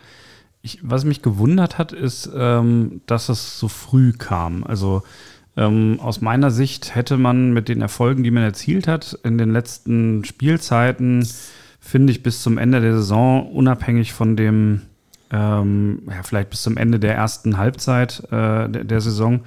Ich, 0.60 0.80
was 0.82 1.04
mich 1.04 1.22
gewundert 1.22 1.78
hat, 1.78 1.92
ist, 1.92 2.30
ähm, 2.36 3.00
dass 3.06 3.30
es 3.30 3.58
so 3.58 3.68
früh 3.68 4.12
kam. 4.12 4.64
Also 4.64 5.02
ähm, 5.56 5.98
aus 6.00 6.20
meiner 6.20 6.50
Sicht 6.50 6.94
hätte 6.94 7.16
man 7.16 7.54
mit 7.54 7.70
den 7.70 7.80
Erfolgen, 7.80 8.22
die 8.22 8.30
man 8.30 8.42
erzielt 8.42 8.86
hat, 8.86 9.18
in 9.24 9.38
den 9.38 9.50
letzten 9.50 10.26
Spielzeiten, 10.26 11.26
finde 11.80 12.12
ich, 12.12 12.22
bis 12.22 12.42
zum 12.42 12.58
Ende 12.58 12.82
der 12.82 12.96
Saison, 12.96 13.50
unabhängig 13.50 14.12
von 14.12 14.36
dem, 14.36 14.82
ähm, 15.32 16.02
ja, 16.08 16.22
vielleicht 16.22 16.50
bis 16.50 16.62
zum 16.62 16.76
Ende 16.76 16.98
der 16.98 17.14
ersten 17.14 17.56
Halbzeit 17.56 18.22
äh, 18.30 18.68
der, 18.68 18.84
der 18.84 19.00
Saison, 19.00 19.40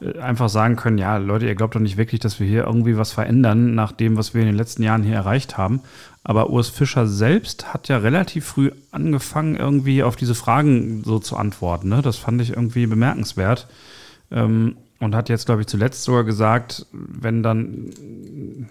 äh, 0.00 0.18
einfach 0.18 0.48
sagen 0.48 0.76
können, 0.76 0.98
ja, 0.98 1.18
Leute, 1.18 1.46
ihr 1.46 1.54
glaubt 1.54 1.74
doch 1.74 1.80
nicht 1.80 1.98
wirklich, 1.98 2.20
dass 2.20 2.40
wir 2.40 2.46
hier 2.46 2.64
irgendwie 2.64 2.96
was 2.96 3.12
verändern 3.12 3.74
nach 3.74 3.92
dem, 3.92 4.16
was 4.16 4.34
wir 4.34 4.40
in 4.40 4.46
den 4.46 4.56
letzten 4.56 4.82
Jahren 4.82 5.02
hier 5.02 5.14
erreicht 5.14 5.58
haben. 5.58 5.80
Aber 6.24 6.50
Urs 6.50 6.70
Fischer 6.70 7.06
selbst 7.06 7.72
hat 7.72 7.88
ja 7.88 7.98
relativ 7.98 8.46
früh 8.46 8.70
angefangen, 8.90 9.56
irgendwie 9.56 10.02
auf 10.02 10.16
diese 10.16 10.34
Fragen 10.34 11.04
so 11.04 11.18
zu 11.18 11.36
antworten. 11.36 11.88
Ne? 11.88 12.02
Das 12.02 12.16
fand 12.16 12.40
ich 12.40 12.50
irgendwie 12.50 12.86
bemerkenswert. 12.86 13.68
Ähm, 14.30 14.76
und 14.98 15.14
hat 15.14 15.28
jetzt, 15.28 15.44
glaube 15.44 15.60
ich, 15.60 15.66
zuletzt 15.66 16.04
sogar 16.04 16.24
gesagt, 16.24 16.86
wenn 16.92 17.42
dann, 17.42 17.90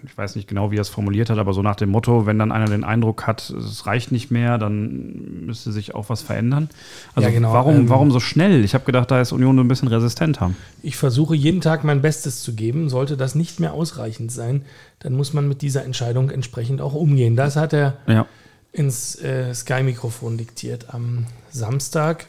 ich 0.04 0.18
weiß 0.18 0.34
nicht 0.34 0.48
genau, 0.48 0.72
wie 0.72 0.76
er 0.76 0.80
es 0.80 0.88
formuliert 0.88 1.30
hat, 1.30 1.38
aber 1.38 1.52
so 1.52 1.62
nach 1.62 1.76
dem 1.76 1.90
Motto, 1.90 2.26
wenn 2.26 2.38
dann 2.38 2.50
einer 2.50 2.66
den 2.66 2.82
Eindruck 2.82 3.28
hat, 3.28 3.48
es 3.50 3.86
reicht 3.86 4.10
nicht 4.10 4.32
mehr, 4.32 4.58
dann 4.58 5.46
müsste 5.46 5.70
sich 5.70 5.94
auch 5.94 6.08
was 6.08 6.22
verändern. 6.22 6.68
Also 7.14 7.28
ja, 7.28 7.34
genau. 7.34 7.52
warum, 7.52 7.76
ähm, 7.76 7.88
warum 7.88 8.10
so 8.10 8.18
schnell? 8.18 8.64
Ich 8.64 8.74
habe 8.74 8.84
gedacht, 8.84 9.10
da 9.10 9.20
ist 9.20 9.30
Union 9.30 9.56
so 9.56 9.62
ein 9.62 9.68
bisschen 9.68 9.86
resistenter. 9.86 10.50
Ich 10.82 10.96
versuche 10.96 11.36
jeden 11.36 11.60
Tag 11.60 11.84
mein 11.84 12.02
Bestes 12.02 12.42
zu 12.42 12.54
geben. 12.54 12.88
Sollte 12.88 13.16
das 13.16 13.36
nicht 13.36 13.60
mehr 13.60 13.72
ausreichend 13.72 14.32
sein, 14.32 14.62
dann 14.98 15.14
muss 15.14 15.32
man 15.32 15.46
mit 15.46 15.62
dieser 15.62 15.84
Entscheidung 15.84 16.30
entsprechend 16.30 16.80
auch 16.80 16.94
umgehen. 16.94 17.36
Das 17.36 17.54
hat 17.54 17.72
er 17.72 17.98
ja. 18.08 18.26
ins 18.72 19.14
äh, 19.22 19.54
Sky-Mikrofon 19.54 20.38
diktiert 20.38 20.92
am 20.92 21.26
Samstag. 21.50 22.26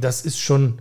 Das 0.00 0.24
ist 0.24 0.40
schon 0.40 0.78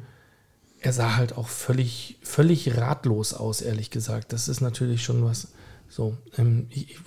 er 0.86 0.94
sah 0.94 1.16
halt 1.16 1.38
auch 1.38 1.48
völlig, 1.48 2.18
völlig 2.22 2.78
ratlos 2.78 3.34
aus, 3.34 3.62
ehrlich 3.62 3.90
gesagt. 3.90 4.34
Das 4.34 4.48
ist 4.48 4.62
natürlich 4.62 5.04
schon 5.04 5.24
was. 5.24 5.50
So, 5.90 6.18
ähm, 6.38 6.68
ich, 6.70 6.98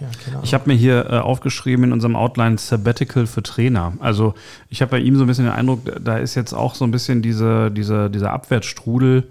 ja, 0.00 0.08
ich 0.42 0.54
habe 0.54 0.70
mir 0.70 0.76
hier 0.76 1.06
äh, 1.06 1.18
aufgeschrieben 1.18 1.86
in 1.86 1.92
unserem 1.92 2.16
Outline 2.16 2.58
Sabbatical 2.58 3.26
für 3.26 3.42
Trainer. 3.42 3.94
Also 3.98 4.34
ich 4.68 4.82
habe 4.82 4.90
bei 4.90 4.98
ihm 4.98 5.16
so 5.16 5.24
ein 5.24 5.26
bisschen 5.26 5.46
den 5.46 5.54
Eindruck, 5.54 5.80
da 6.02 6.18
ist 6.18 6.34
jetzt 6.34 6.52
auch 6.52 6.74
so 6.74 6.84
ein 6.84 6.90
bisschen 6.90 7.22
diese, 7.22 7.70
diese, 7.70 8.10
dieser 8.10 8.32
Abwärtsstrudel, 8.32 9.28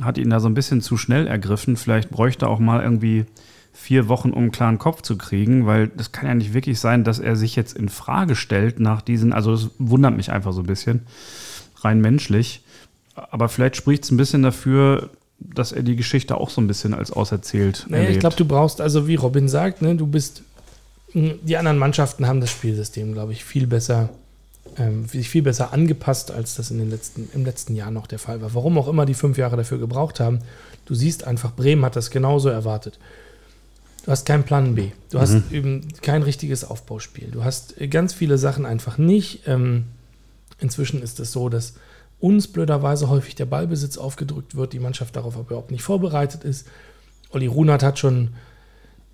hat 0.00 0.18
ihn 0.18 0.30
da 0.30 0.40
so 0.40 0.48
ein 0.48 0.54
bisschen 0.54 0.80
zu 0.80 0.96
schnell 0.96 1.26
ergriffen. 1.26 1.76
Vielleicht 1.76 2.10
bräuchte 2.10 2.46
er 2.46 2.50
auch 2.50 2.58
mal 2.58 2.82
irgendwie 2.82 3.26
vier 3.72 4.08
Wochen, 4.08 4.30
um 4.30 4.42
einen 4.42 4.52
klaren 4.52 4.78
Kopf 4.78 5.02
zu 5.02 5.16
kriegen, 5.16 5.66
weil 5.66 5.88
das 5.88 6.12
kann 6.12 6.28
ja 6.28 6.34
nicht 6.34 6.52
wirklich 6.52 6.78
sein, 6.78 7.04
dass 7.04 7.18
er 7.18 7.36
sich 7.36 7.56
jetzt 7.56 7.76
in 7.76 7.88
Frage 7.88 8.36
stellt 8.36 8.80
nach 8.80 9.00
diesen, 9.00 9.32
also 9.32 9.52
das 9.52 9.70
wundert 9.78 10.14
mich 10.14 10.30
einfach 10.30 10.52
so 10.52 10.60
ein 10.60 10.66
bisschen, 10.66 11.06
rein 11.80 12.00
menschlich. 12.00 12.62
Aber 13.14 13.48
vielleicht 13.48 13.76
spricht 13.76 14.04
es 14.04 14.10
ein 14.10 14.16
bisschen 14.16 14.42
dafür, 14.42 15.10
dass 15.38 15.72
er 15.72 15.82
die 15.82 15.96
Geschichte 15.96 16.36
auch 16.36 16.50
so 16.50 16.60
ein 16.60 16.66
bisschen 16.66 16.94
als 16.94 17.10
auserzählt 17.10 17.86
naja, 17.88 18.02
erlebt. 18.02 18.16
Ich 18.16 18.20
glaube, 18.20 18.36
du 18.36 18.44
brauchst, 18.44 18.80
also 18.80 19.08
wie 19.08 19.16
Robin 19.16 19.48
sagt, 19.48 19.82
ne, 19.82 19.96
du 19.96 20.06
bist, 20.06 20.42
hm, 21.12 21.38
die 21.42 21.56
anderen 21.56 21.78
Mannschaften 21.78 22.26
haben 22.26 22.40
das 22.40 22.50
Spielsystem, 22.50 23.12
glaube 23.12 23.32
ich, 23.32 23.44
viel 23.44 23.66
besser, 23.66 24.10
ähm, 24.78 25.06
sich 25.06 25.28
viel 25.28 25.42
besser 25.42 25.72
angepasst, 25.72 26.30
als 26.30 26.54
das 26.54 26.70
in 26.70 26.78
den 26.78 26.90
letzten, 26.90 27.28
im 27.34 27.44
letzten 27.44 27.74
Jahr 27.74 27.90
noch 27.90 28.06
der 28.06 28.18
Fall 28.18 28.40
war. 28.40 28.54
Warum 28.54 28.78
auch 28.78 28.88
immer 28.88 29.06
die 29.06 29.14
fünf 29.14 29.36
Jahre 29.36 29.56
dafür 29.56 29.78
gebraucht 29.78 30.20
haben, 30.20 30.40
du 30.86 30.94
siehst 30.94 31.24
einfach, 31.24 31.54
Bremen 31.54 31.84
hat 31.84 31.96
das 31.96 32.10
genauso 32.10 32.48
erwartet. 32.48 32.98
Du 34.04 34.10
hast 34.10 34.26
keinen 34.26 34.44
Plan 34.44 34.74
B. 34.74 34.90
Du 35.10 35.18
mhm. 35.18 35.22
hast 35.22 35.52
eben 35.52 35.88
kein 36.02 36.22
richtiges 36.22 36.64
Aufbauspiel. 36.64 37.28
Du 37.30 37.44
hast 37.44 37.74
ganz 37.90 38.14
viele 38.14 38.38
Sachen 38.38 38.66
einfach 38.66 38.98
nicht. 38.98 39.46
Ähm, 39.46 39.84
inzwischen 40.58 41.02
ist 41.02 41.20
es 41.20 41.32
so, 41.32 41.48
dass 41.48 41.74
uns 42.22 42.48
blöderweise 42.48 43.10
häufig 43.10 43.34
der 43.34 43.46
Ballbesitz 43.46 43.98
aufgedrückt 43.98 44.54
wird, 44.54 44.72
die 44.72 44.78
Mannschaft 44.78 45.16
darauf 45.16 45.36
überhaupt 45.36 45.72
nicht 45.72 45.82
vorbereitet 45.82 46.44
ist. 46.44 46.68
Olli 47.30 47.48
Runert 47.48 47.82
hat 47.82 47.98
schon 47.98 48.30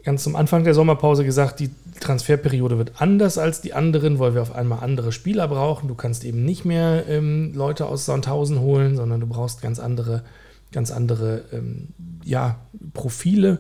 ganz 0.05 0.23
zum 0.23 0.37
Anfang 0.37 0.65
der 0.65 0.75
Sommerpause 0.75 1.25
gesagt, 1.25 1.59
die 1.61 1.71
Transferperiode 2.01 2.77
wird 2.77 3.01
anders 3.01 3.39
als 3.39 3.63
die 3.63 3.73
anderen, 3.73 4.19
weil 4.19 4.35
wir 4.35 4.43
auf 4.43 4.55
einmal 4.55 4.81
andere 4.81 5.11
Spieler 5.11 5.49
brauchen. 5.49 5.89
Du 5.89 5.95
kannst 5.95 6.25
eben 6.25 6.45
nicht 6.45 6.65
mehr 6.65 7.09
ähm, 7.09 7.55
Leute 7.55 7.87
aus 7.87 8.05
Sandhausen 8.05 8.61
holen, 8.61 8.95
sondern 8.95 9.21
du 9.21 9.27
brauchst 9.27 9.63
ganz 9.63 9.79
andere, 9.79 10.23
ganz 10.71 10.91
andere 10.91 11.45
ähm, 11.53 11.89
ja, 12.25 12.57
Profile. 12.93 13.59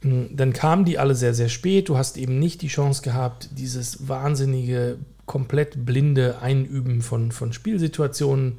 Hm, 0.00 0.34
dann 0.34 0.54
kamen 0.54 0.86
die 0.86 0.98
alle 0.98 1.14
sehr, 1.14 1.34
sehr 1.34 1.50
spät. 1.50 1.90
Du 1.90 1.98
hast 1.98 2.16
eben 2.16 2.38
nicht 2.38 2.62
die 2.62 2.68
Chance 2.68 3.02
gehabt, 3.02 3.50
dieses 3.58 4.08
wahnsinnige 4.08 4.96
komplett 5.26 5.84
blinde 5.86 6.38
Einüben 6.40 7.02
von, 7.02 7.32
von 7.32 7.52
Spielsituationen, 7.52 8.58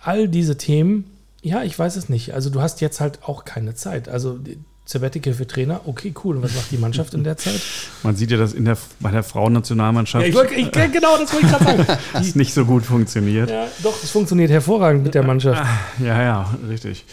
all 0.00 0.28
diese 0.28 0.56
Themen, 0.56 1.10
ja, 1.42 1.62
ich 1.62 1.78
weiß 1.78 1.96
es 1.96 2.08
nicht. 2.08 2.34
Also 2.34 2.50
du 2.50 2.60
hast 2.60 2.80
jetzt 2.80 3.00
halt 3.00 3.20
auch 3.22 3.44
keine 3.44 3.74
Zeit. 3.74 4.08
Also 4.08 4.40
Sabbatical 4.84 5.34
für 5.34 5.46
Trainer. 5.46 5.82
Okay, 5.84 6.14
cool. 6.24 6.36
Und 6.36 6.42
was 6.42 6.54
macht 6.54 6.70
die 6.70 6.78
Mannschaft 6.78 7.14
in 7.14 7.24
der 7.24 7.36
Zeit? 7.36 7.60
Man 8.02 8.16
sieht 8.16 8.30
ja, 8.30 8.36
dass 8.36 8.52
in 8.52 8.64
der, 8.64 8.76
bei 9.00 9.10
der 9.10 9.22
Frauennationalmannschaft 9.22 10.24
Ja, 10.24 10.28
ich 10.28 10.34
wollt, 10.34 10.52
ich, 10.52 10.70
genau, 10.92 11.18
das 11.18 11.32
wollte 11.32 11.46
ich 11.46 11.52
gerade 11.52 11.64
sagen. 11.64 12.00
es 12.14 12.34
nicht 12.34 12.54
so 12.54 12.64
gut 12.64 12.84
funktioniert. 12.84 13.50
Ja, 13.50 13.68
doch, 13.82 14.00
es 14.02 14.10
funktioniert 14.10 14.50
hervorragend 14.50 15.02
mit 15.02 15.14
der 15.14 15.24
Mannschaft. 15.24 15.62
Ja, 15.98 16.22
ja, 16.22 16.54
richtig. 16.68 17.04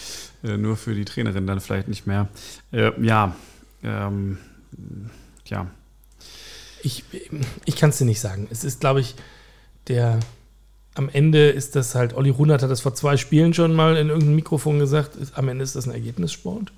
Äh, 0.43 0.57
nur 0.57 0.77
für 0.77 0.93
die 0.93 1.05
Trainerin 1.05 1.47
dann 1.47 1.59
vielleicht 1.59 1.87
nicht 1.87 2.05
mehr. 2.05 2.27
Äh, 2.71 2.91
ja, 3.01 3.35
ähm, 3.83 4.37
ja. 5.45 5.67
Ich, 6.83 7.03
ich 7.65 7.75
kann 7.75 7.89
es 7.89 7.97
dir 7.97 8.05
nicht 8.05 8.19
sagen. 8.19 8.47
Es 8.51 8.63
ist, 8.63 8.79
glaube 8.79 8.99
ich, 8.99 9.15
der. 9.87 10.19
Am 10.95 11.09
Ende 11.09 11.49
ist 11.49 11.75
das 11.75 11.95
halt, 11.95 12.13
Olli 12.13 12.29
Runert 12.29 12.61
hat 12.61 12.69
das 12.69 12.81
vor 12.81 12.93
zwei 12.93 13.17
Spielen 13.17 13.55
schon 13.55 13.73
mal 13.73 13.97
in 13.97 14.09
irgendeinem 14.09 14.35
Mikrofon 14.35 14.77
gesagt, 14.77 15.15
ist, 15.15 15.35
am 15.35 15.47
Ende 15.47 15.63
ist 15.63 15.75
das 15.75 15.87
ein 15.87 15.91
Ergebnissport. 15.91 16.71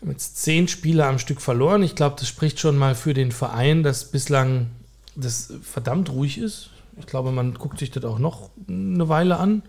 Wir 0.00 0.06
haben 0.06 0.12
jetzt 0.12 0.38
zehn 0.38 0.68
Spiele 0.68 1.04
am 1.04 1.18
Stück 1.18 1.42
verloren. 1.42 1.82
Ich 1.82 1.96
glaube, 1.96 2.16
das 2.18 2.28
spricht 2.28 2.60
schon 2.60 2.78
mal 2.78 2.94
für 2.94 3.12
den 3.12 3.30
Verein, 3.30 3.82
dass 3.82 4.06
bislang 4.06 4.68
das 5.16 5.52
verdammt 5.60 6.10
ruhig 6.10 6.38
ist. 6.38 6.70
Ich 6.98 7.06
glaube, 7.06 7.30
man 7.30 7.54
guckt 7.54 7.78
sich 7.78 7.90
das 7.90 8.04
auch 8.04 8.18
noch 8.18 8.48
eine 8.68 9.08
Weile 9.10 9.36
an. 9.36 9.62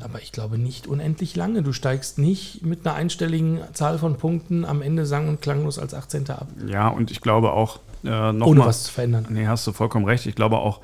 Aber 0.00 0.20
ich 0.20 0.32
glaube 0.32 0.58
nicht 0.58 0.88
unendlich 0.88 1.36
lange. 1.36 1.62
Du 1.62 1.72
steigst 1.72 2.18
nicht 2.18 2.62
mit 2.62 2.84
einer 2.84 2.96
einstelligen 2.96 3.60
Zahl 3.74 3.98
von 3.98 4.16
Punkten 4.16 4.64
am 4.64 4.82
Ende 4.82 5.06
sang- 5.06 5.28
und 5.28 5.40
klanglos 5.40 5.78
als 5.78 5.94
18. 5.94 6.30
ab. 6.30 6.48
Ja, 6.66 6.88
und 6.88 7.12
ich 7.12 7.20
glaube 7.20 7.52
auch, 7.52 7.78
äh, 8.04 8.32
noch 8.32 8.46
Ohne 8.46 8.60
mal, 8.60 8.66
was 8.66 8.84
zu 8.84 8.92
verändern. 8.92 9.26
Nee, 9.30 9.46
hast 9.46 9.66
du 9.66 9.72
vollkommen 9.72 10.04
recht. 10.04 10.26
Ich 10.26 10.34
glaube 10.34 10.58
auch, 10.58 10.80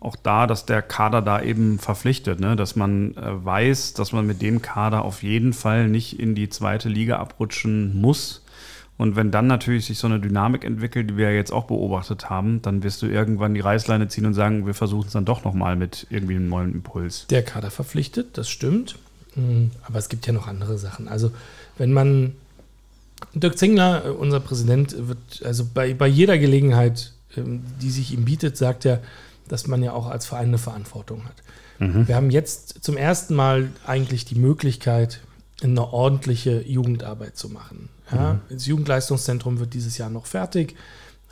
auch 0.00 0.16
da, 0.16 0.46
dass 0.46 0.66
der 0.66 0.82
Kader 0.82 1.22
da 1.22 1.40
eben 1.40 1.78
verpflichtet, 1.78 2.38
ne? 2.40 2.56
dass 2.56 2.76
man 2.76 3.16
äh, 3.16 3.44
weiß, 3.44 3.94
dass 3.94 4.12
man 4.12 4.26
mit 4.26 4.42
dem 4.42 4.62
Kader 4.62 5.04
auf 5.04 5.22
jeden 5.22 5.52
Fall 5.52 5.88
nicht 5.88 6.20
in 6.20 6.34
die 6.34 6.48
zweite 6.48 6.88
Liga 6.88 7.18
abrutschen 7.18 8.00
muss. 8.00 8.42
Und 8.96 9.16
wenn 9.16 9.30
dann 9.30 9.48
natürlich 9.48 9.86
sich 9.86 9.98
so 9.98 10.06
eine 10.06 10.20
Dynamik 10.20 10.64
entwickelt, 10.64 11.10
die 11.10 11.16
wir 11.16 11.30
ja 11.30 11.36
jetzt 11.36 11.52
auch 11.52 11.64
beobachtet 11.64 12.30
haben, 12.30 12.62
dann 12.62 12.84
wirst 12.84 13.02
du 13.02 13.06
irgendwann 13.06 13.54
die 13.54 13.60
Reißleine 13.60 14.06
ziehen 14.08 14.26
und 14.26 14.34
sagen, 14.34 14.66
wir 14.66 14.74
versuchen 14.74 15.06
es 15.06 15.14
dann 15.14 15.24
doch 15.24 15.42
nochmal 15.44 15.74
mit 15.74 16.06
irgendwie 16.10 16.36
einem 16.36 16.48
neuen 16.48 16.72
Impuls. 16.72 17.26
Der 17.28 17.42
Kader 17.42 17.72
verpflichtet, 17.72 18.38
das 18.38 18.48
stimmt. 18.48 18.96
Mm, 19.34 19.66
Aber 19.82 19.98
es 19.98 20.08
gibt 20.08 20.26
ja 20.26 20.32
noch 20.32 20.46
andere 20.46 20.78
Sachen. 20.78 21.08
Also, 21.08 21.32
wenn 21.76 21.92
man. 21.92 22.34
Dirk 23.34 23.58
Zingler, 23.58 24.04
äh, 24.06 24.08
unser 24.10 24.40
Präsident, 24.40 24.94
wird 25.08 25.42
also 25.44 25.66
bei, 25.72 25.94
bei 25.94 26.06
jeder 26.06 26.38
Gelegenheit, 26.38 27.12
ähm, 27.36 27.62
die 27.80 27.90
sich 27.90 28.12
ihm 28.12 28.24
bietet, 28.24 28.56
sagt 28.56 28.84
er, 28.84 29.00
dass 29.48 29.66
man 29.66 29.82
ja 29.82 29.92
auch 29.92 30.06
als 30.06 30.26
Verein 30.26 30.48
eine 30.48 30.58
Verantwortung 30.58 31.24
hat. 31.24 31.34
Wir 31.80 32.14
haben 32.14 32.30
jetzt 32.30 32.84
zum 32.84 32.96
ersten 32.96 33.34
Mal 33.34 33.68
eigentlich 33.84 34.24
die 34.24 34.36
Möglichkeit, 34.36 35.20
eine 35.62 35.92
ordentliche 35.92 36.62
Jugendarbeit 36.62 37.36
zu 37.36 37.48
machen. 37.48 37.88
Ja, 38.12 38.40
Das 38.48 38.66
Jugendleistungszentrum 38.66 39.58
wird 39.58 39.74
dieses 39.74 39.98
Jahr 39.98 40.08
noch 40.08 40.26
fertig. 40.26 40.76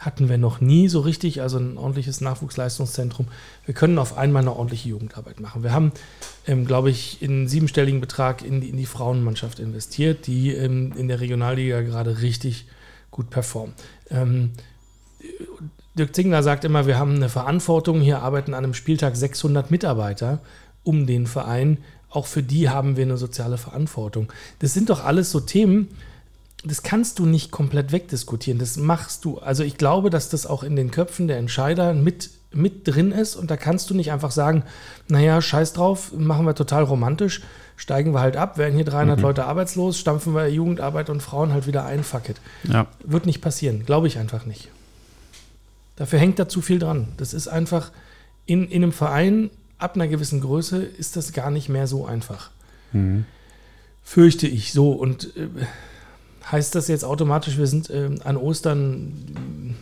Hatten 0.03 0.29
wir 0.29 0.37
noch 0.37 0.61
nie 0.61 0.89
so 0.89 0.99
richtig, 0.99 1.43
also 1.43 1.59
ein 1.59 1.79
ordentliches 1.79 2.21
Nachwuchsleistungszentrum. 2.21 3.29
Wir 3.65 3.73
können 3.73 3.99
auf 3.99 4.19
einmal 4.19 4.43
eine 4.43 4.57
ordentliche 4.57 4.89
Jugendarbeit 4.89 5.39
machen. 5.39 5.63
Wir 5.63 5.73
haben, 5.73 5.93
ähm, 6.45 6.67
glaube 6.67 6.91
ich, 6.91 7.21
einen 7.23 7.47
siebenstelligen 7.47 8.01
Betrag 8.01 8.45
in 8.45 8.61
die, 8.61 8.69
in 8.69 8.77
die 8.77 8.87
Frauenmannschaft 8.87 9.61
investiert, 9.61 10.27
die 10.27 10.51
ähm, 10.51 10.93
in 10.97 11.07
der 11.07 11.21
Regionalliga 11.21 11.83
gerade 11.83 12.21
richtig 12.21 12.67
gut 13.13 13.31
performt. 13.31 13.75
Ähm, 14.11 14.51
Dirk 15.95 16.17
Zingler 16.17 16.43
sagt 16.43 16.65
immer, 16.65 16.89
wir 16.89 16.99
haben 16.99 17.15
eine 17.15 17.29
Verantwortung. 17.29 18.01
Hier 18.01 18.23
arbeiten 18.23 18.55
an 18.55 18.65
einem 18.65 18.75
Spieltag 18.75 19.15
600 19.15 19.71
Mitarbeiter 19.71 20.41
um 20.83 21.07
den 21.07 21.29
Verein. 21.29 21.79
Auch 22.11 22.27
für 22.27 22.43
die 22.43 22.71
haben 22.71 22.97
wir 22.97 23.05
eine 23.05 23.19
soziale 23.19 23.57
Verantwortung. 23.57 24.33
Das 24.59 24.75
sind 24.75 24.91
doch 24.91 25.05
alles 25.05 25.31
so 25.31 25.39
Themen, 25.39 25.89
das 26.65 26.83
kannst 26.83 27.19
du 27.19 27.27
nicht 27.27 27.51
komplett 27.51 27.93
wegdiskutieren. 27.93 28.59
Das 28.59 28.77
machst 28.77 29.25
du. 29.25 29.39
Also 29.39 29.65
ich 29.65 29.77
glaube, 29.77 30.11
dass 30.11 30.29
das 30.29 30.47
auch 30.47 30.63
in 30.63 30.77
den 30.77 30.91
Köpfen 30.91 31.27
der 31.27 31.39
Entscheider 31.39 31.93
mit, 31.93 32.31
mit 32.53 32.87
drin 32.87 33.11
ist. 33.11 33.35
Und 33.35 33.51
da 33.51 33.57
kannst 33.57 33.91
du 33.91 33.95
nicht 33.95 34.13
einfach 34.13 34.31
sagen, 34.31 34.65
naja, 35.09 35.41
scheiß 35.43 35.73
drauf, 35.73 36.13
machen 36.13 36.47
wir 36.47 36.55
total 36.55 36.85
romantisch, 36.85 37.43
steigen 37.77 38.13
wir 38.15 38.21
halt 38.21 38.37
ab, 38.37 38.59
werden 38.59 38.75
hier 38.77 38.85
300 38.85 39.21
Leute 39.21 39.45
arbeitslos, 39.45 39.99
stampfen 39.99 40.35
wir 40.35 40.49
Jugendarbeit 40.49 41.11
und 41.11 41.21
Frauen 41.21 41.53
halt 41.53 41.67
wieder 41.67 41.85
ein, 41.85 42.05
fuck 42.05 42.29
it. 42.29 42.41
Ja. 42.65 42.87
Wird 43.03 43.27
nicht 43.27 43.41
passieren, 43.41 43.85
glaube 43.85 44.07
ich 44.07 44.19
einfach 44.19 44.47
nicht. 44.47 44.69
Dafür 45.97 46.21
hängt 46.21 46.39
da 46.39 46.49
zu 46.49 46.63
viel 46.63 46.79
dran. 46.79 47.09
Das 47.17 47.35
ist 47.35 47.49
einfach, 47.49 47.91
in, 48.47 48.69
in 48.69 48.83
einem 48.83 48.93
Verein 48.93 49.51
ab 49.79 49.97
einer 49.97 50.07
gewissen 50.07 50.41
Größe 50.41 50.83
ist 50.83 51.17
das 51.17 51.33
gar 51.33 51.51
nicht 51.51 51.69
mehr 51.69 51.89
so 51.89 52.07
einfach. 52.07 52.51
Fürchte 54.03 54.47
ich 54.47 54.73
so. 54.73 54.93
Und 54.93 55.37
äh, 55.37 55.49
heißt 56.51 56.75
das 56.75 56.89
jetzt 56.89 57.05
automatisch, 57.05 57.59
wir 57.59 57.67
sind 57.67 57.91
äh, 57.91 58.11
an 58.25 58.37
Ostern 58.37 59.77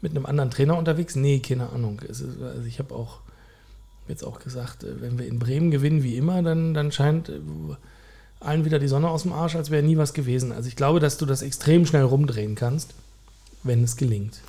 mit 0.00 0.12
einem 0.12 0.26
anderen 0.26 0.50
Trainer 0.50 0.76
unterwegs? 0.76 1.16
Nee, 1.16 1.40
keine 1.40 1.70
Ahnung. 1.70 2.00
Ist, 2.00 2.22
also 2.22 2.66
ich 2.66 2.78
habe 2.78 2.94
auch 2.94 3.20
jetzt 4.08 4.24
auch 4.24 4.40
gesagt, 4.40 4.84
äh, 4.84 5.00
wenn 5.00 5.18
wir 5.18 5.26
in 5.26 5.38
Bremen 5.38 5.70
gewinnen 5.70 6.02
wie 6.02 6.16
immer, 6.16 6.42
dann, 6.42 6.74
dann 6.74 6.92
scheint 6.92 7.28
äh, 7.28 7.40
allen 8.40 8.64
wieder 8.64 8.78
die 8.78 8.88
Sonne 8.88 9.08
aus 9.08 9.22
dem 9.22 9.32
Arsch, 9.32 9.56
als 9.56 9.70
wäre 9.70 9.82
nie 9.82 9.96
was 9.96 10.14
gewesen. 10.14 10.52
Also 10.52 10.68
ich 10.68 10.76
glaube, 10.76 11.00
dass 11.00 11.18
du 11.18 11.26
das 11.26 11.42
extrem 11.42 11.86
schnell 11.86 12.04
rumdrehen 12.04 12.54
kannst, 12.54 12.94
wenn 13.62 13.82
es 13.82 13.96
gelingt. 13.96 14.40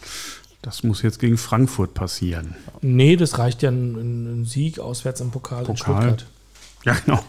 Das 0.61 0.83
muss 0.83 1.01
jetzt 1.01 1.19
gegen 1.19 1.37
Frankfurt 1.37 1.93
passieren. 1.93 2.55
Nee, 2.81 3.15
das 3.15 3.37
reicht 3.37 3.61
ja 3.61 3.69
ein, 3.69 4.41
ein 4.41 4.45
Sieg 4.45 4.79
auswärts 4.79 5.21
im 5.21 5.31
Pokal, 5.31 5.61
in 5.61 5.67
Pokal. 5.67 5.77
Stuttgart. 5.77 6.25
Ja, 6.86 6.93
genau. 7.05 7.23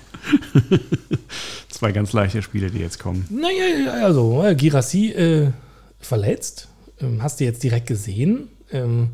Zwei 1.68 1.92
ganz 1.92 2.12
leichte 2.12 2.42
Spiele, 2.42 2.70
die 2.70 2.78
jetzt 2.78 2.98
kommen. 2.98 3.26
Naja, 3.30 4.04
also 4.04 4.44
äh, 4.44 4.54
Girassi 4.54 5.10
äh, 5.10 5.50
verletzt. 5.98 6.68
Ähm, 7.00 7.22
hast 7.22 7.40
du 7.40 7.44
jetzt 7.44 7.62
direkt 7.62 7.86
gesehen. 7.86 8.48
Ähm, 8.70 9.10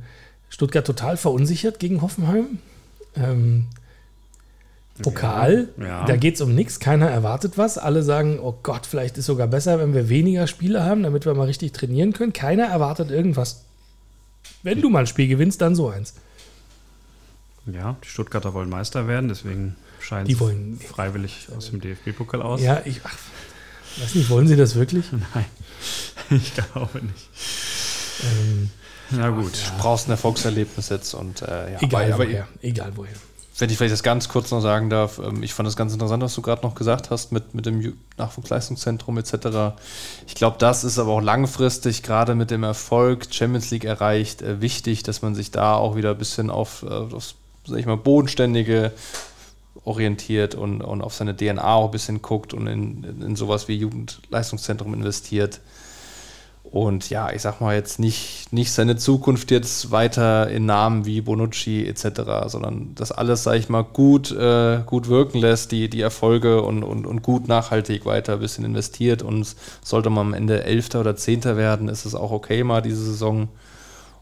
Stuttgart 0.49 0.87
total 0.87 1.17
verunsichert 1.17 1.79
gegen 1.79 2.03
Hoffenheim. 2.03 2.59
Ähm, 3.15 3.67
Pokal, 5.03 5.69
Ja, 5.79 5.85
ja. 5.85 6.05
da 6.07 6.17
geht 6.17 6.37
es 6.37 6.41
um 6.41 6.55
nichts, 6.55 6.81
keiner 6.81 7.09
erwartet 7.11 7.59
was. 7.59 7.77
Alle 7.77 8.03
sagen, 8.03 8.39
oh 8.41 8.55
Gott, 8.63 8.87
vielleicht 8.87 9.19
ist 9.19 9.27
sogar 9.27 9.47
besser, 9.47 9.79
wenn 9.79 9.93
wir 9.93 10.09
weniger 10.09 10.47
Spiele 10.47 10.85
haben, 10.85 11.03
damit 11.03 11.27
wir 11.27 11.35
mal 11.35 11.45
richtig 11.47 11.73
trainieren 11.73 12.13
können. 12.13 12.33
Keiner 12.33 12.65
erwartet 12.65 13.11
irgendwas. 13.11 13.65
Wenn 14.63 14.81
du 14.81 14.89
mal 14.89 15.01
ein 15.01 15.07
Spiel 15.07 15.29
gewinnst, 15.29 15.61
dann 15.61 15.75
so 15.75 15.89
eins. 15.91 16.15
Ja, 17.67 17.97
die 18.03 18.09
Stuttgarter 18.09 18.55
wollen 18.55 18.71
Meister 18.71 19.07
werden, 19.07 19.29
deswegen 19.29 19.77
scheint 20.07 20.29
Die 20.29 20.39
wollen- 20.41 20.79
freiwillig 20.81 21.49
aus 21.57 21.71
dem 21.71 21.81
DFB-Pokal 21.81 22.41
aus. 22.43 22.61
Ja, 22.61 22.81
ich 22.85 23.01
ach, 23.05 23.15
weiß 24.03 24.15
nicht, 24.15 24.31
wollen 24.31 24.47
sie 24.47 24.57
das 24.57 24.75
wirklich? 24.77 25.05
Nein, 25.35 25.45
ich 26.31 26.55
glaube 26.55 27.01
nicht. 27.03 27.29
Ähm, 28.23 28.71
Na 29.11 29.31
gut. 29.31 29.53
Du 29.55 29.83
brauchst 29.83 30.09
ein 30.09 30.13
Erfolgserlebnis 30.13 30.89
jetzt 30.89 31.15
und 31.15 31.43
äh, 31.43 31.73
ja, 31.75 31.83
egal 31.83 32.13
aber- 32.13 32.25
woher, 32.25 32.49
egal 32.63 32.93
woher. 32.97 33.13
Wenn 33.59 33.71
ich 33.71 33.79
vielleicht 33.79 33.95
das 33.95 34.03
ganz 34.03 34.29
kurz 34.29 34.51
noch 34.51 34.61
sagen 34.61 34.91
darf, 34.91 35.19
ähm, 35.19 35.43
ich 35.43 35.55
fand 35.55 35.67
das 35.67 35.77
ganz 35.77 35.91
interessant, 35.95 36.23
was 36.23 36.35
du 36.35 36.43
gerade 36.43 36.61
noch 36.61 36.75
gesagt 36.75 37.09
hast 37.11 37.33
mit, 37.33 37.55
mit 37.55 37.65
dem 37.65 37.97
Nachwuchsleistungszentrum 38.19 39.17
etc. 39.17 39.75
Ich 40.27 40.35
glaube, 40.35 40.57
das 40.59 40.85
ist 40.85 40.99
aber 40.99 41.13
auch 41.13 41.23
langfristig, 41.23 42.03
gerade 42.03 42.35
mit 42.35 42.51
dem 42.51 42.65
Erfolg 42.65 43.29
Champions 43.31 43.71
League 43.71 43.85
erreicht, 43.85 44.43
äh, 44.43 44.61
wichtig, 44.61 45.05
dass 45.05 45.23
man 45.23 45.35
sich 45.35 45.53
da 45.53 45.75
auch 45.75 45.97
wieder 45.97 46.11
ein 46.11 46.19
bisschen 46.19 46.51
auf, 46.51 46.83
äh, 46.83 46.89
aufs, 46.89 47.35
sag 47.67 47.79
ich 47.79 47.87
mal, 47.87 47.97
Bodenständige 47.97 48.93
orientiert 49.85 50.55
und, 50.55 50.81
und 50.81 51.03
auf 51.03 51.15
seine 51.15 51.37
DNA 51.37 51.63
auch 51.63 51.87
ein 51.87 51.91
bisschen 51.91 52.23
guckt 52.23 52.55
und 52.55 52.67
in, 52.67 53.23
in, 53.23 53.37
sowas 53.37 53.69
wie 53.69 53.77
Jugendleistungszentrum 53.77 54.95
investiert. 54.95 55.61
Und 56.65 57.11
ja, 57.11 57.31
ich 57.31 57.43
sag 57.43 57.61
mal 57.61 57.77
jetzt 57.77 58.01
nicht, 58.01 58.53
nicht 58.53 58.73
seine 58.73 58.97
Zukunft 58.97 59.53
jetzt 59.53 59.93
weiter 59.93 60.51
in 60.51 60.67
Namen 60.67 61.07
wie 61.07 61.21
Bonucci 61.21 61.87
etc., 61.87 62.49
sondern 62.49 62.95
das 62.97 63.13
alles, 63.13 63.45
sag 63.45 63.55
ich 63.55 63.69
mal, 63.69 63.83
gut, 63.85 64.33
äh, 64.33 64.81
gut 64.85 65.09
wirken 65.09 65.39
lässt, 65.39 65.71
die, 65.71 65.89
die 65.89 66.01
Erfolge 66.01 66.63
und, 66.63 66.83
und, 66.83 67.07
und 67.07 67.23
gut 67.23 67.47
nachhaltig 67.47 68.05
weiter 68.05 68.35
ein 68.35 68.41
bisschen 68.41 68.65
investiert. 68.65 69.23
Und 69.23 69.55
sollte 69.83 70.11
man 70.11 70.27
am 70.27 70.35
Ende 70.35 70.65
Elfter 70.65 71.01
oder 71.01 71.15
Zehnter 71.15 71.57
werden, 71.57 71.89
ist 71.89 72.05
es 72.05 72.17
auch 72.17 72.33
okay 72.33 72.65
mal 72.65 72.83
diese 72.83 73.05
Saison. 73.05 73.49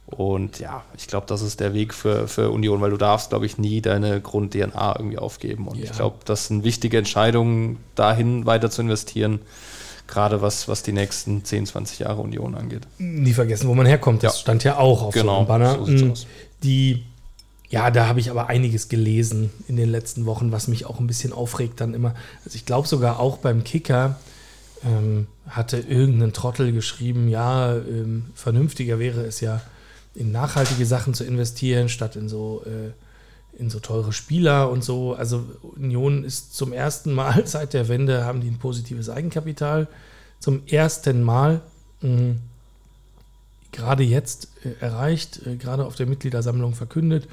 Und 0.07 0.61
ja, 0.61 0.85
ich 0.97 1.07
glaube, 1.07 1.27
das 1.27 1.41
ist 1.41 1.61
der 1.61 1.73
Weg 1.73 1.95
für, 1.95 2.29
für 2.29 2.51
Union, 2.51 2.81
weil 2.81 2.91
du 2.91 2.99
darfst, 2.99 3.31
glaube 3.31 3.47
ich, 3.47 3.57
nie 3.57 3.81
deine 3.81 4.21
Grund-DNA 4.21 4.97
irgendwie 4.99 5.19
aufgeben. 5.19 5.67
Und 5.67 5.79
Ja. 5.79 5.85
ich 5.85 5.93
glaube, 5.93 6.17
das 6.27 6.49
sind 6.49 6.63
wichtige 6.63 6.99
Entscheidungen, 6.99 7.79
dahin 7.95 8.45
weiter 8.45 8.71
zu 8.71 8.83
investieren, 8.83 9.41
gerade 10.07 10.43
was, 10.43 10.69
was 10.69 10.83
die 10.83 10.93
nächsten 10.93 11.43
10, 11.45 11.67
20 11.67 12.01
Jahre 12.01 12.21
Union 12.21 12.55
angeht. 12.55 12.83
nie 12.99 13.33
vergessen, 13.33 13.67
wo 13.69 13.75
man 13.75 13.87
herkommt. 13.87 14.23
Das 14.23 14.35
Ja. 14.35 14.41
stand 14.41 14.63
ja 14.63 14.77
auch 14.77 15.03
auf 15.03 15.15
so 15.15 15.21
Genau, 15.21 15.39
einem 15.39 15.47
Banner. 15.49 15.79
so 15.87 16.11
aus. 16.11 16.27
Die, 16.63 17.05
ja, 17.71 17.91
da 17.91 18.07
habe 18.07 18.21
ich 18.21 18.31
aber 18.31 18.49
einiges 18.49 18.89
gelesen 18.91 19.51
in 19.69 19.77
den 19.77 19.89
letzten 19.89 20.27
Wochen, 20.27 20.53
was 20.53 20.69
mich 20.69 20.85
auch 20.85 21.01
ein 21.01 21.07
bisschen 21.07 21.33
aufregt 21.33 21.81
dann 21.81 21.95
immer. 21.95 22.15
Also 22.45 22.57
ich 22.57 22.67
glaube 22.67 22.87
sogar 22.87 23.19
auch 23.19 23.39
beim 23.39 23.65
Kicker 23.65 24.19
ähm, 24.85 25.27
hatte 25.49 25.79
irgendein 25.79 26.35
Trottel 26.35 26.73
geschrieben, 26.73 27.29
ja, 27.29 27.75
ähm, 27.75 28.27
vernünftiger 28.35 28.99
wäre 28.99 29.23
es 29.23 29.41
ja, 29.41 29.63
in 30.15 30.33
nachhaltige 30.33 30.87
Sachen 30.87 31.15
zu 31.15 31.25
investieren, 31.25 31.89
statt 31.89 32.17
in 32.17 32.29
so, 32.29 32.63
äh, 32.67 32.93
in 33.59 33.71
so 33.71 33.81
teure 33.81 34.13
Spieler 34.13 34.71
und 34.71 34.85
so. 34.85 35.15
Also 35.15 35.45
Union 35.77 36.25
ist 36.25 36.57
zum 36.57 36.73
ersten 36.73 37.13
Mal 37.13 37.43
seit 37.47 37.73
der 37.73 37.89
Wende, 37.89 38.25
haben 38.25 38.41
die 38.41 38.49
ein 38.49 38.59
positives 38.59 39.09
Eigenkapital. 39.09 39.89
zum 40.41 40.67
ersten 40.67 41.23
Mal 41.23 41.63
gerade 43.75 44.03
jetzt 44.03 44.49
äh, 44.65 44.83
erreicht, 44.83 45.47
äh, 45.47 45.57
gerade 45.57 45.85
auf 45.85 45.97
der 45.97 46.07
Mitgliedersammlung 46.07 46.75
verkündet. 46.75 47.29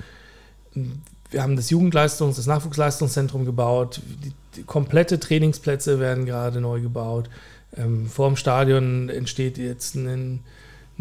Wir 1.29 1.43
haben 1.43 1.55
das 1.55 1.69
Jugendleistungs-, 1.69 2.35
das 2.35 2.47
Nachwuchsleistungszentrum 2.47 3.45
gebaut. 3.45 4.01
Die, 4.23 4.33
die 4.55 4.63
komplette 4.63 5.19
Trainingsplätze 5.19 5.99
werden 5.99 6.25
gerade 6.25 6.59
neu 6.59 6.81
gebaut. 6.81 7.29
Ähm, 7.77 8.07
vor 8.07 8.27
dem 8.27 8.35
Stadion 8.35 9.07
entsteht 9.09 9.57
jetzt 9.57 9.95
ein, 9.95 10.41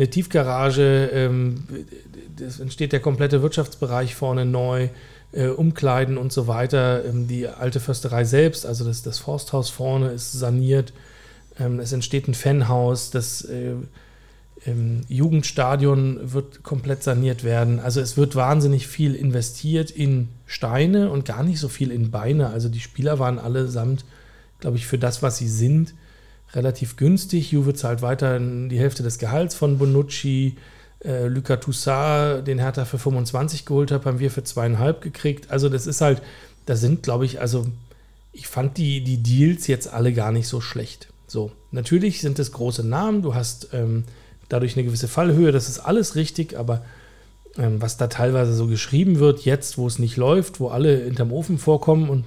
eine 0.01 0.11
Tiefgarage. 0.11 1.11
Ähm, 1.13 1.65
es 2.41 2.59
entsteht 2.59 2.93
der 2.93 3.01
komplette 3.01 3.43
Wirtschaftsbereich 3.43 4.15
vorne 4.15 4.47
neu. 4.47 4.89
Äh, 5.33 5.49
Umkleiden 5.49 6.19
und 6.19 6.33
so 6.33 6.47
weiter. 6.47 7.05
Ähm, 7.05 7.29
die 7.29 7.47
alte 7.47 7.79
Försterei 7.79 8.25
selbst, 8.25 8.67
also 8.67 8.85
das, 8.85 9.03
das 9.03 9.19
Forsthaus 9.19 9.71
vorne, 9.71 10.09
ist 10.11 10.33
saniert. 10.33 10.93
Ähm, 11.59 11.79
es 11.79 11.93
entsteht 11.93 12.27
ein 12.27 12.35
Fanhaus. 12.35 13.11
Das 13.11 13.43
äh, 13.43 13.75
Jugendstadion 15.09 16.33
wird 16.35 16.63
komplett 16.63 17.03
saniert 17.03 17.45
werden. 17.45 17.81
Also 17.81 18.01
es 18.01 18.19
wird 18.19 18.37
wahnsinnig 18.37 18.89
viel 18.89 19.15
investiert 19.15 19.91
in 19.91 20.29
Steine 20.45 21.11
und 21.11 21.25
gar 21.25 21.43
nicht 21.43 21.59
so 21.59 21.69
viel 21.69 21.91
in 21.91 22.11
Beine. 22.11 22.51
Also 22.51 22.69
die 22.69 22.81
Spieler 22.81 23.19
waren 23.19 23.39
allesamt, 23.39 24.05
glaube 24.59 24.77
ich, 24.77 24.87
für 24.87 24.99
das, 24.99 25.23
was 25.23 25.39
sie 25.39 25.49
sind, 25.49 25.95
relativ 26.55 26.97
günstig. 26.97 27.53
Juve 27.53 27.75
zahlt 27.75 28.03
weiter 28.03 28.39
die 28.39 28.79
Hälfte 28.79 29.03
des 29.03 29.19
Gehalts 29.19 29.55
von 29.55 29.79
Bonucci. 29.79 30.57
Äh, 31.05 31.29
Luca 31.29 31.57
Toussaint, 31.57 32.47
den 32.47 32.59
Hertha 32.59 32.85
für 32.85 32.99
25 32.99 33.65
geholt 33.65 33.91
hat, 33.91 34.05
haben 34.05 34.19
wir 34.19 34.31
für 34.31 34.45
zweieinhalb 34.45 35.01
gekriegt. 35.01 35.51
Also 35.51 35.69
das 35.69 35.87
ist 35.87 36.01
halt, 36.01 36.21
da 36.67 36.77
sind, 36.77 37.03
glaube 37.03 37.25
ich, 37.25 37.41
also 37.41 37.67
ich 38.33 38.47
fand 38.47 38.77
die, 38.77 39.03
die 39.03 39.23
Deals 39.23 39.67
jetzt 39.67 39.93
alle 39.93 40.13
gar 40.13 40.31
nicht 40.31 40.47
so 40.47 40.61
schlecht. 40.61 41.09
So, 41.27 41.53
natürlich 41.71 42.21
sind 42.21 42.39
es 42.39 42.53
große 42.53 42.87
Namen. 42.87 43.23
Du 43.23 43.35
hast 43.35 43.69
ähm, 43.73 44.05
dadurch 44.49 44.77
eine 44.77 44.85
gewisse 44.85 45.09
Fallhöhe, 45.09 45.53
das 45.53 45.69
ist 45.69 45.79
alles 45.79 46.17
richtig, 46.17 46.59
aber 46.59 46.85
ähm, 47.57 47.81
was 47.81 47.97
da 47.97 48.07
teilweise 48.07 48.53
so 48.53 48.67
geschrieben 48.67 49.19
wird, 49.19 49.45
jetzt, 49.45 49.79
wo 49.79 49.87
es 49.87 49.99
nicht 49.99 50.17
läuft, 50.17 50.61
wo 50.61 50.69
alle 50.69 51.05
hinterm 51.05 51.33
Ofen 51.33 51.59
vorkommen 51.59 52.09
und 52.09 52.25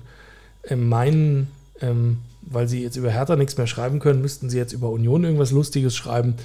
ähm, 0.65 0.89
meinen, 0.89 1.47
ähm, 1.81 2.17
weil 2.45 2.67
sie 2.67 2.83
jetzt 2.83 2.95
über 2.95 3.09
Hertha 3.09 3.35
nichts 3.35 3.57
mehr 3.57 3.67
schreiben 3.67 3.99
können, 3.99 4.21
müssten 4.21 4.49
sie 4.49 4.57
jetzt 4.57 4.73
über 4.73 4.89
Union 4.89 5.23
irgendwas 5.23 5.51
Lustiges 5.51 5.95
schreiben. 5.95 6.35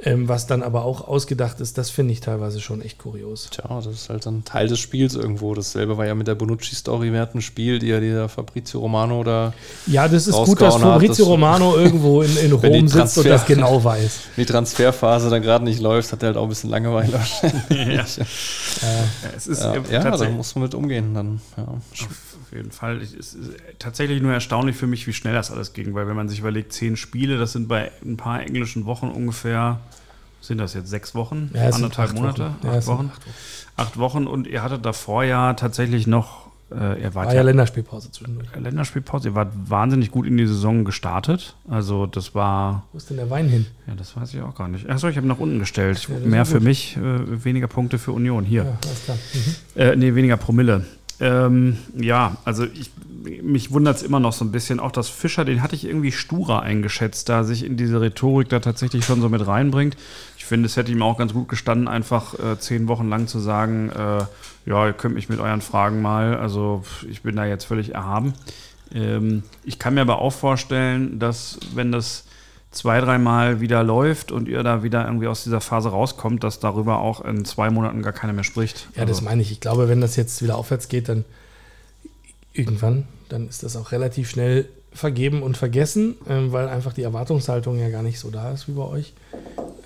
Ähm, 0.00 0.28
was 0.28 0.46
dann 0.46 0.62
aber 0.62 0.84
auch 0.84 1.08
ausgedacht 1.08 1.60
ist, 1.60 1.76
das 1.76 1.90
finde 1.90 2.12
ich 2.12 2.20
teilweise 2.20 2.60
schon 2.60 2.82
echt 2.82 2.98
kurios. 2.98 3.48
Tja, 3.50 3.64
das 3.68 3.86
ist 3.86 4.08
halt 4.08 4.24
ein 4.28 4.44
Teil 4.44 4.68
des 4.68 4.78
Spiels 4.78 5.16
irgendwo. 5.16 5.52
Dasselbe 5.54 5.98
war 5.98 6.06
ja 6.06 6.14
mit 6.14 6.28
der 6.28 6.36
Bonucci-Story 6.36 7.12
während 7.12 7.34
dem 7.34 7.40
Spiel, 7.40 7.80
die 7.80 7.88
ja 7.88 7.98
dieser 7.98 8.28
Fabrizio 8.28 8.78
Romano 8.78 9.24
da. 9.24 9.52
Ja, 9.88 10.06
das 10.06 10.28
ist 10.28 10.36
gut, 10.36 10.60
dass 10.60 10.76
Fabrizio 10.76 11.24
hat, 11.24 11.32
Romano 11.32 11.76
irgendwo 11.76 12.22
in, 12.22 12.36
in 12.36 12.52
Rom 12.52 12.86
sitzt 12.86 13.18
und 13.18 13.26
das 13.26 13.44
genau 13.44 13.82
weiß. 13.82 14.20
Die 14.36 14.46
Transferphase 14.46 15.30
dann 15.30 15.42
gerade 15.42 15.64
nicht 15.64 15.80
läuft, 15.80 16.12
hat 16.12 16.22
er 16.22 16.28
halt 16.28 16.36
auch 16.36 16.44
ein 16.44 16.48
bisschen 16.48 16.70
Langeweile 16.70 17.12
wahrscheinlich. 17.14 17.68
ja. 17.68 17.94
ja. 17.94 18.04
es 19.36 19.48
ist 19.48 19.64
ja, 19.64 19.74
ja 19.90 20.16
da 20.16 20.30
muss 20.30 20.54
man 20.54 20.62
mit 20.62 20.76
umgehen 20.76 21.12
dann. 21.12 21.40
Ja. 21.56 21.66
Auf 22.48 22.56
jeden 22.56 22.70
Fall. 22.70 23.02
Es 23.02 23.12
ist 23.12 23.36
tatsächlich 23.78 24.22
nur 24.22 24.32
erstaunlich 24.32 24.76
für 24.76 24.86
mich, 24.86 25.06
wie 25.06 25.12
schnell 25.12 25.34
das 25.34 25.50
alles 25.50 25.74
ging, 25.74 25.94
weil 25.94 26.08
wenn 26.08 26.16
man 26.16 26.28
sich 26.28 26.38
überlegt, 26.38 26.72
zehn 26.72 26.96
Spiele, 26.96 27.36
das 27.38 27.52
sind 27.52 27.68
bei 27.68 27.90
ein 28.02 28.16
paar 28.16 28.40
englischen 28.40 28.86
Wochen 28.86 29.08
ungefähr 29.08 29.80
sind 30.40 30.58
das 30.58 30.74
jetzt 30.74 30.88
sechs 30.88 31.14
Wochen? 31.14 31.50
Ja, 31.52 31.68
Anderthalb 31.70 32.14
Monate? 32.14 32.42
Wochen. 32.42 32.54
Acht, 32.54 32.64
ja, 32.64 32.86
Wochen? 32.86 33.10
acht, 33.12 33.26
Wochen? 33.26 33.34
acht 33.76 33.98
Wochen. 33.98 34.26
und 34.26 34.46
ihr 34.46 34.62
hattet 34.62 34.84
davor 34.84 35.24
ja 35.24 35.54
tatsächlich 35.54 36.06
noch. 36.06 36.48
Äh, 36.70 37.02
ihr 37.02 37.14
wart 37.14 37.26
war 37.26 37.32
ja, 37.32 37.40
ja 37.40 37.42
Länderspielpause 37.42 38.12
zwischendurch. 38.12 38.48
Länderspielpause. 38.54 39.28
Ihr 39.28 39.34
wart 39.34 39.52
wahnsinnig 39.68 40.10
gut 40.10 40.26
in 40.26 40.36
die 40.36 40.46
Saison 40.46 40.84
gestartet. 40.84 41.56
Also, 41.68 42.06
das 42.06 42.34
war. 42.34 42.84
Wo 42.92 42.98
ist 42.98 43.08
denn 43.08 43.16
der 43.16 43.30
Wein 43.30 43.48
hin? 43.48 43.66
Ja, 43.86 43.94
das 43.94 44.16
weiß 44.16 44.34
ich 44.34 44.42
auch 44.42 44.54
gar 44.54 44.68
nicht. 44.68 44.88
Achso, 44.88 45.08
ich 45.08 45.16
habe 45.16 45.26
nach 45.26 45.38
unten 45.38 45.58
gestellt. 45.58 46.08
Mehr 46.24 46.44
für 46.44 46.60
mich, 46.60 46.96
äh, 46.98 47.44
weniger 47.44 47.68
Punkte 47.68 47.98
für 47.98 48.12
Union. 48.12 48.44
Hier. 48.44 48.64
Ja, 48.64 48.78
alles 48.84 49.04
klar. 49.04 49.18
Mhm. 49.34 49.80
Äh, 49.80 49.96
nee, 49.96 50.14
weniger 50.14 50.36
Promille. 50.36 50.84
Ähm, 51.20 51.78
ja, 51.96 52.36
also 52.44 52.64
ich, 52.64 52.90
mich 53.42 53.72
wundert 53.72 53.96
es 53.96 54.02
immer 54.02 54.20
noch 54.20 54.32
so 54.32 54.44
ein 54.44 54.52
bisschen. 54.52 54.80
Auch 54.80 54.92
das 54.92 55.08
Fischer, 55.08 55.44
den 55.44 55.62
hatte 55.62 55.74
ich 55.74 55.84
irgendwie 55.84 56.12
sturer 56.12 56.62
eingeschätzt, 56.62 57.28
da 57.28 57.44
sich 57.44 57.64
in 57.64 57.76
diese 57.76 58.00
Rhetorik 58.00 58.48
da 58.48 58.60
tatsächlich 58.60 59.04
schon 59.04 59.20
so 59.20 59.28
mit 59.28 59.46
reinbringt. 59.46 59.96
Ich 60.36 60.44
finde, 60.44 60.66
es 60.66 60.76
hätte 60.76 60.92
ihm 60.92 61.02
auch 61.02 61.18
ganz 61.18 61.32
gut 61.32 61.48
gestanden, 61.48 61.88
einfach 61.88 62.34
äh, 62.34 62.58
zehn 62.58 62.88
Wochen 62.88 63.08
lang 63.08 63.26
zu 63.26 63.38
sagen, 63.38 63.90
äh, 63.90 64.24
ja, 64.66 64.86
ihr 64.86 64.92
könnt 64.92 65.14
mich 65.14 65.28
mit 65.28 65.40
euren 65.40 65.60
Fragen 65.60 66.00
mal, 66.02 66.36
also 66.36 66.82
ich 67.10 67.22
bin 67.22 67.36
da 67.36 67.44
jetzt 67.44 67.64
völlig 67.64 67.94
erhaben. 67.94 68.34
Ähm, 68.94 69.42
ich 69.64 69.78
kann 69.78 69.94
mir 69.94 70.02
aber 70.02 70.20
auch 70.20 70.32
vorstellen, 70.32 71.18
dass 71.18 71.58
wenn 71.74 71.92
das 71.92 72.24
zwei, 72.70 73.00
dreimal 73.00 73.60
wieder 73.60 73.82
läuft 73.82 74.30
und 74.30 74.48
ihr 74.48 74.62
da 74.62 74.82
wieder 74.82 75.04
irgendwie 75.04 75.26
aus 75.26 75.44
dieser 75.44 75.60
Phase 75.60 75.88
rauskommt, 75.88 76.44
dass 76.44 76.60
darüber 76.60 76.98
auch 76.98 77.24
in 77.24 77.44
zwei 77.44 77.70
Monaten 77.70 78.02
gar 78.02 78.12
keiner 78.12 78.32
mehr 78.32 78.44
spricht. 78.44 78.88
Ja, 78.94 79.02
also. 79.02 79.14
das 79.14 79.22
meine 79.22 79.42
ich. 79.42 79.52
Ich 79.52 79.60
glaube, 79.60 79.88
wenn 79.88 80.00
das 80.00 80.16
jetzt 80.16 80.42
wieder 80.42 80.56
aufwärts 80.56 80.88
geht, 80.88 81.08
dann 81.08 81.24
irgendwann, 82.52 83.06
dann 83.28 83.48
ist 83.48 83.62
das 83.62 83.76
auch 83.76 83.92
relativ 83.92 84.28
schnell 84.28 84.68
vergeben 84.92 85.42
und 85.42 85.56
vergessen, 85.56 86.16
ähm, 86.28 86.52
weil 86.52 86.68
einfach 86.68 86.92
die 86.92 87.02
Erwartungshaltung 87.02 87.78
ja 87.78 87.88
gar 87.88 88.02
nicht 88.02 88.18
so 88.18 88.30
da 88.30 88.52
ist 88.52 88.68
wie 88.68 88.72
bei 88.72 88.82
euch. 88.82 89.12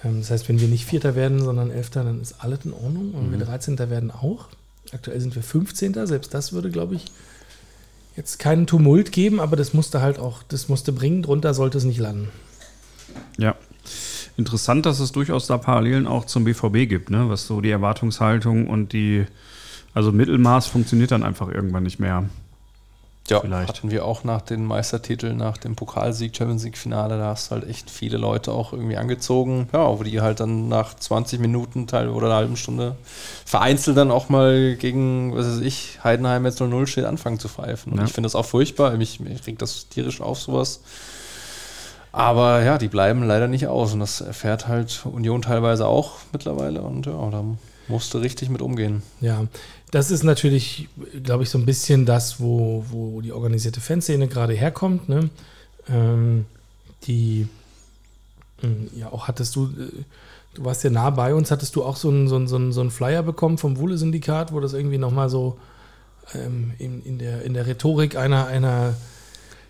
Ähm, 0.05 0.21
das 0.21 0.31
heißt, 0.31 0.49
wenn 0.49 0.61
wir 0.61 0.69
nicht 0.69 0.87
Vierter 0.87 1.15
werden, 1.15 1.41
sondern 1.41 1.71
Elfter, 1.71 2.05
dann 2.05 2.21
ist 2.21 2.37
alles 2.39 2.65
in 2.65 2.73
Ordnung. 2.73 3.13
Und 3.13 3.29
mhm. 3.29 3.39
wir 3.39 3.45
13. 3.45 3.79
werden 3.79 4.11
auch. 4.11 4.49
Aktuell 4.93 5.21
sind 5.21 5.35
wir 5.35 5.43
15. 5.43 6.07
Selbst 6.07 6.35
das 6.35 6.53
würde, 6.53 6.71
glaube 6.71 6.95
ich, 6.95 7.07
jetzt 8.17 8.39
keinen 8.39 8.67
Tumult 8.67 9.13
geben, 9.13 9.41
aber 9.41 9.57
das 9.57 9.75
musste 9.75 10.03
halt 10.03 10.19
auch, 10.19 10.43
das 10.43 10.69
musste 10.69 10.93
bringen. 10.93 11.23
Drunter 11.23 11.55
sollte 11.55 11.79
es 11.79 11.85
nicht 11.85 11.99
landen. 11.99 12.29
Ja. 13.39 13.55
Interessant, 14.37 14.87
dass 14.87 15.01
es 15.01 15.13
durchaus 15.13 15.47
da 15.47 15.59
Parallelen 15.59 16.07
auch 16.07 16.25
zum 16.25 16.45
BVB 16.45 16.89
gibt, 16.89 17.11
ne? 17.11 17.29
was 17.29 17.47
so 17.47 17.61
die 17.61 17.71
Erwartungshaltung 17.71 18.67
und 18.67 18.93
die, 18.93 19.27
also 19.93 20.11
Mittelmaß 20.11 20.67
funktioniert 20.67 21.11
dann 21.11 21.23
einfach 21.23 21.49
irgendwann 21.49 21.83
nicht 21.83 21.99
mehr. 21.99 22.25
Ja, 23.29 23.41
Vielleicht. 23.41 23.69
hatten 23.69 23.91
wir 23.91 24.05
auch 24.05 24.25
nach 24.25 24.43
den 24.43 24.65
Meistertiteln, 24.65 25.37
nach 25.37 25.57
dem 25.57 25.77
Pokalsieg, 25.77 26.37
Champions 26.37 26.65
League-Finale, 26.65 27.19
da 27.19 27.27
hast 27.27 27.53
halt 27.53 27.69
echt 27.69 27.89
viele 27.89 28.17
Leute 28.17 28.51
auch 28.51 28.73
irgendwie 28.73 28.97
angezogen, 28.97 29.69
ja, 29.73 29.97
wo 29.97 30.03
die 30.03 30.21
halt 30.21 30.41
dann 30.41 30.69
nach 30.69 30.95
20 30.95 31.39
Minuten 31.39 31.87
Teil 31.87 32.09
oder 32.09 32.27
einer 32.27 32.37
halben 32.37 32.57
Stunde 32.57 32.97
vereinzelt 33.45 33.97
dann 33.97 34.11
auch 34.11 34.29
mal 34.29 34.75
gegen, 34.75 35.37
was 35.37 35.47
weiß 35.47 35.61
ich, 35.61 36.01
Heidenheim 36.03 36.45
jetzt 36.47 36.61
0-0 36.61 36.87
steht, 36.89 37.05
anfangen 37.05 37.39
zu 37.39 37.49
pfeifen. 37.49 37.93
Und 37.93 37.99
ja. 37.99 38.05
ich 38.07 38.13
finde 38.13 38.27
das 38.27 38.35
auch 38.35 38.47
furchtbar, 38.47 38.97
mich, 38.97 39.21
mich 39.21 39.47
regt 39.47 39.63
das 39.63 39.89
tierisch 39.89 40.21
auf, 40.21 40.41
sowas. 40.41 40.81
Aber 42.13 42.63
ja, 42.63 42.77
die 42.77 42.89
bleiben 42.89 43.23
leider 43.23 43.49
nicht 43.49 43.67
aus 43.67 43.95
und 43.95 44.01
das 44.01 44.21
erfährt 44.21 44.69
halt 44.69 45.07
Union 45.07 45.41
teilweise 45.41 45.87
auch 45.87 46.19
mittlerweile 46.33 46.83
und 46.83 47.07
ja, 47.07 47.31
da 47.31 47.45
musste 47.89 48.21
richtig 48.21 48.51
mit 48.51 48.61
umgehen. 48.61 49.03
Ja, 49.21 49.47
das 49.91 50.11
ist 50.11 50.23
natürlich, 50.23 50.89
glaube 51.23 51.43
ich, 51.43 51.51
so 51.51 51.59
ein 51.59 51.67
bisschen 51.67 52.05
das, 52.05 52.39
wo, 52.39 52.85
wo 52.91 53.23
die 53.23 53.33
organisierte 53.33 53.81
Fanszene 53.81 54.29
gerade 54.29 54.53
herkommt. 54.53 55.09
Ne? 55.09 55.31
Ähm, 55.89 56.45
die, 57.05 57.49
hm, 58.61 58.91
ja, 58.95 59.11
auch 59.11 59.27
hattest 59.27 59.57
du, 59.57 59.67
äh, 59.67 60.05
du 60.55 60.65
warst 60.65 60.85
ja 60.85 60.91
nah 60.91 61.11
bei 61.11 61.35
uns, 61.35 61.51
hattest 61.51 61.77
du 61.77 61.83
auch 61.83 61.97
so 61.97 62.11
einen 62.11 62.29
so 62.29 62.37
einen, 62.37 62.73
so 62.73 62.81
einen 62.81 62.91
Flyer 62.91 63.23
bekommen 63.23 63.57
vom 63.57 63.79
Wuhle-Syndikat, 63.79 64.53
wo 64.53 64.61
das 64.61 64.75
irgendwie 64.75 64.99
nochmal 64.99 65.31
so 65.31 65.59
ähm, 66.35 66.73
in, 66.79 67.03
in, 67.05 67.19
der, 67.19 67.43
in 67.43 67.55
der 67.55 67.67
Rhetorik 67.67 68.17
einer, 68.17 68.47
einer 68.47 68.95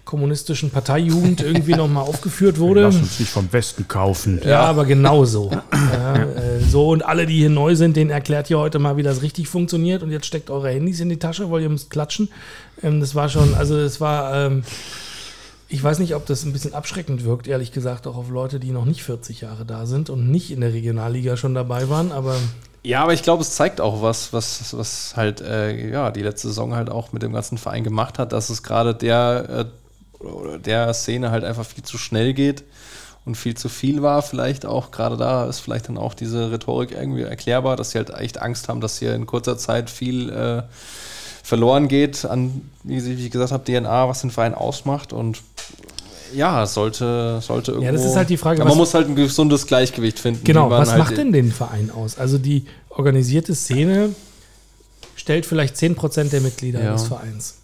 kommunistischen 0.04 0.70
Parteijugend 0.70 1.40
irgendwie 1.42 1.74
nochmal 1.74 2.04
aufgeführt 2.04 2.58
wurde. 2.58 2.82
Lass 2.82 2.96
uns 2.96 3.20
nicht 3.20 3.30
vom 3.30 3.52
Westen 3.52 3.86
kaufen. 3.86 4.40
Ja, 4.42 4.50
ja. 4.50 4.60
aber 4.64 4.84
genauso. 4.84 5.50
ja, 5.72 6.14
äh, 6.16 6.60
so, 6.60 6.90
und 6.90 7.04
alle, 7.04 7.26
die 7.26 7.38
hier 7.38 7.50
neu 7.50 7.76
sind, 7.76 7.96
denen 7.96 8.10
erklärt 8.10 8.50
ihr 8.50 8.58
heute 8.58 8.78
mal, 8.78 8.96
wie 8.96 9.02
das 9.02 9.22
richtig 9.22 9.48
funktioniert. 9.48 10.02
Und 10.02 10.10
jetzt 10.10 10.26
steckt 10.26 10.50
eure 10.50 10.70
Handys 10.70 11.00
in 11.00 11.08
die 11.08 11.18
Tasche, 11.18 11.50
weil 11.50 11.62
ihr 11.62 11.68
müsst 11.68 11.90
klatschen. 11.90 12.28
Ähm, 12.82 13.00
das 13.00 13.14
war 13.14 13.28
schon, 13.28 13.54
also 13.54 13.76
das 13.76 14.00
war, 14.00 14.34
ähm, 14.46 14.64
ich 15.68 15.82
weiß 15.82 16.00
nicht, 16.00 16.14
ob 16.14 16.26
das 16.26 16.44
ein 16.44 16.52
bisschen 16.52 16.74
abschreckend 16.74 17.24
wirkt, 17.24 17.46
ehrlich 17.46 17.72
gesagt, 17.72 18.06
auch 18.06 18.16
auf 18.16 18.28
Leute, 18.28 18.60
die 18.60 18.72
noch 18.72 18.84
nicht 18.84 19.02
40 19.02 19.40
Jahre 19.40 19.64
da 19.64 19.86
sind 19.86 20.10
und 20.10 20.30
nicht 20.30 20.50
in 20.50 20.60
der 20.60 20.72
Regionalliga 20.72 21.36
schon 21.36 21.54
dabei 21.54 21.88
waren, 21.88 22.12
aber. 22.12 22.36
Ja, 22.84 23.04
aber 23.04 23.14
ich 23.14 23.22
glaube, 23.22 23.42
es 23.42 23.54
zeigt 23.54 23.80
auch 23.80 24.02
was, 24.02 24.32
was, 24.32 24.76
was 24.76 25.16
halt, 25.16 25.40
äh, 25.40 25.90
ja, 25.90 26.10
die 26.10 26.22
letzte 26.22 26.48
Saison 26.48 26.74
halt 26.74 26.90
auch 26.90 27.12
mit 27.12 27.22
dem 27.22 27.32
ganzen 27.32 27.56
Verein 27.56 27.84
gemacht 27.84 28.18
hat, 28.18 28.32
dass 28.32 28.50
es 28.50 28.64
gerade 28.64 28.94
der 28.94 29.46
äh, 29.48 29.81
oder 30.22 30.58
der 30.58 30.92
Szene 30.94 31.30
halt 31.30 31.44
einfach 31.44 31.66
viel 31.66 31.84
zu 31.84 31.98
schnell 31.98 32.34
geht 32.34 32.64
und 33.24 33.36
viel 33.36 33.56
zu 33.56 33.68
viel 33.68 34.02
war. 34.02 34.22
Vielleicht 34.22 34.66
auch, 34.66 34.90
gerade 34.90 35.16
da 35.16 35.46
ist 35.46 35.60
vielleicht 35.60 35.88
dann 35.88 35.98
auch 35.98 36.14
diese 36.14 36.50
Rhetorik 36.50 36.92
irgendwie 36.92 37.22
erklärbar, 37.22 37.76
dass 37.76 37.90
sie 37.90 37.98
halt 37.98 38.10
echt 38.10 38.40
Angst 38.40 38.68
haben, 38.68 38.80
dass 38.80 38.98
hier 38.98 39.14
in 39.14 39.26
kurzer 39.26 39.56
Zeit 39.58 39.90
viel 39.90 40.30
äh, 40.30 40.62
verloren 41.42 41.88
geht 41.88 42.24
an, 42.24 42.70
wie 42.82 42.98
ich 42.98 43.30
gesagt 43.30 43.52
habe, 43.52 43.64
DNA, 43.64 44.08
was 44.08 44.20
den 44.20 44.30
Verein 44.30 44.54
ausmacht 44.54 45.12
und 45.12 45.42
ja, 46.34 46.64
sollte, 46.66 47.40
sollte 47.42 47.72
irgendwo. 47.72 47.86
Ja, 47.86 47.92
das 47.92 48.06
ist 48.06 48.16
halt 48.16 48.30
die 48.30 48.38
Frage. 48.38 48.60
Ja, 48.60 48.64
man 48.64 48.76
muss 48.76 48.94
halt 48.94 49.06
ein 49.06 49.16
gesundes 49.16 49.66
Gleichgewicht 49.66 50.18
finden. 50.18 50.44
Genau, 50.44 50.70
was 50.70 50.90
halt 50.90 50.98
macht 50.98 51.16
denn 51.18 51.30
den 51.30 51.52
Verein 51.52 51.90
aus? 51.90 52.16
Also 52.16 52.38
die 52.38 52.64
organisierte 52.88 53.54
Szene 53.54 54.14
stellt 55.14 55.44
vielleicht 55.44 55.76
10% 55.76 56.30
der 56.30 56.40
Mitglieder 56.40 56.82
ja. 56.82 56.92
des 56.92 57.04
Vereins. 57.04 57.58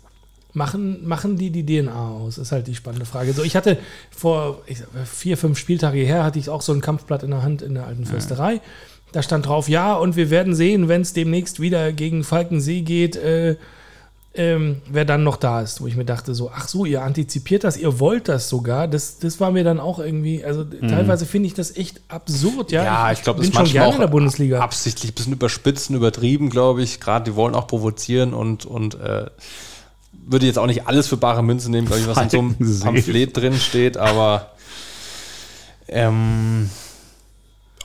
Machen, 0.52 1.06
machen 1.06 1.36
die 1.36 1.50
die 1.50 1.64
DNA 1.64 2.10
aus? 2.10 2.38
Ist 2.38 2.52
halt 2.52 2.66
die 2.66 2.74
spannende 2.74 3.06
Frage. 3.06 3.32
So, 3.32 3.42
ich 3.42 3.56
hatte 3.56 3.78
vor 4.10 4.62
ich, 4.66 4.78
vier, 5.04 5.36
fünf 5.36 5.58
Spieltage 5.58 5.98
her, 5.98 6.24
hatte 6.24 6.38
ich 6.38 6.48
auch 6.48 6.62
so 6.62 6.72
ein 6.72 6.80
Kampfblatt 6.80 7.22
in 7.22 7.30
der 7.30 7.42
Hand 7.42 7.62
in 7.62 7.74
der 7.74 7.86
alten 7.86 8.04
Försterei. 8.06 8.60
Da 9.12 9.22
stand 9.22 9.46
drauf, 9.46 9.68
ja, 9.68 9.94
und 9.94 10.16
wir 10.16 10.30
werden 10.30 10.54
sehen, 10.54 10.88
wenn 10.88 11.00
es 11.00 11.14
demnächst 11.14 11.60
wieder 11.60 11.92
gegen 11.92 12.24
Falkensee 12.24 12.82
geht, 12.82 13.16
äh, 13.16 13.56
ähm, 14.34 14.82
wer 14.88 15.04
dann 15.04 15.24
noch 15.24 15.36
da 15.36 15.62
ist. 15.62 15.80
Wo 15.80 15.86
ich 15.86 15.96
mir 15.96 16.04
dachte, 16.04 16.34
so, 16.34 16.50
ach 16.54 16.68
so, 16.68 16.84
ihr 16.84 17.02
antizipiert 17.02 17.64
das, 17.64 17.76
ihr 17.76 17.98
wollt 17.98 18.28
das 18.28 18.48
sogar. 18.48 18.86
Das, 18.86 19.18
das 19.18 19.40
war 19.40 19.50
mir 19.50 19.64
dann 19.64 19.80
auch 19.80 19.98
irgendwie, 19.98 20.44
also 20.44 20.64
teilweise 20.64 21.24
finde 21.24 21.48
ich 21.48 21.54
das 21.54 21.76
echt 21.76 22.02
absurd, 22.08 22.70
ja. 22.70 22.84
Ja, 22.84 23.12
ich 23.12 23.22
glaube, 23.22 23.38
das 23.38 23.48
ist 23.48 23.54
schon 23.54 23.64
manchmal 23.64 23.94
in 23.94 24.00
der 24.00 24.06
Bundesliga. 24.06 24.60
absichtlich 24.60 25.12
ein 25.12 25.14
bisschen 25.14 25.32
überspitzen, 25.32 25.96
übertrieben, 25.96 26.50
glaube 26.50 26.82
ich. 26.82 27.00
Gerade 27.00 27.30
die 27.30 27.36
wollen 27.36 27.54
auch 27.54 27.66
provozieren 27.66 28.34
und, 28.34 28.66
und 28.66 28.94
äh, 29.00 29.26
würde 30.30 30.46
jetzt 30.46 30.58
auch 30.58 30.66
nicht 30.66 30.86
alles 30.86 31.08
für 31.08 31.16
bare 31.16 31.42
Münze 31.42 31.70
nehmen, 31.70 31.86
glaube 31.86 32.02
ich, 32.02 32.06
was 32.08 32.18
in 32.22 32.30
so 32.30 32.38
einem. 32.38 32.56
Pamphlet 32.80 33.36
drin 33.36 33.54
steht, 33.54 33.96
aber 33.96 34.50
ähm, 35.88 36.68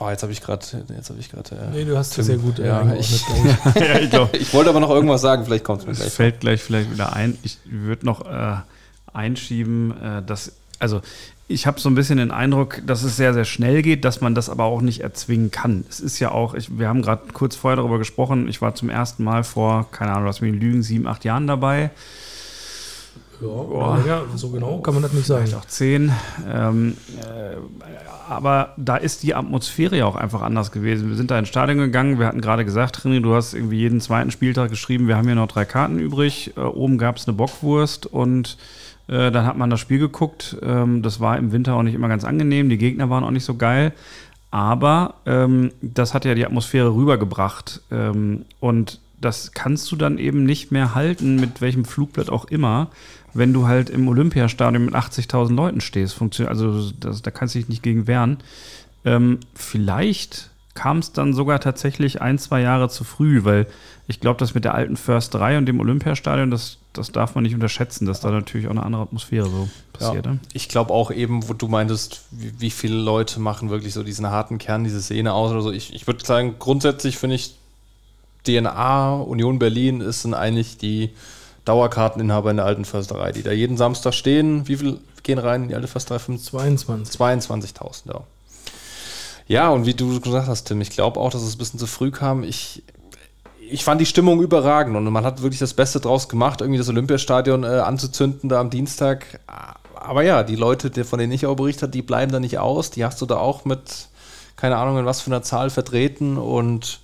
oh, 0.00 0.08
jetzt 0.10 0.22
habe 0.22 0.32
ich 0.32 0.40
gerade, 0.40 0.64
jetzt 0.96 1.08
habe 1.10 1.18
ich 1.20 1.30
gerade. 1.30 1.54
Äh, 1.56 1.70
Nee, 1.72 1.84
du 1.84 1.96
hast 1.96 2.10
Tim, 2.10 2.20
es 2.20 2.26
sehr 2.26 2.36
gut 2.38 2.58
äh, 2.58 2.66
ja, 2.66 2.94
ich- 2.94 3.24
ja, 4.12 4.28
ich 4.32 4.40
ich 4.40 4.54
wollte 4.54 4.70
aber 4.70 4.80
noch 4.80 4.90
irgendwas 4.90 5.20
sagen, 5.22 5.44
vielleicht 5.44 5.64
kommt 5.64 5.80
es 5.80 5.86
mir 5.86 5.92
Es 5.92 5.98
gleich. 6.00 6.12
fällt 6.12 6.40
gleich 6.40 6.62
vielleicht 6.62 6.92
wieder 6.92 7.14
ein. 7.14 7.38
Ich 7.42 7.58
würde 7.64 8.04
noch 8.06 8.26
äh, 8.26 8.56
einschieben, 9.12 9.94
äh, 10.02 10.22
dass, 10.22 10.52
also 10.78 11.00
ich 11.46 11.66
habe 11.66 11.78
so 11.78 11.88
ein 11.90 11.94
bisschen 11.94 12.16
den 12.18 12.30
Eindruck, 12.30 12.80
dass 12.86 13.02
es 13.02 13.16
sehr, 13.16 13.34
sehr 13.34 13.44
schnell 13.44 13.82
geht, 13.82 14.04
dass 14.04 14.20
man 14.22 14.34
das 14.34 14.48
aber 14.48 14.64
auch 14.64 14.80
nicht 14.80 15.00
erzwingen 15.00 15.50
kann. 15.50 15.84
Es 15.90 16.00
ist 16.00 16.18
ja 16.18 16.30
auch, 16.30 16.54
ich, 16.54 16.78
wir 16.78 16.88
haben 16.88 17.02
gerade 17.02 17.22
kurz 17.32 17.54
vorher 17.54 17.76
darüber 17.76 17.98
gesprochen, 17.98 18.48
ich 18.48 18.62
war 18.62 18.74
zum 18.74 18.88
ersten 18.88 19.24
Mal 19.24 19.44
vor, 19.44 19.90
keine 19.92 20.12
Ahnung, 20.12 20.24
lass 20.26 20.40
mich 20.40 20.54
lügen, 20.54 20.82
sieben, 20.82 21.06
acht 21.06 21.24
Jahren 21.24 21.46
dabei. 21.46 21.90
Ja, 23.40 23.96
länger, 23.96 24.22
so 24.36 24.50
genau 24.50 24.78
kann 24.78 24.94
man 24.94 25.02
das 25.02 25.12
nicht 25.12 25.26
sagen. 25.26 25.46
vielleicht 25.46 25.62
auch 25.62 25.66
zehn. 25.66 26.12
Ähm, 26.52 26.96
äh, 27.20 27.56
aber 28.28 28.74
da 28.76 28.96
ist 28.96 29.22
die 29.22 29.34
Atmosphäre 29.34 29.98
ja 29.98 30.06
auch 30.06 30.16
einfach 30.16 30.42
anders 30.42 30.72
gewesen. 30.72 31.08
Wir 31.08 31.16
sind 31.16 31.30
da 31.30 31.38
ins 31.38 31.48
Stadion 31.48 31.78
gegangen, 31.78 32.18
wir 32.18 32.26
hatten 32.26 32.40
gerade 32.40 32.64
gesagt, 32.64 32.96
Trini, 32.96 33.20
du 33.20 33.34
hast 33.34 33.54
irgendwie 33.54 33.78
jeden 33.78 34.00
zweiten 34.00 34.30
Spieltag 34.30 34.70
geschrieben, 34.70 35.08
wir 35.08 35.16
haben 35.16 35.26
hier 35.26 35.34
noch 35.34 35.48
drei 35.48 35.64
Karten 35.64 35.98
übrig. 35.98 36.52
Äh, 36.56 36.60
oben 36.60 36.98
gab 36.98 37.16
es 37.16 37.28
eine 37.28 37.36
Bockwurst 37.36 38.06
und 38.06 38.56
äh, 39.08 39.30
dann 39.30 39.46
hat 39.46 39.56
man 39.56 39.70
das 39.70 39.80
Spiel 39.80 39.98
geguckt. 39.98 40.56
Ähm, 40.62 41.02
das 41.02 41.20
war 41.20 41.36
im 41.36 41.52
Winter 41.52 41.74
auch 41.74 41.82
nicht 41.82 41.94
immer 41.94 42.08
ganz 42.08 42.24
angenehm, 42.24 42.68
die 42.68 42.78
Gegner 42.78 43.10
waren 43.10 43.24
auch 43.24 43.30
nicht 43.30 43.44
so 43.44 43.56
geil. 43.56 43.92
Aber 44.50 45.14
ähm, 45.26 45.72
das 45.82 46.14
hat 46.14 46.24
ja 46.24 46.34
die 46.34 46.46
Atmosphäre 46.46 46.94
rübergebracht. 46.94 47.82
Ähm, 47.90 48.44
und 48.60 49.00
das 49.20 49.52
kannst 49.52 49.90
du 49.90 49.96
dann 49.96 50.18
eben 50.18 50.44
nicht 50.44 50.70
mehr 50.70 50.94
halten, 50.94 51.36
mit 51.36 51.60
welchem 51.60 51.84
Flugblatt 51.84 52.30
auch 52.30 52.44
immer, 52.44 52.90
wenn 53.34 53.52
du 53.52 53.66
halt 53.66 53.90
im 53.90 54.08
Olympiastadion 54.08 54.84
mit 54.84 54.94
80.000 54.94 55.54
Leuten 55.54 55.80
stehst. 55.80 56.14
Funktioniert, 56.14 56.50
also 56.50 56.90
das, 56.92 57.22
da 57.22 57.30
kannst 57.30 57.54
du 57.54 57.58
dich 57.58 57.68
nicht 57.68 57.82
gegen 57.82 58.06
wehren. 58.06 58.38
Ähm, 59.04 59.40
vielleicht 59.54 60.50
kam 60.74 60.98
es 60.98 61.12
dann 61.12 61.34
sogar 61.34 61.60
tatsächlich 61.60 62.20
ein, 62.20 62.38
zwei 62.38 62.60
Jahre 62.60 62.88
zu 62.88 63.04
früh, 63.04 63.44
weil 63.44 63.66
ich 64.06 64.20
glaube, 64.20 64.38
das 64.38 64.54
mit 64.54 64.64
der 64.64 64.74
alten 64.74 64.96
Försterei 64.96 65.56
und 65.56 65.66
dem 65.66 65.80
Olympiastadion, 65.80 66.50
das, 66.50 66.78
das 66.92 67.12
darf 67.12 67.34
man 67.34 67.44
nicht 67.44 67.54
unterschätzen, 67.54 68.06
dass 68.06 68.20
da 68.20 68.30
natürlich 68.30 68.66
auch 68.66 68.72
eine 68.72 68.82
andere 68.82 69.02
Atmosphäre 69.02 69.48
so 69.48 69.68
passiert. 69.92 70.26
Ja. 70.26 70.32
Ne? 70.32 70.40
Ich 70.52 70.68
glaube 70.68 70.92
auch 70.92 71.10
eben, 71.10 71.48
wo 71.48 71.54
du 71.54 71.68
meintest, 71.68 72.24
wie, 72.30 72.52
wie 72.58 72.70
viele 72.70 72.96
Leute 72.96 73.40
machen 73.40 73.70
wirklich 73.70 73.94
so 73.94 74.02
diesen 74.02 74.28
harten 74.28 74.58
Kern, 74.58 74.84
diese 74.84 75.00
Szene 75.00 75.32
aus 75.32 75.52
oder 75.52 75.62
so. 75.62 75.70
Ich, 75.70 75.94
ich 75.94 76.06
würde 76.06 76.24
sagen, 76.24 76.56
grundsätzlich 76.58 77.18
finde 77.18 77.36
ich, 77.36 77.54
DNA, 78.46 79.14
Union 79.14 79.58
Berlin, 79.58 80.00
ist 80.00 80.22
sind 80.22 80.34
eigentlich 80.34 80.76
die 80.76 81.10
Dauerkarteninhaber 81.64 82.50
in 82.50 82.56
der 82.58 82.66
alten 82.66 82.84
Försterei, 82.84 83.32
die 83.32 83.42
da 83.42 83.52
jeden 83.52 83.76
Samstag 83.76 84.14
stehen. 84.14 84.68
Wie 84.68 84.76
viel 84.76 85.00
gehen 85.22 85.38
rein 85.38 85.62
in 85.62 85.68
die 85.68 85.74
alte 85.74 85.88
Försterei? 85.88 86.18
22. 86.18 87.18
22.000, 87.18 88.12
ja. 88.12 88.20
Ja, 89.46 89.68
und 89.70 89.84
wie 89.84 89.94
du 89.94 90.20
gesagt 90.20 90.48
hast, 90.48 90.64
Tim, 90.64 90.80
ich 90.80 90.90
glaube 90.90 91.20
auch, 91.20 91.30
dass 91.30 91.42
es 91.42 91.54
ein 91.54 91.58
bisschen 91.58 91.78
zu 91.78 91.86
früh 91.86 92.10
kam. 92.10 92.44
Ich, 92.44 92.82
ich 93.60 93.84
fand 93.84 94.00
die 94.00 94.06
Stimmung 94.06 94.40
überragend 94.40 94.96
und 94.96 95.04
man 95.04 95.24
hat 95.24 95.42
wirklich 95.42 95.60
das 95.60 95.74
Beste 95.74 96.00
draus 96.00 96.28
gemacht, 96.28 96.60
irgendwie 96.60 96.78
das 96.78 96.88
Olympiastadion 96.88 97.64
äh, 97.64 97.66
anzuzünden 97.66 98.48
da 98.48 98.60
am 98.60 98.70
Dienstag. 98.70 99.40
Aber 99.94 100.22
ja, 100.22 100.42
die 100.44 100.56
Leute, 100.56 100.90
die, 100.90 101.04
von 101.04 101.18
denen 101.18 101.32
ich 101.32 101.46
auch 101.46 101.56
berichtet 101.56 101.82
habe, 101.82 101.92
die 101.92 102.02
bleiben 102.02 102.32
da 102.32 102.40
nicht 102.40 102.58
aus. 102.58 102.90
Die 102.90 103.04
hast 103.04 103.20
du 103.20 103.26
da 103.26 103.36
auch 103.36 103.66
mit, 103.66 104.08
keine 104.56 104.76
Ahnung, 104.76 104.98
in 104.98 105.06
was 105.06 105.20
für 105.20 105.30
einer 105.30 105.42
Zahl 105.42 105.68
vertreten 105.68 106.38
und 106.38 107.00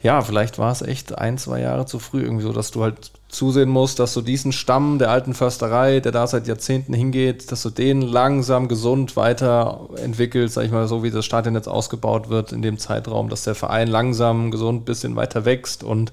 ja, 0.00 0.22
vielleicht 0.22 0.58
war 0.58 0.70
es 0.70 0.82
echt 0.82 1.18
ein, 1.18 1.38
zwei 1.38 1.60
Jahre 1.60 1.86
zu 1.86 1.98
früh 1.98 2.22
irgendwie 2.22 2.44
so, 2.44 2.52
dass 2.52 2.70
du 2.70 2.82
halt 2.82 3.10
zusehen 3.28 3.68
musst, 3.68 3.98
dass 3.98 4.14
du 4.14 4.22
diesen 4.22 4.52
Stamm 4.52 4.98
der 4.98 5.10
alten 5.10 5.34
Försterei, 5.34 6.00
der 6.00 6.12
da 6.12 6.26
seit 6.26 6.46
Jahrzehnten 6.46 6.94
hingeht, 6.94 7.52
dass 7.52 7.62
du 7.62 7.68
den 7.70 8.00
langsam 8.00 8.68
gesund 8.68 9.16
weiterentwickelst, 9.16 10.54
sag 10.54 10.64
ich 10.64 10.70
mal, 10.70 10.88
so 10.88 11.02
wie 11.02 11.10
das 11.10 11.24
Stadion 11.24 11.54
jetzt 11.54 11.68
ausgebaut 11.68 12.28
wird 12.30 12.52
in 12.52 12.62
dem 12.62 12.78
Zeitraum, 12.78 13.28
dass 13.28 13.42
der 13.44 13.54
Verein 13.54 13.88
langsam 13.88 14.50
gesund 14.50 14.82
ein 14.82 14.84
bisschen 14.84 15.14
weiter 15.16 15.44
wächst 15.44 15.84
und 15.84 16.12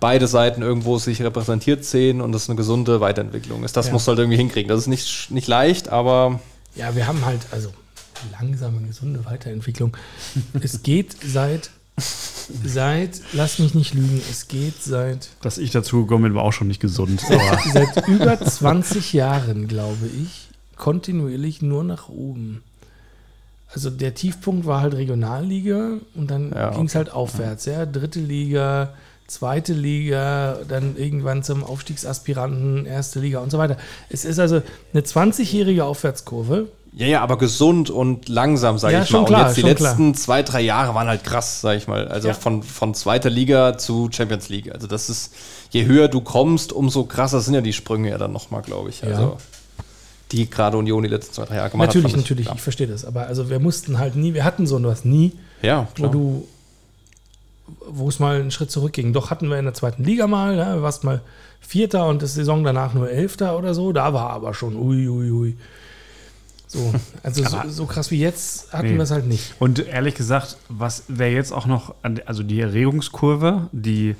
beide 0.00 0.26
Seiten 0.28 0.62
irgendwo 0.62 0.98
sich 0.98 1.20
repräsentiert 1.22 1.84
sehen 1.84 2.20
und 2.20 2.32
das 2.32 2.48
eine 2.48 2.56
gesunde 2.56 3.00
Weiterentwicklung 3.00 3.64
ist. 3.64 3.76
Das 3.76 3.86
Ja. 3.86 3.92
musst 3.92 4.06
du 4.06 4.10
halt 4.10 4.20
irgendwie 4.20 4.38
hinkriegen. 4.38 4.68
Das 4.68 4.78
ist 4.80 4.86
nicht, 4.86 5.30
nicht 5.30 5.48
leicht, 5.48 5.88
aber 5.88 6.40
Ja, 6.76 6.94
wir 6.94 7.06
haben 7.06 7.24
halt, 7.26 7.40
also 7.50 7.70
langsame, 8.40 8.86
gesunde 8.86 9.24
Weiterentwicklung. 9.24 9.96
es 10.62 10.82
geht 10.84 11.16
seit, 11.26 11.70
seit, 12.64 13.20
lass 13.32 13.58
mich 13.58 13.74
nicht 13.74 13.94
lügen, 13.94 14.20
es 14.30 14.48
geht 14.48 14.82
seit, 14.82 15.30
Dass 15.42 15.58
ich 15.58 15.70
dazu 15.70 16.02
gekommen 16.02 16.24
bin, 16.24 16.34
war 16.34 16.42
auch 16.44 16.52
schon 16.52 16.68
nicht 16.68 16.80
gesund. 16.80 17.20
Seit 17.72 18.08
über 18.08 18.40
20 18.40 19.12
Jahren, 19.12 19.68
glaube 19.68 20.06
ich, 20.06 20.48
kontinuierlich 20.76 21.62
nur 21.62 21.84
nach 21.84 22.08
oben. 22.08 22.62
Also 23.72 23.88
der 23.88 24.14
Tiefpunkt 24.14 24.66
war 24.66 24.80
halt 24.82 24.94
Regionalliga 24.94 25.98
und 26.14 26.30
dann 26.30 26.50
Ja, 26.50 26.70
ging 26.70 26.86
es 26.86 26.94
halt 26.94 27.10
aufwärts, 27.10 27.64
ja. 27.64 27.86
Dritte 27.86 28.20
Liga, 28.20 28.92
zweite 29.26 29.72
Liga, 29.72 30.58
dann 30.68 30.96
irgendwann 30.96 31.42
zum 31.42 31.64
Aufstiegsaspiranten, 31.64 32.84
erste 32.84 33.20
Liga 33.20 33.40
und 33.40 33.50
so 33.50 33.58
weiter. 33.58 33.78
Es 34.10 34.24
ist 34.26 34.38
also 34.38 34.62
eine 34.92 35.02
20-jährige 35.02 35.84
Aufwärtskurve. 35.84 36.68
Ja, 36.94 37.06
ja, 37.06 37.20
aber 37.22 37.38
gesund 37.38 37.88
und 37.88 38.28
langsam, 38.28 38.76
sage 38.76 38.94
Ja, 38.94 39.02
ich 39.02 39.10
mal. 39.10 39.24
klar, 39.24 39.40
und 39.40 39.46
jetzt 39.46 39.56
die 39.56 39.62
letzten 39.62 40.14
zwei, 40.14 40.42
drei 40.42 40.60
Jahre 40.60 40.94
waren 40.94 41.08
halt 41.08 41.24
krass, 41.24 41.62
sage 41.62 41.78
ich 41.78 41.88
mal. 41.88 42.06
Also 42.08 42.28
Ja. 42.28 42.34
von, 42.34 42.62
von 42.62 42.92
zweiter 42.94 43.30
Liga 43.30 43.78
zu 43.78 44.10
Champions 44.12 44.50
League. 44.50 44.70
Also 44.72 44.86
das 44.86 45.08
ist, 45.08 45.32
je 45.70 45.86
höher 45.86 46.08
du 46.08 46.20
kommst, 46.20 46.70
umso 46.72 47.04
krasser 47.04 47.40
sind 47.40 47.54
ja 47.54 47.62
die 47.62 47.72
Sprünge 47.72 48.10
ja 48.10 48.18
dann 48.18 48.32
nochmal, 48.32 48.60
glaube 48.60 48.90
ich. 48.90 49.02
Also 49.04 49.38
die 50.32 50.48
gerade 50.50 50.76
Union 50.76 51.02
die 51.02 51.08
letzten 51.08 51.32
zwei, 51.32 51.44
drei 51.46 51.56
Jahre 51.56 51.70
gemacht 51.70 51.86
natürlich, 51.88 52.04
hat. 52.04 52.10
fand 52.12 52.24
ich- 52.24 52.30
natürlich, 52.30 52.54
ich 52.54 52.60
verstehe 52.62 52.86
das. 52.86 53.04
Aber 53.06 53.26
also 53.26 53.48
wir 53.48 53.58
mussten 53.58 53.98
halt 53.98 54.14
nie, 54.16 54.34
wir 54.34 54.44
hatten 54.44 54.66
so 54.66 54.82
was 54.82 55.04
nie, 55.06 55.32
Ja, 55.62 55.68
ja 55.68 55.88
wo 55.88 55.94
klar. 55.94 56.10
du, 56.10 56.46
wo 57.88 58.08
es 58.08 58.18
mal 58.18 58.38
einen 58.38 58.50
Schritt 58.50 58.70
zurückging. 58.70 59.14
Doch 59.14 59.30
hatten 59.30 59.48
wir 59.48 59.58
in 59.58 59.64
der 59.64 59.74
zweiten 59.74 60.04
Liga 60.04 60.26
mal, 60.26 60.56
ja, 60.56 60.74
du 60.76 60.82
warst 60.82 61.04
mal 61.04 61.22
Vierter 61.60 62.06
und 62.08 62.20
das 62.22 62.34
Saison 62.34 62.64
danach 62.64 62.92
nur 62.92 63.10
Elfter 63.10 63.56
oder 63.56 63.72
so. 63.74 63.92
Da 63.92 64.12
war 64.12 64.30
aber 64.30 64.52
schon 64.52 64.76
ui, 64.76 65.08
ui, 65.08 65.30
ui. 65.30 65.56
So, 66.72 66.94
also 67.22 67.44
so, 67.44 67.58
so 67.68 67.84
krass 67.86 68.10
wie 68.10 68.18
jetzt 68.18 68.72
hatten 68.72 68.88
Nee. 68.88 68.94
wir 68.94 69.02
es 69.02 69.10
halt 69.10 69.26
nicht. 69.26 69.54
Und 69.58 69.86
ehrlich 69.86 70.14
gesagt, 70.14 70.56
was 70.70 71.04
wäre 71.08 71.30
jetzt 71.30 71.52
auch 71.52 71.66
noch, 71.66 71.94
an, 72.02 72.20
also 72.24 72.42
die 72.42 72.60
Erregungskurve, 72.60 73.68
die 73.72 74.16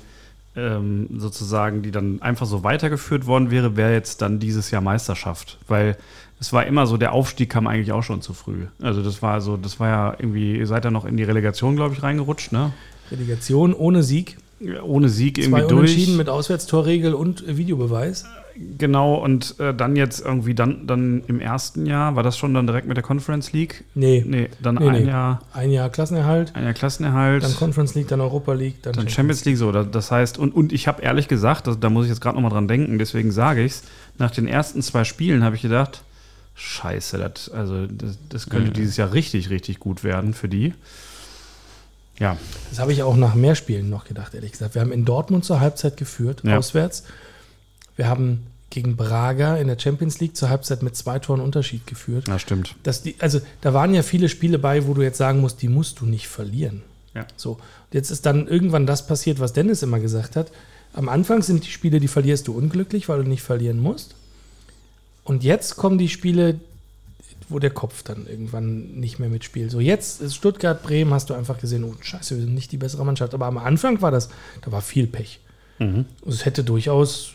ähm, 0.55 1.07
sozusagen, 1.17 1.81
die 1.81 1.89
dann 1.89 2.21
einfach 2.21 2.45
so 2.45 2.63
weitergeführt 2.63 3.25
worden 3.25 3.49
wäre, 3.49 3.75
wäre 3.75 3.91
jetzt 3.91 4.21
dann 4.21 4.39
dieses 4.39 4.69
Jahr 4.69 4.81
Meisterschaft. 4.81 5.57
Weil 5.67 5.97
es 6.39 6.53
war 6.53 6.67
immer 6.67 6.85
so, 6.85 6.97
der 6.97 7.13
Aufstieg 7.13 7.49
kam 7.49 7.65
eigentlich 7.65 7.91
auch 7.91 8.03
schon 8.03 8.21
zu 8.21 8.33
früh. 8.33 8.67
Also 8.79 9.01
das 9.01 9.23
war 9.23 9.41
so, 9.41 9.57
das 9.57 9.79
war 9.79 9.87
ja 9.89 10.15
irgendwie, 10.19 10.55
ihr 10.57 10.67
seid 10.67 10.85
ja 10.85 10.91
noch 10.91 11.05
in 11.05 11.17
die 11.17 11.23
Relegation, 11.23 11.75
glaube 11.75 11.95
ich, 11.95 12.03
reingerutscht, 12.03 12.51
ne? 12.51 12.71
Relegation 13.09 13.73
ohne 13.73 14.03
Sieg, 14.03 14.37
Ohne 14.83 15.09
Sieg 15.09 15.37
zwei 15.37 15.41
irgendwie 15.41 15.59
durch. 15.61 15.71
Unentschieden 15.91 16.17
mit 16.17 16.29
Auswärtstorregel 16.29 17.15
und 17.15 17.57
Videobeweis. 17.57 18.25
Genau, 18.77 19.15
und 19.15 19.59
äh, 19.59 19.73
dann 19.73 19.95
jetzt 19.95 20.23
irgendwie 20.23 20.53
dann, 20.53 20.85
dann 20.85 21.23
im 21.27 21.39
ersten 21.39 21.85
Jahr, 21.87 22.15
war 22.15 22.21
das 22.21 22.37
schon 22.37 22.53
dann 22.53 22.67
direkt 22.67 22.87
mit 22.87 22.95
der 22.97 23.03
Conference 23.03 23.51
League? 23.51 23.83
Nee, 23.95 24.23
Nee, 24.27 24.49
dann 24.61 24.75
Nee, 24.75 24.87
ein 24.89 25.03
nee. 25.03 25.09
Jahr, 25.09 25.41
ein 25.53 25.71
Jahr 25.71 25.89
Klassenerhalt, 25.89 26.55
ein 26.55 26.63
Jahr 26.63 26.73
Klassenerhalt. 26.73 27.43
dann 27.43 27.55
Conference 27.55 27.95
League, 27.95 28.07
dann 28.09 28.21
Europa 28.21 28.53
League, 28.53 28.83
dann, 28.83 28.93
Dann 28.93 29.09
Champions 29.09 29.43
League 29.45 29.57
so. 29.57 29.71
da- 29.71 29.83
Das 29.83 30.11
heißt, 30.11 30.37
und, 30.37 30.53
und 30.53 30.71
ich 30.71 30.87
habe 30.87 31.01
ehrlich 31.01 31.27
gesagt, 31.27 31.65
das, 31.65 31.79
da 31.79 31.89
muss 31.89 32.05
ich 32.05 32.09
jetzt 32.11 32.21
gerade 32.21 32.35
nochmal 32.35 32.51
dran 32.51 32.67
denken, 32.67 32.99
deswegen 32.99 33.31
sage 33.31 33.63
ich 33.63 33.71
es, 33.71 33.83
nach 34.19 34.29
den 34.29 34.47
ersten 34.47 34.83
zwei 34.83 35.03
Spielen 35.03 35.43
habe 35.43 35.55
ich 35.55 35.63
gedacht, 35.63 36.03
scheiße, 36.53 37.17
das, 37.17 37.49
also 37.49 37.87
das, 37.87 38.19
das 38.29 38.49
könnte 38.49 38.69
dieses 38.71 38.97
Jahr 38.97 39.13
richtig, 39.13 39.49
richtig 39.49 39.79
gut 39.79 40.03
werden 40.03 40.35
für 40.35 40.47
die. 40.47 40.75
Ja, 42.19 42.37
Das 42.69 42.77
habe 42.79 42.93
ich 42.93 43.01
auch 43.01 43.15
nach 43.15 43.33
mehr 43.33 43.55
Spielen 43.55 43.89
noch 43.89 44.05
gedacht, 44.05 44.35
ehrlich 44.35 44.51
gesagt. 44.51 44.75
Wir 44.75 44.81
haben 44.83 44.91
in 44.91 45.03
Dortmund 45.05 45.43
zur 45.45 45.59
Halbzeit 45.59 45.97
geführt, 45.97 46.43
Ja. 46.45 46.59
auswärts. 46.59 47.05
Wir 47.95 48.07
haben 48.07 48.47
gegen 48.69 48.95
Braga 48.95 49.57
in 49.57 49.67
der 49.67 49.77
Champions 49.77 50.19
League 50.19 50.35
zur 50.35 50.49
Halbzeit 50.49 50.81
mit 50.81 50.95
zwei 50.95 51.19
Toren 51.19 51.41
Unterschied 51.41 51.85
geführt. 51.85 52.27
ja, 52.27 52.39
stimmt. 52.39 52.75
Das 52.83 53.03
die, 53.03 53.15
also 53.19 53.39
da 53.61 53.73
waren 53.73 53.93
ja 53.93 54.01
viele 54.01 54.29
Spiele 54.29 54.57
bei, 54.57 54.87
wo 54.87 54.93
du 54.95 55.03
jetzt 55.03 55.19
sagen 55.19 55.41
musst, 55.41 55.61
die 55.61 55.69
musst 55.69 55.99
du 55.99 56.05
nicht 56.05 56.27
verlieren. 56.27 56.81
Ja. 57.13 57.27
So, 57.35 57.51
und 57.51 57.93
jetzt 57.93 58.09
ist 58.09 58.25
dann 58.25 58.47
irgendwann 58.47 58.87
das 58.87 59.05
passiert, 59.05 59.39
was 59.39 59.53
Dennis 59.53 59.83
immer 59.83 59.99
gesagt 59.99 60.35
hat. 60.35 60.51
Am 60.93 61.09
Anfang 61.09 61.43
sind 61.43 61.65
die 61.65 61.71
Spiele, 61.71 61.99
die 61.99 62.07
verlierst 62.07 62.47
du 62.47 62.57
unglücklich, 62.57 63.09
weil 63.09 63.23
du 63.23 63.29
nicht 63.29 63.43
verlieren 63.43 63.79
musst. 63.79 64.15
Und 65.23 65.43
jetzt 65.43 65.77
kommen 65.77 65.97
die 65.97 66.09
Spiele, 66.09 66.59
wo 67.49 67.59
der 67.59 67.69
Kopf 67.69 68.03
dann 68.03 68.27
irgendwann 68.27 68.99
nicht 68.99 69.19
mehr 69.19 69.29
mitspielt. 69.29 69.71
So 69.71 69.79
jetzt 69.79 70.21
ist 70.21 70.35
Stuttgart, 70.35 70.81
Bremen, 70.83 71.13
hast 71.13 71.29
du 71.29 71.33
einfach 71.33 71.59
gesehen, 71.59 71.83
oh 71.83 71.93
scheiße, 71.99 72.35
wir 72.35 72.43
sind 72.43 72.55
nicht 72.55 72.71
die 72.71 72.77
bessere 72.77 73.05
Mannschaft. 73.05 73.33
Aber 73.33 73.45
am 73.45 73.57
Anfang 73.57 74.01
war 74.01 74.11
das, 74.11 74.29
da 74.61 74.71
war 74.71 74.81
viel 74.81 75.07
Pech. 75.07 75.39
Mhm. 75.79 76.05
Es 76.27 76.45
hätte 76.45 76.63
durchaus, 76.63 77.33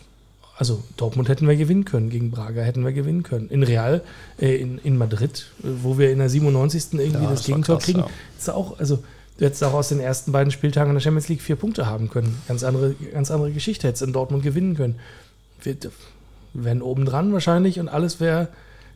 also 0.58 0.82
Dortmund 0.96 1.28
hätten 1.28 1.46
wir 1.46 1.54
gewinnen 1.54 1.84
können, 1.84 2.10
gegen 2.10 2.32
Braga 2.32 2.62
hätten 2.62 2.84
wir 2.84 2.92
gewinnen 2.92 3.22
können. 3.22 3.48
In 3.48 3.62
Real, 3.62 4.02
äh, 4.40 4.56
in, 4.56 4.78
in 4.78 4.98
Madrid, 4.98 5.46
äh, 5.62 5.66
wo 5.82 5.98
wir 5.98 6.10
in 6.10 6.18
der 6.18 6.28
97. 6.28 6.94
irgendwie 6.94 7.22
Ja, 7.22 7.30
das, 7.30 7.40
das 7.40 7.46
Gegentor 7.46 7.76
krass, 7.76 7.84
kriegen, 7.84 8.00
ja. 8.00 8.08
ist 8.36 8.50
auch, 8.50 8.76
also 8.80 8.98
du 9.38 9.44
hättest 9.44 9.62
auch 9.62 9.74
aus 9.74 9.88
den 9.88 10.00
ersten 10.00 10.32
beiden 10.32 10.50
Spieltagen 10.50 10.90
in 10.90 10.96
der 10.96 11.00
Champions 11.00 11.28
League 11.28 11.42
vier 11.42 11.54
Punkte 11.54 11.86
haben 11.86 12.10
können. 12.10 12.42
Ganz 12.48 12.64
andere, 12.64 12.96
ganz 13.12 13.30
andere 13.30 13.52
Geschichte, 13.52 13.86
hättest 13.86 14.02
in 14.02 14.12
Dortmund 14.12 14.42
gewinnen 14.42 14.74
können. 14.74 14.96
Wir 15.62 15.76
wären 16.54 16.82
oben 16.82 17.04
dran 17.04 17.32
wahrscheinlich 17.32 17.78
und 17.78 17.88
alles 17.88 18.18
wäre, 18.18 18.48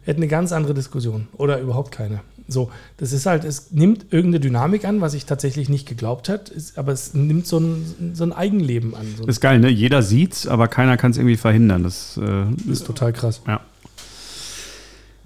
hätte 0.02 0.16
eine 0.16 0.28
ganz 0.28 0.50
andere 0.50 0.74
Diskussion 0.74 1.28
oder 1.34 1.60
überhaupt 1.60 1.92
keine. 1.92 2.22
So, 2.48 2.70
das 2.96 3.12
ist 3.12 3.26
halt, 3.26 3.44
es 3.44 3.70
nimmt 3.70 4.06
irgendeine 4.12 4.40
Dynamik 4.40 4.84
an, 4.84 5.00
was 5.00 5.14
ich 5.14 5.24
tatsächlich 5.26 5.68
nicht 5.68 5.88
geglaubt 5.88 6.28
hat, 6.28 6.48
ist, 6.48 6.76
aber 6.78 6.92
es 6.92 7.14
nimmt 7.14 7.46
so 7.46 7.58
ein, 7.58 8.12
so 8.14 8.24
ein 8.24 8.32
Eigenleben 8.32 8.94
an. 8.94 9.06
So, 9.16 9.26
Ist 9.26 9.40
geil, 9.40 9.58
ne? 9.60 9.68
Jeder 9.68 10.02
sieht's, 10.02 10.46
aber 10.46 10.68
keiner 10.68 10.96
kann 10.96 11.12
es 11.12 11.16
irgendwie 11.18 11.36
verhindern. 11.36 11.82
Das 11.84 12.18
äh, 12.22 12.44
ist 12.70 12.86
total 12.86 13.12
krass. 13.12 13.40
ja. 13.46 13.60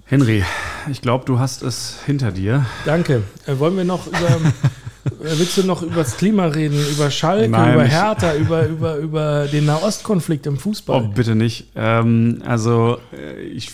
Henry, 0.09 0.41
ich 0.89 1.01
glaube, 1.01 1.25
du 1.25 1.37
hast 1.39 1.63
es 1.63 1.97
hinter 2.05 2.31
dir. 2.31 2.65
Danke. 2.85 3.23
Äh, 3.45 3.59
wollen 3.59 3.75
wir 3.75 3.83
noch 3.83 4.07
über. 4.07 4.19
äh, 5.05 5.37
willst 5.37 5.57
du 5.57 5.63
noch 5.63 5.81
über 5.81 5.95
das 5.95 6.15
Klima 6.15 6.45
reden? 6.45 6.79
Über 6.93 7.11
Schalke, 7.11 7.49
Nein, 7.49 7.73
über 7.73 7.83
Hertha, 7.83 8.33
über, 8.35 8.65
über, 8.67 8.95
über 8.97 9.47
den 9.47 9.65
Nahostkonflikt 9.65 10.45
im 10.45 10.55
Oh, 10.55 10.59
Fußball? 10.59 11.11
bitte 11.13 11.35
nicht. 11.35 11.67
Ähm, 11.75 12.41
also, 12.45 12.99
äh, 13.11 13.41
ich, 13.41 13.71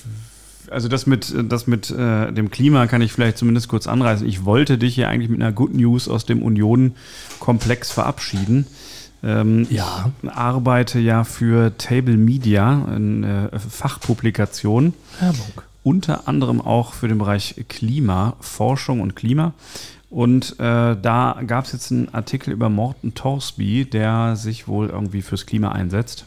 also 0.74 0.88
das 0.88 1.06
mit, 1.06 1.34
das 1.50 1.68
mit 1.68 1.90
äh, 1.92 2.32
dem 2.32 2.52
Klima 2.52 2.88
kann 2.88 3.02
ich 3.02 3.14
vielleicht 3.14 3.38
zumindest 3.38 3.68
kurz 3.68 3.88
anreißen. 3.88 4.28
Ich 4.28 4.44
wollte 4.44 4.78
dich 4.78 4.96
hier 4.96 5.10
eigentlich 5.10 5.30
mit 5.30 5.42
einer 5.42 5.52
Good 5.52 5.74
News 5.74 6.08
aus 6.08 6.26
dem 6.26 6.42
Union-Komplex 6.42 7.92
verabschieden. 7.92 8.68
Ähm, 9.24 9.68
Ja. 9.70 10.12
Ich 10.22 10.30
arbeite 10.30 11.00
ja 11.00 11.24
für 11.24 11.78
Table 11.78 12.18
Media, 12.18 12.86
eine 12.86 13.52
äh, 13.52 13.60
Fachpublikation. 13.60 14.94
Werbung. 15.20 15.62
unter 15.84 16.28
anderem 16.28 16.62
auch 16.62 16.94
für 16.94 17.08
den 17.08 17.18
Bereich 17.18 17.56
Klima, 17.70 18.36
Forschung 18.40 19.02
und 19.02 19.16
Klima. 19.16 19.54
Und 20.10 20.60
äh, 20.60 20.96
da 20.96 21.42
gab 21.48 21.66
es 21.66 21.72
jetzt 21.72 21.92
einen 21.92 22.14
Artikel 22.14 22.52
über 22.52 22.70
Morten 22.70 23.16
Torsby, 23.16 23.86
der 23.86 24.36
sich 24.36 24.68
wohl 24.68 24.90
irgendwie 24.90 25.22
fürs 25.22 25.46
Klima 25.46 25.72
einsetzt. 25.72 26.26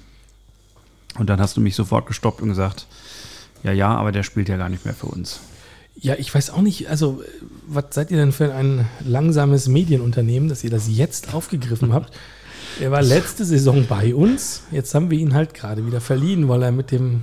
Und 1.19 1.31
dann 1.31 1.41
hast 1.41 1.57
du 1.57 1.61
mich 1.61 1.75
sofort 1.75 2.07
gestoppt 2.07 2.43
und 2.43 2.49
gesagt, 2.49 2.87
ja, 3.67 3.73
ja, 3.73 3.95
aber 3.95 4.13
der 4.13 4.23
spielt 4.23 4.49
ja 4.49 4.57
gar 4.57 4.69
nicht 4.71 4.85
mehr 4.85 4.95
für 4.95 5.07
uns. 5.07 5.41
Ja, 5.99 6.15
ich 6.19 6.35
weiß 6.35 6.51
auch 6.51 6.61
nicht, 6.63 6.89
also, 6.89 7.23
was 7.67 7.87
seid 7.91 8.11
ihr 8.11 8.17
denn 8.19 8.33
für 8.33 8.55
ein 8.55 8.87
langsames 9.05 9.67
Medienunternehmen, 9.69 10.49
dass 10.49 10.63
ihr 10.65 10.71
das 10.71 10.89
jetzt 10.89 11.35
aufgegriffen 11.35 11.93
habt? 11.93 12.13
Er 12.79 12.91
war 12.91 13.01
letzte 13.01 13.47
Saison 13.47 13.87
bei 13.89 14.15
uns. 14.15 14.61
Jetzt 14.71 14.95
haben 14.95 15.11
wir 15.11 15.19
ihn 15.19 15.33
halt 15.33 15.55
gerade 15.55 15.87
wieder 15.87 16.03
verliehen, 16.03 16.47
weil 16.51 16.63
er 16.63 16.73
mit 16.73 16.91
dem, 16.91 17.23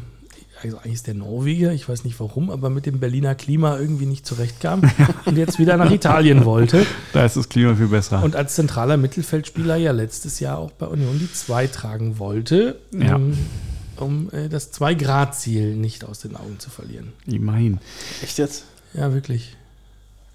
also 0.63 0.77
eigentlich 0.77 0.93
ist 0.95 1.05
der 1.05 1.13
Norweger, 1.13 1.71
ich 1.73 1.87
weiß 1.87 2.05
nicht 2.05 2.19
warum, 2.19 2.49
aber 2.49 2.71
mit 2.71 2.87
dem 2.87 2.99
Berliner 2.99 3.35
Klima 3.35 3.77
irgendwie 3.77 4.07
nicht 4.07 4.25
zurechtkam 4.25 4.81
und 5.25 5.37
jetzt 5.37 5.59
wieder 5.59 5.77
nach 5.77 5.91
Italien 5.91 6.45
wollte. 6.45 6.87
Da 7.11 7.23
ist 7.23 7.37
das 7.37 7.49
Klima 7.49 7.75
viel 7.75 7.85
besser. 7.89 8.23
Und 8.23 8.35
als 8.35 8.55
zentraler 8.55 8.97
Mittelfeldspieler 8.97 9.75
ja 9.75 9.91
letztes 9.91 10.39
Jahr 10.39 10.57
auch 10.57 10.71
bei 10.71 10.87
Union 10.87 11.19
die 11.19 11.31
2 11.31 11.67
tragen 11.67 12.17
wollte, 12.17 12.79
Ja. 12.91 13.17
ähm, 13.17 13.37
um 13.97 14.29
äh, 14.31 14.49
das 14.49 14.73
2-Grad-Ziel 14.73 15.75
nicht 15.75 16.05
aus 16.05 16.19
den 16.19 16.35
Augen 16.35 16.59
zu 16.59 16.69
verlieren. 16.69 17.13
Immerhin. 17.25 17.79
Echt 18.21 18.37
jetzt? 18.37 18.65
Ja, 18.93 19.13
wirklich. 19.13 19.55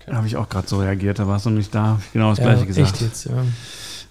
Da 0.06 0.16
habe 0.16 0.26
ich 0.26 0.36
auch 0.36 0.48
gerade 0.48 0.66
so 0.66 0.78
reagiert, 0.78 1.18
da 1.18 1.28
warst 1.28 1.47
du 1.47 1.51
nicht 1.51 1.74
da, 1.74 2.01
genau 2.12 2.30
das 2.30 2.39
ja, 2.39 2.44
gleiche 2.44 2.66
gesagt. 2.66 2.93
Echt 2.93 3.02
jetzt, 3.02 3.24
ja. 3.26 3.44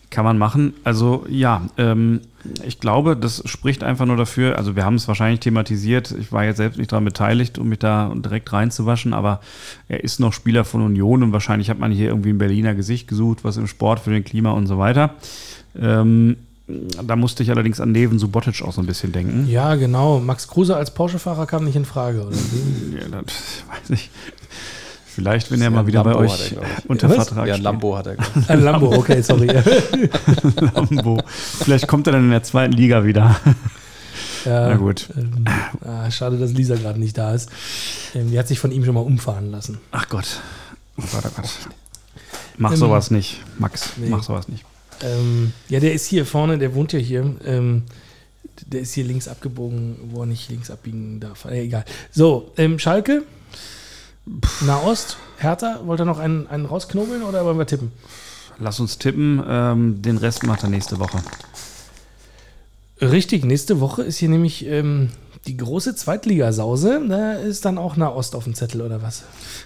Kann 0.10 0.24
man 0.24 0.38
machen. 0.38 0.74
Also 0.84 1.26
ja, 1.28 1.68
ähm, 1.78 2.22
ich 2.64 2.80
glaube, 2.80 3.18
das 3.18 3.44
spricht 3.46 3.84
einfach 3.84 4.06
nur 4.06 4.16
dafür, 4.16 4.58
also 4.58 4.76
wir 4.76 4.86
haben 4.86 4.96
es 4.96 5.08
wahrscheinlich 5.08 5.42
thematisiert, 5.42 6.12
ich 6.18 6.32
war 6.32 6.46
jetzt 6.46 6.58
selbst 6.58 6.78
nicht 6.78 6.92
daran 6.92 7.04
beteiligt, 7.04 7.58
um 7.58 7.68
mich 7.68 7.80
da 7.80 8.14
direkt 8.16 8.54
reinzuwaschen, 8.54 9.14
aber 9.14 9.42
er 9.90 10.04
ist 10.04 10.22
noch 10.22 10.32
Spieler 10.32 10.64
von 10.64 10.82
Union 10.82 11.24
und 11.24 11.34
wahrscheinlich 11.34 11.70
hat 11.70 11.80
man 11.80 11.92
hier 11.92 12.08
irgendwie 12.08 12.30
ein 12.30 12.38
Berliner 12.38 12.74
Gesicht 12.74 13.10
gesucht, 13.10 13.44
was 13.44 13.58
im 13.58 13.68
Sport 13.68 14.00
für 14.00 14.12
den 14.12 14.24
Klima 14.24 14.52
und 14.52 14.68
so 14.68 14.78
weiter. 14.78 15.16
Ähm, 15.78 16.38
da 16.68 17.16
musste 17.16 17.44
ich 17.44 17.50
allerdings 17.50 17.80
an 17.80 17.92
Neven 17.94 18.20
Subotic 18.20 18.62
auch 18.62 18.74
so 18.74 18.82
ein 18.82 18.88
bisschen 18.88 19.12
denken. 19.14 19.48
Ja, 19.50 19.76
genau. 19.76 20.20
Max 20.20 20.48
Kruse 20.48 20.76
als 20.76 20.92
Porsche-Fahrer 20.94 21.46
kam 21.46 21.64
nicht 21.64 21.76
in 21.78 21.86
Frage, 21.86 22.24
oder? 22.26 22.36
Ja, 22.94 23.22
das 23.22 23.64
weiß 23.70 23.90
ich. 23.92 24.10
Vielleicht, 25.06 25.50
wenn 25.50 25.60
er 25.62 25.66
Ja, 25.66 25.70
mal 25.72 25.88
wieder 25.88 26.04
Lambo 26.04 26.20
bei 26.20 26.26
euch 26.26 26.52
er, 26.52 26.62
unter 26.88 27.10
Was? 27.10 27.16
Vertrag 27.28 27.48
Ja, 27.48 27.54
steht. 27.56 27.64
Lambo 27.64 27.98
hat 27.98 28.08
er. 28.08 28.18
Ein 28.50 28.62
Lambo, 28.62 28.94
okay, 28.96 29.22
sorry. 29.22 29.48
Lambo. 30.76 31.20
Vielleicht 31.28 31.88
kommt 31.88 32.06
er 32.08 32.14
dann 32.14 32.26
in 32.26 32.30
der 32.32 32.44
zweiten 32.44 32.74
Liga 32.74 33.04
wieder. 33.04 33.36
ja, 34.46 34.68
Na 34.70 34.76
gut. 34.76 35.10
Ähm, 35.18 35.46
ah, 35.86 36.12
schade, 36.12 36.38
dass 36.38 36.52
Lisa 36.52 36.76
gerade 36.76 37.00
nicht 37.00 37.18
da 37.18 37.34
ist. 37.34 37.50
Ähm, 38.14 38.30
die 38.30 38.38
hat 38.38 38.48
sich 38.48 38.60
von 38.60 38.72
ihm 38.72 38.86
schon 38.86 38.94
mal 38.94 39.00
umfahren 39.02 39.50
lassen. 39.52 39.80
Ach 39.92 40.08
Gott. 40.10 40.42
Oh 41.00 41.04
Gott, 41.12 41.24
oh 41.26 41.32
Gott. 41.36 41.50
Mach 42.58 42.72
Ähm, 42.72 42.78
sowas 42.78 43.10
nicht, 43.10 43.42
Max. 43.58 43.94
nee. 43.98 44.10
Mach 44.10 44.22
sowas 44.22 44.48
nicht. 44.48 44.66
Ähm, 45.04 45.54
ja, 45.70 45.80
der 45.80 45.94
ist 45.94 46.06
hier 46.06 46.26
vorne, 46.26 46.58
der 46.58 46.74
wohnt 46.74 46.94
ja 46.94 47.00
hier. 47.00 47.36
Ähm, 47.46 47.84
der 48.66 48.82
ist 48.82 48.94
hier 48.94 49.04
links 49.04 49.28
abgebogen, 49.28 49.98
wo 50.10 50.22
er 50.22 50.26
nicht 50.26 50.50
links 50.50 50.72
abbiegen 50.72 51.20
darf. 51.20 51.46
Äh, 51.46 51.64
egal. 51.64 51.86
So, 52.12 52.52
ähm, 52.58 52.80
Schalke, 52.80 53.24
Nahost, 54.62 55.18
Hertha, 55.38 55.82
wollt 55.86 56.02
ihr 56.02 56.06
noch 56.06 56.20
einen, 56.20 56.48
einen 56.48 56.66
rausknobeln 56.66 57.22
oder 57.22 57.46
wollen 57.46 57.58
wir 57.58 57.68
tippen? 57.68 57.92
Lass 58.60 58.80
uns 58.80 58.98
tippen. 58.98 59.44
Ähm, 59.48 60.02
den 60.02 60.18
Rest 60.18 60.44
macht 60.44 60.64
er 60.64 60.70
nächste 60.70 61.00
Woche. 61.00 61.20
Richtig, 63.00 63.46
nächste 63.46 63.80
Woche 63.80 64.02
ist 64.02 64.18
hier 64.18 64.30
nämlich 64.30 64.66
ähm, 64.66 65.10
die 65.46 65.56
große 65.56 65.96
Zweitligasause. 65.96 67.00
Da 67.08 67.34
ist 67.34 67.66
dann 67.66 67.78
auch 67.78 67.96
Nahost 67.96 68.36
auf 68.36 68.46
dem 68.46 68.56
Zettel 68.56 68.82
oder 68.82 69.04
was? 69.04 69.24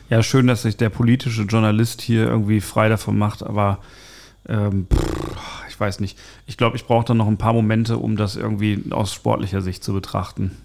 Ja, 0.10 0.22
schön, 0.22 0.48
dass 0.48 0.64
sich 0.64 0.76
der 0.76 0.90
politische 0.90 1.44
Journalist 1.44 2.02
hier 2.02 2.28
irgendwie 2.28 2.60
frei 2.60 2.90
davon 2.90 3.18
macht, 3.18 3.42
aber 3.42 3.80
ähm, 4.50 4.88
pff, 4.92 5.64
ich 5.70 5.80
weiß 5.80 6.00
nicht. 6.00 6.18
Ich 6.48 6.58
glaube, 6.58 6.76
ich 6.76 6.86
brauche 6.86 7.06
dann 7.06 7.18
noch 7.18 7.28
ein 7.28 7.38
paar 7.38 7.54
Momente, 7.54 7.98
um 7.98 8.16
das 8.18 8.36
irgendwie 8.36 8.84
aus 8.92 9.14
sportlicher 9.14 9.62
Sicht 9.62 9.84
zu 9.84 9.94
betrachten. 9.94 10.58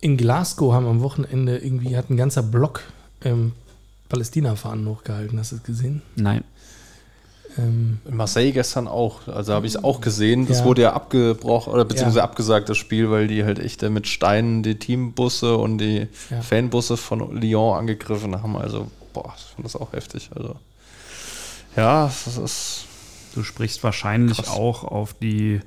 In 0.00 0.16
Glasgow 0.16 0.72
haben 0.72 0.86
am 0.86 1.00
Wochenende 1.00 1.58
irgendwie, 1.58 1.96
hat 1.96 2.10
ein 2.10 2.16
ganzer 2.16 2.42
Block 2.42 2.82
ähm, 3.24 3.52
Palästina-Fahnen 4.08 4.86
hochgehalten. 4.86 5.38
Hast 5.38 5.52
du 5.52 5.56
das 5.56 5.64
gesehen? 5.64 6.02
Nein. 6.16 6.44
Ähm, 7.56 7.98
In 8.04 8.16
Marseille 8.16 8.52
gestern 8.52 8.86
auch. 8.88 9.28
Also 9.28 9.54
habe 9.54 9.66
ich 9.66 9.74
es 9.76 9.82
auch 9.84 10.00
gesehen. 10.02 10.46
Das 10.46 10.58
Ja. 10.58 10.64
wurde 10.66 10.82
ja 10.82 10.92
abgebrochen 10.92 11.72
oder 11.72 11.84
beziehungsweise 11.84 12.18
Ja. 12.18 12.24
abgesagt, 12.24 12.68
das 12.68 12.76
Spiel, 12.76 13.10
weil 13.10 13.28
die 13.28 13.44
halt 13.44 13.58
echt 13.58 13.82
äh, 13.82 13.88
mit 13.90 14.06
Steinen 14.06 14.62
die 14.62 14.74
Teambusse 14.78 15.56
und 15.56 15.78
die 15.78 16.08
Ja. 16.30 16.42
Fanbusse 16.42 16.96
von 16.98 17.40
Lyon 17.40 17.78
angegriffen 17.78 18.42
haben. 18.42 18.56
Also, 18.56 18.88
boah, 19.14 19.32
ich 19.36 19.44
finde 19.54 19.62
das 19.62 19.76
auch 19.76 19.92
heftig. 19.92 20.30
Also, 20.34 20.56
ja, 21.76 22.04
das 22.06 22.38
ist. 22.38 22.86
Du 23.34 23.42
sprichst 23.42 23.82
wahrscheinlich 23.82 24.38
Krass. 24.38 24.50
auch 24.50 24.84
auf 24.84 25.12
die 25.14 25.60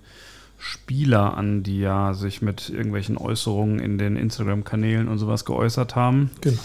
Spieler 0.58 1.36
an, 1.38 1.64
die 1.64 1.80
ja 1.80 2.14
sich 2.14 2.42
mit 2.42 2.70
irgendwelchen 2.70 3.18
Äußerungen 3.18 3.80
in 3.80 3.98
den 3.98 4.16
Instagram-Kanälen 4.16 5.08
und 5.08 5.18
sowas 5.18 5.44
geäußert 5.44 5.96
haben. 5.96 6.32
Genau. 6.42 6.62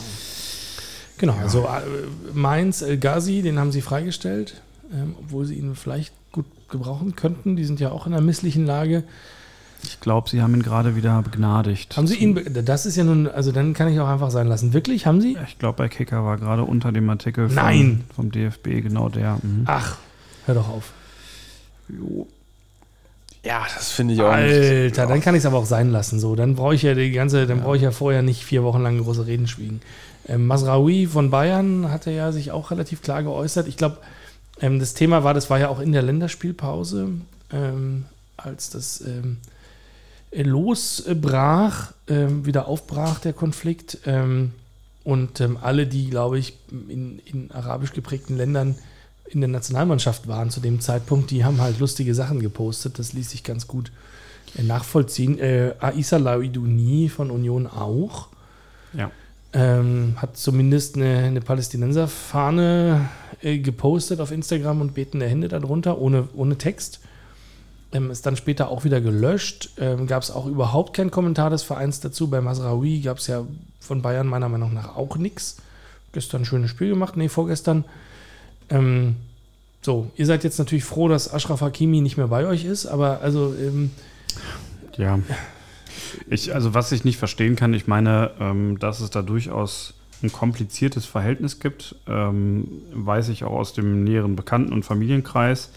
Genau, 1.18 1.34
also 1.34 1.64
äh, 1.64 2.34
Mainz, 2.34 2.82
El 2.82 2.98
Ghazi, 2.98 3.42
den 3.42 3.58
haben 3.58 3.70
sie 3.70 3.80
freigestellt, 3.80 4.60
ähm, 4.92 5.14
obwohl 5.20 5.44
sie 5.44 5.54
ihn 5.54 5.76
vielleicht 5.76 6.12
gut 6.32 6.46
gebrauchen 6.68 7.14
könnten. 7.14 7.54
Die 7.54 7.64
sind 7.64 7.78
ja 7.78 7.92
auch 7.92 8.06
in 8.06 8.12
einer 8.12 8.22
misslichen 8.22 8.66
Lage. 8.66 9.04
Ich 9.84 10.00
glaube, 10.00 10.30
sie 10.30 10.42
haben 10.42 10.54
ihn 10.54 10.62
gerade 10.62 10.96
wieder 10.96 11.20
begnadigt. 11.22 11.96
Haben 11.96 12.06
sie 12.06 12.16
ihn, 12.16 12.40
das 12.64 12.86
ist 12.86 12.96
ja 12.96 13.04
nun, 13.04 13.26
also 13.26 13.52
dann 13.52 13.74
kann 13.74 13.88
ich 13.88 13.98
auch 14.00 14.08
einfach 14.08 14.30
sein 14.30 14.46
lassen. 14.46 14.72
Wirklich, 14.72 15.06
haben 15.06 15.20
sie? 15.20 15.36
Ich 15.46 15.58
glaube, 15.58 15.76
bei 15.78 15.88
Kicker 15.88 16.24
war 16.24 16.36
gerade 16.38 16.64
unter 16.64 16.92
dem 16.92 17.08
Artikel 17.10 17.48
vom, 17.48 17.56
Nein. 17.56 18.04
vom 18.14 18.30
DFB 18.30 18.82
genau 18.82 19.08
der. 19.08 19.38
Mhm. 19.42 19.64
Ach, 19.66 19.96
hör 20.46 20.54
doch 20.54 20.68
auf. 20.68 20.92
Jo. 21.88 22.26
Ja, 23.44 23.66
das 23.74 23.90
finde 23.90 24.14
ich 24.14 24.22
auch 24.22 24.30
Alter, 24.30 24.84
nicht. 24.84 24.98
dann 24.98 25.20
kann 25.20 25.34
ich 25.34 25.40
es 25.40 25.46
aber 25.46 25.58
auch 25.58 25.66
sein 25.66 25.90
lassen. 25.90 26.20
So, 26.20 26.36
dann 26.36 26.54
brauche 26.54 26.76
ich 26.76 26.82
ja 26.82 26.94
die 26.94 27.10
ganze, 27.10 27.46
dann 27.46 27.62
brauche 27.62 27.76
ich 27.76 27.82
ja 27.82 27.90
vorher 27.90 28.22
nicht 28.22 28.44
vier 28.44 28.62
Wochen 28.62 28.82
lang 28.82 28.98
große 28.98 29.26
Reden 29.26 29.48
schwiegen. 29.48 29.80
Ähm, 30.28 30.46
Masraoui 30.46 31.06
von 31.06 31.30
Bayern 31.30 31.90
hatte 31.90 32.12
ja 32.12 32.30
sich 32.30 32.52
auch 32.52 32.70
relativ 32.70 33.02
klar 33.02 33.24
geäußert. 33.24 33.66
Ich 33.66 33.76
glaube, 33.76 33.98
ähm, 34.60 34.78
das 34.78 34.94
Thema 34.94 35.24
war, 35.24 35.34
das 35.34 35.50
war 35.50 35.58
ja 35.58 35.68
auch 35.68 35.80
in 35.80 35.90
der 35.90 36.02
Länderspielpause, 36.02 37.08
ähm, 37.52 38.04
als 38.36 38.70
das 38.70 39.00
ähm, 39.00 39.38
losbrach, 40.32 41.92
ähm, 42.08 42.46
wieder 42.46 42.66
aufbrach 42.66 43.18
der 43.20 43.32
Konflikt. 43.32 43.98
Ähm, 44.06 44.52
und 45.04 45.40
ähm, 45.40 45.58
alle, 45.60 45.86
die, 45.86 46.08
glaube 46.08 46.38
ich, 46.38 46.56
in, 46.70 47.18
in 47.20 47.50
arabisch 47.50 47.92
geprägten 47.92 48.36
Ländern 48.36 48.76
in 49.28 49.40
der 49.40 49.48
Nationalmannschaft 49.48 50.28
waren 50.28 50.50
zu 50.50 50.60
dem 50.60 50.80
Zeitpunkt, 50.80 51.30
die 51.30 51.44
haben 51.44 51.60
halt 51.60 51.78
lustige 51.80 52.14
Sachen 52.14 52.40
gepostet. 52.40 52.98
Das 52.98 53.12
ließ 53.12 53.30
sich 53.30 53.44
ganz 53.44 53.66
gut 53.66 53.90
äh, 54.56 54.62
nachvollziehen. 54.62 55.38
Äh, 55.38 55.74
Aisa 55.80 56.18
Laouidouni 56.18 57.08
von 57.08 57.30
Union 57.30 57.66
auch. 57.66 58.28
Ja. 58.92 59.10
Ähm, 59.54 60.14
hat 60.16 60.36
zumindest 60.36 60.96
eine, 60.96 61.18
eine 61.18 61.40
Palästinenser-Fahne 61.40 63.08
äh, 63.42 63.58
gepostet 63.58 64.20
auf 64.20 64.30
Instagram 64.30 64.80
und 64.80 64.94
betende 64.94 65.26
Hände 65.26 65.48
darunter, 65.48 65.98
ohne, 65.98 66.28
ohne 66.34 66.56
Text. 66.56 67.00
Ähm, 67.92 68.10
ist 68.10 68.24
dann 68.24 68.36
später 68.36 68.68
auch 68.68 68.84
wieder 68.84 69.00
gelöscht. 69.00 69.70
Ähm, 69.78 70.06
gab 70.06 70.22
es 70.22 70.30
auch 70.30 70.46
überhaupt 70.46 70.96
keinen 70.96 71.10
Kommentar 71.10 71.50
des 71.50 71.62
Vereins 71.62 72.00
dazu. 72.00 72.28
Bei 72.28 72.40
Masraoui 72.40 73.00
gab 73.00 73.18
es 73.18 73.26
ja 73.26 73.44
von 73.80 74.00
Bayern 74.00 74.26
meiner 74.26 74.48
Meinung 74.48 74.72
nach 74.72 74.96
auch 74.96 75.16
nichts. 75.16 75.58
Gestern 76.12 76.42
ein 76.42 76.44
schönes 76.44 76.70
Spiel 76.70 76.90
gemacht, 76.90 77.16
nee, 77.16 77.28
vorgestern. 77.28 77.84
Ähm, 78.70 79.16
so, 79.82 80.10
ihr 80.16 80.26
seid 80.26 80.44
jetzt 80.44 80.58
natürlich 80.58 80.84
froh, 80.84 81.08
dass 81.08 81.32
Ashraf 81.32 81.60
Hakimi 81.60 82.00
nicht 82.00 82.16
mehr 82.16 82.28
bei 82.28 82.46
euch 82.46 82.64
ist, 82.64 82.86
aber 82.86 83.20
also. 83.20 83.54
Ähm, 83.58 83.90
ja. 84.96 85.18
Ich, 86.28 86.54
also, 86.54 86.72
was 86.74 86.92
ich 86.92 87.04
nicht 87.04 87.18
verstehen 87.18 87.56
kann, 87.56 87.74
ich 87.74 87.86
meine, 87.86 88.30
ähm, 88.40 88.78
dass 88.78 89.00
es 89.00 89.10
da 89.10 89.22
durchaus 89.22 89.94
ein 90.22 90.30
kompliziertes 90.30 91.04
Verhältnis 91.04 91.58
gibt, 91.58 91.96
ähm, 92.06 92.68
weiß 92.92 93.28
ich 93.28 93.44
auch 93.44 93.52
aus 93.52 93.72
dem 93.72 94.04
näheren 94.04 94.36
Bekannten- 94.36 94.72
und 94.72 94.84
Familienkreis. 94.84 95.70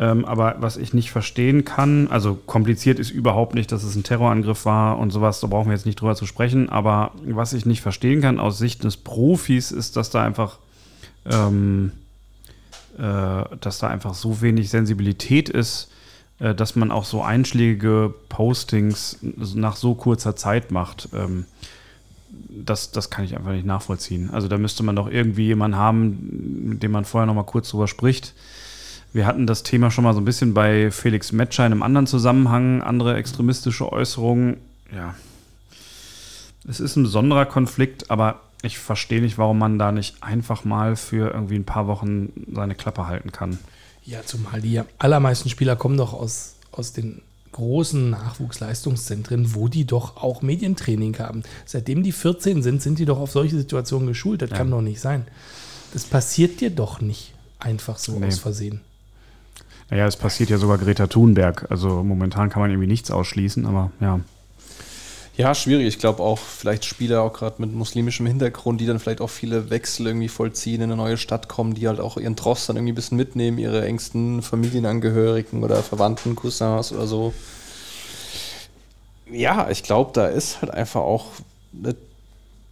Ähm, 0.00 0.24
aber 0.24 0.56
was 0.60 0.78
ich 0.78 0.94
nicht 0.94 1.10
verstehen 1.10 1.66
kann, 1.66 2.08
also 2.08 2.34
kompliziert 2.34 2.98
ist 2.98 3.10
überhaupt 3.10 3.54
nicht, 3.54 3.70
dass 3.70 3.82
es 3.82 3.94
ein 3.94 4.02
Terrorangriff 4.02 4.64
war 4.64 4.98
und 4.98 5.10
sowas, 5.10 5.40
da 5.40 5.46
brauchen 5.46 5.66
wir 5.66 5.74
jetzt 5.74 5.84
nicht 5.84 6.00
drüber 6.00 6.16
zu 6.16 6.24
sprechen. 6.24 6.70
Aber 6.70 7.12
was 7.22 7.52
ich 7.52 7.66
nicht 7.66 7.82
verstehen 7.82 8.22
kann 8.22 8.40
aus 8.40 8.56
Sicht 8.56 8.82
des 8.82 8.96
Profis, 8.96 9.70
ist, 9.70 9.96
dass 9.96 10.08
da 10.08 10.24
einfach, 10.24 10.56
ähm, 11.26 11.92
äh, 12.96 13.44
dass 13.60 13.78
da 13.78 13.88
einfach 13.88 14.14
so 14.14 14.40
wenig 14.40 14.70
Sensibilität 14.70 15.50
ist, 15.50 15.90
äh, 16.38 16.54
dass 16.54 16.76
man 16.76 16.90
auch 16.90 17.04
so 17.04 17.22
einschlägige 17.22 18.14
Postings 18.30 19.18
nach 19.20 19.76
so 19.76 19.94
kurzer 19.94 20.34
Zeit 20.34 20.70
macht. 20.70 21.10
Ähm, 21.12 21.44
das, 22.48 22.90
das 22.90 23.10
kann 23.10 23.26
ich 23.26 23.36
einfach 23.36 23.52
nicht 23.52 23.66
nachvollziehen. 23.66 24.30
Also 24.30 24.48
da 24.48 24.56
müsste 24.56 24.82
man 24.82 24.96
doch 24.96 25.10
irgendwie 25.10 25.44
jemanden 25.48 25.76
haben, 25.76 26.68
mit 26.70 26.82
dem 26.82 26.92
man 26.92 27.04
vorher 27.04 27.26
noch 27.26 27.34
mal 27.34 27.42
kurz 27.42 27.68
drüber 27.68 27.86
spricht 27.86 28.32
wir 29.12 29.26
hatten 29.26 29.46
das 29.46 29.62
Thema 29.62 29.90
schon 29.90 30.04
mal 30.04 30.14
so 30.14 30.20
ein 30.20 30.24
bisschen 30.24 30.54
bei 30.54 30.90
Felix 30.90 31.32
Metscher 31.32 31.66
in 31.66 31.72
einem 31.72 31.82
anderen 31.82 32.06
Zusammenhang, 32.06 32.82
andere 32.82 33.16
extremistische 33.16 33.92
Äußerungen. 33.92 34.56
Ja, 34.94 35.14
es 36.68 36.80
ist 36.80 36.96
ein 36.96 37.04
besonderer 37.04 37.46
Konflikt, 37.46 38.10
aber 38.10 38.40
ich 38.62 38.78
verstehe 38.78 39.22
nicht, 39.22 39.38
warum 39.38 39.58
man 39.58 39.78
da 39.78 39.92
nicht 39.92 40.22
einfach 40.22 40.64
mal 40.64 40.96
für 40.96 41.32
irgendwie 41.32 41.56
ein 41.56 41.64
paar 41.64 41.86
Wochen 41.86 42.32
seine 42.52 42.74
Klappe 42.74 43.06
halten 43.06 43.32
kann. 43.32 43.58
Ja, 44.04 44.20
zumal 44.24 44.60
die 44.60 44.80
allermeisten 44.98 45.48
Spieler 45.48 45.76
kommen 45.76 45.96
doch 45.96 46.12
aus, 46.12 46.56
aus 46.72 46.92
den 46.92 47.22
großen 47.52 48.10
Nachwuchsleistungszentren, 48.10 49.54
wo 49.54 49.68
die 49.68 49.86
doch 49.86 50.18
auch 50.18 50.42
Medientraining 50.42 51.18
haben. 51.18 51.42
Seitdem 51.64 52.02
die 52.02 52.12
14 52.12 52.62
sind, 52.62 52.82
sind 52.82 52.98
die 52.98 53.06
doch 53.06 53.18
auf 53.18 53.30
solche 53.30 53.56
Situationen 53.56 54.06
geschult. 54.06 54.42
Das 54.42 54.50
ja. 54.50 54.56
kann 54.56 54.70
doch 54.70 54.82
nicht 54.82 55.00
sein. 55.00 55.26
Das 55.92 56.04
passiert 56.04 56.60
dir 56.60 56.70
doch 56.70 57.00
nicht 57.00 57.34
einfach 57.58 57.98
so 57.98 58.18
nee. 58.18 58.26
aus 58.26 58.38
Versehen. 58.38 58.80
Naja, 59.90 60.06
es 60.06 60.16
passiert 60.16 60.50
ja 60.50 60.58
sogar 60.58 60.78
Greta 60.78 61.08
Thunberg. 61.08 61.66
Also 61.68 62.04
momentan 62.04 62.48
kann 62.48 62.62
man 62.62 62.70
irgendwie 62.70 62.86
nichts 62.86 63.10
ausschließen, 63.10 63.66
aber 63.66 63.90
ja. 64.00 64.20
Ja, 65.36 65.54
schwierig. 65.54 65.86
Ich 65.86 65.98
glaube 65.98 66.22
auch 66.22 66.38
vielleicht 66.38 66.84
Spieler 66.84 67.22
auch 67.22 67.32
gerade 67.32 67.56
mit 67.58 67.72
muslimischem 67.72 68.26
Hintergrund, 68.26 68.80
die 68.80 68.86
dann 68.86 68.98
vielleicht 68.98 69.20
auch 69.20 69.30
viele 69.30 69.70
Wechsel 69.70 70.06
irgendwie 70.06 70.28
vollziehen, 70.28 70.82
in 70.82 70.84
eine 70.84 70.96
neue 70.96 71.16
Stadt 71.16 71.48
kommen, 71.48 71.74
die 71.74 71.88
halt 71.88 71.98
auch 71.98 72.18
ihren 72.18 72.36
Trost 72.36 72.68
dann 72.68 72.76
irgendwie 72.76 72.92
ein 72.92 72.96
bisschen 72.96 73.16
mitnehmen, 73.16 73.58
ihre 73.58 73.84
engsten 73.84 74.42
Familienangehörigen 74.42 75.64
oder 75.64 75.82
Verwandten, 75.82 76.36
Cousins 76.36 76.92
oder 76.92 77.06
so. 77.06 77.32
Ja, 79.30 79.70
ich 79.70 79.82
glaube, 79.82 80.10
da 80.12 80.26
ist 80.26 80.60
halt 80.60 80.72
einfach 80.72 81.00
auch 81.00 81.26
eine 81.72 81.94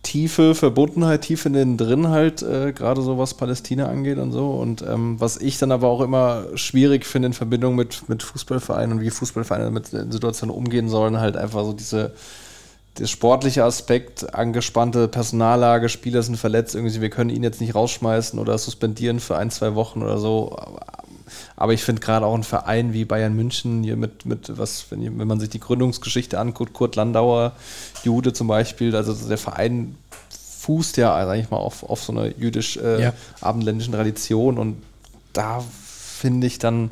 tiefe 0.02 0.54
Verbundenheit, 0.54 1.22
tief 1.22 1.44
in 1.46 1.52
den 1.52 1.76
drin 1.76 2.08
halt, 2.08 2.42
äh, 2.42 2.72
gerade 2.72 3.02
so 3.02 3.18
was 3.18 3.34
Palästina 3.34 3.86
angeht 3.86 4.18
und 4.18 4.32
so. 4.32 4.52
Und 4.52 4.82
ähm, 4.82 5.20
was 5.20 5.36
ich 5.36 5.58
dann 5.58 5.72
aber 5.72 5.88
auch 5.88 6.00
immer 6.00 6.46
schwierig 6.54 7.04
finde 7.04 7.26
in 7.26 7.32
Verbindung 7.32 7.74
mit, 7.74 8.08
mit 8.08 8.22
Fußballvereinen 8.22 8.98
und 8.98 9.00
wie 9.04 9.10
Fußballvereine 9.10 9.70
mit 9.70 9.86
Situationen 9.86 10.54
umgehen 10.54 10.88
sollen, 10.88 11.18
halt 11.20 11.36
einfach 11.36 11.64
so 11.64 11.72
diese 11.72 12.12
der 12.98 13.06
sportliche 13.06 13.64
Aspekt, 13.64 14.34
angespannte 14.34 15.08
Personallage, 15.08 15.88
Spieler 15.88 16.22
sind 16.22 16.36
verletzt, 16.36 16.74
irgendwie, 16.74 17.00
wir 17.00 17.10
können 17.10 17.30
ihn 17.30 17.44
jetzt 17.44 17.60
nicht 17.60 17.74
rausschmeißen 17.74 18.38
oder 18.38 18.58
suspendieren 18.58 19.20
für 19.20 19.36
ein, 19.36 19.50
zwei 19.50 19.74
Wochen 19.74 20.02
oder 20.02 20.18
so. 20.18 20.56
Aber 21.56 21.72
ich 21.72 21.82
finde 21.82 22.00
gerade 22.00 22.26
auch 22.26 22.34
ein 22.34 22.44
Verein 22.44 22.92
wie 22.92 23.04
Bayern 23.04 23.34
München 23.34 23.82
hier 23.82 23.96
mit, 23.96 24.26
mit 24.26 24.58
was, 24.58 24.86
wenn, 24.90 25.18
wenn 25.18 25.28
man 25.28 25.40
sich 25.40 25.50
die 25.50 25.60
Gründungsgeschichte 25.60 26.38
anguckt, 26.38 26.72
Kurt 26.72 26.96
Landauer, 26.96 27.52
Jude 28.04 28.32
zum 28.32 28.48
Beispiel, 28.48 28.94
also 28.94 29.14
der 29.14 29.38
Verein 29.38 29.96
fußt 30.60 30.96
ja, 30.98 31.24
sag 31.24 31.38
ich 31.38 31.50
mal, 31.50 31.56
auf, 31.56 31.82
auf 31.82 32.02
so 32.02 32.12
einer 32.12 32.26
jüdisch-abendländischen 32.36 33.94
äh, 33.94 33.96
ja. 33.96 34.02
Tradition 34.02 34.58
und 34.58 34.82
da 35.32 35.62
finde 36.18 36.46
ich 36.46 36.58
dann, 36.58 36.90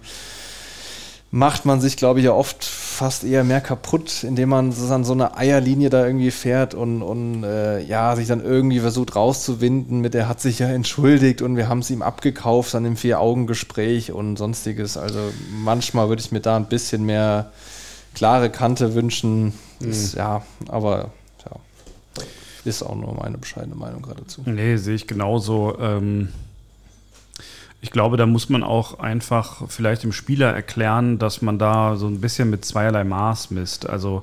macht 1.30 1.64
man 1.64 1.80
sich, 1.80 1.96
glaube 1.96 2.20
ich, 2.20 2.24
ja 2.24 2.32
oft 2.32 2.64
fast 2.96 3.24
eher 3.24 3.44
mehr 3.44 3.60
kaputt, 3.60 4.24
indem 4.24 4.48
man 4.48 4.72
an 4.90 5.04
so 5.04 5.12
eine 5.12 5.36
Eierlinie 5.36 5.90
da 5.90 6.06
irgendwie 6.06 6.30
fährt 6.30 6.74
und, 6.74 7.02
und 7.02 7.44
äh, 7.44 7.80
ja, 7.82 8.16
sich 8.16 8.26
dann 8.26 8.42
irgendwie 8.42 8.80
versucht 8.80 9.14
rauszuwinden 9.14 10.00
mit, 10.00 10.14
der 10.14 10.28
hat 10.28 10.40
sich 10.40 10.58
ja 10.58 10.68
entschuldigt 10.80 11.42
und 11.42 11.56
wir 11.56 11.68
haben 11.68 11.80
es 11.80 11.90
ihm 11.90 12.02
abgekauft 12.02 12.74
an 12.74 12.84
dem 12.84 12.96
Vier-Augen-Gespräch 12.96 14.12
und 14.12 14.36
sonstiges. 14.36 14.96
Also 14.96 15.20
manchmal 15.50 16.08
würde 16.08 16.22
ich 16.22 16.32
mir 16.32 16.40
da 16.40 16.56
ein 16.56 16.66
bisschen 16.66 17.04
mehr 17.04 17.52
klare 18.14 18.48
Kante 18.50 18.94
wünschen. 18.94 19.52
Mhm. 19.80 19.90
Ist, 19.90 20.14
ja, 20.14 20.42
aber 20.68 21.10
ja, 21.44 21.56
ist 22.64 22.82
auch 22.82 22.96
nur 22.96 23.14
meine 23.14 23.36
bescheidene 23.36 23.76
Meinung 23.76 24.02
geradezu. 24.02 24.40
Nee, 24.46 24.76
sehe 24.76 24.94
ich 24.94 25.06
genauso. 25.06 25.78
Ähm 25.78 26.30
ich 27.80 27.90
glaube, 27.90 28.16
da 28.16 28.26
muss 28.26 28.48
man 28.48 28.62
auch 28.62 28.98
einfach 28.98 29.62
vielleicht 29.68 30.02
dem 30.02 30.12
Spieler 30.12 30.52
erklären, 30.52 31.18
dass 31.18 31.42
man 31.42 31.58
da 31.58 31.96
so 31.96 32.06
ein 32.06 32.20
bisschen 32.20 32.50
mit 32.50 32.64
zweierlei 32.64 33.04
Maß 33.04 33.50
misst. 33.50 33.88
Also 33.88 34.22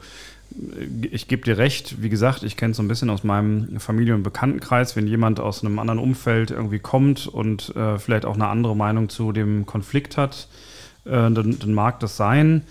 ich 1.11 1.27
gebe 1.27 1.43
dir 1.43 1.57
recht, 1.57 2.01
wie 2.01 2.09
gesagt, 2.09 2.43
ich 2.43 2.57
kenne 2.57 2.71
es 2.71 2.77
so 2.77 2.83
ein 2.83 2.87
bisschen 2.87 3.09
aus 3.09 3.23
meinem 3.23 3.79
Familien- 3.79 4.17
und 4.17 4.23
Bekanntenkreis, 4.23 4.95
wenn 4.95 5.07
jemand 5.07 5.39
aus 5.39 5.63
einem 5.63 5.79
anderen 5.79 5.99
Umfeld 5.99 6.51
irgendwie 6.51 6.79
kommt 6.79 7.27
und 7.27 7.75
äh, 7.75 7.97
vielleicht 7.97 8.25
auch 8.25 8.35
eine 8.35 8.47
andere 8.47 8.75
Meinung 8.75 9.09
zu 9.09 9.31
dem 9.31 9.65
Konflikt 9.65 10.17
hat, 10.17 10.47
äh, 11.05 11.09
dann, 11.09 11.57
dann, 11.59 11.73
mag 11.73 11.99
das 11.99 12.17
sein. 12.17 12.63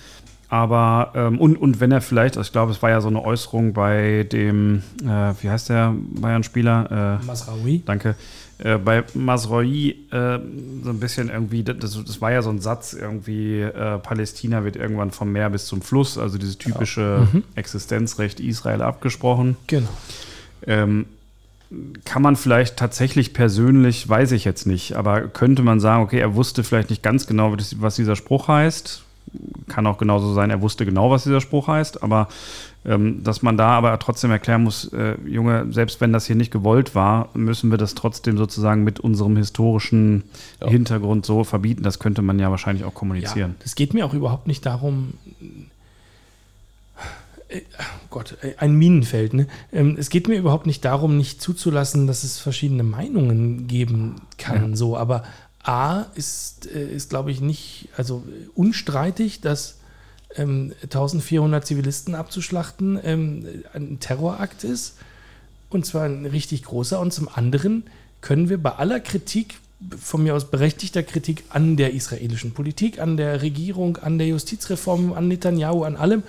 Aber, 0.49 1.13
ähm, 1.15 1.41
und, 1.41 1.57
und 1.57 1.81
wenn 1.81 1.91
er 1.91 2.03
vielleicht, 2.03 2.37
also 2.37 2.47
ich 2.47 2.53
glaube, 2.53 2.73
es 2.73 2.83
war 2.83 2.91
ja 2.91 3.01
so 3.01 3.09
eine 3.09 3.25
Äußerung 3.25 3.73
bei 3.73 4.27
dem, 4.31 4.83
äh, 5.03 5.33
wie 5.41 5.51
heißt 5.51 5.71
der 5.71 5.95
Bayern-Spieler? 5.97 7.19
Äh, 7.23 7.27
Masraoui. 7.27 7.83
Danke 7.85 8.15
äh, 8.59 8.79
bei 8.79 9.05
Masroi 9.15 9.91
äh, 10.11 10.39
so 10.83 10.91
ein 10.91 11.01
bisschen 11.01 11.29
irgendwie, 11.31 11.63
das, 11.63 11.99
das, 12.05 12.21
war 12.21 12.33
ja 12.33 12.43
so 12.43 12.51
ein 12.51 12.61
Satz, 12.61 12.93
irgendwie, 12.93 13.61
äh, 13.61 13.99
Palästina 13.99 14.65
wird 14.65 14.77
irgendwann 14.77 15.11
vom 15.11 15.33
Meer 15.33 15.51
bis 15.51 15.67
zum 15.67 15.83
Fluss, 15.83 16.19
also 16.19 16.39
dieses 16.39 16.59
typische 16.59 17.01
ja. 17.01 17.29
mhm. 17.33 17.45
Existenzrecht 17.55 18.41
Israel 18.41 18.83
abgesprochen. 18.83 19.57
Genau. 19.67 19.89
Ähm, 20.67 21.07
kann 22.05 22.23
man 22.23 22.37
vielleicht 22.37 22.77
tatsächlich 22.77 23.33
persönlich, 23.33 24.09
weiß 24.09 24.33
ich 24.33 24.45
jetzt 24.45 24.67
nicht, 24.67 24.95
aber 24.95 25.23
könnte 25.23 25.63
man 25.63 25.81
sagen, 25.81 26.03
okay, 26.03 26.19
er 26.19 26.35
wusste 26.35 26.65
vielleicht 26.65 26.91
nicht 26.91 27.03
ganz 27.03 27.27
genau, 27.27 27.57
was 27.77 27.97
dieser 27.97 28.17
Spruch 28.17 28.49
heißt. 28.49 29.03
Kann 29.69 29.87
auch 29.87 29.97
genauso 29.97 30.35
sein, 30.35 30.51
er 30.51 30.61
wusste 30.61 30.85
genau, 30.85 31.11
was 31.11 31.25
dieser 31.25 31.41
Spruch 31.41 31.69
heißt, 31.69 32.03
aber 32.03 32.29
dass 32.85 33.43
man 33.43 33.57
da 33.57 33.69
aber 33.69 33.97
trotzdem 34.01 34.33
erklären 34.33 34.65
muss, 34.65 34.93
äh, 34.93 35.17
Junge, 35.25 35.67
selbst 35.71 36.01
wenn 36.01 36.13
das 36.13 36.27
hier 36.27 36.35
nicht 36.35 36.51
gewollt 36.51 36.97
war, 36.97 37.29
müssen 37.33 37.71
wir 37.71 37.79
das 37.79 37.95
trotzdem 37.95 38.37
sozusagen 38.37 38.83
mit 38.83 38.99
unserem 38.99 39.37
historischen 39.37 40.25
ja. 40.61 40.69
Hintergrund 40.69 41.25
so 41.25 41.45
verbieten. 41.45 41.85
Das 41.85 42.01
könnte 42.01 42.23
man 42.23 42.41
ja 42.41 42.51
wahrscheinlich 42.51 42.85
auch 42.85 42.95
kommunizieren. 42.95 43.55
Es 43.65 43.73
ja, 43.73 43.75
geht 43.77 43.95
mir 43.95 44.05
auch 44.05 44.15
überhaupt 44.15 44.49
nicht 44.49 44.67
darum, 44.67 45.13
äh, 47.47 47.61
oh 47.79 48.07
Gott, 48.11 48.37
äh, 48.43 48.55
ein 48.59 48.75
Minenfeld. 48.75 49.35
Ne? 49.35 49.47
Ähm, 49.73 49.97
es 49.97 50.11
geht 50.11 50.27
mir 50.27 50.37
überhaupt 50.37 50.67
nicht 50.67 50.85
darum, 50.85 51.17
nicht 51.17 51.41
zuzulassen, 51.41 52.09
dass 52.09 52.25
es 52.25 52.39
verschiedene 52.39 52.83
Meinungen 52.83 53.69
geben 53.69 54.23
kann. 54.39 54.71
Ja. 54.71 54.77
So, 54.77 54.97
aber 54.97 55.23
A 55.63 56.07
ist, 56.17 56.67
äh, 56.67 56.93
ist 56.93 57.11
glaube 57.11 57.31
ich, 57.31 57.41
nicht, 57.41 57.91
also 57.97 58.25
unstreitig, 58.55 59.41
dass 59.41 59.79
ähm, 60.37 60.73
1400 60.83 61.67
Zivilisten 61.67 62.15
abzuschlachten 62.15 62.99
ähm, 63.03 63.47
ein 63.73 64.01
Terrorakt 64.01 64.65
ist. 64.65 64.97
Und 65.71 65.87
zwar 65.87 66.05
ein 66.05 66.27
richtig 66.27 66.65
großer. 66.65 67.01
Und 67.01 67.13
zum 67.13 67.29
anderen 67.29 67.85
können 68.21 68.49
wir 68.49 68.63
bei 68.63 68.73
aller 68.73 69.01
Kritik, 69.01 69.57
von 69.99 70.23
mir 70.23 70.37
aus 70.37 70.51
berechtigter 70.51 71.03
Kritik 71.03 71.45
an 71.49 71.77
der 71.77 71.93
israelischen 71.93 72.53
Politik, 72.53 73.01
an 73.01 73.17
der 73.17 73.43
Regierung, 73.43 73.97
an 73.97 74.19
der 74.19 74.29
Justizreform, 74.29 75.13
an 75.13 75.27
Netanyahu, 75.29 75.83
an 75.83 75.97
allem, 75.97 76.23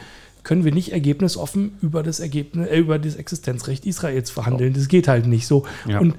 können 0.44 0.66
wir 0.66 0.74
nicht 0.74 0.92
ergebnisoffen 0.92 1.78
über 1.82 2.04
das 2.04 2.20
Ergebnis, 2.20 2.68
äh, 2.68 2.78
über 2.78 3.00
das 3.00 3.16
Existenzrecht 3.16 3.86
Israels 3.86 4.30
verhandeln. 4.30 4.74
Das 4.74 4.88
geht 4.88 5.08
halt 5.08 5.28
nicht 5.28 5.48
so. 5.48 5.66
Ja. 5.88 6.00
Und 6.00 6.16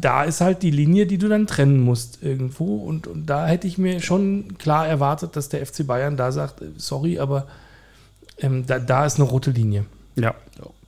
da 0.00 0.24
ist 0.24 0.40
halt 0.40 0.62
die 0.62 0.70
Linie, 0.70 1.06
die 1.06 1.18
du 1.18 1.28
dann 1.28 1.46
trennen 1.46 1.80
musst 1.80 2.18
irgendwo. 2.22 2.76
Und, 2.76 3.06
und 3.06 3.26
da 3.26 3.46
hätte 3.46 3.66
ich 3.66 3.78
mir 3.78 4.00
schon 4.00 4.58
klar 4.58 4.86
erwartet, 4.86 5.36
dass 5.36 5.48
der 5.48 5.64
FC 5.64 5.86
Bayern 5.86 6.16
da 6.16 6.32
sagt, 6.32 6.62
äh, 6.62 6.66
sorry, 6.76 7.18
aber 7.18 7.46
ähm, 8.38 8.66
da, 8.66 8.78
da 8.78 9.06
ist 9.06 9.20
eine 9.20 9.28
rote 9.28 9.52
Linie. 9.52 9.84
Ja, 10.16 10.34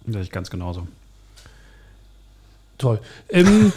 sehe 0.06 0.22
ich 0.22 0.30
ganz 0.30 0.50
genauso. 0.50 0.86
Toll. 2.76 2.98
Ähm, 3.28 3.72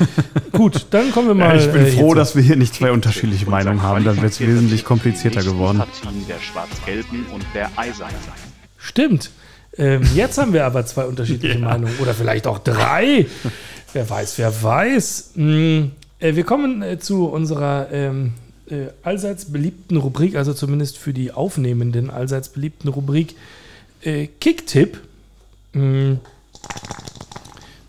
gut, 0.52 0.88
dann 0.90 1.12
kommen 1.12 1.28
wir 1.28 1.36
mal. 1.36 1.58
ich 1.58 1.72
bin 1.72 1.86
äh, 1.86 1.92
froh, 1.92 2.16
dass 2.16 2.36
wir 2.36 2.42
hier 2.42 2.56
nicht 2.56 2.74
zwei 2.74 2.92
unterschiedliche 2.92 3.48
Meinungen 3.48 3.84
haben. 3.84 4.04
Dann 4.04 4.20
wird 4.20 4.32
es 4.34 4.40
wesentlich 4.40 4.84
komplizierter 4.84 5.44
geworden. 5.44 5.84
Der 6.28 6.40
Schwarz-Gelben 6.40 7.28
und 7.32 7.46
der 7.54 7.70
Eisernen. 7.76 8.16
Stimmt. 8.78 9.30
Ähm, 9.78 10.02
jetzt 10.16 10.40
haben 10.40 10.54
wir 10.54 10.66
aber 10.66 10.86
zwei 10.88 11.06
unterschiedliche 11.06 11.60
Meinungen. 11.60 11.94
Oder 12.00 12.16
vielleicht 12.16 12.48
auch 12.48 12.58
drei. 12.58 13.28
Wer 13.98 14.08
weiß, 14.08 14.38
wer 14.38 14.64
weiß. 14.64 15.32
Mm, 15.36 15.86
äh, 16.20 16.36
wir 16.36 16.44
kommen 16.44 16.84
äh, 16.84 17.00
zu 17.00 17.26
unserer 17.26 17.88
ähm, 17.92 18.34
äh, 18.70 18.90
allseits 19.02 19.46
beliebten 19.46 19.98
Rubrik, 19.98 20.36
also 20.36 20.54
zumindest 20.54 21.00
für 21.00 21.14
die 21.14 21.32
Aufnehmenden 21.32 22.12
allseits 22.12 22.50
beliebten 22.50 22.88
Rubrik 22.90 23.36
Kicktipp. 24.40 25.00
Mm. 25.74 26.14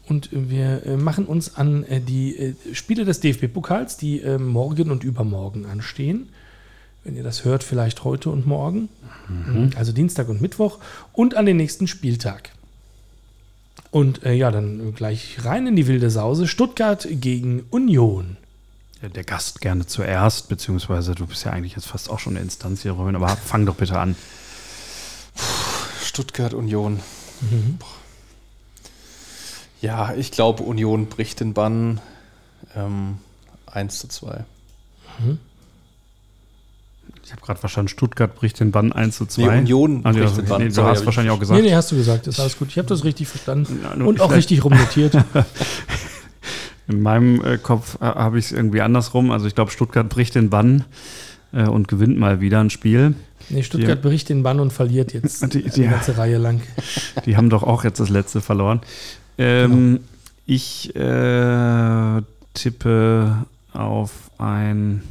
Und 0.09 0.31
wir 0.33 0.97
machen 0.97 1.27
uns 1.27 1.55
an 1.55 1.85
die 2.09 2.55
Spiele 2.73 3.05
des 3.05 3.21
DFB-Pokals, 3.21 3.99
die 3.99 4.23
morgen 4.39 4.91
und 4.91 5.05
übermorgen 5.05 5.67
anstehen. 5.67 6.31
Wenn 7.05 7.15
ihr 7.15 7.23
das 7.23 7.45
hört, 7.45 7.63
vielleicht 7.63 8.05
heute 8.05 8.31
und 8.31 8.47
morgen. 8.47 8.89
Also 9.77 9.93
Dienstag 9.93 10.31
und 10.31 10.41
Mittwoch. 10.41 10.79
Und 11.13 11.37
an 11.37 11.45
den 11.45 11.59
nächsten 11.59 11.87
Spieltag. 11.87 12.53
Und 13.91 14.25
äh, 14.25 14.35
ja, 14.35 14.51
dann 14.51 14.95
gleich 14.95 15.45
rein 15.45 15.67
in 15.67 15.77
die 15.77 15.87
wilde 15.87 16.11
Sause. 16.11 16.47
Stuttgart 16.47 17.07
gegen 17.11 17.65
Union. 17.71 18.37
Ja, 19.01 19.09
Der 19.09 19.25
Gast 19.25 19.61
gerne 19.61 19.87
zuerst, 19.87 20.49
beziehungsweise 20.49 21.15
du 21.15 21.27
bist 21.27 21.45
ja 21.45 21.53
eigentlich 21.53 21.75
jetzt 21.77 21.87
fast 21.87 22.11
auch 22.11 22.19
schon 22.19 22.35
eine 22.35 22.43
Instanz 22.45 22.83
hier, 22.83 22.93
Robin, 22.93 23.17
aber 23.17 23.29
fang 23.29 23.65
doch 23.65 23.77
bitte 23.77 23.99
an. 23.99 24.17
Stuttgart 26.05 26.53
Union. 26.55 27.01
Boah. 27.79 27.87
Ja, 29.81 30.15
ich 30.15 30.33
glaube, 30.33 30.65
Union 30.65 31.07
bricht 31.07 31.41
den 31.41 31.55
Bann. 31.55 32.01
Ähm, 32.75 33.19
1 33.67 33.99
zu 34.01 34.09
2. 34.09 34.45
Ich 37.29 37.33
habe 37.33 37.43
gerade 37.45 37.61
verstanden, 37.61 37.89
Stuttgart 37.89 38.35
bricht 38.35 38.59
den 38.59 38.71
Bann 38.71 38.91
1 38.91 39.19
zu 39.19 39.27
2. 39.27 39.43
Nee, 39.43 39.59
Union 39.59 40.01
Ah, 40.05 40.13
nee, 40.13 40.21
bricht 40.21 40.31
das- 40.31 40.37
den 40.37 40.47
Bann. 40.47 40.63
Nee, 40.63 40.69
du 40.69 40.75
Sorry, 40.75 40.89
hast 40.95 41.05
wahrscheinlich 41.05 41.31
ich- 41.31 41.37
auch 41.37 41.41
gesagt. 41.41 41.61
Nee, 41.61 41.69
nee, 41.69 41.75
hast 41.75 41.93
du 41.93 41.97
gesagt. 41.97 42.27
Ist 42.27 42.41
alles 42.41 42.59
gut. 42.59 42.69
Ich 42.71 42.79
habe 42.79 42.89
das 42.89 43.05
richtig 43.05 43.29
verstanden. 43.29 43.81
Ja, 43.85 43.95
nur 43.97 44.09
Und 44.09 44.23
auch 44.23 44.33
richtig 44.33 44.65
rumnotiert. 44.65 45.15
In 46.89 47.03
meinem 47.03 47.45
äh, 47.45 47.59
Kopf 47.59 47.97
äh, 48.01 48.05
habe 48.07 48.39
ich 48.39 48.47
es 48.47 48.53
irgendwie 48.53 48.81
andersrum. 48.81 49.31
Also 49.31 49.47
ich 49.47 49.55
glaube, 49.55 49.71
Stuttgart 49.71 50.09
bricht 50.09 50.35
den 50.35 50.49
Bann 50.49 50.87
äh, 51.53 51.65
und 51.69 51.87
gewinnt 51.87 52.19
mal 52.19 52.41
wieder 52.41 52.61
ein 52.61 52.71
Spiel. 52.71 53.15
Nee, 53.51 53.63
Stuttgart 53.63 54.01
bricht 54.01 54.31
den 54.31 54.43
Bann 54.43 54.59
und 54.59 54.73
verliert 54.73 55.13
jetzt 55.13 55.43
Die- 55.53 55.63
die, 55.65 55.69
die- 55.71 55.83
ganze 55.87 56.17
Reihe 56.17 56.39
lang. 56.39 56.63
Die 57.27 57.37
haben 57.37 57.51
doch 57.51 57.63
auch 57.63 57.85
jetzt 57.85 58.01
das 58.01 58.09
letzte 58.09 58.41
verloren. 58.41 58.81
Ähm, 59.37 60.01
Ich 60.47 60.97
äh, 60.97 62.23
tippe 62.55 63.45
auf 63.75 64.11
ein. 64.39 65.03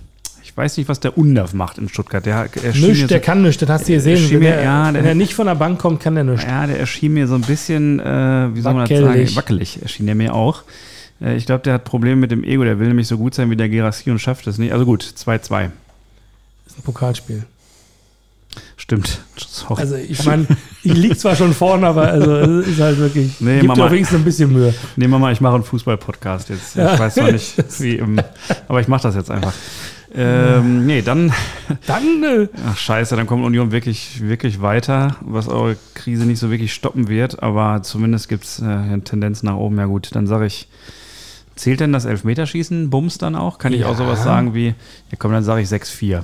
Ich 0.57 0.63
weiß 0.63 0.77
nicht, 0.77 0.89
was 0.89 0.99
der 0.99 1.15
Undaf 1.19 1.53
macht 1.53 1.77
in 1.77 1.88
Stuttgart. 1.88 2.25
Der, 2.25 2.49
er 2.63 2.73
so- 2.73 3.05
der 3.05 3.19
kann 3.19 3.43
nichts, 3.43 3.59
das 3.59 3.69
hast 3.69 3.88
du 3.88 3.93
gesehen. 3.93 4.27
Wenn, 4.31 4.39
mir- 4.39 4.55
er, 4.55 4.63
ja, 4.63 4.91
der- 4.91 5.03
wenn 5.03 5.05
er 5.09 5.13
nicht 5.13 5.35
von 5.35 5.45
der 5.45 5.53
Bank 5.53 5.77
kommt, 5.77 5.99
kann 6.01 6.17
er 6.17 6.23
nichts. 6.23 6.43
Ja, 6.45 6.65
der 6.65 6.79
erschien 6.79 7.13
mir 7.13 7.27
so 7.27 7.35
ein 7.35 7.41
bisschen, 7.41 7.99
äh, 7.99 8.03
wie 8.55 8.61
soll 8.61 8.73
man 8.73 8.88
das 8.89 8.99
sagen, 8.99 9.35
wackelig 9.35 9.79
erschien 9.84 10.07
er 10.07 10.15
mir 10.15 10.34
auch. 10.34 10.63
Äh, 11.21 11.35
ich 11.35 11.45
glaube, 11.45 11.61
der 11.61 11.73
hat 11.75 11.84
Probleme 11.84 12.15
mit 12.15 12.31
dem 12.31 12.43
Ego. 12.43 12.63
Der 12.63 12.79
will 12.79 12.88
nämlich 12.88 13.07
so 13.07 13.17
gut 13.19 13.35
sein 13.35 13.51
wie 13.51 13.55
der 13.55 13.69
Gerassi 13.69 14.09
und 14.09 14.17
schafft 14.17 14.47
es 14.47 14.57
nicht. 14.57 14.73
Also 14.73 14.84
gut, 14.85 15.03
2-2. 15.03 15.69
Das 16.65 16.73
ist 16.73 16.79
ein 16.79 16.81
Pokalspiel. 16.84 17.43
Stimmt. 18.77 19.19
Sorry. 19.38 19.79
Also 19.79 19.93
ich 19.95 20.25
meine, 20.25 20.47
ich 20.81 20.93
liege 20.95 21.15
zwar 21.15 21.35
schon 21.35 21.53
vorne, 21.53 21.85
aber 21.85 22.07
also 22.07 22.35
es 22.35 22.67
ist 22.67 22.79
halt 22.79 22.97
wirklich. 22.97 23.39
Nee, 23.41 23.59
gibt 23.59 23.67
Mama. 23.77 23.91
wenigstens 23.91 24.17
ein 24.17 24.23
bisschen 24.25 24.51
Mühe. 24.51 24.73
Nehmen 24.95 25.13
wir 25.13 25.19
mal, 25.19 25.31
ich 25.34 25.39
mache 25.39 25.53
einen 25.53 25.63
Fußball-Podcast 25.63 26.49
jetzt. 26.49 26.75
Ja. 26.75 26.95
Ich 26.95 26.99
weiß 26.99 27.13
zwar 27.13 27.31
nicht, 27.31 27.53
wie 27.79 27.97
im, 27.97 28.19
aber 28.67 28.81
ich 28.81 28.88
mache 28.88 29.03
das 29.03 29.13
jetzt 29.13 29.29
einfach. 29.29 29.53
Ähm, 30.15 30.85
nee, 30.85 31.01
dann, 31.01 31.34
Dann 31.85 32.23
äh, 32.23 32.47
ach 32.65 32.77
scheiße, 32.77 33.15
dann 33.15 33.27
kommt 33.27 33.43
Union 33.43 33.71
wirklich, 33.71 34.21
wirklich 34.21 34.61
weiter, 34.61 35.17
was 35.21 35.47
eure 35.49 35.75
Krise 35.95 36.25
nicht 36.25 36.39
so 36.39 36.49
wirklich 36.49 36.73
stoppen 36.73 37.07
wird, 37.09 37.43
aber 37.43 37.84
zumindest 37.84 38.29
gibt 38.29 38.45
es 38.45 38.59
äh, 38.59 38.65
eine 38.65 39.01
Tendenz 39.03 39.43
nach 39.43 39.55
oben. 39.57 39.77
Ja 39.77 39.85
gut, 39.85 40.09
dann 40.15 40.25
sage 40.25 40.45
ich, 40.45 40.67
zählt 41.55 41.81
denn 41.81 41.91
das 41.91 42.05
Elfmeterschießen, 42.05 42.89
Bums 42.89 43.17
dann 43.17 43.35
auch? 43.35 43.57
Kann 43.59 43.73
ich 43.73 43.84
auch 43.84 43.91
Ja. 43.91 43.95
sowas 43.97 44.23
sagen 44.23 44.53
wie, 44.53 44.67
ja 44.67 45.17
komm, 45.19 45.31
dann 45.34 45.43
sage 45.43 45.61
ich 45.61 45.67
6-4. 45.67 46.23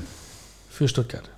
für 0.69 0.87
Stuttgart. 0.87 1.29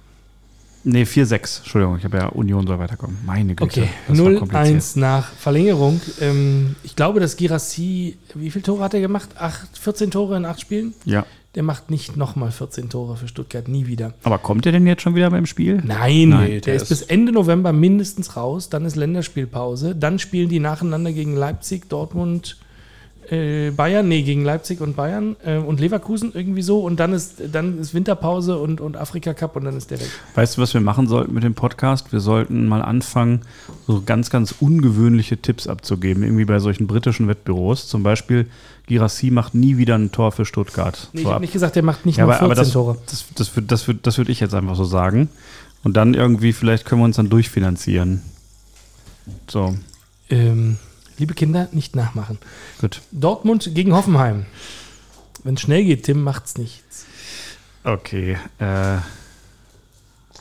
Nee, 0.88 1.02
4-6, 1.04 1.58
Entschuldigung, 1.62 1.98
ich 1.98 2.04
habe 2.04 2.18
ja 2.18 2.28
Union 2.28 2.68
soll 2.68 2.78
weiterkommen. 2.78 3.18
Meine 3.26 3.56
Güte, 3.56 3.64
Okay, 3.82 3.90
das 4.08 4.20
war 4.20 4.34
kompliziert. 4.36 4.82
0-1 4.84 5.00
nach 5.00 5.32
Verlängerung. 5.32 6.00
Ähm, 6.22 6.76
ich 6.84 6.96
glaube, 6.96 7.20
dass 7.20 7.38
Girassi, 7.38 8.18
wie 8.36 8.52
viele 8.52 8.62
Tore 8.64 8.84
hat 8.84 8.94
er 8.94 9.00
gemacht? 9.02 9.30
Acht, 9.40 9.76
14 9.80 10.12
Tore 10.12 10.38
in 10.38 10.46
acht 10.46 10.62
Spielen? 10.62 10.94
Ja, 11.06 11.26
Der 11.56 11.64
macht 11.64 11.90
nicht 11.90 12.18
nochmal 12.18 12.52
14 12.52 12.90
Tore 12.90 13.16
für 13.16 13.28
Stuttgart, 13.28 13.68
nie 13.68 13.88
wieder. 13.88 14.14
aber 14.24 14.38
kommt 14.38 14.66
er 14.66 14.74
denn 14.74 14.86
jetzt 14.86 15.02
schon 15.02 15.16
wieder 15.16 15.30
beim 15.32 15.46
Spiel? 15.46 15.82
Nein, 15.86 16.30
Nein, 16.30 16.50
der, 16.52 16.62
der 16.62 16.76
ist 16.76 16.84
ist- 16.84 16.90
bis 16.90 17.02
Ende 17.04 17.32
November 17.32 17.72
mindestens 17.72 18.36
raus. 18.36 18.70
Dann 18.70 18.84
ist 18.86 18.96
Länderspielpause. 18.96 19.96
Dann 19.96 20.20
spielen 20.20 20.50
die 20.50 20.60
nacheinander 20.60 21.14
gegen 21.14 21.36
Leipzig, 21.36 21.88
Dortmund, 21.90 22.58
äh, 23.32 23.72
Bayern. 23.72 24.08
Nee, 24.08 24.22
gegen 24.24 24.44
Leipzig 24.44 24.82
und 24.82 24.96
Bayern 24.96 25.36
äh, 25.46 25.58
und 25.58 25.80
Leverkusen 25.80 26.32
irgendwie 26.34 26.62
so. 26.62 26.80
Und 26.80 27.00
dann 27.00 27.14
ist, 27.14 27.36
dann 27.52 27.80
ist 27.80 27.94
Winterpause 27.94 28.58
und, 28.58 28.82
und 28.82 28.98
Afrika 28.98 29.34
Cup 29.34 29.56
und 29.56 29.66
dann 29.66 29.76
ist 29.78 29.92
der 29.92 30.00
weg. 30.00 30.10
Weißt 30.36 30.58
du, 30.58 30.62
was 30.62 30.74
wir 30.74 30.82
machen 30.82 31.08
sollten 31.08 31.34
mit 31.34 31.44
dem 31.44 31.54
Podcast? 31.56 32.12
Wir 32.12 32.20
sollten 32.20 32.68
mal 32.68 32.82
anfangen, 32.82 33.42
so 33.88 34.02
ganz, 34.06 34.30
ganz 34.30 34.54
ungewöhnliche 34.60 35.38
Tipps 35.38 35.68
abzugeben, 35.68 36.24
irgendwie 36.24 36.46
bei 36.46 36.60
solchen 36.60 36.88
britischen 36.88 37.28
Wettbüros. 37.28 37.88
Zum 37.88 38.04
Beispiel, 38.04 38.48
Girassi 38.88 39.32
macht 39.32 39.56
nie 39.56 39.78
wieder 39.78 39.96
ein 39.98 40.12
Tor 40.12 40.32
für 40.32 40.46
Stuttgart. 40.46 41.10
Nee, 41.14 41.22
ich 41.22 41.26
habe 41.26 41.36
ab- 41.36 41.42
nicht 41.42 41.54
gesagt, 41.54 41.76
der 41.76 41.84
macht 41.84 42.06
nicht 42.06 42.18
ja, 42.18 42.26
nur 42.26 42.34
aber, 42.36 42.46
14 42.46 42.52
aber 42.52 42.56
das, 42.56 42.72
Tore. 42.72 42.98
das, 43.08 43.26
das, 43.36 43.52
würd- 43.56 43.68
das, 43.68 43.88
würd- 43.88 44.00
das 44.04 44.18
würde 44.18 44.32
ich 44.32 44.40
jetzt 44.40 44.54
einfach 44.54 44.76
so 44.76 44.84
sagen. 44.84 45.30
Und 45.84 45.96
dann 45.98 46.14
irgendwie, 46.14 46.54
vielleicht 46.54 46.86
können 46.86 47.02
wir 47.02 47.06
uns 47.06 47.16
dann 47.18 47.30
durchfinanzieren. 47.30 48.22
So, 49.50 49.76
Ähm, 50.30 50.78
liebe 51.18 51.34
Kinder, 51.34 51.68
nicht 51.72 51.96
nachmachen. 51.96 52.38
gut. 52.82 53.02
Dortmund 53.12 53.70
gegen 53.74 53.94
Hoffenheim. 53.94 54.46
Wenn 55.44 55.56
es 55.56 55.62
schnell 55.62 55.84
geht, 55.84 56.04
Tim, 56.06 56.24
macht's 56.24 56.58
nichts. 56.58 57.06
Okay. 57.84 58.38
Äh, 58.60 58.98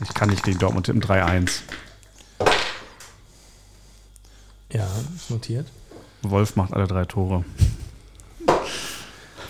ich 0.02 0.14
kann 0.14 0.30
nicht 0.30 0.42
gegen 0.44 0.59
Dortmund 0.59 0.86
tippen. 0.86 1.02
3-1. 1.02 1.60
Ja, 4.72 4.86
ist 5.14 5.30
notiert. 5.30 5.66
Wolf 6.22 6.56
macht 6.56 6.72
alle 6.72 6.86
drei 6.86 7.05
Tore. 7.05 7.44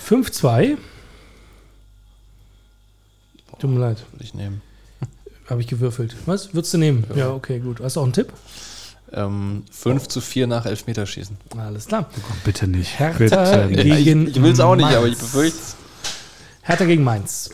5-2. 0.06 0.76
Tut 3.58 3.70
mir 3.70 3.78
leid, 3.78 4.04
Würde 4.12 4.24
ich 4.24 4.34
nehmen. 4.34 4.60
habe 5.48 5.60
ich 5.60 5.68
gewürfelt. 5.68 6.16
Was? 6.26 6.52
Würdest 6.52 6.74
du 6.74 6.78
nehmen? 6.78 7.06
Ja. 7.14 7.30
okay, 7.30 7.60
gut. 7.60 7.80
Hast 7.80 7.96
du 7.96 8.00
auch 8.00 8.04
einen 8.04 8.12
Tipp? 8.12 8.32
Ähm, 9.16 9.64
5 9.70 10.08
zu 10.08 10.20
4 10.20 10.46
nach 10.46 10.66
Elfmeterschießen. 10.66 11.36
Alles 11.56 11.86
klar. 11.86 12.10
Oh, 12.16 12.34
bitte 12.44 12.66
nicht. 12.66 12.98
Hertha 12.98 13.18
bitte 13.18 13.66
nicht. 13.68 14.04
gegen 14.04 14.26
ich 14.26 14.36
ich 14.36 14.42
will 14.42 14.52
es 14.52 14.60
auch 14.60 14.74
nicht, 14.74 14.86
aber 14.86 15.06
ich 15.06 15.16
Mainz. 15.16 15.18
befürchte 15.18 15.58
es. 15.58 15.76
Hertha 16.62 16.84
gegen 16.84 17.04
Mainz. 17.04 17.50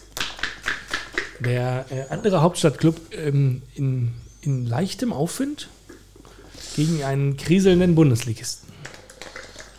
Der 1.41 1.85
äh, 1.91 2.13
andere 2.13 2.41
Hauptstadtclub 2.41 2.97
ähm, 3.13 3.63
in, 3.75 4.13
in 4.41 4.67
leichtem 4.67 5.13
Aufwind 5.13 5.69
gegen 6.77 7.05
einen 7.05 7.37
kriselnden 7.37 7.95
Bundesligisten. 7.95 8.71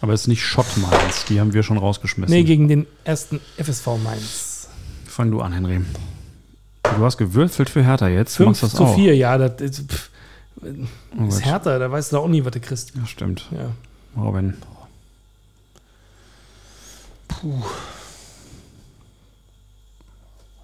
Aber 0.01 0.13
es 0.13 0.21
ist 0.21 0.27
nicht 0.27 0.43
Schott 0.43 0.65
Mainz, 0.77 1.25
die 1.29 1.39
haben 1.39 1.53
wir 1.53 1.63
schon 1.63 1.77
rausgeschmissen. 1.77 2.33
Nee, 2.35 2.43
gegen 2.43 2.67
den 2.67 2.85
ersten 3.03 3.39
FSV 3.57 3.87
Mainz. 4.03 4.67
Fang 5.07 5.31
du 5.31 5.41
an, 5.41 5.53
Henry. 5.53 5.81
Du 6.83 7.05
hast 7.05 7.17
gewürfelt 7.17 7.69
für 7.69 7.83
Hertha 7.83 8.07
jetzt. 8.07 8.33
Du 8.33 8.43
5 8.43 8.47
machst 8.49 8.63
das 8.63 8.71
zu 8.73 8.83
auch. 8.83 8.95
4, 8.95 9.15
ja, 9.15 9.37
das 9.37 9.61
ist, 9.61 9.91
pff, 9.91 10.10
Oh 10.63 11.25
ist. 11.27 11.45
Hertha, 11.45 11.79
da 11.79 11.91
weißt 11.91 12.13
du 12.13 12.17
auch 12.17 12.27
nie, 12.27 12.45
was 12.45 12.51
du 12.51 12.59
kriegst. 12.59 12.95
Ja, 12.95 13.05
stimmt. 13.05 13.47
Ja. 13.51 13.71
Robin. 14.21 14.55
Puh. 17.27 17.63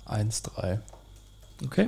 1-3. 0.08 0.80
Okay. 1.66 1.88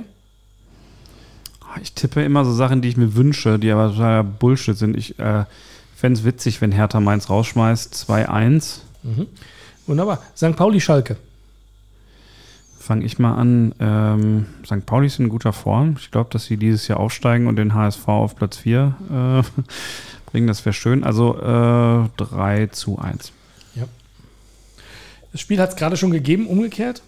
Ich 1.80 1.92
tippe 1.92 2.22
immer 2.22 2.44
so 2.44 2.52
Sachen, 2.52 2.82
die 2.82 2.88
ich 2.88 2.96
mir 2.96 3.14
wünsche, 3.14 3.58
die 3.58 3.70
aber 3.70 3.90
totaler 3.90 4.24
Bullshit 4.24 4.76
sind. 4.76 4.96
Ich 4.96 5.18
äh, 5.18 5.44
fände 5.94 6.18
es 6.18 6.24
witzig, 6.24 6.60
wenn 6.60 6.72
Hertha 6.72 6.98
Mainz 6.98 7.30
rausschmeißt. 7.30 7.94
2-1. 7.94 8.80
Mhm. 9.04 9.26
Wunderbar. 9.86 10.22
St. 10.36 10.56
Pauli 10.56 10.80
Schalke. 10.80 11.16
Fange 12.80 13.04
ich 13.04 13.18
mal 13.18 13.34
an. 13.34 13.74
Ähm, 13.78 14.46
St. 14.64 14.84
Pauli 14.86 15.06
ist 15.06 15.20
in 15.20 15.28
guter 15.28 15.52
Form. 15.52 15.96
Ich 16.00 16.10
glaube, 16.10 16.30
dass 16.32 16.46
sie 16.46 16.56
dieses 16.56 16.88
Jahr 16.88 16.98
aufsteigen 16.98 17.46
und 17.46 17.56
den 17.56 17.74
HSV 17.74 18.08
auf 18.08 18.34
Platz 18.34 18.56
4 18.56 19.42
äh, 19.46 19.62
bringen. 20.30 20.46
Das 20.48 20.64
wäre 20.64 20.72
schön. 20.72 21.04
Also 21.04 21.36
äh, 21.38 22.08
3 22.16 22.66
zu 22.72 22.98
1. 22.98 23.32
Das 25.32 25.40
Spiel 25.40 25.60
hat 25.60 25.70
es 25.70 25.76
gerade 25.76 25.96
schon 25.96 26.10
gegeben, 26.10 26.48
umgekehrt. 26.48 27.02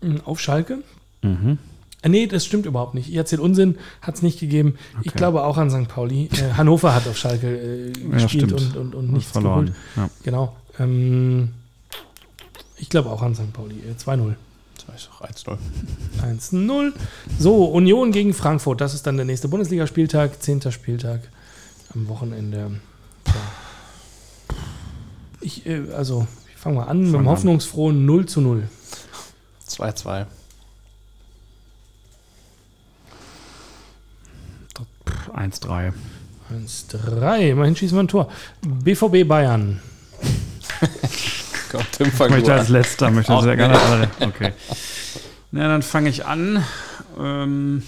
Mm, 0.00 0.16
Auf 0.24 0.40
Schalke. 0.40 0.78
Mhm. 1.22 1.58
Äh, 2.02 2.08
nee, 2.08 2.26
das 2.26 2.44
stimmt 2.44 2.66
überhaupt 2.66 2.94
nicht. 2.94 3.08
Ihr 3.08 3.18
erzählt 3.20 3.40
Unsinn, 3.40 3.76
hat 4.00 4.16
es 4.16 4.22
nicht 4.22 4.40
gegeben. 4.40 4.74
Ich 5.02 5.10
Okay. 5.10 5.18
glaube 5.18 5.44
auch 5.44 5.58
an 5.58 5.70
St. 5.70 5.86
Pauli. 5.86 6.28
Äh, 6.32 6.54
Hannover 6.56 6.92
hat 6.92 7.06
auf 7.06 7.16
Schalke 7.16 7.46
äh, 7.46 7.92
gespielt 7.92 8.50
stimmt. 8.50 8.52
und, 8.74 8.76
und, 8.76 8.94
und 8.96 9.12
nichts 9.12 9.30
verloren. 9.30 9.76
Ja. 9.94 10.10
Genau. 10.24 10.56
Ähm, 10.80 11.50
ich 12.82 12.88
glaube 12.88 13.10
auch 13.10 13.22
an 13.22 13.34
St. 13.36 13.52
Pauli. 13.52 13.76
Äh, 13.76 13.94
2-0. 13.94 14.34
Sag 14.76 14.96
ich 14.96 15.44
doch 15.44 15.56
1-0. 15.56 15.56
1-0. 16.20 16.92
So, 17.38 17.66
Union 17.66 18.10
gegen 18.10 18.34
Frankfurt. 18.34 18.80
Das 18.80 18.92
ist 18.92 19.06
dann 19.06 19.16
der 19.16 19.24
nächste 19.24 19.46
Bundesligaspieltag, 19.46 20.42
10. 20.42 20.72
Spieltag 20.72 21.20
am 21.94 22.08
Wochenende. 22.08 22.80
Ja. 23.26 23.32
Ich, 25.40 25.64
äh, 25.64 25.92
also, 25.96 26.26
ich 26.52 26.60
fange 26.60 26.76
mal 26.76 26.86
an 26.88 27.04
mit 27.04 27.14
dem 27.14 27.28
hoffnungsfrohen 27.28 28.04
0 28.04 28.26
zu 28.26 28.40
0. 28.40 28.68
2-2. 29.68 30.26
1-3. 35.32 35.92
1-3. 36.50 37.50
Immerhin 37.50 37.76
schießen 37.76 37.96
wir 37.96 38.02
ein 38.02 38.08
Tor. 38.08 38.28
BVB 38.62 39.26
Bayern. 39.26 39.80
Komm, 41.72 41.80
Tim, 41.92 42.06
Ich 42.08 42.12
fang 42.14 42.30
möchte 42.30 42.46
du 42.50 42.52
als 42.56 42.66
an. 42.68 42.72
letzter, 42.72 43.10
möchte 43.10 43.40
sehr 43.42 43.56
gerne 43.56 43.80
alle. 43.80 44.08
Okay. 44.20 44.52
Na, 45.50 45.68
dann 45.68 45.82
fange 45.82 46.08
ich 46.08 46.24
an. 46.26 46.62
Ähm, 47.20 47.82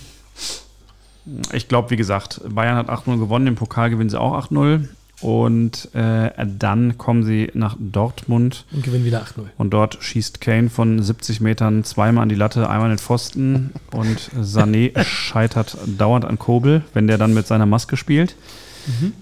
ich 1.52 1.68
glaube, 1.68 1.90
wie 1.90 1.96
gesagt, 1.96 2.40
Bayern 2.48 2.76
hat 2.76 2.88
8-0 2.88 3.18
gewonnen, 3.18 3.46
im 3.46 3.54
Pokal 3.54 3.90
gewinnen 3.90 4.10
sie 4.10 4.20
auch 4.20 4.34
8-0. 4.50 4.88
Und 5.20 5.94
äh, 5.94 6.30
dann 6.44 6.98
kommen 6.98 7.24
sie 7.24 7.50
nach 7.54 7.76
Dortmund 7.78 8.66
Und 8.72 8.82
gewinnen 8.82 9.04
wieder 9.06 9.22
8-0. 9.22 9.44
und 9.56 9.70
dort 9.70 9.96
schießt 10.02 10.40
Kane 10.42 10.68
von 10.68 11.00
70 11.02 11.40
Metern 11.40 11.82
zweimal 11.84 12.24
an 12.24 12.28
die 12.28 12.34
Latte, 12.34 12.68
einmal 12.68 12.90
in 12.90 12.96
den 12.96 12.98
Pfosten 12.98 13.70
und 13.92 14.18
Sané 14.38 15.02
scheitert 15.04 15.78
dauernd 15.86 16.24
an 16.26 16.38
Kobel, 16.38 16.82
wenn 16.92 17.06
der 17.06 17.16
dann 17.16 17.32
mit 17.32 17.46
seiner 17.46 17.64
Maske 17.64 17.96
spielt. 17.96 18.34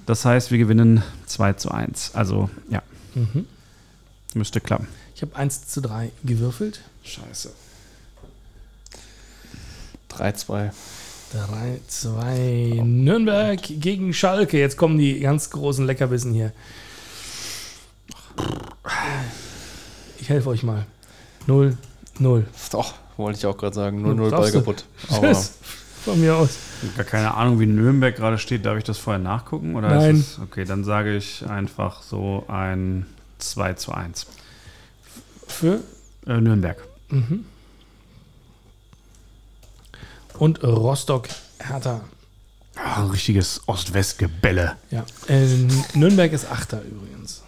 Das 0.06 0.24
heißt, 0.24 0.50
wir 0.50 0.58
gewinnen 0.58 1.02
2 1.26 1.52
zu 1.52 1.70
1. 1.70 2.12
Also 2.14 2.50
ja, 2.68 2.82
Mhm. 3.14 3.44
Müsste 4.34 4.60
klappen. 4.60 4.88
Ich 5.14 5.22
habe 5.22 5.36
1 5.36 5.68
zu 5.68 5.80
3 5.80 6.10
gewürfelt. 6.24 6.80
Scheiße. 7.04 7.52
3-2. 10.10 10.70
3, 11.32 11.80
2. 11.88 12.82
Nürnberg 12.84 13.60
gegen 13.62 14.12
Schalke. 14.12 14.58
Jetzt 14.58 14.76
kommen 14.76 14.98
die 14.98 15.20
ganz 15.20 15.50
großen 15.50 15.86
Leckerbissen 15.86 16.32
hier. 16.32 16.52
Ich 20.20 20.28
helfe 20.28 20.50
euch 20.50 20.62
mal. 20.62 20.86
0, 21.46 21.76
0. 22.18 22.46
Doch, 22.70 22.94
wollte 23.16 23.38
ich 23.38 23.46
auch 23.46 23.56
gerade 23.56 23.74
sagen. 23.74 24.02
Du 24.02 24.10
0-0 24.10 24.30
Ball 24.30 24.52
kaputt. 24.52 24.84
Aber 25.08 25.34
Von 26.04 26.20
mir 26.20 26.34
aus. 26.34 26.58
Gar 26.96 27.04
keine 27.04 27.34
Ahnung, 27.34 27.60
wie 27.60 27.66
Nürnberg 27.66 28.16
gerade 28.16 28.36
steht. 28.36 28.66
Darf 28.66 28.76
ich 28.76 28.84
das 28.84 28.98
vorher 28.98 29.22
nachgucken? 29.22 29.76
Oder 29.76 29.88
Nein. 29.88 30.16
Ist 30.16 30.32
es, 30.32 30.38
okay, 30.40 30.64
dann 30.64 30.82
sage 30.82 31.16
ich 31.16 31.46
einfach 31.48 32.02
so 32.02 32.44
ein 32.48 33.06
2 33.42 33.74
zu 33.74 33.92
1. 33.92 34.26
Für 35.46 35.80
Äh, 36.26 36.40
Nürnberg. 36.40 36.82
Mhm. 37.10 37.44
Und 40.38 40.62
Rostock 40.62 41.28
Hertha. 41.60 42.00
Ah, 42.76 43.04
richtiges 43.06 43.60
Ost-West-Gebälle. 43.66 44.76
Ja. 44.90 45.04
Äh, 45.28 45.46
Nürnberg 45.94 46.32
ist 46.32 46.50
Achter 46.50 46.80
übrigens. 46.82 47.42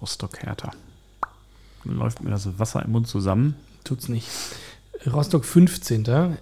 Rostock-Hertha. 0.00 0.72
Dann 1.84 1.96
läuft 1.96 2.22
mir 2.22 2.30
das 2.30 2.58
Wasser 2.58 2.82
im 2.84 2.92
Mund 2.92 3.08
zusammen. 3.08 3.56
Tut's 3.84 4.08
nicht. 4.08 4.28
Rostock 5.06 5.44
15. 5.44 6.36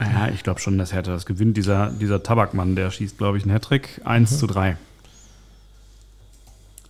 Ja, 0.00 0.28
ich 0.28 0.42
glaube 0.42 0.60
schon, 0.60 0.76
dass 0.78 0.92
Hertha 0.92 1.12
das 1.12 1.26
gewinnt. 1.26 1.56
Dieser, 1.56 1.90
dieser 1.90 2.22
Tabakmann, 2.22 2.74
der 2.74 2.90
schießt, 2.90 3.16
glaube 3.18 3.38
ich, 3.38 3.44
einen 3.44 3.52
Hattrick. 3.52 4.00
1 4.04 4.38
zu 4.38 4.46
3. 4.46 4.76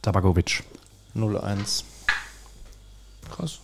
Tabakovic. 0.03 0.63
0-1. 1.17 1.85
Krass. 3.31 3.61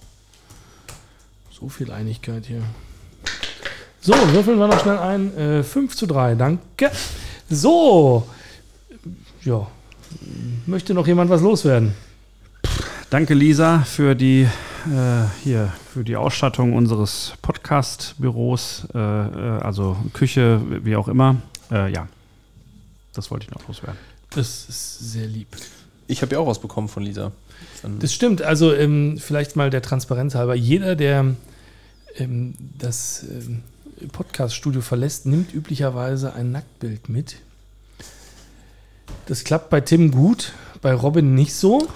So 1.51 1.69
viel 1.69 1.91
Einigkeit 1.91 2.47
hier. 2.47 2.63
So, 4.01 4.15
würfeln 4.33 4.59
wir 4.59 4.67
noch 4.67 4.81
schnell 4.81 4.99
ein. 4.99 5.37
Äh, 5.37 5.63
5 5.63 5.95
zu 5.95 6.07
3, 6.07 6.35
danke. 6.35 6.91
So. 7.51 8.27
Ja. 9.43 9.67
Möchte 10.67 10.95
noch 10.95 11.07
jemand 11.07 11.31
was 11.31 11.43
loswerden? 11.43 11.95
Danke, 13.11 13.35
Lisa, 13.35 13.81
für 13.81 14.15
die, 14.15 14.49
äh, 14.87 15.27
hier, 15.43 15.73
für 15.93 16.05
die 16.05 16.17
Ausstattung 16.17 16.75
unseres 16.75 17.35
Podcast-Büros, 17.43 18.87
äh, 18.95 18.99
äh, 18.99 19.61
also 19.61 19.97
Küche, 20.13 20.61
wie 20.85 20.97
auch 20.97 21.09
immer. 21.09 21.37
Äh, 21.71 21.93
ja, 21.93 22.09
das 23.13 23.31
wollte 23.31 23.47
ich 23.47 23.51
noch 23.51 23.67
loswerden. 23.67 23.99
Das 24.31 24.69
ist 24.69 24.99
sehr 25.13 25.27
lieb. 25.27 25.49
Ich 26.07 26.23
habe 26.23 26.35
ja 26.35 26.41
auch 26.41 26.47
was 26.47 26.61
bekommen 26.61 26.89
von 26.89 27.03
Lisa. 27.03 27.33
Dann 27.83 27.99
Das 27.99 28.13
stimmt. 28.13 28.43
Also 28.43 28.75
ähm, 28.75 29.19
vielleicht 29.19 29.57
mal 29.57 29.71
der 29.71 29.83
Transparenz 29.83 30.35
halber. 30.35 30.55
Jeder, 30.55 30.97
der 30.97 31.35
ähm, 32.17 32.55
das 32.79 33.25
ähm, 33.25 33.63
Podcast-Studio 34.13 34.81
verlässt, 34.81 35.27
nimmt 35.27 35.55
üblicherweise 35.55 36.35
ein 36.35 36.53
Nacktbild 36.53 37.09
mit. 37.09 37.37
Das 39.27 39.45
klappt 39.45 39.71
bei 39.71 39.81
Tim 39.81 40.11
gut, 40.11 40.53
bei 40.83 40.95
Robin 40.95 41.35
nicht 41.35 41.55
so. 41.55 41.87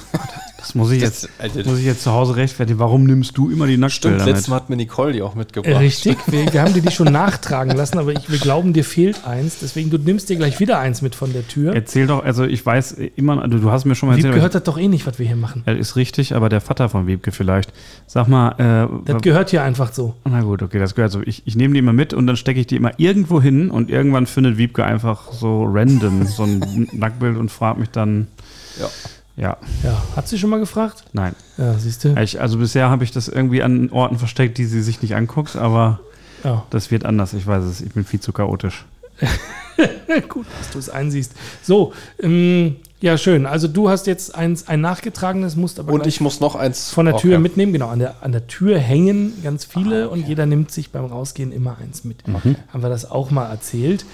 Das 0.59 0.75
muss 0.75 0.91
ich 0.93 1.03
jetzt, 1.03 1.25
Das- 1.25 1.31
Alter, 1.57 1.69
muss 1.69 1.79
ich 1.79 1.85
jetzt 1.85 2.03
zu 2.03 2.13
Hause 2.13 2.37
rechtfertigen. 2.37 2.79
Warum 2.79 3.05
nimmst 3.05 3.37
du 3.37 3.51
immer 3.51 3.67
die 3.67 3.73
Stimmt, 3.75 3.81
Nacktbilder 3.83 4.25
letztes 4.25 4.47
mit? 4.47 4.49
Mal 4.51 4.57
hat 4.57 4.71
mir 4.71 4.77
Nicole 4.77 5.13
die 5.13 5.21
auch 5.21 5.35
mitgebracht. 5.35 5.79
Richtig, 5.79 6.17
wir, 6.27 6.51
wir 6.51 6.63
haben 6.63 6.73
dir 6.73 6.81
die 6.81 6.91
schon 6.91 7.13
nachtragen 7.13 7.77
lassen, 7.77 7.99
aber 7.99 8.13
ich, 8.13 8.31
wir 8.31 8.39
glauben, 8.39 8.73
dir 8.73 8.85
fehlt 8.85 9.27
eins. 9.27 9.59
Deswegen, 9.61 9.91
du 9.91 9.99
nimmst 9.99 10.31
dir 10.31 10.37
gleich 10.37 10.61
wieder 10.61 10.79
eins 10.79 11.03
mit 11.03 11.15
von 11.15 11.35
der 11.35 11.47
Tür. 11.47 11.75
Erzähl 11.75 12.07
doch, 12.07 12.25
also 12.25 12.45
ich 12.45 12.65
weiß 12.65 12.93
immer, 13.17 13.43
also 13.43 13.59
du 13.59 13.71
hast 13.71 13.85
mir 13.85 13.95
schon 13.95 14.09
mal 14.09 14.17
Wiebke 14.17 14.29
erzählt, 14.29 14.41
gehört 14.41 14.55
das 14.55 14.63
doch 14.63 14.79
eh 14.79 14.89
nicht, 14.89 15.07
was 15.07 15.19
wir 15.19 15.27
hier 15.27 15.37
machen. 15.37 15.65
Ist 15.67 15.97
richtig, 15.97 16.35
aber 16.35 16.49
der 16.49 16.63
Vater 16.63 16.89
von 16.89 17.07
Wiebke 17.07 17.31
vielleicht. 17.31 17.71
Sag 18.07 18.29
mal, 18.29 18.53
äh, 19.07 19.13
Das 19.13 19.21
gehört 19.21 19.51
hier 19.51 19.63
einfach 19.63 19.93
so. 19.93 20.15
na 20.25 20.41
gut, 20.41 20.63
okay, 20.63 20.79
das 20.79 20.95
gehört 20.95 21.13
so. 21.13 21.21
Ich, 21.23 21.43
ich 21.47 21.57
nehme 21.57 21.75
die 21.75 21.81
immer 21.81 21.93
mit 21.93 22.15
und 22.15 22.27
dann 22.27 22.37
stecke 22.37 22.59
ich 22.61 22.67
die 22.67 22.77
immer 22.77 22.93
irgendwo 22.99 23.43
hin 23.43 23.71
und 23.71 23.91
irgendwann 23.91 24.27
findet 24.27 24.57
Wiebke 24.57 24.83
einfach 24.85 25.31
so 25.33 25.65
random 25.65 26.25
so 26.27 26.45
ein 26.45 26.89
Nacktbild 26.93 27.37
und 27.37 27.51
fragt 27.51 27.79
mich 27.79 27.91
dann, 27.91 28.29
Ja. 28.79 28.89
ja, 29.37 29.57
Ja, 29.83 30.03
hat 30.17 30.29
sie 30.29 30.39
schon 30.39 30.51
mal 30.51 30.59
gefragt? 30.61 31.05
nein. 31.13 31.35
Ja, 31.59 31.75
siehst 31.79 32.05
du? 32.05 32.15
Ich, 32.21 32.41
also 32.41 32.59
bisher 32.59 32.91
habe 32.91 33.05
ich 33.05 33.11
das 33.13 33.29
irgendwie 33.29 33.63
an 33.63 33.91
Orten 33.91 34.19
versteckt, 34.19 34.59
die 34.59 34.65
sie 34.65 34.83
sich 34.83 35.03
nicht 35.03 35.15
anguckt, 35.15 35.57
aber 35.57 36.01
Ja. 36.43 36.65
das 36.71 36.91
wird 36.91 37.05
anders. 37.05 37.33
Ich 37.35 37.47
weiß 37.47 37.65
es, 37.65 37.81
ich 37.81 37.93
bin 37.93 38.05
viel 38.05 38.21
zu 38.21 38.33
chaotisch. 38.33 38.85
Gut, 40.29 40.47
dass 40.59 40.71
du 40.71 40.79
es 40.79 40.89
einsiehst. 40.89 41.33
So, 41.63 41.93
ähm, 42.21 42.77
ja, 43.01 43.19
schön. 43.19 43.45
Also 43.47 43.69
du 43.69 43.89
hast 43.89 44.07
jetzt 44.07 44.35
eins, 44.35 44.67
ein 44.69 44.81
nachgetragenes, 44.81 45.57
musst 45.57 45.79
aber 45.79 45.93
Und 45.93 46.07
ich 46.07 46.21
muss 46.21 46.41
noch 46.41 46.55
eins 46.55 46.91
von 46.91 47.07
der 47.07 47.17
Tür 47.17 47.33
ja. 47.33 47.39
mitnehmen. 47.39 47.73
Genau, 47.73 47.89
an 47.89 47.99
der, 47.99 48.17
an 48.23 48.33
der 48.33 48.47
Tür 48.47 48.79
hängen 48.79 49.33
ganz 49.43 49.65
viele 49.65 50.05
Ah, 50.05 50.07
okay. 50.07 50.15
und 50.21 50.29
jeder 50.29 50.47
nimmt 50.47 50.71
sich 50.71 50.91
beim 50.91 51.05
Rausgehen 51.05 51.53
immer 51.53 51.77
eins 51.83 52.05
mit. 52.05 52.27
Mhm. 52.27 52.57
Haben 52.73 52.83
wir 52.83 52.89
das 52.89 53.11
auch 53.11 53.31
mal 53.31 53.47
erzählt. 53.51 54.05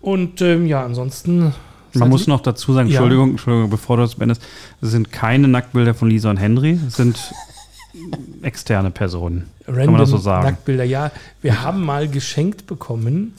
Und 0.00 0.40
ähm, 0.42 0.66
ja, 0.66 0.84
ansonsten. 0.84 1.54
Man 1.94 2.08
muss 2.08 2.26
noch 2.26 2.40
dazu 2.40 2.72
sagen, 2.72 2.88
Ja. 2.88 2.94
Entschuldigung, 3.00 3.30
Entschuldigung, 3.30 3.70
bevor 3.70 3.96
du 3.96 4.02
das 4.02 4.14
beendest, 4.16 4.42
es 4.80 4.90
sind 4.90 5.12
keine 5.12 5.48
Nacktbilder 5.48 5.94
von 5.94 6.08
Lisa 6.10 6.30
und 6.30 6.36
Henry, 6.36 6.78
es 6.86 6.96
sind 6.96 7.18
externe 8.42 8.90
Personen. 8.90 9.48
Random 9.66 9.84
Kann 9.84 9.92
man 9.92 10.00
das 10.00 10.10
so 10.10 10.18
sagen? 10.18 10.46
Nacktbilder. 10.46 10.84
Ja, 10.84 11.10
wir 11.42 11.62
haben 11.62 11.84
mal 11.84 12.08
geschenkt 12.08 12.66
bekommen 12.66 13.34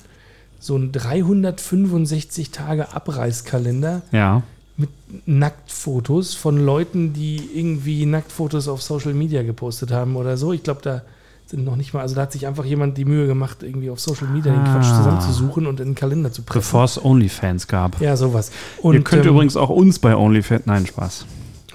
so 0.59 0.75
ein 0.77 0.91
365 0.91 2.49
Tage 2.51 2.93
Abreißkalender 2.93 4.01
Ja. 4.11 4.41
mit 4.77 4.89
Nacktfotos 5.27 6.33
von 6.33 6.57
Leuten, 6.57 7.13
die 7.13 7.49
irgendwie 7.53 8.05
Nacktfotos 8.05 8.67
auf 8.67 8.81
Social 8.81 9.13
Media 9.13 9.43
gepostet 9.43 9.91
haben 9.91 10.15
oder 10.15 10.37
so. 10.37 10.53
Ich 10.53 10.63
glaube, 10.63 10.81
da 10.81 11.01
sind 11.47 11.63
noch 11.63 11.75
nicht 11.75 11.93
mal, 11.93 12.01
also 12.01 12.15
da 12.15 12.21
hat 12.23 12.31
sich 12.31 12.47
einfach 12.47 12.65
jemand 12.65 12.97
die 12.97 13.05
Mühe 13.05 13.27
gemacht, 13.27 13.61
irgendwie 13.61 13.89
auf 13.89 13.99
Social 13.99 14.27
Media 14.27 14.51
den 14.51 14.63
Quatsch 14.63 14.87
Ah. 14.87 14.97
zusammenzusuchen 14.97 15.67
und 15.67 15.79
in 15.79 15.89
den 15.89 15.95
Kalender 15.95 16.31
zu 16.31 16.41
pressen. 16.41 16.59
Bevor 16.59 16.83
es 16.85 17.03
OnlyFans 17.03 17.67
gab. 17.67 18.01
Ja, 18.01 18.17
sowas. 18.17 18.51
Und, 18.81 18.95
Ihr 18.95 19.03
könnt 19.03 19.25
ähm, 19.25 19.31
übrigens 19.33 19.55
auch 19.55 19.69
uns 19.69 19.99
bei 19.99 20.15
OnlyFans. 20.15 20.65
Nein, 20.65 20.85
Spaß. 20.87 21.25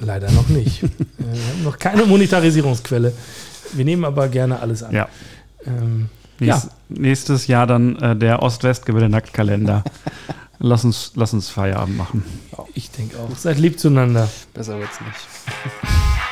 Leider 0.00 0.30
noch 0.32 0.48
nicht. 0.48 0.82
äh, 0.84 0.88
wir 1.18 1.26
haben 1.28 1.64
noch 1.64 1.78
keine 1.78 2.04
Monetarisierungsquelle. 2.04 3.12
Wir 3.72 3.84
nehmen 3.84 4.04
aber 4.04 4.28
gerne 4.28 4.60
alles 4.60 4.82
an. 4.82 4.92
Ja. 4.94 5.08
Ähm, 5.66 6.08
Nächst, 6.40 6.68
Nächstes 6.88 7.46
Jahr 7.48 7.66
dann 7.66 7.96
äh, 7.96 8.16
der 8.16 8.42
Ost-West-Gewinne-Nacktkalender. 8.42 9.84
Lass 10.62 10.84
uns, 10.84 11.12
lass 11.14 11.32
uns 11.32 11.48
Feierabend 11.48 11.96
machen. 11.96 12.22
Ich 12.74 12.90
denke 12.90 13.16
auch. 13.18 13.34
Seid 13.34 13.58
lieb 13.58 13.80
zueinander. 13.80 14.28
Besser 14.52 14.78
wird's 14.78 15.00
nicht. 15.00 15.16